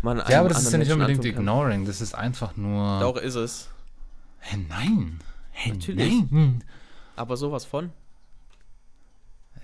man 0.02 0.18
Ja, 0.28 0.40
aber 0.40 0.50
das 0.50 0.62
ist 0.62 0.72
ja 0.72 0.78
nicht 0.78 0.88
Menschen 0.88 1.00
unbedingt 1.10 1.34
kann. 1.34 1.42
ignoring, 1.42 1.84
das 1.84 2.00
ist 2.00 2.14
einfach 2.14 2.56
nur. 2.56 3.00
Doch 3.00 3.16
ist 3.16 3.34
es. 3.34 3.68
Hä, 4.40 4.56
nein. 4.68 5.20
Hä, 5.50 5.70
Natürlich. 5.72 6.22
nein. 6.30 6.62
Aber 7.16 7.36
sowas 7.36 7.64
von. 7.64 7.90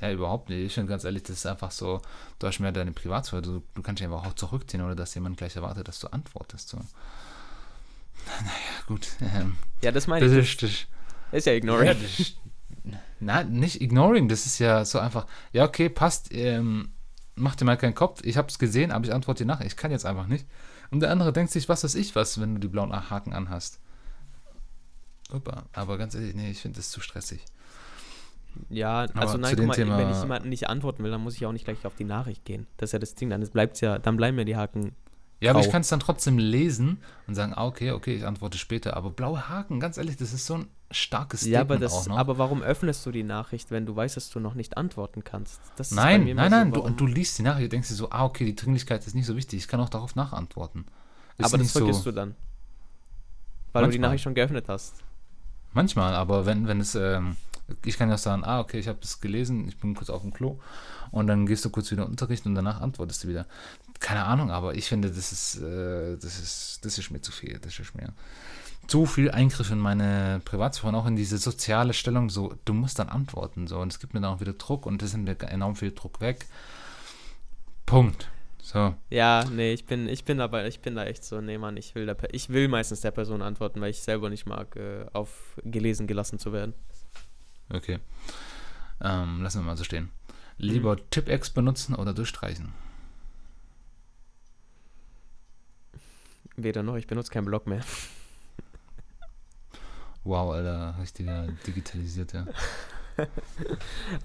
Ja, 0.00 0.12
überhaupt 0.12 0.48
nicht. 0.48 0.58
Ich 0.66 0.74
finde 0.74 0.90
ganz 0.90 1.04
ehrlich, 1.04 1.22
das 1.24 1.36
ist 1.38 1.46
einfach 1.46 1.70
so, 1.72 2.00
du 2.38 2.46
hast 2.46 2.60
mehr 2.60 2.70
deine 2.72 2.92
Privatsphäre, 2.92 3.42
du, 3.42 3.62
du 3.74 3.82
kannst 3.82 4.00
dich 4.00 4.06
einfach 4.06 4.24
auch 4.26 4.34
zurückziehen 4.34 4.82
oder 4.82 4.94
dass 4.94 5.14
jemand 5.14 5.36
gleich 5.38 5.56
erwartet, 5.56 5.88
dass 5.88 5.98
du 5.98 6.08
antwortest. 6.08 6.68
So. 6.68 6.78
Naja, 8.40 8.50
gut. 8.86 9.08
Ähm, 9.20 9.56
Ja, 9.82 9.92
das 9.92 10.06
meine 10.06 10.24
das 10.26 10.34
ich. 10.34 10.52
ist, 10.52 10.62
das, 10.62 10.86
Ist 11.32 11.46
ja 11.46 11.52
ignoring. 11.54 11.86
Ja, 11.88 11.94
das 11.94 12.34
nein, 13.20 13.50
nicht 13.52 13.80
ignoring, 13.80 14.28
das 14.28 14.46
ist 14.46 14.58
ja 14.58 14.84
so 14.84 14.98
einfach, 14.98 15.26
ja, 15.52 15.64
okay, 15.64 15.88
passt, 15.88 16.32
ähm, 16.32 16.90
mach 17.34 17.56
dir 17.56 17.64
mal 17.64 17.76
keinen 17.76 17.94
Kopf, 17.94 18.20
ich 18.24 18.36
habe 18.36 18.48
es 18.48 18.58
gesehen, 18.58 18.92
aber 18.92 19.04
ich 19.06 19.12
antworte 19.12 19.44
dir 19.44 19.48
nach, 19.48 19.60
ich 19.60 19.76
kann 19.76 19.90
jetzt 19.90 20.06
einfach 20.06 20.26
nicht. 20.26 20.46
Und 20.90 21.00
der 21.00 21.10
andere 21.10 21.32
denkt 21.32 21.52
sich, 21.52 21.68
was 21.68 21.84
weiß 21.84 21.94
ich 21.96 22.14
was, 22.14 22.40
wenn 22.40 22.54
du 22.54 22.60
die 22.60 22.68
blauen 22.68 22.92
Haken 23.10 23.32
anhast. 23.32 23.80
Opa, 25.32 25.64
aber 25.74 25.98
ganz 25.98 26.14
ehrlich, 26.14 26.34
nee, 26.34 26.50
ich 26.50 26.60
finde 26.62 26.76
das 26.78 26.90
zu 26.90 27.00
stressig. 27.00 27.44
Ja, 28.70 29.02
Aber 29.02 29.20
also 29.20 29.34
zu 29.34 29.40
nein, 29.40 29.56
guck 29.56 29.66
mal, 29.66 29.74
Thema- 29.74 29.98
wenn 29.98 30.10
ich 30.10 30.20
jemanden 30.20 30.48
nicht 30.48 30.68
antworten 30.68 31.04
will, 31.04 31.10
dann 31.10 31.20
muss 31.20 31.34
ich 31.36 31.44
auch 31.44 31.52
nicht 31.52 31.64
gleich 31.66 31.84
auf 31.84 31.94
die 31.94 32.04
Nachricht 32.04 32.44
gehen. 32.44 32.66
Das 32.78 32.88
ist 32.88 32.92
ja 32.92 32.98
das 32.98 33.14
Ding, 33.14 33.28
dann 33.30 33.46
bleibt 33.48 33.80
ja, 33.80 33.98
dann 33.98 34.16
bleiben 34.16 34.36
mir 34.36 34.44
die 34.46 34.56
Haken. 34.56 34.94
Ja, 35.40 35.52
aber 35.52 35.60
ich 35.60 35.70
kann 35.70 35.82
es 35.82 35.88
dann 35.88 36.00
trotzdem 36.00 36.36
lesen 36.38 36.98
und 37.28 37.34
sagen, 37.36 37.52
ah, 37.54 37.64
okay, 37.66 37.92
okay, 37.92 38.14
ich 38.16 38.26
antworte 38.26 38.58
später. 38.58 38.96
Aber 38.96 39.10
blaue 39.10 39.48
Haken, 39.48 39.78
ganz 39.78 39.96
ehrlich, 39.96 40.16
das 40.16 40.32
ist 40.32 40.46
so 40.46 40.54
ein 40.54 40.66
starkes 40.90 41.42
Ja, 41.42 41.60
Statement 41.60 41.70
aber, 41.70 41.78
das, 41.78 41.92
auch 41.92 42.06
noch. 42.08 42.18
aber 42.18 42.38
warum 42.38 42.60
öffnest 42.62 43.06
du 43.06 43.12
die 43.12 43.22
Nachricht, 43.22 43.70
wenn 43.70 43.86
du 43.86 43.94
weißt, 43.94 44.16
dass 44.16 44.30
du 44.30 44.40
noch 44.40 44.54
nicht 44.54 44.76
antworten 44.76 45.22
kannst? 45.22 45.60
Nein, 45.92 46.24
nein, 46.34 46.50
nein, 46.50 46.72
so, 46.74 46.80
du, 46.82 46.90
du 46.90 47.06
liest 47.06 47.38
die 47.38 47.42
Nachricht, 47.42 47.70
denkst 47.72 47.88
dir 47.88 47.94
so, 47.94 48.10
ah, 48.10 48.24
okay, 48.24 48.44
die 48.46 48.56
Dringlichkeit 48.56 49.06
ist 49.06 49.14
nicht 49.14 49.26
so 49.26 49.36
wichtig, 49.36 49.60
ich 49.60 49.68
kann 49.68 49.80
auch 49.80 49.90
darauf 49.90 50.16
nachantworten. 50.16 50.86
Ist 51.36 51.44
aber 51.46 51.58
das 51.58 51.66
nicht 51.66 51.72
so, 51.72 51.80
vergisst 51.80 52.04
du 52.06 52.10
dann. 52.12 52.34
Weil 53.72 53.84
du 53.84 53.90
die 53.90 53.98
Manchmal. 53.98 54.08
Nachricht 54.08 54.24
schon 54.24 54.34
geöffnet 54.34 54.64
hast. 54.68 54.94
Manchmal, 55.72 56.14
aber 56.14 56.46
wenn, 56.46 56.66
wenn 56.66 56.80
es, 56.80 56.94
ähm, 56.96 57.36
ich 57.84 57.96
kann 57.96 58.08
ja 58.08 58.14
auch 58.16 58.18
sagen, 58.18 58.42
ah, 58.44 58.58
okay, 58.60 58.78
ich 58.78 58.88
habe 58.88 58.98
das 59.00 59.20
gelesen, 59.20 59.68
ich 59.68 59.78
bin 59.78 59.94
kurz 59.94 60.10
auf 60.10 60.22
dem 60.22 60.32
Klo 60.32 60.58
und 61.10 61.26
dann 61.26 61.46
gehst 61.46 61.64
du 61.64 61.70
kurz 61.70 61.90
wieder 61.90 62.04
in 62.04 62.08
Unterricht 62.08 62.46
und 62.46 62.54
danach 62.54 62.80
antwortest 62.80 63.24
du 63.24 63.28
wieder. 63.28 63.46
Keine 64.00 64.24
Ahnung, 64.24 64.50
aber 64.50 64.74
ich 64.74 64.88
finde, 64.88 65.10
das 65.10 65.32
ist, 65.32 65.56
äh, 65.56 66.16
das 66.16 66.38
ist, 66.38 66.84
das 66.84 66.98
ist 66.98 67.10
mir 67.10 67.20
zu 67.20 67.32
viel, 67.32 67.58
das 67.58 67.78
ist 67.78 67.94
mir 67.94 68.12
zu 68.86 69.06
viel 69.06 69.30
Eingriff 69.30 69.70
in 69.70 69.78
meine 69.78 70.40
Privatsphäre 70.44 70.88
und 70.88 70.94
auch 70.94 71.06
in 71.06 71.16
diese 71.16 71.36
soziale 71.38 71.92
Stellung, 71.92 72.30
so, 72.30 72.54
du 72.64 72.72
musst 72.74 72.98
dann 72.98 73.08
antworten, 73.08 73.66
so, 73.66 73.78
und 73.80 73.92
es 73.92 73.98
gibt 73.98 74.14
mir 74.14 74.20
dann 74.20 74.34
auch 74.34 74.40
wieder 74.40 74.54
Druck 74.54 74.86
und 74.86 75.02
das 75.02 75.10
sind 75.10 75.24
mir 75.24 75.38
enorm 75.40 75.76
viel 75.76 75.92
Druck 75.92 76.20
weg. 76.20 76.46
Punkt. 77.86 78.30
So. 78.62 78.94
Ja, 79.10 79.44
nee, 79.50 79.72
ich 79.72 79.86
bin, 79.86 80.08
ich 80.08 80.24
bin 80.24 80.40
aber, 80.40 80.66
ich 80.66 80.80
bin 80.80 80.94
da 80.94 81.04
echt 81.04 81.24
so, 81.24 81.40
nee, 81.40 81.58
Mann, 81.58 81.76
ich 81.76 81.94
will, 81.94 82.06
der, 82.06 82.16
ich 82.32 82.50
will 82.50 82.68
meistens 82.68 83.00
der 83.00 83.10
Person 83.10 83.42
antworten, 83.42 83.80
weil 83.80 83.90
ich 83.90 84.00
selber 84.02 84.30
nicht 84.30 84.46
mag, 84.46 84.76
äh, 84.76 85.06
auf 85.12 85.56
gelesen 85.64 86.06
gelassen 86.06 86.38
zu 86.38 86.52
werden. 86.52 86.74
Okay. 87.70 87.98
Ähm, 89.00 89.42
lassen 89.42 89.60
wir 89.60 89.66
mal 89.66 89.76
so 89.76 89.84
stehen. 89.84 90.10
Lieber 90.56 90.96
Mhm. 90.96 91.00
Tipp-Ex 91.10 91.50
benutzen 91.50 91.94
oder 91.94 92.12
durchstreichen? 92.12 92.72
Weder 96.58 96.82
noch, 96.82 96.96
ich 96.96 97.06
benutze 97.06 97.30
keinen 97.30 97.46
Blog 97.46 97.66
mehr. 97.66 97.80
Wow, 100.24 100.52
Alter, 100.52 100.94
richtiger 101.00 101.46
digitalisiert, 101.66 102.34
ja. 102.34 102.44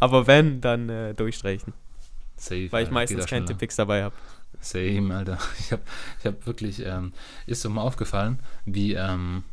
Aber 0.02 0.28
wenn, 0.28 0.60
dann 0.60 0.90
äh, 0.90 1.14
durchstreichen. 1.14 1.72
Safe. 2.36 2.70
Weil 2.72 2.84
ich 2.84 2.88
Alter, 2.88 2.92
meistens 2.92 3.26
keinen. 3.26 3.46
Tipix 3.46 3.78
dabei 3.78 4.04
habe. 4.04 4.16
Same, 4.60 5.16
Alter. 5.16 5.38
Ich 5.60 5.72
habe 5.72 5.82
ich 6.20 6.26
hab 6.26 6.46
wirklich, 6.46 6.86
ähm, 6.86 7.14
ist 7.46 7.62
so 7.62 7.70
mal 7.70 7.84
aufgefallen, 7.84 8.40
wie, 8.66 8.96
ähm, 8.96 9.44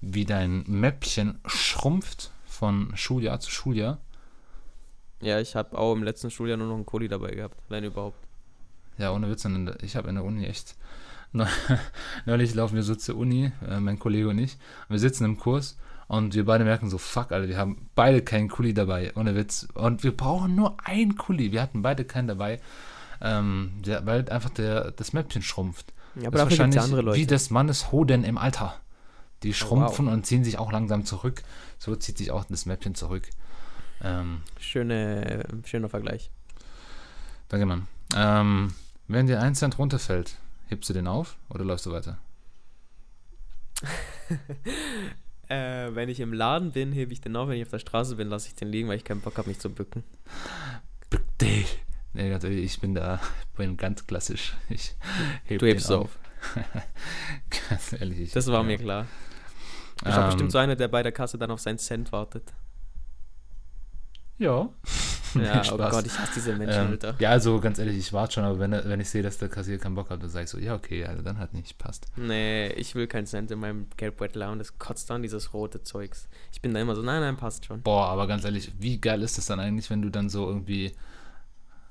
wie 0.00 0.24
dein 0.24 0.64
Mäppchen 0.68 1.38
schrumpft 1.44 2.30
von 2.46 2.96
Schuljahr 2.96 3.38
zu 3.40 3.50
Schuljahr. 3.50 3.98
Ja, 5.20 5.38
ich 5.38 5.54
habe 5.54 5.76
auch 5.76 5.92
im 5.92 6.02
letzten 6.02 6.30
Schuljahr 6.30 6.56
nur 6.56 6.68
noch 6.68 6.76
einen 6.76 6.86
Kuli 6.86 7.08
dabei 7.08 7.32
gehabt, 7.32 7.58
wenn 7.68 7.84
überhaupt. 7.84 8.16
Ja, 8.96 9.12
ohne 9.12 9.28
Witz. 9.28 9.46
Ich 9.82 9.96
habe 9.96 10.08
in 10.08 10.14
der 10.14 10.24
Uni 10.24 10.46
echt. 10.46 10.76
Neu- 11.32 11.46
Neulich 12.26 12.54
laufen 12.54 12.74
wir 12.74 12.82
so 12.82 12.94
zur 12.94 13.16
Uni, 13.16 13.52
äh, 13.68 13.80
mein 13.80 13.98
Kollege 13.98 14.28
und 14.28 14.38
ich. 14.38 14.54
Und 14.88 14.94
wir 14.94 14.98
sitzen 14.98 15.24
im 15.24 15.38
Kurs 15.38 15.78
und 16.08 16.34
wir 16.34 16.44
beide 16.44 16.64
merken 16.64 16.88
so, 16.88 16.98
fuck, 16.98 17.32
Alter, 17.32 17.48
wir 17.48 17.58
haben 17.58 17.88
beide 17.94 18.22
keinen 18.22 18.48
Kuli 18.48 18.74
dabei. 18.74 19.12
Ohne 19.16 19.34
Witz. 19.34 19.66
Und 19.74 20.04
wir 20.04 20.16
brauchen 20.16 20.54
nur 20.54 20.76
einen 20.84 21.16
Kuli. 21.16 21.52
Wir 21.52 21.62
hatten 21.62 21.82
beide 21.82 22.04
keinen 22.04 22.28
dabei. 22.28 22.60
Ähm, 23.20 23.72
der, 23.84 24.06
weil 24.06 24.28
einfach 24.28 24.50
der, 24.50 24.92
das 24.92 25.12
Mäppchen 25.12 25.42
schrumpft. 25.42 25.92
Ja, 26.14 26.30
das 26.30 26.40
aber 26.40 26.42
ist 26.42 26.42
gibt 26.48 26.52
es 26.52 26.58
wahrscheinlich 26.58 26.80
andere 26.80 27.02
Leute. 27.02 27.16
Oh, 27.18 27.20
wie 27.20 27.26
des 27.26 27.50
Mannes 27.50 27.90
Hoden 27.92 28.24
im 28.24 28.38
Alter. 28.38 28.76
Die 29.42 29.50
wow. 29.50 29.56
schrumpfen 29.56 30.08
und 30.08 30.26
ziehen 30.26 30.44
sich 30.44 30.58
auch 30.58 30.70
langsam 30.70 31.04
zurück. 31.04 31.42
So 31.78 31.96
zieht 31.96 32.18
sich 32.18 32.30
auch 32.30 32.44
das 32.44 32.66
Mäppchen 32.66 32.94
zurück. 32.94 33.28
Ähm, 34.02 34.42
Schöne, 34.60 35.44
schöner 35.64 35.88
Vergleich. 35.88 36.30
danke, 37.48 37.66
Mann. 37.66 37.88
Ähm, 38.14 38.72
wenn 39.08 39.26
dir 39.26 39.40
ein 39.40 39.54
Cent 39.54 39.78
runterfällt, 39.78 40.36
hebst 40.66 40.88
du 40.90 40.94
den 40.94 41.06
auf 41.06 41.36
oder 41.48 41.64
läufst 41.64 41.86
du 41.86 41.92
weiter? 41.92 42.18
Äh, 45.48 45.94
wenn 45.94 46.08
ich 46.08 46.18
im 46.18 46.32
Laden 46.32 46.72
bin, 46.72 46.90
hebe 46.90 47.12
ich 47.12 47.20
den 47.20 47.36
auf. 47.36 47.48
Wenn 47.48 47.56
ich 47.58 47.62
auf 47.62 47.70
der 47.70 47.78
Straße 47.78 48.16
bin, 48.16 48.26
lasse 48.28 48.48
ich 48.48 48.56
den 48.56 48.66
liegen, 48.66 48.88
weil 48.88 48.96
ich 48.96 49.04
keinen 49.04 49.20
Bock 49.20 49.38
habe, 49.38 49.48
mich 49.48 49.60
zu 49.60 49.70
bücken. 49.70 50.02
Bück 51.08 51.22
dich. 51.38 51.78
Nee, 52.14 52.30
ganz 52.30 52.42
ehrlich, 52.42 52.64
ich 52.64 52.80
bin 52.80 52.96
da, 52.96 53.20
bin 53.56 53.76
ganz 53.76 54.04
klassisch. 54.08 54.56
Ich 54.68 54.96
heb 55.44 55.60
Du 55.60 55.66
hebst 55.66 55.88
den 55.88 55.98
auf. 55.98 56.18
ganz 57.68 57.92
ehrlich. 57.92 58.18
Ich, 58.18 58.32
Das 58.32 58.48
war 58.48 58.62
ja. 58.62 58.62
mir 58.64 58.76
klar. 58.76 59.06
Ich 60.00 60.08
habe 60.08 60.22
Ähm, 60.22 60.26
bestimmt 60.30 60.50
so 60.50 60.58
einer, 60.58 60.74
der 60.74 60.88
bei 60.88 61.04
der 61.04 61.12
Kasse 61.12 61.38
dann 61.38 61.52
auf 61.52 61.60
seinen 61.60 61.78
Cent 61.78 62.10
wartet. 62.10 62.52
Ja. 64.38 64.68
Ja, 65.44 65.62
oh. 65.72 65.76
Gott, 65.76 66.06
ich 66.06 66.18
hasse 66.18 66.32
diese 66.36 66.54
Menschen, 66.54 66.80
Ähm, 66.80 66.90
Alter. 66.92 67.14
ja, 67.18 67.30
also 67.30 67.60
ganz 67.60 67.78
ehrlich, 67.78 67.96
ich 67.96 68.12
warte 68.12 68.34
schon, 68.34 68.44
aber 68.44 68.58
wenn, 68.58 68.72
wenn 68.72 69.00
ich 69.00 69.08
sehe, 69.10 69.22
dass 69.22 69.38
der 69.38 69.48
Kassier 69.48 69.78
keinen 69.78 69.94
Bock 69.94 70.10
hat, 70.10 70.22
dann 70.22 70.28
sage 70.30 70.44
ich 70.44 70.50
so, 70.50 70.58
ja, 70.58 70.74
okay, 70.74 71.04
also 71.04 71.22
dann 71.22 71.38
hat 71.38 71.54
nicht, 71.54 71.78
passt. 71.78 72.06
Nee, 72.16 72.68
ich 72.72 72.94
will 72.94 73.06
keinen 73.06 73.26
Cent 73.26 73.50
in 73.50 73.58
meinem 73.58 73.86
Geldbeutel 73.96 74.44
haben. 74.44 74.58
Das 74.58 74.78
kotzt 74.78 75.10
an, 75.10 75.22
dieses 75.22 75.52
rote 75.52 75.82
Zeugs. 75.82 76.28
Ich 76.52 76.60
bin 76.60 76.72
da 76.74 76.80
immer 76.80 76.94
so, 76.96 77.02
nein, 77.02 77.20
nein, 77.20 77.36
passt 77.36 77.64
schon. 77.66 77.82
Boah, 77.82 78.08
aber 78.08 78.26
ganz 78.26 78.44
ehrlich, 78.44 78.72
wie 78.78 79.00
geil 79.00 79.22
ist 79.22 79.38
das 79.38 79.46
dann 79.46 79.60
eigentlich, 79.60 79.90
wenn 79.90 80.02
du 80.02 80.10
dann 80.10 80.28
so 80.28 80.46
irgendwie. 80.48 80.92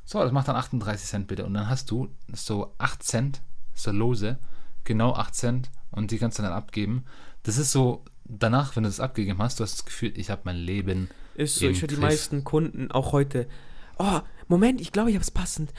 So, 0.06 0.20
das 0.22 0.32
macht 0.32 0.48
dann 0.48 0.56
38 0.56 1.08
Cent 1.08 1.28
bitte. 1.28 1.46
Und 1.46 1.54
dann 1.56 1.70
hast 1.70 1.90
du 1.90 2.10
so 2.32 2.74
8 2.78 3.02
Cent, 3.02 3.42
so 3.74 3.92
lose, 3.92 4.38
genau 4.84 5.14
8 5.16 5.34
Cent 5.34 5.72
und 5.92 6.12
die 6.12 6.18
kannst 6.20 6.38
du 6.38 6.44
dann 6.44 6.54
abgeben. 6.54 7.06
Das 7.44 7.58
ist 7.58 7.72
so, 7.72 8.04
danach, 8.24 8.76
wenn 8.76 8.84
du 8.84 8.90
das 8.90 9.00
abgegeben 9.00 9.40
hast, 9.40 9.60
du 9.60 9.64
hast 9.64 9.80
das 9.80 9.86
Gefühl, 9.86 10.14
ich 10.16 10.30
habe 10.30 10.42
mein 10.46 10.58
Leben. 10.58 11.10
Ist 11.36 11.56
so, 11.56 11.68
ich 11.68 11.82
höre 11.82 11.88
die 11.88 11.98
meisten 11.98 12.44
Kunden 12.44 12.92
auch 12.92 13.12
heute. 13.12 13.48
Oh, 13.98 14.20
Moment, 14.48 14.82
ich 14.82 14.92
glaube, 14.92 15.10
ich 15.10 15.16
habe 15.16 15.24
es 15.24 15.32
passend. 15.32 15.74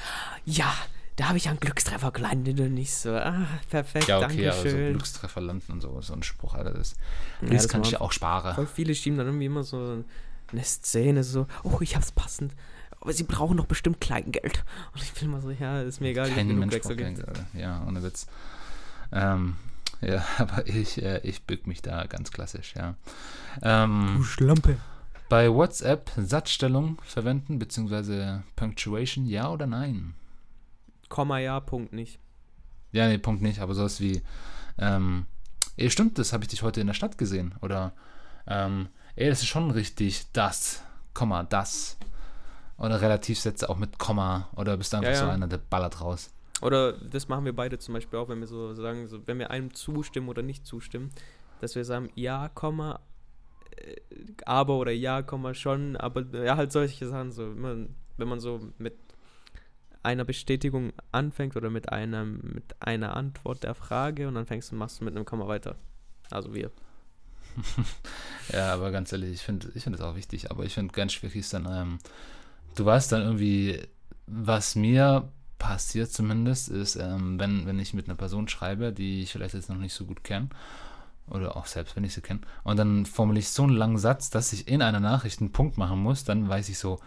Ja, 0.44 0.72
da 1.16 1.28
habe 1.28 1.38
ich 1.38 1.48
einen 1.48 1.60
Glückstreffer 1.60 2.10
gelandet 2.10 2.60
und 2.60 2.74
nicht 2.74 2.94
so. 2.94 3.14
Ah, 3.14 3.46
perfekt, 3.70 4.08
Ja, 4.08 4.18
okay, 4.18 4.48
aber 4.48 4.56
so 4.56 4.64
Dankeschön. 4.64 4.92
Glückstreffer 4.92 5.40
landen 5.40 5.72
und 5.72 5.80
so, 5.80 6.00
so 6.02 6.12
ein 6.12 6.22
Spruch, 6.22 6.54
Alter, 6.54 6.72
das, 6.74 6.94
Ja, 7.40 7.48
das, 7.48 7.62
das 7.62 7.68
kann 7.68 7.82
ich 7.82 7.92
ja 7.92 8.00
auch 8.00 8.12
sparen. 8.12 8.54
Voll 8.54 8.66
viele 8.66 8.94
schieben 8.94 9.18
dann 9.18 9.26
irgendwie 9.26 9.46
immer 9.46 9.64
so 9.64 10.04
eine 10.52 10.64
Szene 10.64 11.24
so, 11.24 11.46
oh, 11.62 11.78
ich 11.80 11.96
hab's 11.96 12.12
passend. 12.12 12.52
Aber 13.00 13.12
sie 13.12 13.24
brauchen 13.24 13.56
doch 13.56 13.66
bestimmt 13.66 14.00
Kleingeld. 14.00 14.64
Und 14.92 15.02
ich 15.02 15.12
bin 15.12 15.28
immer 15.28 15.40
so, 15.40 15.50
ja, 15.50 15.80
ist 15.82 16.00
mir 16.00 16.08
egal, 16.08 16.28
wie 16.30 16.34
Kein 16.34 16.48
genug 16.48 16.60
Mensch 16.60 16.74
Wechsel 16.74 16.96
gibt. 16.96 17.22
Ja, 17.54 17.84
ohne 17.86 18.02
Witz. 18.02 18.26
Ähm, 19.12 19.56
ja, 20.00 20.24
aber 20.38 20.66
ich, 20.66 21.02
äh, 21.02 21.20
ich 21.22 21.44
bück 21.44 21.66
mich 21.66 21.82
da 21.82 22.06
ganz 22.06 22.30
klassisch, 22.30 22.74
ja. 22.76 22.94
Ähm, 23.62 24.22
Schlampe. 24.24 24.76
Bei 25.28 25.52
WhatsApp 25.52 26.10
Satzstellung 26.16 27.00
verwenden, 27.04 27.58
beziehungsweise 27.58 28.44
Punctuation, 28.54 29.26
ja 29.26 29.50
oder 29.50 29.66
nein? 29.66 30.14
Komma 31.08 31.40
ja, 31.40 31.58
Punkt 31.58 31.92
nicht. 31.92 32.20
Ja, 32.92 33.08
nee, 33.08 33.18
Punkt 33.18 33.42
nicht, 33.42 33.60
aber 33.60 33.74
sowas 33.74 34.00
wie, 34.00 34.22
ähm, 34.78 35.26
ey, 35.76 35.90
stimmt, 35.90 36.18
das 36.18 36.32
habe 36.32 36.44
ich 36.44 36.48
dich 36.48 36.62
heute 36.62 36.80
in 36.80 36.86
der 36.86 36.94
Stadt 36.94 37.18
gesehen. 37.18 37.56
Oder, 37.60 37.92
ähm, 38.46 38.88
ey, 39.16 39.28
das 39.28 39.40
ist 39.40 39.48
schon 39.48 39.72
richtig, 39.72 40.30
das, 40.32 40.84
Komma, 41.12 41.42
das. 41.42 41.96
Oder 42.78 43.00
Relativsätze 43.00 43.68
auch 43.68 43.78
mit 43.78 43.98
Komma. 43.98 44.48
Oder 44.54 44.76
bist 44.76 44.92
du 44.92 44.98
einfach 44.98 45.10
Ja, 45.10 45.16
so 45.16 45.26
ja. 45.26 45.32
einer, 45.32 45.48
der 45.48 45.58
ballert 45.58 46.00
raus. 46.00 46.30
Oder 46.62 46.92
das 46.92 47.28
machen 47.28 47.44
wir 47.44 47.54
beide 47.54 47.78
zum 47.78 47.94
Beispiel 47.94 48.18
auch, 48.18 48.28
wenn 48.28 48.40
wir 48.40 48.46
so 48.46 48.72
sagen, 48.74 49.08
so, 49.08 49.26
wenn 49.26 49.38
wir 49.38 49.50
einem 49.50 49.74
zustimmen 49.74 50.28
oder 50.28 50.42
nicht 50.42 50.66
zustimmen, 50.66 51.10
dass 51.60 51.74
wir 51.74 51.84
sagen, 51.84 52.10
ja, 52.14 52.48
Komma, 52.48 53.00
aber 54.44 54.78
oder 54.78 54.92
ja, 54.92 55.22
Komma 55.22 55.54
schon, 55.54 55.96
aber 55.96 56.24
ja, 56.44 56.56
halt 56.56 56.72
solche 56.72 57.08
Sachen, 57.08 57.32
so, 57.32 57.54
wenn 57.54 57.60
man, 57.60 57.94
wenn 58.16 58.28
man 58.28 58.40
so 58.40 58.60
mit 58.78 58.94
einer 60.02 60.24
Bestätigung 60.24 60.92
anfängt 61.10 61.56
oder 61.56 61.68
mit 61.68 61.90
einem, 61.90 62.40
mit 62.54 62.80
einer 62.80 63.16
Antwort 63.16 63.64
der 63.64 63.74
Frage 63.74 64.28
und 64.28 64.34
dann 64.34 64.46
fängst 64.46 64.70
du, 64.70 64.76
machst 64.76 65.00
du 65.00 65.04
mit 65.04 65.16
einem 65.16 65.24
Komma 65.24 65.48
weiter. 65.48 65.76
Also 66.30 66.54
wir. 66.54 66.70
Ja, 68.52 68.72
aber 68.72 68.92
ganz 68.92 69.10
ehrlich, 69.10 69.32
ich 69.32 69.42
finde 69.42 69.72
ich 69.74 69.82
find 69.82 69.96
das 69.96 70.02
auch 70.02 70.14
wichtig, 70.14 70.52
aber 70.52 70.64
ich 70.64 70.74
finde 70.74 70.92
ganz 70.92 71.12
schwierig 71.12 71.36
ist 71.36 71.52
dann, 71.52 71.66
ähm, 71.68 71.98
du 72.76 72.84
weißt 72.84 73.10
dann 73.10 73.22
irgendwie, 73.22 73.82
was 74.28 74.76
mir 74.76 75.28
passiert 75.58 76.12
zumindest, 76.12 76.68
ist, 76.68 76.94
ähm, 76.94 77.40
wenn, 77.40 77.66
wenn 77.66 77.80
ich 77.80 77.92
mit 77.92 78.06
einer 78.06 78.14
Person 78.14 78.46
schreibe, 78.46 78.92
die 78.92 79.22
ich 79.22 79.32
vielleicht 79.32 79.54
jetzt 79.54 79.68
noch 79.68 79.78
nicht 79.78 79.94
so 79.94 80.04
gut 80.04 80.22
kenne, 80.22 80.48
oder 81.30 81.56
auch 81.56 81.66
selbst 81.66 81.96
wenn 81.96 82.04
ich 82.04 82.14
sie 82.14 82.20
kenne, 82.20 82.40
und 82.64 82.76
dann 82.76 83.06
formuliere 83.06 83.40
ich 83.40 83.48
so 83.50 83.64
einen 83.64 83.72
langen 83.72 83.98
Satz, 83.98 84.30
dass 84.30 84.52
ich 84.52 84.68
in 84.68 84.82
einer 84.82 85.00
Nachricht 85.00 85.40
einen 85.40 85.52
Punkt 85.52 85.78
machen 85.78 85.98
muss, 85.98 86.24
dann 86.24 86.48
weiß 86.48 86.68
ich 86.68 86.78
so, 86.78 86.98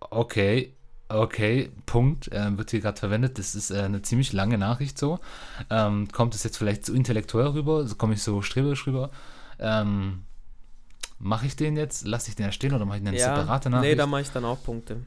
okay, 0.00 0.74
okay, 1.08 1.70
Punkt, 1.86 2.30
äh, 2.32 2.56
wird 2.56 2.70
hier 2.70 2.80
gerade 2.80 2.98
verwendet, 2.98 3.38
das 3.38 3.54
ist 3.54 3.70
äh, 3.70 3.82
eine 3.82 4.02
ziemlich 4.02 4.32
lange 4.32 4.58
Nachricht 4.58 4.98
so, 4.98 5.20
ähm, 5.70 6.08
kommt 6.12 6.34
es 6.34 6.44
jetzt 6.44 6.58
vielleicht 6.58 6.84
zu 6.84 6.94
intellektuell 6.94 7.48
rüber, 7.48 7.86
so 7.86 7.94
komme 7.94 8.14
ich 8.14 8.22
so 8.22 8.42
streberisch 8.42 8.86
rüber, 8.86 9.10
ähm, 9.58 10.24
mache 11.18 11.46
ich 11.46 11.56
den 11.56 11.76
jetzt, 11.76 12.06
lasse 12.06 12.28
ich 12.28 12.36
den 12.36 12.46
ja 12.46 12.52
stehen 12.52 12.74
oder 12.74 12.84
mache 12.84 12.98
ich 12.98 13.06
eine 13.06 13.18
separate 13.18 13.70
Nachricht? 13.70 13.90
nee, 13.90 13.96
da 13.96 14.06
mache 14.06 14.22
ich 14.22 14.30
dann 14.30 14.44
auch 14.44 14.62
Punkte. 14.62 14.98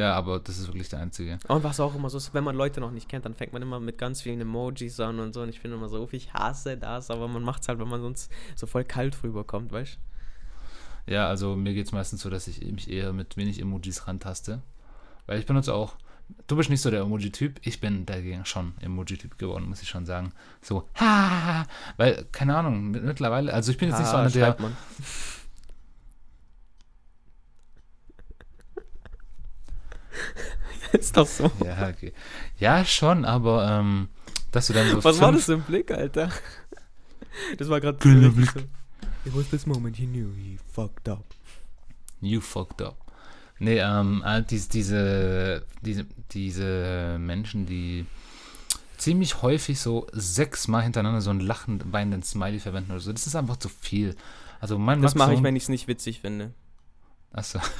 Ja, 0.00 0.14
aber 0.14 0.40
das 0.40 0.58
ist 0.58 0.66
wirklich 0.68 0.88
der 0.88 1.00
einzige. 1.00 1.38
Und 1.48 1.62
was 1.62 1.78
auch 1.80 1.94
immer 1.94 2.08
so 2.10 2.18
ist, 2.18 2.32
wenn 2.34 2.44
man 2.44 2.56
Leute 2.56 2.80
noch 2.80 2.90
nicht 2.90 3.08
kennt, 3.08 3.24
dann 3.24 3.34
fängt 3.34 3.52
man 3.52 3.62
immer 3.62 3.78
mit 3.80 3.98
ganz 3.98 4.22
vielen 4.22 4.40
Emojis 4.40 4.98
an 5.00 5.18
und 5.20 5.32
so. 5.34 5.42
Und 5.42 5.48
ich 5.50 5.60
finde 5.60 5.76
immer 5.76 5.88
so, 5.88 6.08
ich 6.12 6.32
hasse 6.32 6.76
das, 6.76 7.10
aber 7.10 7.28
man 7.28 7.42
macht 7.42 7.62
es 7.62 7.68
halt, 7.68 7.78
wenn 7.78 7.88
man 7.88 8.00
sonst 8.00 8.30
so 8.56 8.66
voll 8.66 8.84
kalt 8.84 9.22
rüberkommt, 9.22 9.72
weißt 9.72 9.98
du? 11.06 11.12
Ja, 11.12 11.28
also 11.28 11.56
mir 11.56 11.74
geht 11.74 11.86
es 11.86 11.92
meistens 11.92 12.22
so, 12.22 12.30
dass 12.30 12.46
ich 12.48 12.60
mich 12.60 12.90
eher 12.90 13.12
mit 13.12 13.36
wenig 13.36 13.60
Emojis 13.60 14.06
rantaste. 14.06 14.62
Weil 15.26 15.38
ich 15.38 15.46
benutze 15.46 15.74
auch, 15.74 15.94
du 16.46 16.56
bist 16.56 16.70
nicht 16.70 16.80
so 16.82 16.90
der 16.90 17.00
Emoji-Typ, 17.02 17.58
ich 17.62 17.80
bin 17.80 18.06
dagegen 18.06 18.44
schon 18.44 18.74
Emoji-Typ 18.80 19.36
geworden, 19.38 19.68
muss 19.68 19.82
ich 19.82 19.88
schon 19.88 20.06
sagen. 20.06 20.32
So, 20.62 20.88
ha, 20.96 21.64
weil, 21.96 22.26
keine 22.32 22.56
Ahnung, 22.56 22.90
mit- 22.90 23.02
mittlerweile, 23.04 23.52
also 23.52 23.72
ich 23.72 23.78
bin 23.78 23.88
jetzt 23.88 23.98
nicht 23.98 24.08
so 24.10 24.16
einer, 24.16 24.30
der, 24.30 24.56
man. 24.60 24.76
ist 30.98 31.16
doch 31.16 31.26
so. 31.26 31.50
ja, 31.64 31.88
okay. 31.88 32.12
Ja, 32.58 32.84
schon, 32.84 33.24
aber, 33.24 33.68
ähm, 33.68 34.08
dass 34.52 34.66
du 34.66 34.72
dann 34.72 34.88
so 34.90 35.04
Was 35.04 35.20
war 35.20 35.32
das 35.32 35.44
für 35.44 35.54
ein 35.54 35.62
Blick, 35.62 35.90
Alter? 35.90 36.30
Das 37.58 37.68
war 37.68 37.80
gerade 37.80 37.96
Blick. 37.96 38.50
It 39.24 39.34
was 39.34 39.48
this 39.50 39.64
moment 39.64 39.96
he 39.96 40.04
knew 40.04 40.34
he 40.34 40.58
fucked 40.72 41.08
up. 41.08 41.24
You 42.20 42.40
fucked 42.40 42.82
up. 42.82 42.96
Nee, 43.60 43.78
ähm, 43.78 44.22
äh, 44.26 44.42
dies, 44.42 44.68
diese, 44.68 45.64
diese, 45.82 46.06
diese 46.32 47.18
Menschen, 47.20 47.66
die 47.66 48.06
ziemlich 48.96 49.42
häufig 49.42 49.78
so 49.80 50.06
sechsmal 50.12 50.82
hintereinander 50.82 51.20
so 51.20 51.30
einen 51.30 51.40
lachend 51.40 51.92
weinenden 51.92 52.22
Smiley 52.22 52.58
verwenden 52.58 52.92
oder 52.92 53.00
so, 53.00 53.12
das 53.12 53.26
ist 53.26 53.36
einfach 53.36 53.58
zu 53.58 53.68
viel. 53.68 54.16
Also 54.60 54.78
mein 54.78 55.02
Das 55.02 55.14
mache 55.14 55.34
ich, 55.34 55.42
wenn 55.42 55.56
ich 55.56 55.64
es 55.64 55.68
nicht 55.68 55.88
witzig 55.88 56.20
finde. 56.20 56.52
Achso. 57.32 57.60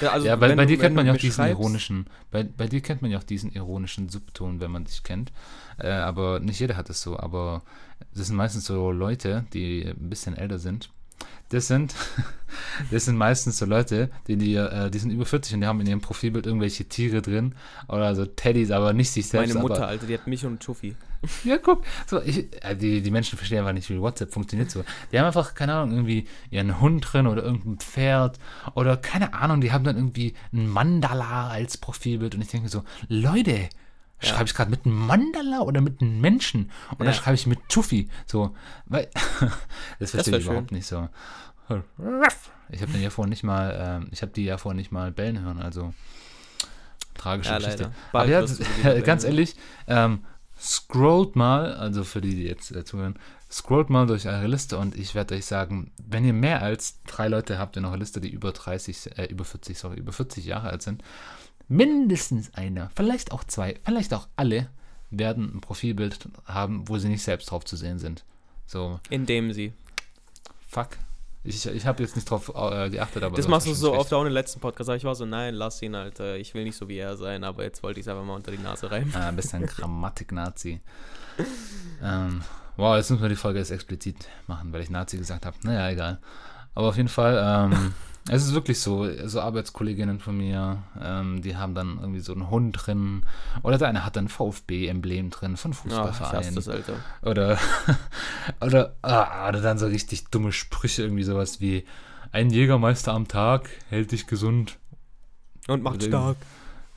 Ja, 0.00 0.12
also 0.12 0.26
ja, 0.26 0.36
bei, 0.36 0.54
bei 0.54 0.66
dir 0.66 0.78
kennt 0.78 0.94
man 0.94 1.06
ja 1.06 1.12
auch 1.12 1.16
diesen 1.16 1.36
schreibst- 1.44 1.58
ironischen, 1.58 2.06
bei, 2.30 2.42
bei 2.44 2.66
dir 2.66 2.82
kennt 2.82 3.00
man 3.00 3.10
ja 3.10 3.18
auch 3.18 3.22
diesen 3.22 3.50
ironischen 3.50 4.10
Subton, 4.10 4.60
wenn 4.60 4.70
man 4.70 4.84
dich 4.84 5.02
kennt. 5.04 5.32
Äh, 5.78 5.88
aber 5.88 6.38
nicht 6.40 6.60
jeder 6.60 6.76
hat 6.76 6.90
es 6.90 7.00
so. 7.00 7.18
Aber 7.18 7.62
das 8.14 8.26
sind 8.26 8.36
meistens 8.36 8.66
so 8.66 8.90
Leute, 8.92 9.46
die 9.54 9.84
ein 9.86 10.10
bisschen 10.10 10.36
älter 10.36 10.58
sind. 10.58 10.90
Das 11.48 11.66
sind, 11.68 11.94
das 12.90 13.06
sind 13.06 13.16
meistens 13.16 13.56
so 13.58 13.64
Leute, 13.64 14.10
die, 14.26 14.36
die, 14.36 14.54
äh, 14.54 14.90
die 14.90 14.98
sind 14.98 15.10
über 15.12 15.24
40 15.24 15.54
und 15.54 15.60
die 15.62 15.66
haben 15.66 15.80
in 15.80 15.86
ihrem 15.86 16.00
Profilbild 16.00 16.46
irgendwelche 16.46 16.84
Tiere 16.84 17.22
drin 17.22 17.54
oder 17.88 18.14
so 18.14 18.26
Teddys, 18.26 18.70
aber 18.70 18.92
nicht 18.92 19.10
sich 19.10 19.28
selbst. 19.28 19.54
Meine 19.54 19.60
Mutter, 19.62 19.76
aber, 19.76 19.88
Alter, 19.88 20.06
die 20.06 20.14
hat 20.14 20.26
mich 20.26 20.44
und 20.44 20.62
Chuffy. 20.62 20.94
Ja, 21.44 21.58
guck, 21.58 21.84
so, 22.06 22.20
ich, 22.22 22.46
äh, 22.64 22.76
die, 22.76 23.02
die 23.02 23.10
Menschen 23.10 23.36
verstehen 23.36 23.58
einfach 23.60 23.72
nicht, 23.72 23.88
wie 23.90 24.00
WhatsApp 24.00 24.32
funktioniert 24.32 24.70
so. 24.70 24.84
Die 25.12 25.18
haben 25.18 25.26
einfach, 25.26 25.54
keine 25.54 25.74
Ahnung, 25.74 25.92
irgendwie 25.92 26.26
ihren 26.50 26.80
Hund 26.80 27.06
drin 27.12 27.26
oder 27.26 27.42
irgendein 27.42 27.78
Pferd 27.78 28.38
oder 28.74 28.96
keine 28.96 29.34
Ahnung, 29.34 29.60
die 29.60 29.72
haben 29.72 29.84
dann 29.84 29.96
irgendwie 29.96 30.34
ein 30.52 30.68
Mandala 30.68 31.48
als 31.48 31.76
Profilbild 31.78 32.34
und 32.34 32.40
ich 32.42 32.48
denke 32.48 32.68
so, 32.68 32.84
Leute, 33.08 33.68
Ja. 34.22 34.28
schreibe 34.28 34.44
ich 34.44 34.54
gerade 34.54 34.70
mit 34.70 34.86
einem 34.86 35.06
Mandala 35.06 35.60
oder 35.60 35.80
mit 35.80 36.00
einem 36.00 36.20
Menschen? 36.20 36.70
Oder 36.98 37.10
Ja. 37.10 37.12
schreibe 37.12 37.34
ich 37.34 37.46
mit 37.46 37.58
Chuffy? 37.68 38.08
So, 38.26 38.54
weil, 38.86 39.08
das 39.98 40.12
verstehe 40.12 40.38
ich 40.38 40.44
überhaupt 40.46 40.72
nicht 40.72 40.86
so. 40.86 41.08
Ich 42.70 42.80
habe 42.82 42.92
den 42.92 43.02
ja 43.02 43.10
vorhin 43.10 43.30
nicht 43.30 43.42
mal, 43.44 43.76
ähm, 43.78 44.08
ich 44.12 44.22
habe 44.22 44.32
die 44.32 44.44
ja 44.44 44.56
vorhin 44.58 44.76
nicht 44.76 44.90
mal 44.92 45.12
bellen 45.12 45.40
hören, 45.40 45.60
also 45.60 45.92
tragische 47.14 47.50
Ja, 47.50 47.58
Geschichte. 47.58 47.90
Aber 48.12 48.26
ja, 48.28 49.00
ganz 49.00 49.24
ehrlich, 49.24 49.56
ähm, 49.86 50.24
scrollt 50.58 51.36
mal, 51.36 51.74
also 51.74 52.04
für 52.04 52.20
die, 52.20 52.34
die 52.34 52.44
jetzt 52.44 52.74
äh, 52.74 52.84
zuhören, 52.84 53.18
scrollt 53.50 53.90
mal 53.90 54.06
durch 54.06 54.26
eure 54.26 54.46
Liste 54.46 54.78
und 54.78 54.96
ich 54.96 55.14
werde 55.14 55.34
euch 55.34 55.46
sagen, 55.46 55.92
wenn 56.04 56.24
ihr 56.24 56.32
mehr 56.32 56.62
als 56.62 57.02
drei 57.06 57.28
Leute 57.28 57.58
habt 57.58 57.76
in 57.76 57.84
eurer 57.84 57.96
Liste, 57.98 58.20
die 58.20 58.30
über 58.30 58.52
30, 58.52 59.18
äh, 59.18 59.24
über 59.26 59.44
40, 59.44 59.78
sorry, 59.78 59.98
über 59.98 60.12
40 60.12 60.44
Jahre 60.44 60.70
alt 60.70 60.82
sind, 60.82 61.02
mindestens 61.68 62.54
einer, 62.54 62.90
vielleicht 62.94 63.32
auch 63.32 63.44
zwei, 63.44 63.76
vielleicht 63.84 64.14
auch 64.14 64.28
alle 64.36 64.68
werden 65.10 65.56
ein 65.56 65.60
Profilbild 65.60 66.28
haben, 66.46 66.88
wo 66.88 66.98
sie 66.98 67.08
nicht 67.08 67.22
selbst 67.22 67.50
drauf 67.50 67.64
zu 67.64 67.76
sehen 67.76 67.98
sind. 67.98 68.24
So, 68.66 68.98
Indem 69.10 69.52
sie. 69.52 69.72
fuck. 70.66 70.90
Ich, 71.46 71.66
ich 71.66 71.86
habe 71.86 72.02
jetzt 72.02 72.16
nicht 72.16 72.28
drauf 72.28 72.50
äh, 72.54 72.90
geachtet, 72.90 73.22
aber 73.22 73.36
Das 73.36 73.46
machst 73.48 73.66
du 73.66 73.74
so 73.74 73.94
oft 73.94 74.12
auch 74.12 74.20
in 74.20 74.26
den 74.26 74.32
letzten 74.32 74.60
Podcast. 74.60 74.90
Ich 74.90 75.04
war 75.04 75.14
so, 75.14 75.24
nein, 75.26 75.54
lass 75.54 75.80
ihn, 75.82 75.94
Alter. 75.94 76.36
Ich 76.36 76.54
will 76.54 76.64
nicht 76.64 76.76
so 76.76 76.88
wie 76.88 76.98
er 76.98 77.16
sein, 77.16 77.44
aber 77.44 77.62
jetzt 77.62 77.82
wollte 77.82 78.00
ich 78.00 78.06
es 78.06 78.08
einfach 78.08 78.24
mal 78.24 78.34
unter 78.34 78.50
die 78.50 78.58
Nase 78.58 78.90
reiben. 78.90 79.12
Ah, 79.14 79.30
bist 79.30 79.54
ein 79.54 79.64
Grammatik-Nazi. 79.66 80.80
ähm, 82.02 82.42
wow, 82.76 82.96
jetzt 82.96 83.10
müssen 83.10 83.22
wir 83.22 83.28
die 83.28 83.36
Folge 83.36 83.58
jetzt 83.60 83.70
explizit 83.70 84.28
machen, 84.46 84.72
weil 84.72 84.82
ich 84.82 84.90
Nazi 84.90 85.16
gesagt 85.16 85.46
habe. 85.46 85.56
Naja, 85.62 85.90
egal. 85.90 86.18
Aber 86.74 86.88
auf 86.88 86.96
jeden 86.96 87.08
Fall, 87.08 87.70
ähm, 87.72 87.94
es 88.28 88.44
ist 88.44 88.54
wirklich 88.54 88.80
so, 88.80 89.08
so 89.26 89.40
Arbeitskolleginnen 89.40 90.18
von 90.18 90.36
mir, 90.36 90.82
ähm, 91.00 91.42
die 91.42 91.56
haben 91.56 91.74
dann 91.74 91.98
irgendwie 92.00 92.20
so 92.20 92.32
einen 92.32 92.50
Hund 92.50 92.76
drin 92.86 93.22
oder 93.62 93.78
der 93.78 93.88
eine 93.88 94.04
hat 94.04 94.18
ein 94.18 94.28
VfB-Emblem 94.28 95.30
drin 95.30 95.56
von 95.56 95.72
Ah, 95.72 95.76
ich 95.76 95.92
hasse 95.92 96.12
Fußballverein. 96.12 96.54
das, 96.54 96.68
Alter. 96.68 96.94
Oder, 97.22 97.58
oder, 98.60 98.96
ah, 99.02 99.48
oder 99.48 99.60
dann 99.60 99.78
so 99.78 99.86
richtig 99.86 100.28
dumme 100.28 100.52
Sprüche, 100.52 101.02
irgendwie 101.02 101.22
sowas 101.24 101.60
wie 101.60 101.84
ein 102.32 102.50
Jägermeister 102.50 103.12
am 103.12 103.28
Tag 103.28 103.70
hält 103.88 104.12
dich 104.12 104.26
gesund. 104.26 104.78
Und 105.68 105.82
macht 105.82 105.96
Oder 105.96 106.06
stark. 106.06 106.36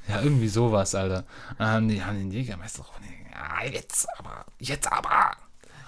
Ja, 0.08 0.22
irgendwie 0.22 0.48
sowas, 0.48 0.96
Alter. 0.96 1.26
Ähm, 1.60 1.88
die 1.88 2.04
haben 2.04 2.18
den 2.18 2.32
Jägermeister 2.32 2.84
nicht. 3.02 3.14
Ja, 3.32 3.66
jetzt 3.72 4.08
aber, 4.18 4.46
jetzt 4.60 4.92
aber. 4.92 5.32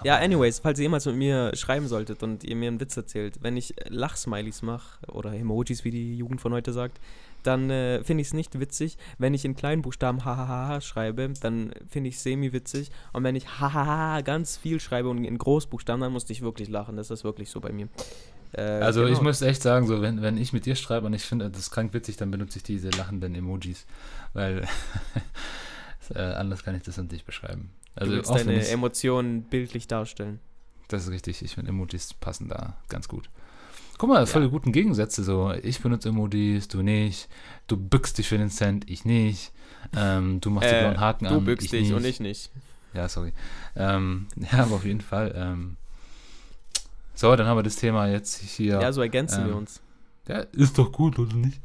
Ja, 0.04 0.18
anyways, 0.18 0.58
falls 0.58 0.78
ihr 0.78 0.84
jemals 0.84 1.06
mit 1.06 1.16
mir 1.16 1.54
schreiben 1.54 1.88
solltet 1.88 2.22
und 2.22 2.44
ihr 2.44 2.56
mir 2.56 2.68
einen 2.68 2.80
Witz 2.80 2.96
erzählt, 2.96 3.38
wenn 3.42 3.56
ich 3.56 3.78
äh, 3.78 3.88
Lachsmileys 3.88 4.62
mache 4.62 5.04
oder 5.10 5.32
Emojis, 5.32 5.84
wie 5.84 5.90
die 5.90 6.16
Jugend 6.16 6.40
von 6.40 6.52
heute 6.52 6.72
sagt, 6.72 7.00
dann 7.42 7.70
äh, 7.70 8.04
finde 8.04 8.22
ich 8.22 8.28
es 8.28 8.34
nicht 8.34 8.58
witzig. 8.60 8.98
Wenn 9.18 9.34
ich 9.34 9.44
in 9.44 9.56
kleinen 9.56 9.82
Buchstaben 9.82 10.24
hahaha 10.24 10.80
schreibe, 10.80 11.32
dann 11.40 11.72
finde 11.88 12.08
ich 12.08 12.16
es 12.16 12.22
semi-witzig. 12.22 12.90
Und 13.12 13.24
wenn 13.24 13.36
ich 13.36 13.60
hahaha 13.60 14.20
ganz 14.20 14.56
viel 14.56 14.80
schreibe 14.80 15.08
und 15.08 15.24
in 15.24 15.38
Großbuchstaben, 15.38 16.00
dann 16.00 16.12
musste 16.12 16.32
ich 16.32 16.42
wirklich 16.42 16.68
lachen. 16.68 16.96
Das 16.96 17.10
ist 17.10 17.24
wirklich 17.24 17.50
so 17.50 17.60
bei 17.60 17.72
mir. 17.72 17.88
Äh, 18.52 18.62
Also 18.62 19.04
ich 19.04 19.12
genau. 19.14 19.24
muss 19.24 19.42
echt 19.42 19.62
sagen, 19.62 19.86
so 19.86 20.02
wenn, 20.02 20.22
wenn 20.22 20.36
ich 20.36 20.52
mit 20.52 20.66
dir 20.66 20.76
schreibe 20.76 21.06
und 21.06 21.14
ich 21.14 21.22
finde 21.22 21.50
das 21.50 21.70
krank 21.70 21.92
witzig, 21.94 22.16
dann 22.16 22.30
benutze 22.30 22.58
ich 22.58 22.62
diese 22.62 22.90
lachenden 22.90 23.34
Emojis, 23.34 23.86
weil 24.34 24.66
äh, 26.14 26.20
anders 26.20 26.62
kann 26.62 26.74
ich 26.74 26.82
das 26.82 26.98
nicht 26.98 27.26
beschreiben. 27.26 27.70
Du 27.94 28.00
Also 28.00 28.12
willst 28.12 28.30
auch 28.30 28.34
wenn 28.36 28.46
deine 28.46 28.62
ich, 28.62 28.70
Emotionen 28.72 29.42
bildlich 29.42 29.86
darstellen. 29.88 30.40
das 30.88 31.04
ist 31.04 31.10
richtig, 31.10 31.42
ich 31.42 31.54
finde 31.54 31.70
Emojis 31.70 32.14
passen 32.14 32.48
da 32.48 32.76
ganz 32.88 33.08
gut. 33.08 33.28
Guck 33.98 34.08
mal, 34.08 34.26
voll 34.26 34.42
die 34.42 34.48
guten 34.50 34.72
Gegensätze 34.72 35.22
so. 35.22 35.52
Ich 35.62 35.80
benutze 35.80 36.08
Emojis, 36.08 36.66
du 36.68 36.82
nicht. 36.82 37.28
Du 37.68 37.76
bückst 37.76 38.18
dich 38.18 38.26
für 38.28 38.36
den 38.38 38.50
Cent, 38.50 38.90
ich 38.90 39.04
nicht. 39.04 39.52
Ähm, 39.96 40.40
du 40.40 40.50
machst 40.50 40.68
Äh, 40.72 40.80
blauen 40.80 40.98
Haken 41.00 41.26
du 41.26 41.34
an, 41.36 41.44
bückst 41.44 41.66
ich 41.66 41.70
dich 41.70 41.82
nicht. 41.88 41.92
und 41.94 42.04
ich 42.04 42.18
nicht. 42.18 42.50
Ja, 42.94 43.08
sorry. 43.08 43.32
Ähm, 43.76 44.26
ja, 44.36 44.64
aber 44.64 44.76
auf 44.76 44.84
jeden 44.84 45.02
Fall. 45.02 45.32
Ähm, 45.36 45.76
so, 47.14 47.34
dann 47.36 47.46
haben 47.46 47.58
wir 47.58 47.62
das 47.62 47.76
Thema 47.76 48.08
jetzt 48.08 48.38
hier. 48.40 48.80
Ja, 48.80 48.92
so 48.92 49.02
ergänzen 49.02 49.44
wir 49.44 49.52
ähm, 49.52 49.58
uns. 49.58 49.80
Ja, 50.26 50.38
ist 50.52 50.78
doch 50.78 50.90
gut, 50.90 51.18
oder 51.18 51.34
nicht? 51.34 51.60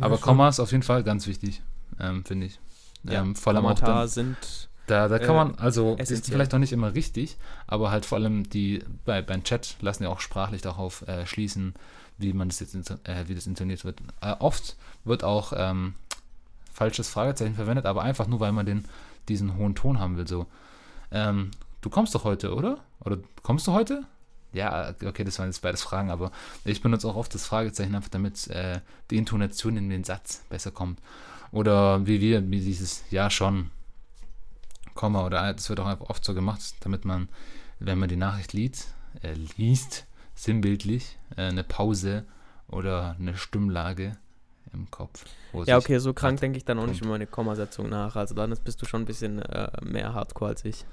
Aber 0.00 0.16
schon. 0.16 0.24
Kommas 0.24 0.60
auf 0.60 0.72
jeden 0.72 0.82
Fall 0.82 1.02
ganz 1.04 1.26
wichtig, 1.26 1.62
ähm, 2.00 2.24
finde 2.24 2.46
ich. 2.46 2.60
Ja, 3.04 3.22
ähm, 3.22 3.34
vor 3.34 3.54
allem 3.54 3.64
auch 3.64 3.74
Kommata 3.76 4.00
dann, 4.00 4.08
sind 4.08 4.68
da, 4.92 5.08
da 5.08 5.18
kann 5.18 5.30
äh, 5.30 5.38
man, 5.38 5.54
also, 5.54 5.92
sind 5.92 6.00
essentiell. 6.00 6.34
vielleicht 6.34 6.52
noch 6.52 6.58
nicht 6.58 6.72
immer 6.72 6.94
richtig, 6.94 7.38
aber 7.66 7.90
halt 7.90 8.04
vor 8.04 8.18
allem 8.18 8.48
die, 8.50 8.84
bei, 9.06 9.22
beim 9.22 9.42
Chat 9.42 9.76
lassen 9.80 10.02
ja 10.02 10.10
auch 10.10 10.20
sprachlich 10.20 10.60
darauf 10.60 11.08
äh, 11.08 11.24
schließen, 11.24 11.72
wie 12.18 12.34
man 12.34 12.48
das 12.48 12.60
jetzt, 12.60 12.74
äh, 12.74 13.26
wie 13.26 13.34
das 13.34 13.46
intoniert 13.46 13.86
wird. 13.86 14.00
Äh, 14.20 14.34
oft 14.38 14.76
wird 15.04 15.24
auch 15.24 15.54
ähm, 15.56 15.94
falsches 16.74 17.08
Fragezeichen 17.08 17.54
verwendet, 17.54 17.86
aber 17.86 18.02
einfach 18.02 18.26
nur, 18.26 18.40
weil 18.40 18.52
man 18.52 18.66
den, 18.66 18.84
diesen 19.28 19.56
hohen 19.56 19.74
Ton 19.74 19.98
haben 19.98 20.18
will, 20.18 20.28
so. 20.28 20.46
Ähm, 21.10 21.52
du 21.80 21.88
kommst 21.88 22.14
doch 22.14 22.24
heute, 22.24 22.54
oder? 22.54 22.78
Oder 23.00 23.16
kommst 23.42 23.66
du 23.66 23.72
heute? 23.72 24.04
Ja, 24.52 24.94
okay, 25.06 25.24
das 25.24 25.38
waren 25.38 25.46
jetzt 25.46 25.62
beides 25.62 25.80
Fragen, 25.80 26.10
aber 26.10 26.30
ich 26.66 26.82
benutze 26.82 27.08
auch 27.08 27.16
oft 27.16 27.34
das 27.34 27.46
Fragezeichen 27.46 27.94
einfach, 27.94 28.10
damit 28.10 28.48
äh, 28.48 28.80
die 29.10 29.16
Intonation 29.16 29.78
in 29.78 29.88
den 29.88 30.04
Satz 30.04 30.44
besser 30.50 30.70
kommt. 30.70 31.00
Oder 31.50 32.06
wie 32.06 32.20
wir, 32.20 32.50
wie 32.50 32.60
dieses 32.60 33.04
Ja 33.10 33.30
schon, 33.30 33.70
Komma 34.94 35.24
oder 35.26 35.48
äh, 35.48 35.54
das 35.54 35.68
wird 35.68 35.80
auch 35.80 36.00
oft 36.00 36.24
so 36.24 36.34
gemacht, 36.34 36.60
damit 36.80 37.04
man, 37.04 37.28
wenn 37.78 37.98
man 37.98 38.08
die 38.08 38.16
Nachricht 38.16 38.52
liest, 38.52 38.94
äh, 39.22 39.34
liest 39.56 40.06
sinnbildlich, 40.34 41.18
äh, 41.36 41.42
eine 41.42 41.64
Pause 41.64 42.24
oder 42.68 43.16
eine 43.18 43.36
Stimmlage 43.36 44.16
im 44.72 44.90
Kopf. 44.90 45.24
Ja, 45.66 45.76
okay, 45.76 45.98
so 45.98 46.14
krank 46.14 46.40
denke 46.40 46.56
ich 46.56 46.64
dann 46.64 46.78
auch 46.78 46.86
nicht 46.86 47.00
über 47.02 47.10
meine 47.10 47.26
Kommasetzung 47.26 47.88
nach. 47.90 48.16
Also 48.16 48.34
dann 48.34 48.50
ist- 48.52 48.64
bist 48.64 48.80
du 48.80 48.86
schon 48.86 49.02
ein 49.02 49.06
bisschen 49.06 49.40
äh, 49.42 49.70
mehr 49.82 50.14
Hardcore 50.14 50.50
als 50.50 50.64
ich. 50.64 50.84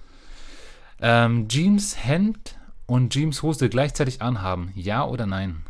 Ähm, 1.02 1.47
Jeans 1.47 2.04
Hemd 2.06 2.60
und 2.86 3.14
Jeans 3.14 3.41
Hose 3.41 3.70
gleichzeitig 3.70 4.22
anhaben, 4.22 4.74
ja 4.76 5.06
oder 5.06 5.26
nein? 5.26 5.64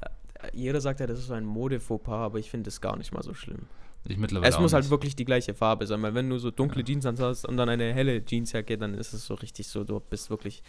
Äh, 0.00 0.50
Jeder 0.52 0.80
sagt 0.80 1.00
ja, 1.00 1.06
das 1.06 1.18
ist 1.18 1.26
so 1.26 1.34
ein 1.34 1.44
Modefauxpas, 1.44 2.12
aber 2.24 2.38
ich 2.38 2.50
finde 2.50 2.68
es 2.68 2.80
gar 2.80 2.96
nicht 2.96 3.12
mal 3.12 3.22
so 3.22 3.34
schlimm. 3.34 3.66
Ich 4.06 4.18
mittlerweile 4.18 4.50
Es 4.50 4.58
muss 4.58 4.72
halt 4.72 4.88
wirklich 4.90 5.16
die 5.16 5.24
gleiche 5.24 5.54
Farbe 5.54 5.86
sein, 5.86 6.02
weil 6.02 6.14
wenn 6.14 6.28
du 6.28 6.38
so 6.38 6.50
dunkle 6.50 6.84
Jeans 6.84 7.06
hast 7.06 7.46
und 7.46 7.56
dann 7.56 7.68
eine 7.68 7.92
helle 7.94 8.22
Jeansjacke, 8.24 8.76
dann 8.76 8.94
ist 8.94 9.14
es 9.14 9.24
so 9.26 9.34
richtig 9.34 9.66
so, 9.68 9.84
du 9.84 9.98
bist 9.98 10.28
wirklich 10.28 10.62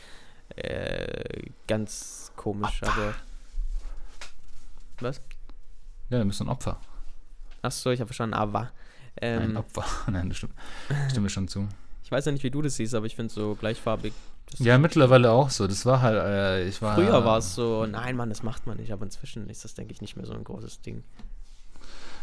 äh, 0.56 1.44
ganz 1.68 2.32
komisch, 2.36 2.82
aber... 2.84 3.14
Was? 5.00 5.22
Ja, 6.10 6.20
du 6.20 6.26
bist 6.26 6.42
ein 6.42 6.48
Opfer. 6.48 6.80
Achso, 7.62 7.92
ich 7.92 8.00
habe 8.00 8.08
verstanden, 8.08 8.36
aber... 8.36 8.72
ein 9.22 9.50
Ähm, 9.50 9.58
Opfer. 9.58 9.84
Nein, 10.12 10.30
das 10.30 10.38
stimmt. 10.38 10.54
Stimme 11.10 11.30
schon 11.30 11.48
zu. 11.50 11.68
ich 12.04 12.12
weiß 12.12 12.26
ja 12.26 12.32
nicht, 12.32 12.44
wie 12.44 12.52
du 12.52 12.62
das 12.62 12.76
siehst, 12.76 12.96
aber 12.96 13.06
ich 13.06 13.16
finde 13.16 13.34
so 13.34 13.56
gleichfarbig... 13.56 14.14
Ja, 14.60 14.78
mittlerweile 14.78 15.32
auch 15.32 15.50
so. 15.50 15.68
Das 15.68 15.86
war 15.86 16.02
halt, 16.02 16.18
äh, 16.18 16.68
ich 16.68 16.80
war. 16.82 16.96
Früher 16.96 17.26
war 17.26 17.40
es 17.40 17.56
so, 17.56 17.88
nein, 17.88 18.16
Mann, 18.16 18.30
das 18.30 18.44
macht 18.44 18.68
man 18.68 18.78
nicht, 18.78 18.94
aber 18.94 19.04
inzwischen 19.04 19.50
ist 19.50 19.66
das, 19.66 19.74
denke 19.74 19.92
ich, 19.92 20.02
nicht 20.02 20.16
mehr 20.16 20.26
so 20.26 20.34
ein 20.34 20.44
großes 20.44 20.82
Ding. 20.82 21.04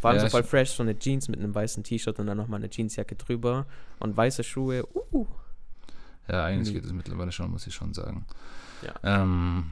Vor 0.02 0.10
allem 0.10 0.18
Ja, 0.18 0.24
so 0.26 0.30
voll 0.30 0.42
fresh, 0.42 0.70
so 0.72 0.82
eine 0.82 0.98
Jeans 0.98 1.28
mit 1.28 1.38
einem 1.38 1.54
weißen 1.54 1.82
T-Shirt 1.84 2.18
und 2.18 2.26
dann 2.26 2.36
nochmal 2.36 2.58
eine 2.60 2.68
Jeansjacke 2.68 3.14
drüber 3.14 3.64
und 4.00 4.16
weiße 4.16 4.42
Schuhe. 4.44 4.84
Uh. 5.12 5.26
Ja, 6.28 6.44
eigentlich 6.44 6.68
Nee. 6.68 6.74
geht 6.74 6.84
es 6.84 6.92
mittlerweile 6.92 7.30
schon, 7.32 7.50
muss 7.52 7.66
ich 7.66 7.74
schon 7.74 7.94
sagen. 7.94 8.26
Ja. 8.82 8.94
Ähm, 9.22 9.70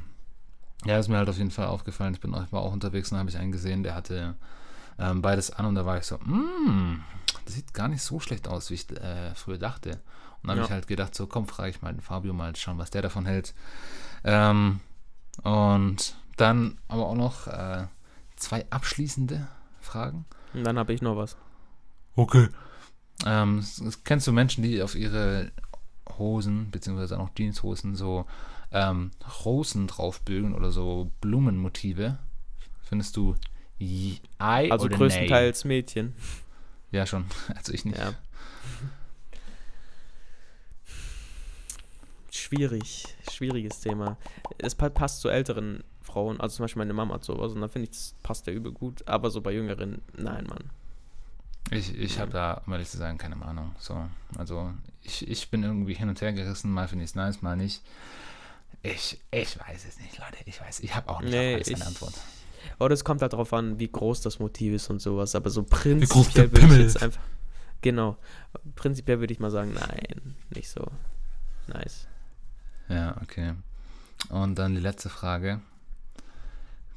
ja, 0.86 0.98
ist 0.98 1.08
mir 1.08 1.16
halt 1.18 1.28
auf 1.28 1.36
jeden 1.36 1.50
Fall 1.50 1.66
aufgefallen. 1.66 2.14
Ich 2.14 2.20
bin 2.20 2.32
auch, 2.34 2.50
war 2.52 2.62
auch 2.62 2.72
unterwegs 2.72 3.10
und 3.12 3.18
habe 3.18 3.28
ich 3.28 3.36
einen 3.36 3.52
gesehen, 3.52 3.82
der 3.82 3.94
hatte 3.96 4.36
ähm, 5.00 5.20
beides 5.20 5.50
an 5.50 5.66
und 5.66 5.74
da 5.74 5.84
war 5.84 5.98
ich 5.98 6.04
so, 6.04 6.16
mm, 6.18 7.02
das 7.44 7.54
sieht 7.54 7.74
gar 7.74 7.88
nicht 7.88 8.02
so 8.02 8.20
schlecht 8.20 8.46
aus, 8.48 8.70
wie 8.70 8.74
ich 8.74 8.88
äh, 9.00 9.34
früher 9.34 9.58
dachte. 9.58 9.90
Und 10.42 10.48
dann 10.48 10.50
habe 10.50 10.60
Ja. 10.60 10.64
ich 10.66 10.70
halt 10.70 10.86
gedacht, 10.86 11.14
so 11.14 11.26
komm, 11.26 11.48
frage 11.48 11.70
ich 11.70 11.82
mal 11.82 11.92
den 11.92 12.00
Fabio 12.02 12.32
mal 12.32 12.54
schauen, 12.54 12.78
was 12.78 12.90
der 12.90 13.02
davon 13.02 13.26
hält. 13.26 13.52
Ähm, 14.24 14.78
und 15.42 16.14
dann 16.36 16.78
aber 16.88 17.06
auch 17.08 17.14
noch 17.16 17.46
äh, 17.48 17.86
zwei 18.36 18.64
abschließende 18.70 19.48
Fragen. 19.80 20.24
Und 20.54 20.64
dann 20.64 20.78
habe 20.78 20.92
ich 20.92 21.02
noch 21.02 21.16
was. 21.16 21.36
Okay. 22.16 22.48
Ähm, 23.26 23.64
kennst 24.04 24.26
du 24.26 24.32
Menschen, 24.32 24.62
die 24.62 24.82
auf 24.82 24.94
ihre 24.94 25.52
Hosen, 26.18 26.70
beziehungsweise 26.70 27.18
auch 27.18 27.30
Jeanshosen, 27.36 27.94
so 27.96 28.26
ähm, 28.72 29.10
Rosen 29.44 29.86
draufbügeln 29.86 30.54
oder 30.54 30.70
so 30.70 31.10
Blumenmotive? 31.20 32.18
Findest 32.82 33.16
du 33.16 33.36
Ei 34.38 34.70
Also 34.70 34.86
oder 34.86 34.96
größtenteils 34.96 35.64
Mädchen. 35.64 36.06
Nein? 36.06 36.14
Ja, 36.92 37.06
schon. 37.06 37.24
Also 37.54 37.72
ich 37.72 37.84
nicht. 37.84 37.98
Ja. 37.98 38.12
Schwierig, 42.30 43.06
schwieriges 43.30 43.80
Thema. 43.80 44.16
Es 44.58 44.74
pa- 44.74 44.88
passt 44.88 45.20
zu 45.20 45.28
älteren 45.28 45.82
Frauen, 46.02 46.40
also 46.40 46.56
zum 46.56 46.64
Beispiel 46.64 46.80
meine 46.80 46.92
Mama 46.94 47.14
hat 47.14 47.24
sowas 47.24 47.52
und 47.52 47.60
da 47.60 47.68
finde 47.68 47.84
ich, 47.84 47.90
das 47.90 48.14
passt 48.22 48.46
ja 48.46 48.52
übel 48.52 48.72
gut. 48.72 49.06
Aber 49.06 49.30
so 49.30 49.40
bei 49.40 49.52
jüngeren, 49.52 50.00
nein, 50.16 50.46
Mann. 50.46 50.70
Ich, 51.70 51.94
ich 51.96 52.18
habe 52.18 52.32
da, 52.32 52.62
um 52.66 52.72
ehrlich 52.72 52.88
zu 52.88 52.96
sagen, 52.96 53.18
keine 53.18 53.40
Ahnung. 53.44 53.74
So, 53.78 54.08
also 54.38 54.72
ich, 55.02 55.28
ich 55.28 55.50
bin 55.50 55.62
irgendwie 55.62 55.94
hin 55.94 56.08
und 56.08 56.20
her 56.20 56.32
gerissen, 56.32 56.70
mal 56.72 56.88
finde 56.88 57.04
ich 57.04 57.10
es 57.10 57.14
nice, 57.14 57.42
mal 57.42 57.56
nicht. 57.56 57.82
Ich, 58.82 59.20
ich 59.30 59.58
weiß 59.60 59.84
es 59.86 59.98
nicht, 60.00 60.18
Leute. 60.18 60.38
Ich 60.46 60.60
weiß, 60.60 60.80
ich 60.80 60.94
habe 60.96 61.10
auch 61.10 61.20
nicht 61.20 61.32
Nee, 61.32 61.54
alles 61.54 61.68
eine 61.68 61.76
ich- 61.76 61.86
Antwort. 61.86 62.14
Oder 62.78 62.94
es 62.94 63.04
kommt 63.04 63.22
halt 63.22 63.32
darauf 63.32 63.52
an, 63.52 63.78
wie 63.78 63.88
groß 63.88 64.20
das 64.22 64.38
Motiv 64.38 64.74
ist 64.74 64.90
und 64.90 65.00
sowas. 65.00 65.34
Aber 65.34 65.48
so 65.50 65.62
prinzipiell 65.62 66.50
würde 66.52 66.74
ich 66.76 66.80
jetzt 66.82 67.02
einfach. 67.02 67.22
Genau. 67.82 68.16
Prinzipiell 68.76 69.20
würde 69.20 69.32
ich 69.32 69.40
mal 69.40 69.50
sagen, 69.50 69.72
nein, 69.74 70.34
nicht 70.54 70.68
so. 70.68 70.86
Nice. 71.66 72.06
Ja, 72.88 73.16
okay. 73.22 73.54
Und 74.28 74.56
dann 74.58 74.74
die 74.74 74.80
letzte 74.80 75.08
Frage. 75.08 75.60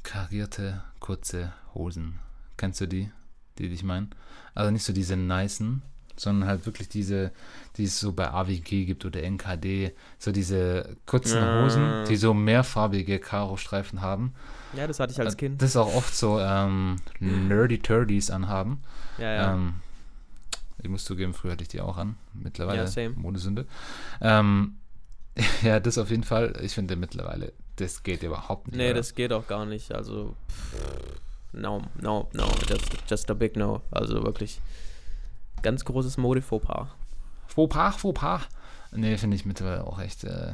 Karierte, 0.04 0.84
kurze 1.00 1.54
Hosen. 1.74 2.20
Kennst 2.58 2.82
du 2.82 2.88
die, 2.88 3.12
die 3.58 3.66
ich 3.68 3.84
meine? 3.84 4.08
Also 4.54 4.72
nicht 4.72 4.84
so 4.84 4.94
diese 4.94 5.16
nicen, 5.18 5.82
sondern 6.16 6.48
halt 6.48 6.66
wirklich 6.66 6.90
diese, 6.90 7.32
die 7.78 7.86
es 7.86 8.00
so 8.00 8.12
bei 8.14 8.30
AWG 8.30 8.86
gibt 8.86 9.06
oder 9.06 9.24
NKD. 9.24 9.94
So 10.20 10.32
diese 10.32 10.96
kurzen 11.06 11.38
Ja. 11.40 11.64
Hosen, 11.64 12.06
die 12.08 12.16
so 12.18 12.34
mehrfarbige 12.34 13.20
Karo-Streifen 13.20 14.02
haben. 14.02 14.34
Ja, 14.74 14.86
das 14.88 15.00
hatte 15.00 15.14
ich 15.14 15.20
als 15.20 15.34
Äh, 15.34 15.38
Kind. 15.38 15.62
Das 15.62 15.72
ist 15.72 15.78
auch 15.78 15.94
oft 15.96 16.16
so 16.16 16.40
ähm, 16.40 16.98
Nerdy 17.20 17.80
Turdies 17.80 18.30
anhaben. 18.30 18.84
Ja, 19.18 19.32
ja. 19.34 19.54
Ähm, 19.54 19.76
ich 20.82 20.90
muss 20.90 21.06
zugeben, 21.06 21.34
früher 21.34 21.54
hatte 21.54 21.64
ich 21.64 21.70
die 21.70 21.82
auch 21.82 21.98
an. 21.98 22.18
Mittlerweile 22.34 22.82
Ja, 22.82 22.88
same. 22.88 23.12
Modesünde. 23.16 23.66
Ähm, 24.22 24.76
ja, 25.64 25.80
das 25.80 25.98
auf 25.98 26.12
jeden 26.12 26.24
Fall. 26.24 26.60
Ich 26.62 26.74
finde 26.76 26.96
mittlerweile, 26.96 27.54
das 27.78 28.04
geht 28.04 28.24
überhaupt 28.24 28.68
nicht. 28.68 28.78
nee, 28.78 28.86
oder? 28.88 28.96
das 28.96 29.16
geht 29.16 29.32
auch 29.34 29.48
gar 29.48 29.66
nicht. 29.66 29.94
Also, 29.94 30.36
no, 31.52 31.82
no, 32.02 32.30
no. 32.34 32.48
Just, 32.68 32.92
just 33.10 33.32
a 33.32 33.34
big 33.34 33.56
no. 33.56 33.82
Also 33.92 34.24
wirklich 34.24 34.62
ganz 35.62 35.84
großes 35.86 36.18
Mode-Fauxpas. 36.18 36.90
Fauxpas, 37.48 37.96
Fauxpas. 37.98 38.42
Nee, 38.92 39.18
finde 39.18 39.36
ich 39.36 39.46
mittlerweile 39.46 39.88
auch 39.88 40.00
echt. 40.00 40.24
Äh, 40.24 40.54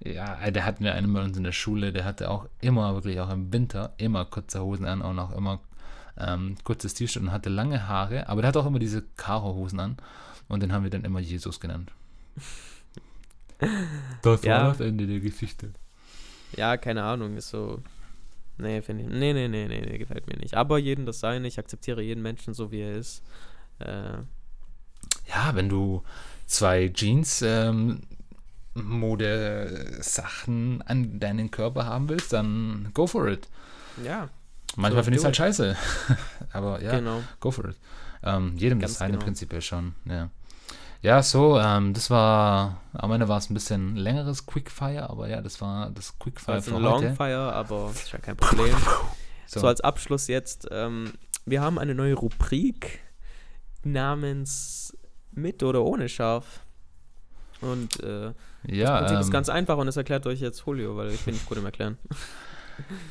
ja, 0.04 0.50
der 0.50 0.64
hatten 0.64 0.84
wir 0.84 0.94
einen 0.94 1.12
bei 1.12 1.22
uns 1.22 1.36
in 1.36 1.44
der 1.44 1.52
Schule, 1.52 1.92
der 1.92 2.04
hatte 2.04 2.30
auch 2.30 2.46
immer, 2.60 2.94
wirklich 2.94 3.18
auch 3.20 3.30
im 3.30 3.52
Winter, 3.52 3.94
immer 3.96 4.24
kurze 4.24 4.62
Hosen 4.62 4.86
an 4.86 5.02
und 5.02 5.18
auch 5.18 5.32
immer 5.32 5.60
ähm, 6.18 6.56
kurzes 6.64 6.94
T-Shirt 6.94 7.22
und 7.22 7.32
hatte 7.32 7.48
lange 7.48 7.88
Haare, 7.88 8.28
aber 8.28 8.42
der 8.42 8.48
hat 8.48 8.56
auch 8.56 8.66
immer 8.66 8.78
diese 8.78 9.02
Karo-Hosen 9.16 9.80
an 9.80 9.96
und 10.48 10.62
den 10.62 10.72
haben 10.72 10.84
wir 10.84 10.90
dann 10.90 11.04
immer 11.04 11.20
Jesus 11.20 11.60
genannt. 11.60 11.92
Das 14.22 14.42
Ja. 14.42 14.62
war 14.62 14.68
das 14.70 14.80
Ende 14.80 15.06
der 15.06 15.20
Geschichte. 15.20 15.70
Ja, 16.56 16.76
keine 16.76 17.02
Ahnung, 17.04 17.36
ist 17.36 17.50
so. 17.50 17.82
Nee, 18.58 18.80
finde 18.82 19.04
ich. 19.04 19.08
Nee, 19.10 19.32
nee, 19.32 19.48
nee, 19.48 19.66
nee, 19.68 19.80
nee, 19.86 19.98
gefällt 19.98 20.26
mir 20.28 20.36
nicht. 20.38 20.54
Aber 20.54 20.78
jedem 20.78 21.06
das 21.06 21.20
Seine, 21.20 21.46
ich 21.48 21.58
akzeptiere 21.58 22.02
jeden 22.02 22.22
Menschen 22.22 22.54
so, 22.54 22.70
wie 22.70 22.80
er 22.80 22.92
ist. 22.96 23.22
Äh, 23.78 24.18
Ja, 25.28 25.54
wenn 25.54 25.68
du 25.68 26.02
zwei 26.46 26.88
Jeans 26.88 27.42
ähm, 27.42 28.00
Mode-Sachen 28.74 30.82
an 30.82 31.18
deinen 31.20 31.50
Körper 31.50 31.86
haben 31.86 32.08
willst, 32.08 32.32
dann 32.32 32.90
go 32.94 33.06
for 33.06 33.28
it. 33.28 33.48
ja, 34.04 34.28
Manchmal 34.76 35.02
So, 35.02 35.04
finde 35.04 35.16
ich 35.16 35.20
es 35.20 35.24
halt 35.24 35.36
scheiße. 35.36 35.76
Aber 36.52 36.82
ja, 36.82 36.96
genau. 36.98 37.22
go 37.40 37.50
for 37.50 37.66
it. 37.70 37.76
Ähm, 38.22 38.56
jedem 38.56 38.78
Ganz 38.80 38.92
das 38.92 38.98
seine 38.98 39.12
genau. 39.14 39.24
prinzipiell 39.24 39.62
schon, 39.62 39.94
ja. 40.04 40.30
Ja, 41.06 41.22
so, 41.22 41.56
ähm, 41.56 41.94
das 41.94 42.10
war, 42.10 42.80
am 42.92 43.12
Ende 43.12 43.28
war 43.28 43.38
es 43.38 43.48
ein 43.48 43.54
bisschen 43.54 43.94
längeres 43.94 44.44
Quickfire, 44.44 45.08
aber 45.08 45.28
ja, 45.28 45.40
das 45.40 45.60
war 45.60 45.88
das 45.90 46.18
Quickfire 46.18 46.56
Das 46.56 46.66
ist 46.66 46.72
für 46.72 46.76
ein 46.76 46.84
heute. 46.84 47.06
Longfire, 47.06 47.52
aber 47.52 47.90
ist 47.90 48.10
ja 48.10 48.18
kein 48.18 48.36
Problem. 48.36 48.74
So, 49.46 49.60
So, 49.60 49.68
als 49.68 49.80
Abschluss 49.80 50.26
jetzt, 50.26 50.66
ähm, 50.72 51.12
wir 51.44 51.60
haben 51.60 51.78
eine 51.78 51.94
neue 51.94 52.14
Rubrik 52.14 52.98
namens 53.84 54.96
Mit 55.30 55.62
oder 55.62 55.84
ohne 55.84 56.08
Schaf. 56.08 56.62
Und 57.60 58.02
äh, 58.02 58.32
ja, 58.66 58.98
das 58.98 59.00
Prinzip 59.02 59.20
ist 59.20 59.26
ähm, 59.26 59.32
ganz 59.32 59.48
einfach 59.48 59.76
und 59.76 59.86
das 59.86 59.96
erklärt 59.96 60.26
euch 60.26 60.40
jetzt 60.40 60.64
Julio, 60.66 60.96
weil 60.96 61.12
ich 61.12 61.20
bin 61.20 61.34
nicht 61.34 61.46
gut 61.46 61.58
im 61.58 61.64
Erklären. 61.66 61.98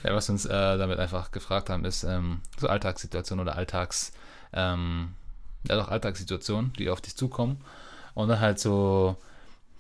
Ja, 0.04 0.14
was 0.14 0.28
wir 0.28 0.34
uns 0.34 0.46
äh, 0.46 0.78
damit 0.78 1.00
einfach 1.00 1.32
gefragt 1.32 1.70
haben, 1.72 1.86
ist 1.86 2.04
ähm, 2.04 2.42
so 2.58 2.68
Alltagssituationen 2.68 3.48
oder 3.48 3.56
Alltags, 3.56 4.12
ähm, 4.54 5.14
ja 5.68 5.76
doch 5.76 5.88
Alltagssituationen, 5.88 6.74
die 6.74 6.90
auf 6.90 7.00
dich 7.02 7.16
zukommen. 7.16 7.62
Und 8.16 8.28
dann 8.30 8.40
halt 8.40 8.60
so 8.60 9.16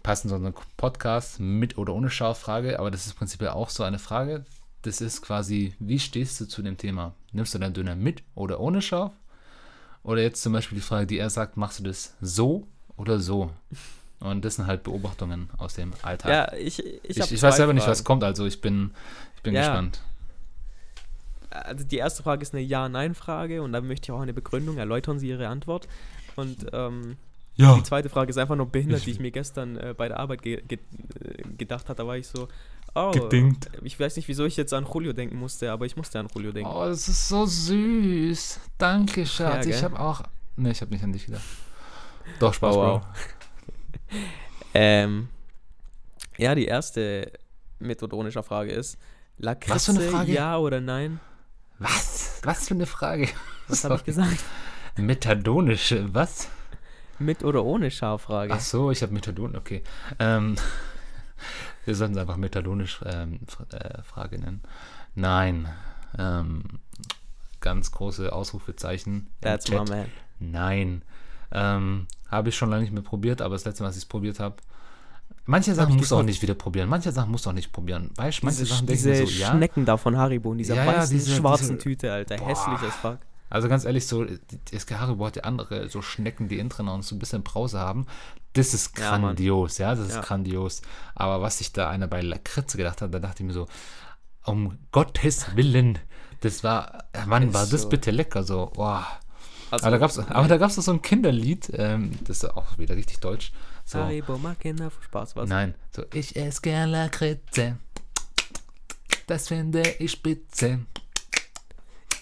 passend 0.03 0.29
so 0.29 0.35
einen 0.35 0.53
Podcast 0.77 1.39
mit 1.39 1.79
oder 1.79 1.93
ohne 1.95 2.11
Schaffrage, 2.11 2.77
aber 2.79 2.91
das 2.91 3.07
ist 3.07 3.15
prinzipiell 3.15 3.49
auch 3.49 3.71
so 3.71 3.81
eine 3.83 3.97
Frage. 3.97 4.45
Das 4.83 5.01
ist 5.01 5.23
quasi, 5.23 5.73
wie 5.79 5.97
stehst 5.97 6.39
du 6.39 6.45
zu 6.45 6.61
dem 6.61 6.77
Thema? 6.77 7.15
Nimmst 7.31 7.55
du 7.55 7.57
deinen 7.59 7.73
Döner 7.73 7.95
mit 7.95 8.21
oder 8.35 8.59
ohne 8.59 8.83
Schaf? 8.83 9.11
Oder 10.03 10.21
jetzt 10.21 10.43
zum 10.43 10.53
Beispiel 10.53 10.77
die 10.77 10.83
Frage, 10.83 11.07
die 11.07 11.17
er 11.17 11.31
sagt, 11.31 11.57
machst 11.57 11.79
du 11.79 11.83
das 11.83 12.13
so 12.21 12.67
oder 12.97 13.19
so? 13.19 13.49
Und 14.19 14.45
das 14.45 14.55
sind 14.57 14.67
halt 14.67 14.83
Beobachtungen 14.83 15.49
aus 15.57 15.73
dem 15.73 15.93
Alltag. 16.03 16.29
Ja, 16.31 16.53
ich, 16.57 16.85
ich, 16.85 17.17
ich, 17.17 17.31
ich 17.31 17.41
weiß 17.41 17.55
selber 17.55 17.73
nicht, 17.73 17.83
Fragen. 17.83 17.91
was 17.91 18.03
kommt, 18.03 18.23
also 18.23 18.45
ich 18.45 18.61
bin, 18.61 18.91
ich 19.37 19.41
bin 19.41 19.55
Ja. 19.55 19.61
gespannt. 19.61 20.01
Also 21.49 21.83
die 21.85 21.97
erste 21.97 22.21
Frage 22.21 22.41
ist 22.43 22.53
eine 22.53 22.61
Ja-Nein-Frage 22.63 23.61
und 23.63 23.71
dann 23.71 23.87
möchte 23.87 24.05
ich 24.05 24.11
auch 24.11 24.21
eine 24.21 24.33
Begründung. 24.33 24.77
Erläutern 24.77 25.19
Sie 25.19 25.29
Ihre 25.29 25.47
Antwort. 25.47 25.87
Und 26.35 26.67
ähm, 26.73 27.17
Ja. 27.57 27.75
die 27.75 27.83
zweite 27.83 28.09
Frage 28.09 28.29
ist 28.29 28.37
einfach 28.37 28.55
nur 28.55 28.65
behindert, 28.67 28.99
Ich- 28.99 29.05
die 29.05 29.11
ich 29.11 29.19
mir 29.19 29.31
gestern 29.31 29.77
äh, 29.77 29.93
bei 29.97 30.07
der 30.09 30.19
Arbeit 30.19 30.41
ge 30.41 30.61
ge 30.67 30.77
äh, 31.23 31.43
gedacht 31.57 31.87
habe. 31.87 31.95
Da 31.95 32.05
war 32.05 32.17
ich 32.17 32.27
so, 32.27 32.47
oh, 32.95 33.11
Gedingt. 33.11 33.69
ich 33.83 33.97
weiß 33.99 34.15
nicht, 34.17 34.27
wieso 34.27 34.43
ich 34.45 34.57
jetzt 34.57 34.73
an 34.73 34.85
Julio 34.91 35.13
denken 35.13 35.37
musste, 35.37 35.71
aber 35.71 35.85
ich 35.85 35.95
musste 35.95 36.19
an 36.19 36.27
Julio 36.35 36.51
denken. 36.51 36.69
Oh, 36.69 36.85
das 36.85 37.07
ist 37.07 37.29
so 37.29 37.45
süß. 37.45 38.59
Danke, 38.77 39.25
Schatz. 39.25 39.65
Ja, 39.65 39.71
ich 39.75 39.83
habe 39.83 39.99
auch. 39.99 40.21
Ne, 40.57 40.71
ich 40.71 40.81
habe 40.81 40.91
nicht 40.91 41.03
an 41.03 41.13
dich 41.13 41.25
gedacht. 41.27 41.43
Doch, 42.39 42.53
Spaß, 42.53 42.75
Oh, 42.75 42.79
wow. 42.79 43.01
Bro. 43.01 44.19
Ähm, 44.73 45.29
ja, 46.37 46.53
die 46.53 46.65
erste 46.65 47.31
methodonische 47.79 48.43
Frage 48.43 48.71
ist, 48.71 48.97
Lakritze, 49.37 49.73
Was 49.75 49.85
für 49.85 49.91
eine 49.91 50.01
Frage? 50.09 50.33
ja 50.33 50.57
oder 50.57 50.81
nein? 50.81 51.19
Was? 51.79 52.41
Was 52.43 52.67
für 52.67 52.73
eine 52.73 52.85
Frage? 52.85 53.29
Was 53.67 53.83
habe 53.85 53.95
ich 53.95 54.03
gesagt? 54.03 54.43
Methadonische, 54.97 56.13
was? 56.13 56.49
Mit 57.19 57.43
oder 57.43 57.63
ohne 57.63 57.91
Schaffrage? 57.91 58.53
Ach 58.53 58.59
so, 58.59 58.91
ich 58.91 59.01
habe 59.01 59.13
Methadon, 59.13 59.55
okay. 59.55 59.83
Ähm, 60.19 60.55
wir 61.85 61.95
sollten 61.95 62.13
es 62.15 62.19
einfach 62.19 62.37
methadonisch 62.37 62.99
ähm, 63.05 63.39
äh, 63.71 64.01
Frage 64.03 64.39
nennen. 64.39 64.61
Nein. 65.15 65.67
Ähm, 66.17 66.63
ganz 67.61 67.91
große 67.91 68.31
Ausrufezeichen. 68.33 69.27
That's 69.41 69.69
my 69.69 69.77
man. 69.87 70.05
Nein. 70.39 71.01
Ähm, 71.51 72.07
habe 72.29 72.49
ich 72.49 72.55
schon 72.57 72.69
lange 72.69 72.83
nicht 72.83 72.93
mehr 72.93 73.03
probiert, 73.03 73.41
aber 73.41 73.55
das 73.55 73.65
letzte 73.65 73.83
Mal, 73.83 73.87
als 73.87 73.97
ich 73.97 74.03
es 74.03 74.09
probiert 74.09 74.39
habe. 74.39 74.55
Manche 75.45 75.75
Sachen 75.75 75.91
ich 75.91 75.97
musst 75.97 76.11
du 76.11 76.15
auch 76.15 76.23
nicht 76.23 76.41
wieder 76.41 76.55
probieren. 76.55 76.89
Manche 76.89 77.11
Sachen 77.11 77.31
musst 77.31 77.45
du 77.45 77.51
auch 77.51 77.53
nicht 77.53 77.71
probieren. 77.71 78.09
Weißt 78.15 78.41
du, 78.41 78.45
manche 78.47 78.59
Diese, 78.61 78.73
Sachen 78.73 78.87
denken 78.87 79.03
diese 79.03 79.25
so, 79.27 79.31
ja. 79.41 79.51
Schnecken 79.51 79.85
da 79.85 79.95
von 79.95 80.17
Haribo 80.17 80.51
in 80.51 80.57
dieser 80.57 80.75
Ja, 80.75 80.85
ja, 80.85 80.97
weißen, 80.97 81.15
diese- 81.15 81.35
schwarzen 81.35 81.67
diese- 81.75 81.77
Tüte, 81.77 82.11
Alter. 82.11 82.37
Boah. 82.37 82.47
Hässlich 82.47 82.79
as 82.79 82.95
fuck. 82.95 83.19
Also 83.55 83.69
ganz 83.69 83.85
ehrlich, 83.85 84.05
so, 84.05 84.25
die- 84.25 84.37
das 84.71 84.85
hat 84.85 85.35
ja 85.37 85.43
andere 85.43 85.87
so 85.89 86.01
Schnecken, 86.01 86.49
die 86.49 86.59
innen 86.59 86.71
und 86.89 87.03
so 87.03 87.15
ein 87.15 87.19
bisschen 87.19 87.41
Brause 87.41 87.79
haben. 87.79 88.05
Das 88.51 88.73
ist 88.73 88.99
Ja, 88.99 89.17
grandios, 89.17 89.77
ja, 89.77 89.95
das 89.95 90.07
ist 90.09 90.15
Ja. 90.15 90.21
grandios. 90.21 90.81
Aber 91.15 91.41
was 91.41 91.59
sich 91.59 91.71
da 91.71 91.89
einer 91.89 92.07
bei 92.07 92.19
Lakritze 92.21 92.75
gedacht 92.77 93.01
hat, 93.01 93.13
da 93.13 93.19
dachte 93.19 93.43
ich 93.43 93.47
mir 93.47 93.53
so, 93.53 93.67
um 94.43 94.77
Gottes 94.91 95.55
Willen, 95.55 95.99
das 96.41 96.63
war, 96.65 97.05
Mann, 97.25 97.53
war 97.53 97.65
das 97.65 97.83
so. 97.83 97.89
bitte 97.89 98.11
lecker, 98.11 98.43
so, 98.43 98.71
boah. 98.75 99.07
Also, 99.71 99.85
aber 99.85 99.91
da 99.91 99.97
gab's, 99.99 100.19
aber 100.19 100.47
da 100.49 100.57
gab's 100.57 100.75
doch 100.75 100.83
so 100.83 100.91
ein 100.91 101.01
Kinderlied, 101.01 101.71
ähm, 101.75 102.11
das 102.25 102.43
ist 102.43 102.45
auch 102.57 102.77
wieder 102.77 102.95
richtig 102.97 103.19
deutsch. 103.19 103.53
So, 103.85 103.99
Haribo 103.99 104.37
mag 104.37 104.59
Kinder 104.59 104.91
für 104.91 105.01
Spaß, 105.03 105.35
was? 105.37 105.47
Nein, 105.49 105.75
so 105.95 106.03
ich 106.13 106.35
esse 106.35 106.59
gern 106.61 106.89
Lakritze. 106.89 107.77
Das 109.27 109.47
finde 109.47 109.81
ich 109.99 110.11
spitze. 110.11 110.79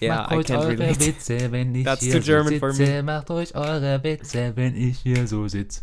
Macht 0.08 0.32
euch 0.32 0.50
eure 0.50 0.68
relate. 0.70 1.00
Witze, 1.06 1.52
wenn 1.52 1.74
ich 1.74 1.84
That's 1.84 2.02
hier 2.02 2.12
too 2.14 2.20
so 2.20 2.24
German 2.24 2.58
for 2.58 2.72
sitze. 2.72 3.02
Macht 3.02 3.30
euch 3.30 3.54
eure 3.54 4.02
Witze, 4.02 4.52
wenn 4.56 4.76
ich 4.76 4.98
hier 4.98 5.26
so 5.26 5.46
sitze. 5.48 5.82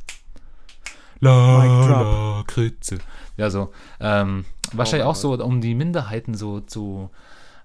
La, 1.19 1.85
drop. 1.88 2.38
Lakritze. 2.48 2.98
Ja, 3.38 3.49
so. 3.49 3.72
Ähm, 3.99 4.45
wahrscheinlich 4.73 5.03
mein 5.06 5.11
auch 5.11 5.15
so, 5.15 5.34
um 5.34 5.61
die 5.61 5.76
Minderheiten 5.76 6.34
so 6.34 6.61
zu 6.61 7.10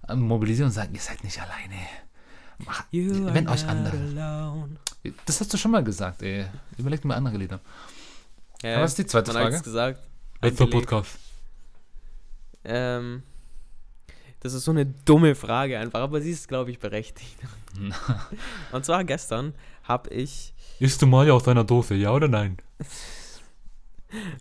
ähm, 0.08 0.20
mobilisieren 0.20 0.66
und 0.68 0.72
sagen, 0.72 0.94
ihr 0.94 1.00
seid 1.00 1.24
nicht 1.24 1.40
alleine. 1.40 1.74
Mach, 2.58 2.84
You 2.90 3.32
wenn 3.32 3.48
euch 3.48 3.66
andere. 3.66 3.96
alone. 3.96 4.76
Das 5.26 5.40
hast 5.40 5.52
du 5.52 5.56
schon 5.58 5.70
mal 5.70 5.84
gesagt, 5.84 6.22
ey. 6.22 6.46
Überlegt 6.78 7.04
mal 7.04 7.14
andere 7.14 7.36
Lieder. 7.36 7.60
Ja, 8.62 8.80
Was 8.80 8.92
ist 8.92 8.98
die 8.98 9.06
zweite 9.06 9.32
man 9.32 9.44
hat's 9.44 9.56
Frage? 9.56 9.64
gesagt. 9.64 10.00
Letzter. 10.42 10.66
Podcast. 10.66 11.18
Ähm, 12.64 13.22
das 14.46 14.54
ist 14.54 14.64
so 14.64 14.70
eine 14.70 14.86
dumme 14.86 15.34
Frage 15.34 15.78
einfach, 15.78 16.00
aber 16.00 16.20
sie 16.20 16.30
ist, 16.30 16.46
glaube 16.48 16.70
ich, 16.70 16.78
berechtigt. 16.78 17.36
Und 18.72 18.84
zwar 18.84 19.02
gestern 19.04 19.54
habe 19.82 20.08
ich, 20.10 20.54
Isst 20.78 21.02
du 21.02 21.06
Maja 21.06 21.32
aus 21.32 21.42
deiner 21.42 21.64
Dose, 21.64 21.94
ja 21.94 22.12
oder 22.12 22.28
nein? 22.28 22.56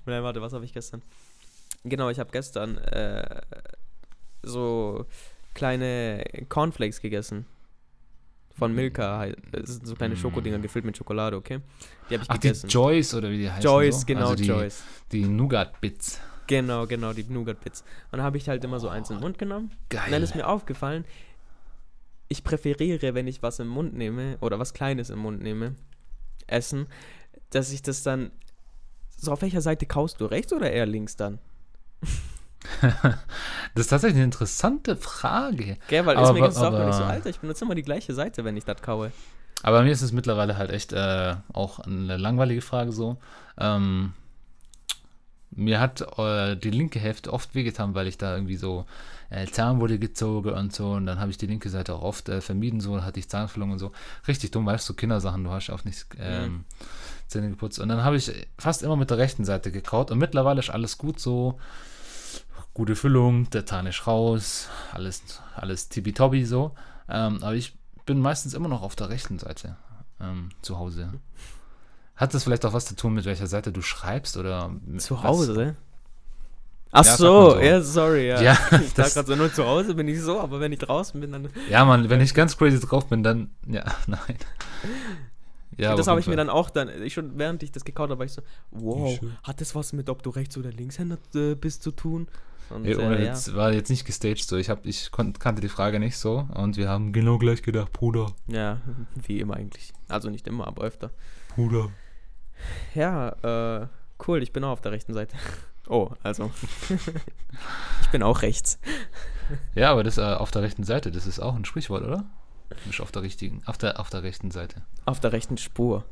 Nein, 0.05 0.21
warte, 0.23 0.41
was 0.41 0.53
habe 0.53 0.63
ich 0.63 0.73
gestern? 0.73 1.01
Genau, 1.83 2.09
ich 2.09 2.19
habe 2.19 2.29
gestern 2.31 2.77
äh, 2.77 3.41
so 4.43 5.05
kleine 5.55 6.23
Cornflakes 6.49 7.01
gegessen. 7.01 7.45
Von 8.57 8.73
Milka. 8.73 9.17
halt. 9.17 9.37
Das 9.51 9.69
sind 9.69 9.87
so 9.87 9.95
kleine 9.95 10.15
Schokodinger 10.15 10.59
gefüllt 10.59 10.85
mit 10.85 10.95
Schokolade, 10.95 11.35
okay? 11.35 11.59
Die 12.09 12.13
habe 12.13 12.23
ich 12.23 12.29
Ach, 12.29 12.37
die 12.37 12.47
gegessen. 12.47 12.69
Joyce 12.69 13.15
oder 13.15 13.31
wie 13.31 13.39
die 13.39 13.49
heißen. 13.49 13.63
Joyce, 13.63 13.99
so? 14.01 14.05
genau, 14.05 14.29
also 14.29 14.35
die, 14.35 14.45
Joyce. 14.45 14.83
Die 15.11 15.25
Nougat-Bits. 15.25 16.21
Genau, 16.47 16.85
genau, 16.87 17.13
die 17.13 17.23
Nougat-Bits. 17.23 17.81
Und 18.11 18.17
dann 18.17 18.23
habe 18.23 18.37
ich 18.37 18.47
halt 18.49 18.63
immer 18.63 18.79
so 18.79 18.89
eins 18.89 19.09
im 19.09 19.19
Mund 19.19 19.37
genommen. 19.37 19.71
Geil. 19.89 20.03
Und 20.05 20.11
dann 20.11 20.23
ist 20.23 20.35
mir 20.35 20.47
aufgefallen, 20.47 21.05
ich 22.27 22.43
präferiere, 22.43 23.13
wenn 23.13 23.27
ich 23.27 23.43
was 23.43 23.59
im 23.59 23.67
Mund 23.67 23.93
nehme 23.95 24.37
oder 24.41 24.59
was 24.59 24.73
Kleines 24.73 25.09
im 25.09 25.19
Mund 25.19 25.41
nehme, 25.41 25.75
essen, 26.47 26.87
dass 27.49 27.71
ich 27.71 27.81
das 27.81 28.03
dann. 28.03 28.31
So, 29.17 29.31
auf 29.31 29.41
welcher 29.41 29.61
Seite 29.61 29.85
kaust 29.85 30.19
du? 30.19 30.25
Rechts 30.25 30.51
oder 30.53 30.71
eher 30.71 30.85
links 30.85 31.15
dann? 31.15 31.39
das 32.81 33.15
ist 33.75 33.87
tatsächlich 33.87 34.17
eine 34.17 34.25
interessante 34.25 34.95
Frage. 34.95 35.77
Gell, 35.87 36.05
weil 36.05 36.17
Aber- 36.17 36.27
ist 36.27 36.33
mir 36.33 36.47
gesagt, 36.47 36.77
wenn 36.77 36.89
ich 36.89 36.95
so, 36.95 37.03
Alter, 37.03 37.29
ich 37.29 37.39
benutze 37.39 37.65
immer 37.65 37.75
die 37.75 37.83
gleiche 37.83 38.13
Seite, 38.13 38.43
wenn 38.43 38.57
ich 38.57 38.65
das 38.65 38.81
kaue. 38.81 39.11
Aber 39.63 39.79
bei 39.79 39.83
mir 39.83 39.91
ist 39.91 40.01
es 40.01 40.11
mittlerweile 40.11 40.57
halt 40.57 40.69
echt 40.69 40.93
äh, 40.93 41.35
auch 41.53 41.79
eine 41.79 42.17
langweilige 42.17 42.61
Frage 42.61 42.91
so. 42.91 43.17
Ähm, 43.57 44.13
mir 45.55 45.79
hat 45.79 46.01
äh, 46.17 46.55
die 46.55 46.69
linke 46.69 46.99
Hälfte 46.99 47.31
oft 47.31 47.55
wehgetan, 47.55 47.95
weil 47.95 48.07
ich 48.07 48.17
da 48.17 48.35
irgendwie 48.35 48.57
so 48.57 48.85
äh, 49.29 49.45
Zahn 49.47 49.79
wurde 49.79 49.99
gezogen 49.99 50.51
und 50.51 50.73
so. 50.73 50.91
Und 50.91 51.05
dann 51.05 51.19
habe 51.19 51.31
ich 51.31 51.37
die 51.37 51.47
linke 51.47 51.69
Seite 51.69 51.95
auch 51.95 52.01
oft 52.01 52.29
äh, 52.29 52.41
vermieden, 52.41 52.81
so. 52.81 53.01
Hatte 53.01 53.19
ich 53.19 53.29
Zahnfüllung 53.29 53.71
und 53.71 53.79
so. 53.79 53.91
Richtig 54.27 54.51
dumm, 54.51 54.65
weißt 54.65 54.87
du, 54.87 54.93
so 54.93 54.97
Kindersachen, 54.97 55.43
du 55.43 55.51
hast 55.51 55.69
auch 55.69 55.83
nicht 55.85 56.07
ähm, 56.19 56.65
Zähne 57.27 57.49
geputzt. 57.49 57.79
Und 57.79 57.89
dann 57.89 58.03
habe 58.03 58.17
ich 58.17 58.31
fast 58.57 58.83
immer 58.83 58.95
mit 58.95 59.09
der 59.09 59.17
rechten 59.17 59.45
Seite 59.45 59.71
gekaut. 59.71 60.11
Und 60.11 60.19
mittlerweile 60.19 60.59
ist 60.59 60.69
alles 60.69 60.97
gut 60.97 61.19
so. 61.19 61.59
Gute 62.73 62.95
Füllung, 62.97 63.49
der 63.51 63.65
Zahn 63.65 63.87
ist 63.87 64.05
raus, 64.05 64.67
alles, 64.91 65.41
alles 65.55 65.87
tippitoppi 65.87 66.43
so. 66.43 66.75
Ähm, 67.07 67.41
aber 67.41 67.55
ich 67.55 67.77
bin 68.05 68.19
meistens 68.19 68.53
immer 68.53 68.67
noch 68.67 68.81
auf 68.81 68.97
der 68.97 69.09
rechten 69.09 69.39
Seite 69.39 69.77
ähm, 70.19 70.49
zu 70.61 70.77
Hause. 70.77 71.13
Hat 72.15 72.33
das 72.33 72.43
vielleicht 72.43 72.65
auch 72.65 72.73
was 72.73 72.85
zu 72.85 72.95
tun, 72.95 73.13
mit 73.13 73.25
welcher 73.25 73.47
Seite 73.47 73.71
du 73.71 73.81
schreibst 73.81 74.37
oder 74.37 74.71
Zu? 74.97 75.21
Hause? 75.21 75.75
Ach 76.91 77.03
sagt 77.03 77.17
so, 77.17 77.59
ja, 77.59 77.81
sorry, 77.81 78.29
ja. 78.29 78.41
Ja, 78.41 78.53
ich 78.71 78.93
dachte 78.93 78.93
das- 78.95 79.13
gerade 79.15 79.27
so, 79.27 79.35
nur 79.35 79.53
zu 79.53 79.65
Hause 79.65 79.95
bin 79.95 80.07
ich 80.07 80.21
so, 80.21 80.39
aber 80.39 80.61
wenn 80.61 80.71
ich 80.71 80.79
draußen 80.79 81.19
bin, 81.19 81.33
dann. 81.33 81.49
Ja, 81.69 81.83
Mann, 81.83 82.09
wenn 82.09 82.21
ich 82.21 82.33
ganz 82.33 82.57
crazy 82.57 82.79
drauf 82.79 83.07
bin, 83.07 83.21
dann. 83.21 83.49
Ja, 83.67 83.83
nein. 84.07 84.37
Ja, 85.77 85.95
das 85.95 86.07
habe 86.07 86.21
ich 86.21 86.27
mir 86.27 86.37
dann 86.37 86.49
auch 86.49 86.69
dann, 86.69 86.89
ich 87.03 87.13
schon 87.13 87.37
während 87.37 87.61
ich 87.63 87.71
das 87.73 87.83
gekaut 87.83 88.09
habe, 88.09 88.19
war 88.19 88.25
ich 88.25 88.31
so, 88.31 88.41
wow, 88.71 89.19
hat 89.43 89.59
das 89.59 89.75
was 89.75 89.91
mit, 89.91 90.09
ob 90.09 90.23
du 90.23 90.29
Rechts- 90.29 90.57
oder 90.57 90.71
Linkshänder 90.71 91.17
äh, 91.35 91.55
bist 91.55 91.83
zu 91.83 91.91
tun? 91.91 92.27
Und. 92.69 92.85
Ey, 92.85 92.95
ohne 92.95 93.17
äh, 93.17 93.25
ja. 93.25 93.31
Witz, 93.33 93.53
war 93.53 93.73
jetzt 93.73 93.89
nicht 93.89 94.05
gestaged 94.05 94.47
so. 94.47 94.55
Ich, 94.55 94.69
hab, 94.69 94.85
ich 94.85 95.11
kon, 95.11 95.33
kannte 95.33 95.61
die 95.61 95.67
Frage 95.67 95.99
nicht 95.99 96.17
so 96.17 96.47
und 96.55 96.77
wir 96.77 96.87
haben 96.87 97.11
genau 97.11 97.37
gleich 97.37 97.61
gedacht, 97.61 97.91
Bruder, 97.91 98.31
ja, 98.47 98.79
wie 99.15 99.41
immer 99.41 99.57
eigentlich. 99.57 99.91
Also 100.07 100.29
nicht 100.29 100.47
immer, 100.47 100.65
aber 100.65 100.83
öfter. 100.83 101.11
Bruder. 101.55 101.89
Ja, 102.93 103.81
äh, 103.83 103.87
cool, 104.27 104.41
ich 104.43 104.51
bin 104.53 104.63
auch 104.63 104.71
auf 104.71 104.81
der 104.81 104.91
rechten 104.91 105.13
Seite. 105.13 105.35
Oh, 105.87 106.11
also. 106.23 106.51
ich 108.01 108.09
bin 108.11 108.23
auch 108.23 108.41
rechts. 108.41 108.79
Ja, 109.75 109.91
aber 109.91 110.03
das 110.03 110.17
äh, 110.17 110.21
auf 110.21 110.51
der 110.51 110.63
rechten 110.63 110.83
Seite, 110.83 111.11
das 111.11 111.27
ist 111.27 111.39
auch 111.39 111.55
ein 111.55 111.65
Sprichwort, 111.65 112.03
oder? 112.03 112.25
Du 112.69 112.75
bist 112.87 112.99
auf 113.01 113.11
der 113.11 113.21
richtigen, 113.21 113.61
auf 113.65 113.77
der, 113.77 113.99
auf 113.99 114.09
der 114.09 114.23
rechten 114.23 114.49
Seite. 114.49 114.81
Auf 115.05 115.19
der 115.19 115.31
rechten 115.31 115.57
Spur. 115.57 116.03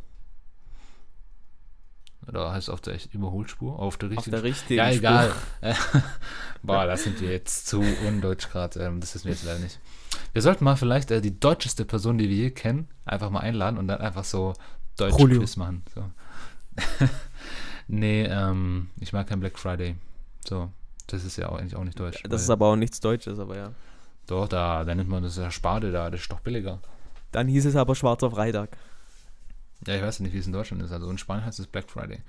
Oder 2.27 2.51
heißt 2.53 2.69
es 2.69 2.73
auf 2.73 2.79
der 2.81 2.93
echt- 2.93 3.13
Überholspur? 3.13 3.79
Auf 3.79 3.97
der 3.97 4.09
Auf 4.09 4.15
richtigen 4.17 4.31
der 4.35 4.43
richtigen 4.43 4.77
Ja, 4.77 4.85
Spur. 4.87 4.97
egal. 4.99 5.33
Boah, 6.63 6.85
das 6.85 7.03
sind 7.03 7.19
wir 7.19 7.31
jetzt 7.31 7.67
zu 7.67 7.81
undeutsch 8.07 8.49
gerade. 8.49 8.79
Ähm, 8.81 9.01
das 9.01 9.13
wissen 9.15 9.25
wir 9.25 9.33
jetzt 9.33 9.43
leider 9.43 9.59
nicht. 9.59 9.79
Wir 10.31 10.41
sollten 10.41 10.63
mal 10.63 10.77
vielleicht 10.77 11.11
äh, 11.11 11.19
die 11.19 11.37
deutscheste 11.37 11.83
Person, 11.83 12.17
die 12.17 12.29
wir 12.29 12.35
je 12.35 12.51
kennen, 12.51 12.87
einfach 13.03 13.29
mal 13.29 13.41
einladen 13.41 13.77
und 13.77 13.87
dann 13.87 13.99
einfach 13.99 14.23
so 14.23 14.53
deutsch 14.95 15.17
Julio. 15.19 15.39
Quiz 15.39 15.57
machen. 15.57 15.83
So. 15.93 16.05
nee, 17.87 18.23
ähm, 18.25 18.89
ich 18.99 19.13
mag 19.13 19.27
kein 19.27 19.39
Black 19.39 19.57
Friday. 19.57 19.95
So, 20.47 20.69
das 21.07 21.23
ist 21.23 21.37
ja 21.37 21.49
auch, 21.49 21.57
eigentlich 21.57 21.75
auch 21.75 21.83
nicht 21.83 21.99
deutsch. 21.99 22.23
Das 22.27 22.41
ist 22.41 22.49
aber 22.49 22.67
auch 22.67 22.75
nichts 22.75 22.99
Deutsches, 22.99 23.39
aber 23.39 23.55
ja. 23.57 23.71
Doch, 24.27 24.47
da, 24.47 24.83
da 24.83 24.95
nennt 24.95 25.09
man 25.09 25.23
das 25.23 25.37
ja 25.37 25.51
Spade 25.51 25.91
da, 25.91 26.09
das 26.09 26.21
ist 26.21 26.31
doch 26.31 26.39
billiger. 26.39 26.79
Dann 27.31 27.47
hieß 27.47 27.65
es 27.65 27.75
aber 27.75 27.95
Schwarzer 27.95 28.31
Freitag. 28.31 28.77
Ja, 29.85 29.95
ich 29.95 30.01
weiß 30.01 30.21
nicht, 30.21 30.33
wie 30.33 30.37
es 30.37 30.47
in 30.47 30.53
Deutschland 30.53 30.81
ist. 30.81 30.91
Also 30.91 31.09
in 31.09 31.17
Spanien 31.17 31.45
heißt 31.45 31.59
es 31.59 31.67
Black 31.67 31.89
Friday. 31.89 32.19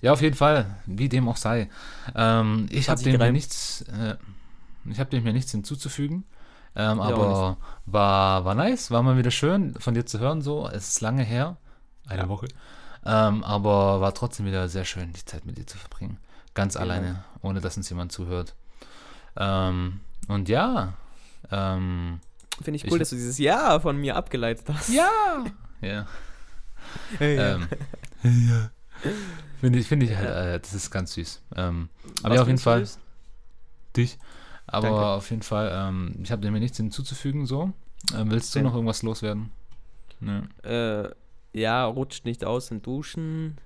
Ja, 0.00 0.12
auf 0.12 0.22
jeden 0.22 0.36
Fall, 0.36 0.76
wie 0.86 1.08
dem 1.10 1.28
auch 1.28 1.36
sei. 1.36 1.68
Ähm, 2.14 2.66
ich 2.70 2.88
habe 2.88 3.00
dem 3.00 3.10
hier 3.10 3.18
gereimt. 3.18 3.34
nichts, 3.34 3.82
äh, 3.82 4.16
ich 4.90 4.98
habe 4.98 5.10
dem 5.10 5.22
hier 5.22 5.32
nichts 5.34 5.50
hinzuzufügen. 5.50 6.24
Ähm, 6.74 7.00
aber 7.00 7.58
war, 7.84 8.46
war 8.46 8.54
nice, 8.54 8.90
war 8.90 9.02
mal 9.02 9.18
wieder 9.18 9.30
schön 9.30 9.74
von 9.74 9.92
dir 9.92 10.06
zu 10.06 10.20
hören. 10.20 10.40
So, 10.40 10.66
es 10.68 10.88
ist 10.88 11.00
lange 11.02 11.22
her, 11.22 11.58
eine 12.06 12.22
Ja. 12.22 12.28
Woche. 12.28 12.48
Ähm, 13.04 13.42
aber 13.44 14.00
war 14.00 14.14
trotzdem 14.14 14.46
wieder 14.46 14.68
sehr 14.68 14.84
schön, 14.84 15.12
die 15.12 15.24
Zeit 15.24 15.44
mit 15.44 15.58
dir 15.58 15.66
zu 15.66 15.76
verbringen. 15.78 16.18
Ganz 16.54 16.74
Genau. 16.74 16.84
alleine, 16.84 17.24
ohne 17.42 17.60
dass 17.60 17.76
uns 17.76 17.88
jemand 17.88 18.12
zuhört. 18.12 18.54
Ähm, 19.36 20.00
und 20.28 20.48
ja, 20.48 20.94
ähm, 21.50 22.20
Finde 22.62 22.76
ich 22.76 22.84
Ich- 22.84 22.92
cool, 22.92 22.98
dass 22.98 23.10
du 23.10 23.16
dieses 23.16 23.38
Ja 23.38 23.80
von 23.80 23.96
mir 23.96 24.14
abgeleitet 24.16 24.66
hast. 24.68 24.88
ja, 24.90 25.08
ja. 25.80 26.06
Hey, 27.18 27.36
ja. 27.36 27.54
Ähm, 27.54 27.68
ja. 28.22 28.70
Finde 29.60 29.78
ich, 29.78 29.86
finde 29.88 30.06
ich 30.06 30.14
halt, 30.16 30.28
äh, 30.28 30.60
das 30.60 30.74
ist 30.74 30.90
ganz 30.90 31.14
süß. 31.14 31.40
Ähm, 31.56 31.88
aber 32.22 32.34
ja, 32.36 32.42
auf 32.42 32.46
jeden 32.46 32.58
Fall 32.58 32.84
süß? 32.84 32.98
dich. 33.96 34.18
Aber 34.66 34.88
Danke. 34.88 35.06
auf 35.06 35.30
jeden 35.30 35.42
Fall, 35.42 35.70
ähm, 35.74 36.14
ich 36.22 36.30
habe 36.30 36.48
mir 36.50 36.60
nichts 36.60 36.76
hinzuzufügen, 36.76 37.46
so. 37.46 37.72
Ähm, 38.16 38.30
willst 38.30 38.54
du 38.54 38.60
noch 38.62 38.74
irgendwas 38.74 39.02
loswerden? 39.02 39.50
Nö. 40.20 40.42
Äh, 40.62 41.10
ja, 41.52 41.84
rutscht 41.84 42.24
nicht 42.24 42.44
aus 42.44 42.70
in 42.70 42.82
Duschen. 42.82 43.58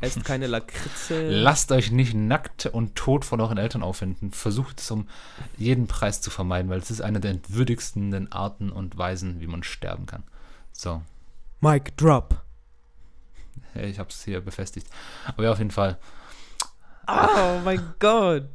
Esst 0.00 0.24
keine 0.24 0.46
Lakritze. 0.46 1.28
Lasst 1.28 1.72
euch 1.72 1.90
nicht 1.90 2.14
nackt 2.14 2.66
und 2.66 2.94
tot 2.94 3.24
von 3.24 3.40
euren 3.40 3.58
Eltern 3.58 3.82
auffinden. 3.82 4.30
Versucht 4.30 4.80
es 4.80 4.90
um 4.90 5.08
jeden 5.56 5.86
Preis 5.86 6.20
zu 6.20 6.30
vermeiden, 6.30 6.70
weil 6.70 6.78
es 6.78 6.90
ist 6.90 7.00
eine 7.00 7.20
der 7.20 7.32
entwürdigsten 7.32 8.30
Arten 8.32 8.70
und 8.70 8.96
Weisen, 8.96 9.40
wie 9.40 9.46
man 9.46 9.62
sterben 9.62 10.06
kann. 10.06 10.22
So, 10.72 11.02
Mike, 11.60 11.92
drop. 11.96 12.42
ich 13.74 13.98
habe 13.98 14.10
es 14.10 14.24
hier 14.24 14.40
befestigt. 14.40 14.86
Aber 15.26 15.44
ja, 15.44 15.52
auf 15.52 15.58
jeden 15.58 15.70
Fall. 15.70 15.98
Oh 17.06 17.60
mein 17.64 17.94
Gott. 17.98 18.48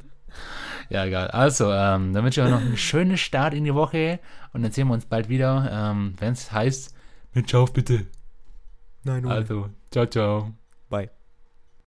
Ja, 0.88 1.04
egal. 1.04 1.28
Also, 1.28 1.72
ähm, 1.72 2.12
dann 2.12 2.24
wünsche 2.24 2.40
ich 2.40 2.46
euch 2.46 2.52
noch 2.52 2.60
einen 2.60 2.76
schönen 2.76 3.16
Start 3.16 3.54
in 3.54 3.64
die 3.64 3.74
Woche 3.74 4.18
und 4.52 4.62
dann 4.62 4.72
sehen 4.72 4.88
wir 4.88 4.94
uns 4.94 5.06
bald 5.06 5.28
wieder, 5.28 5.68
ähm, 5.72 6.14
wenn 6.18 6.32
es 6.32 6.50
heißt, 6.50 6.94
mit 7.32 7.48
Ciao 7.48 7.64
bitte. 7.66 8.06
Nein, 9.04 9.26
Also, 9.26 9.70
ciao, 9.90 10.06
ciao. 10.06 10.54
Bye. 10.88 11.10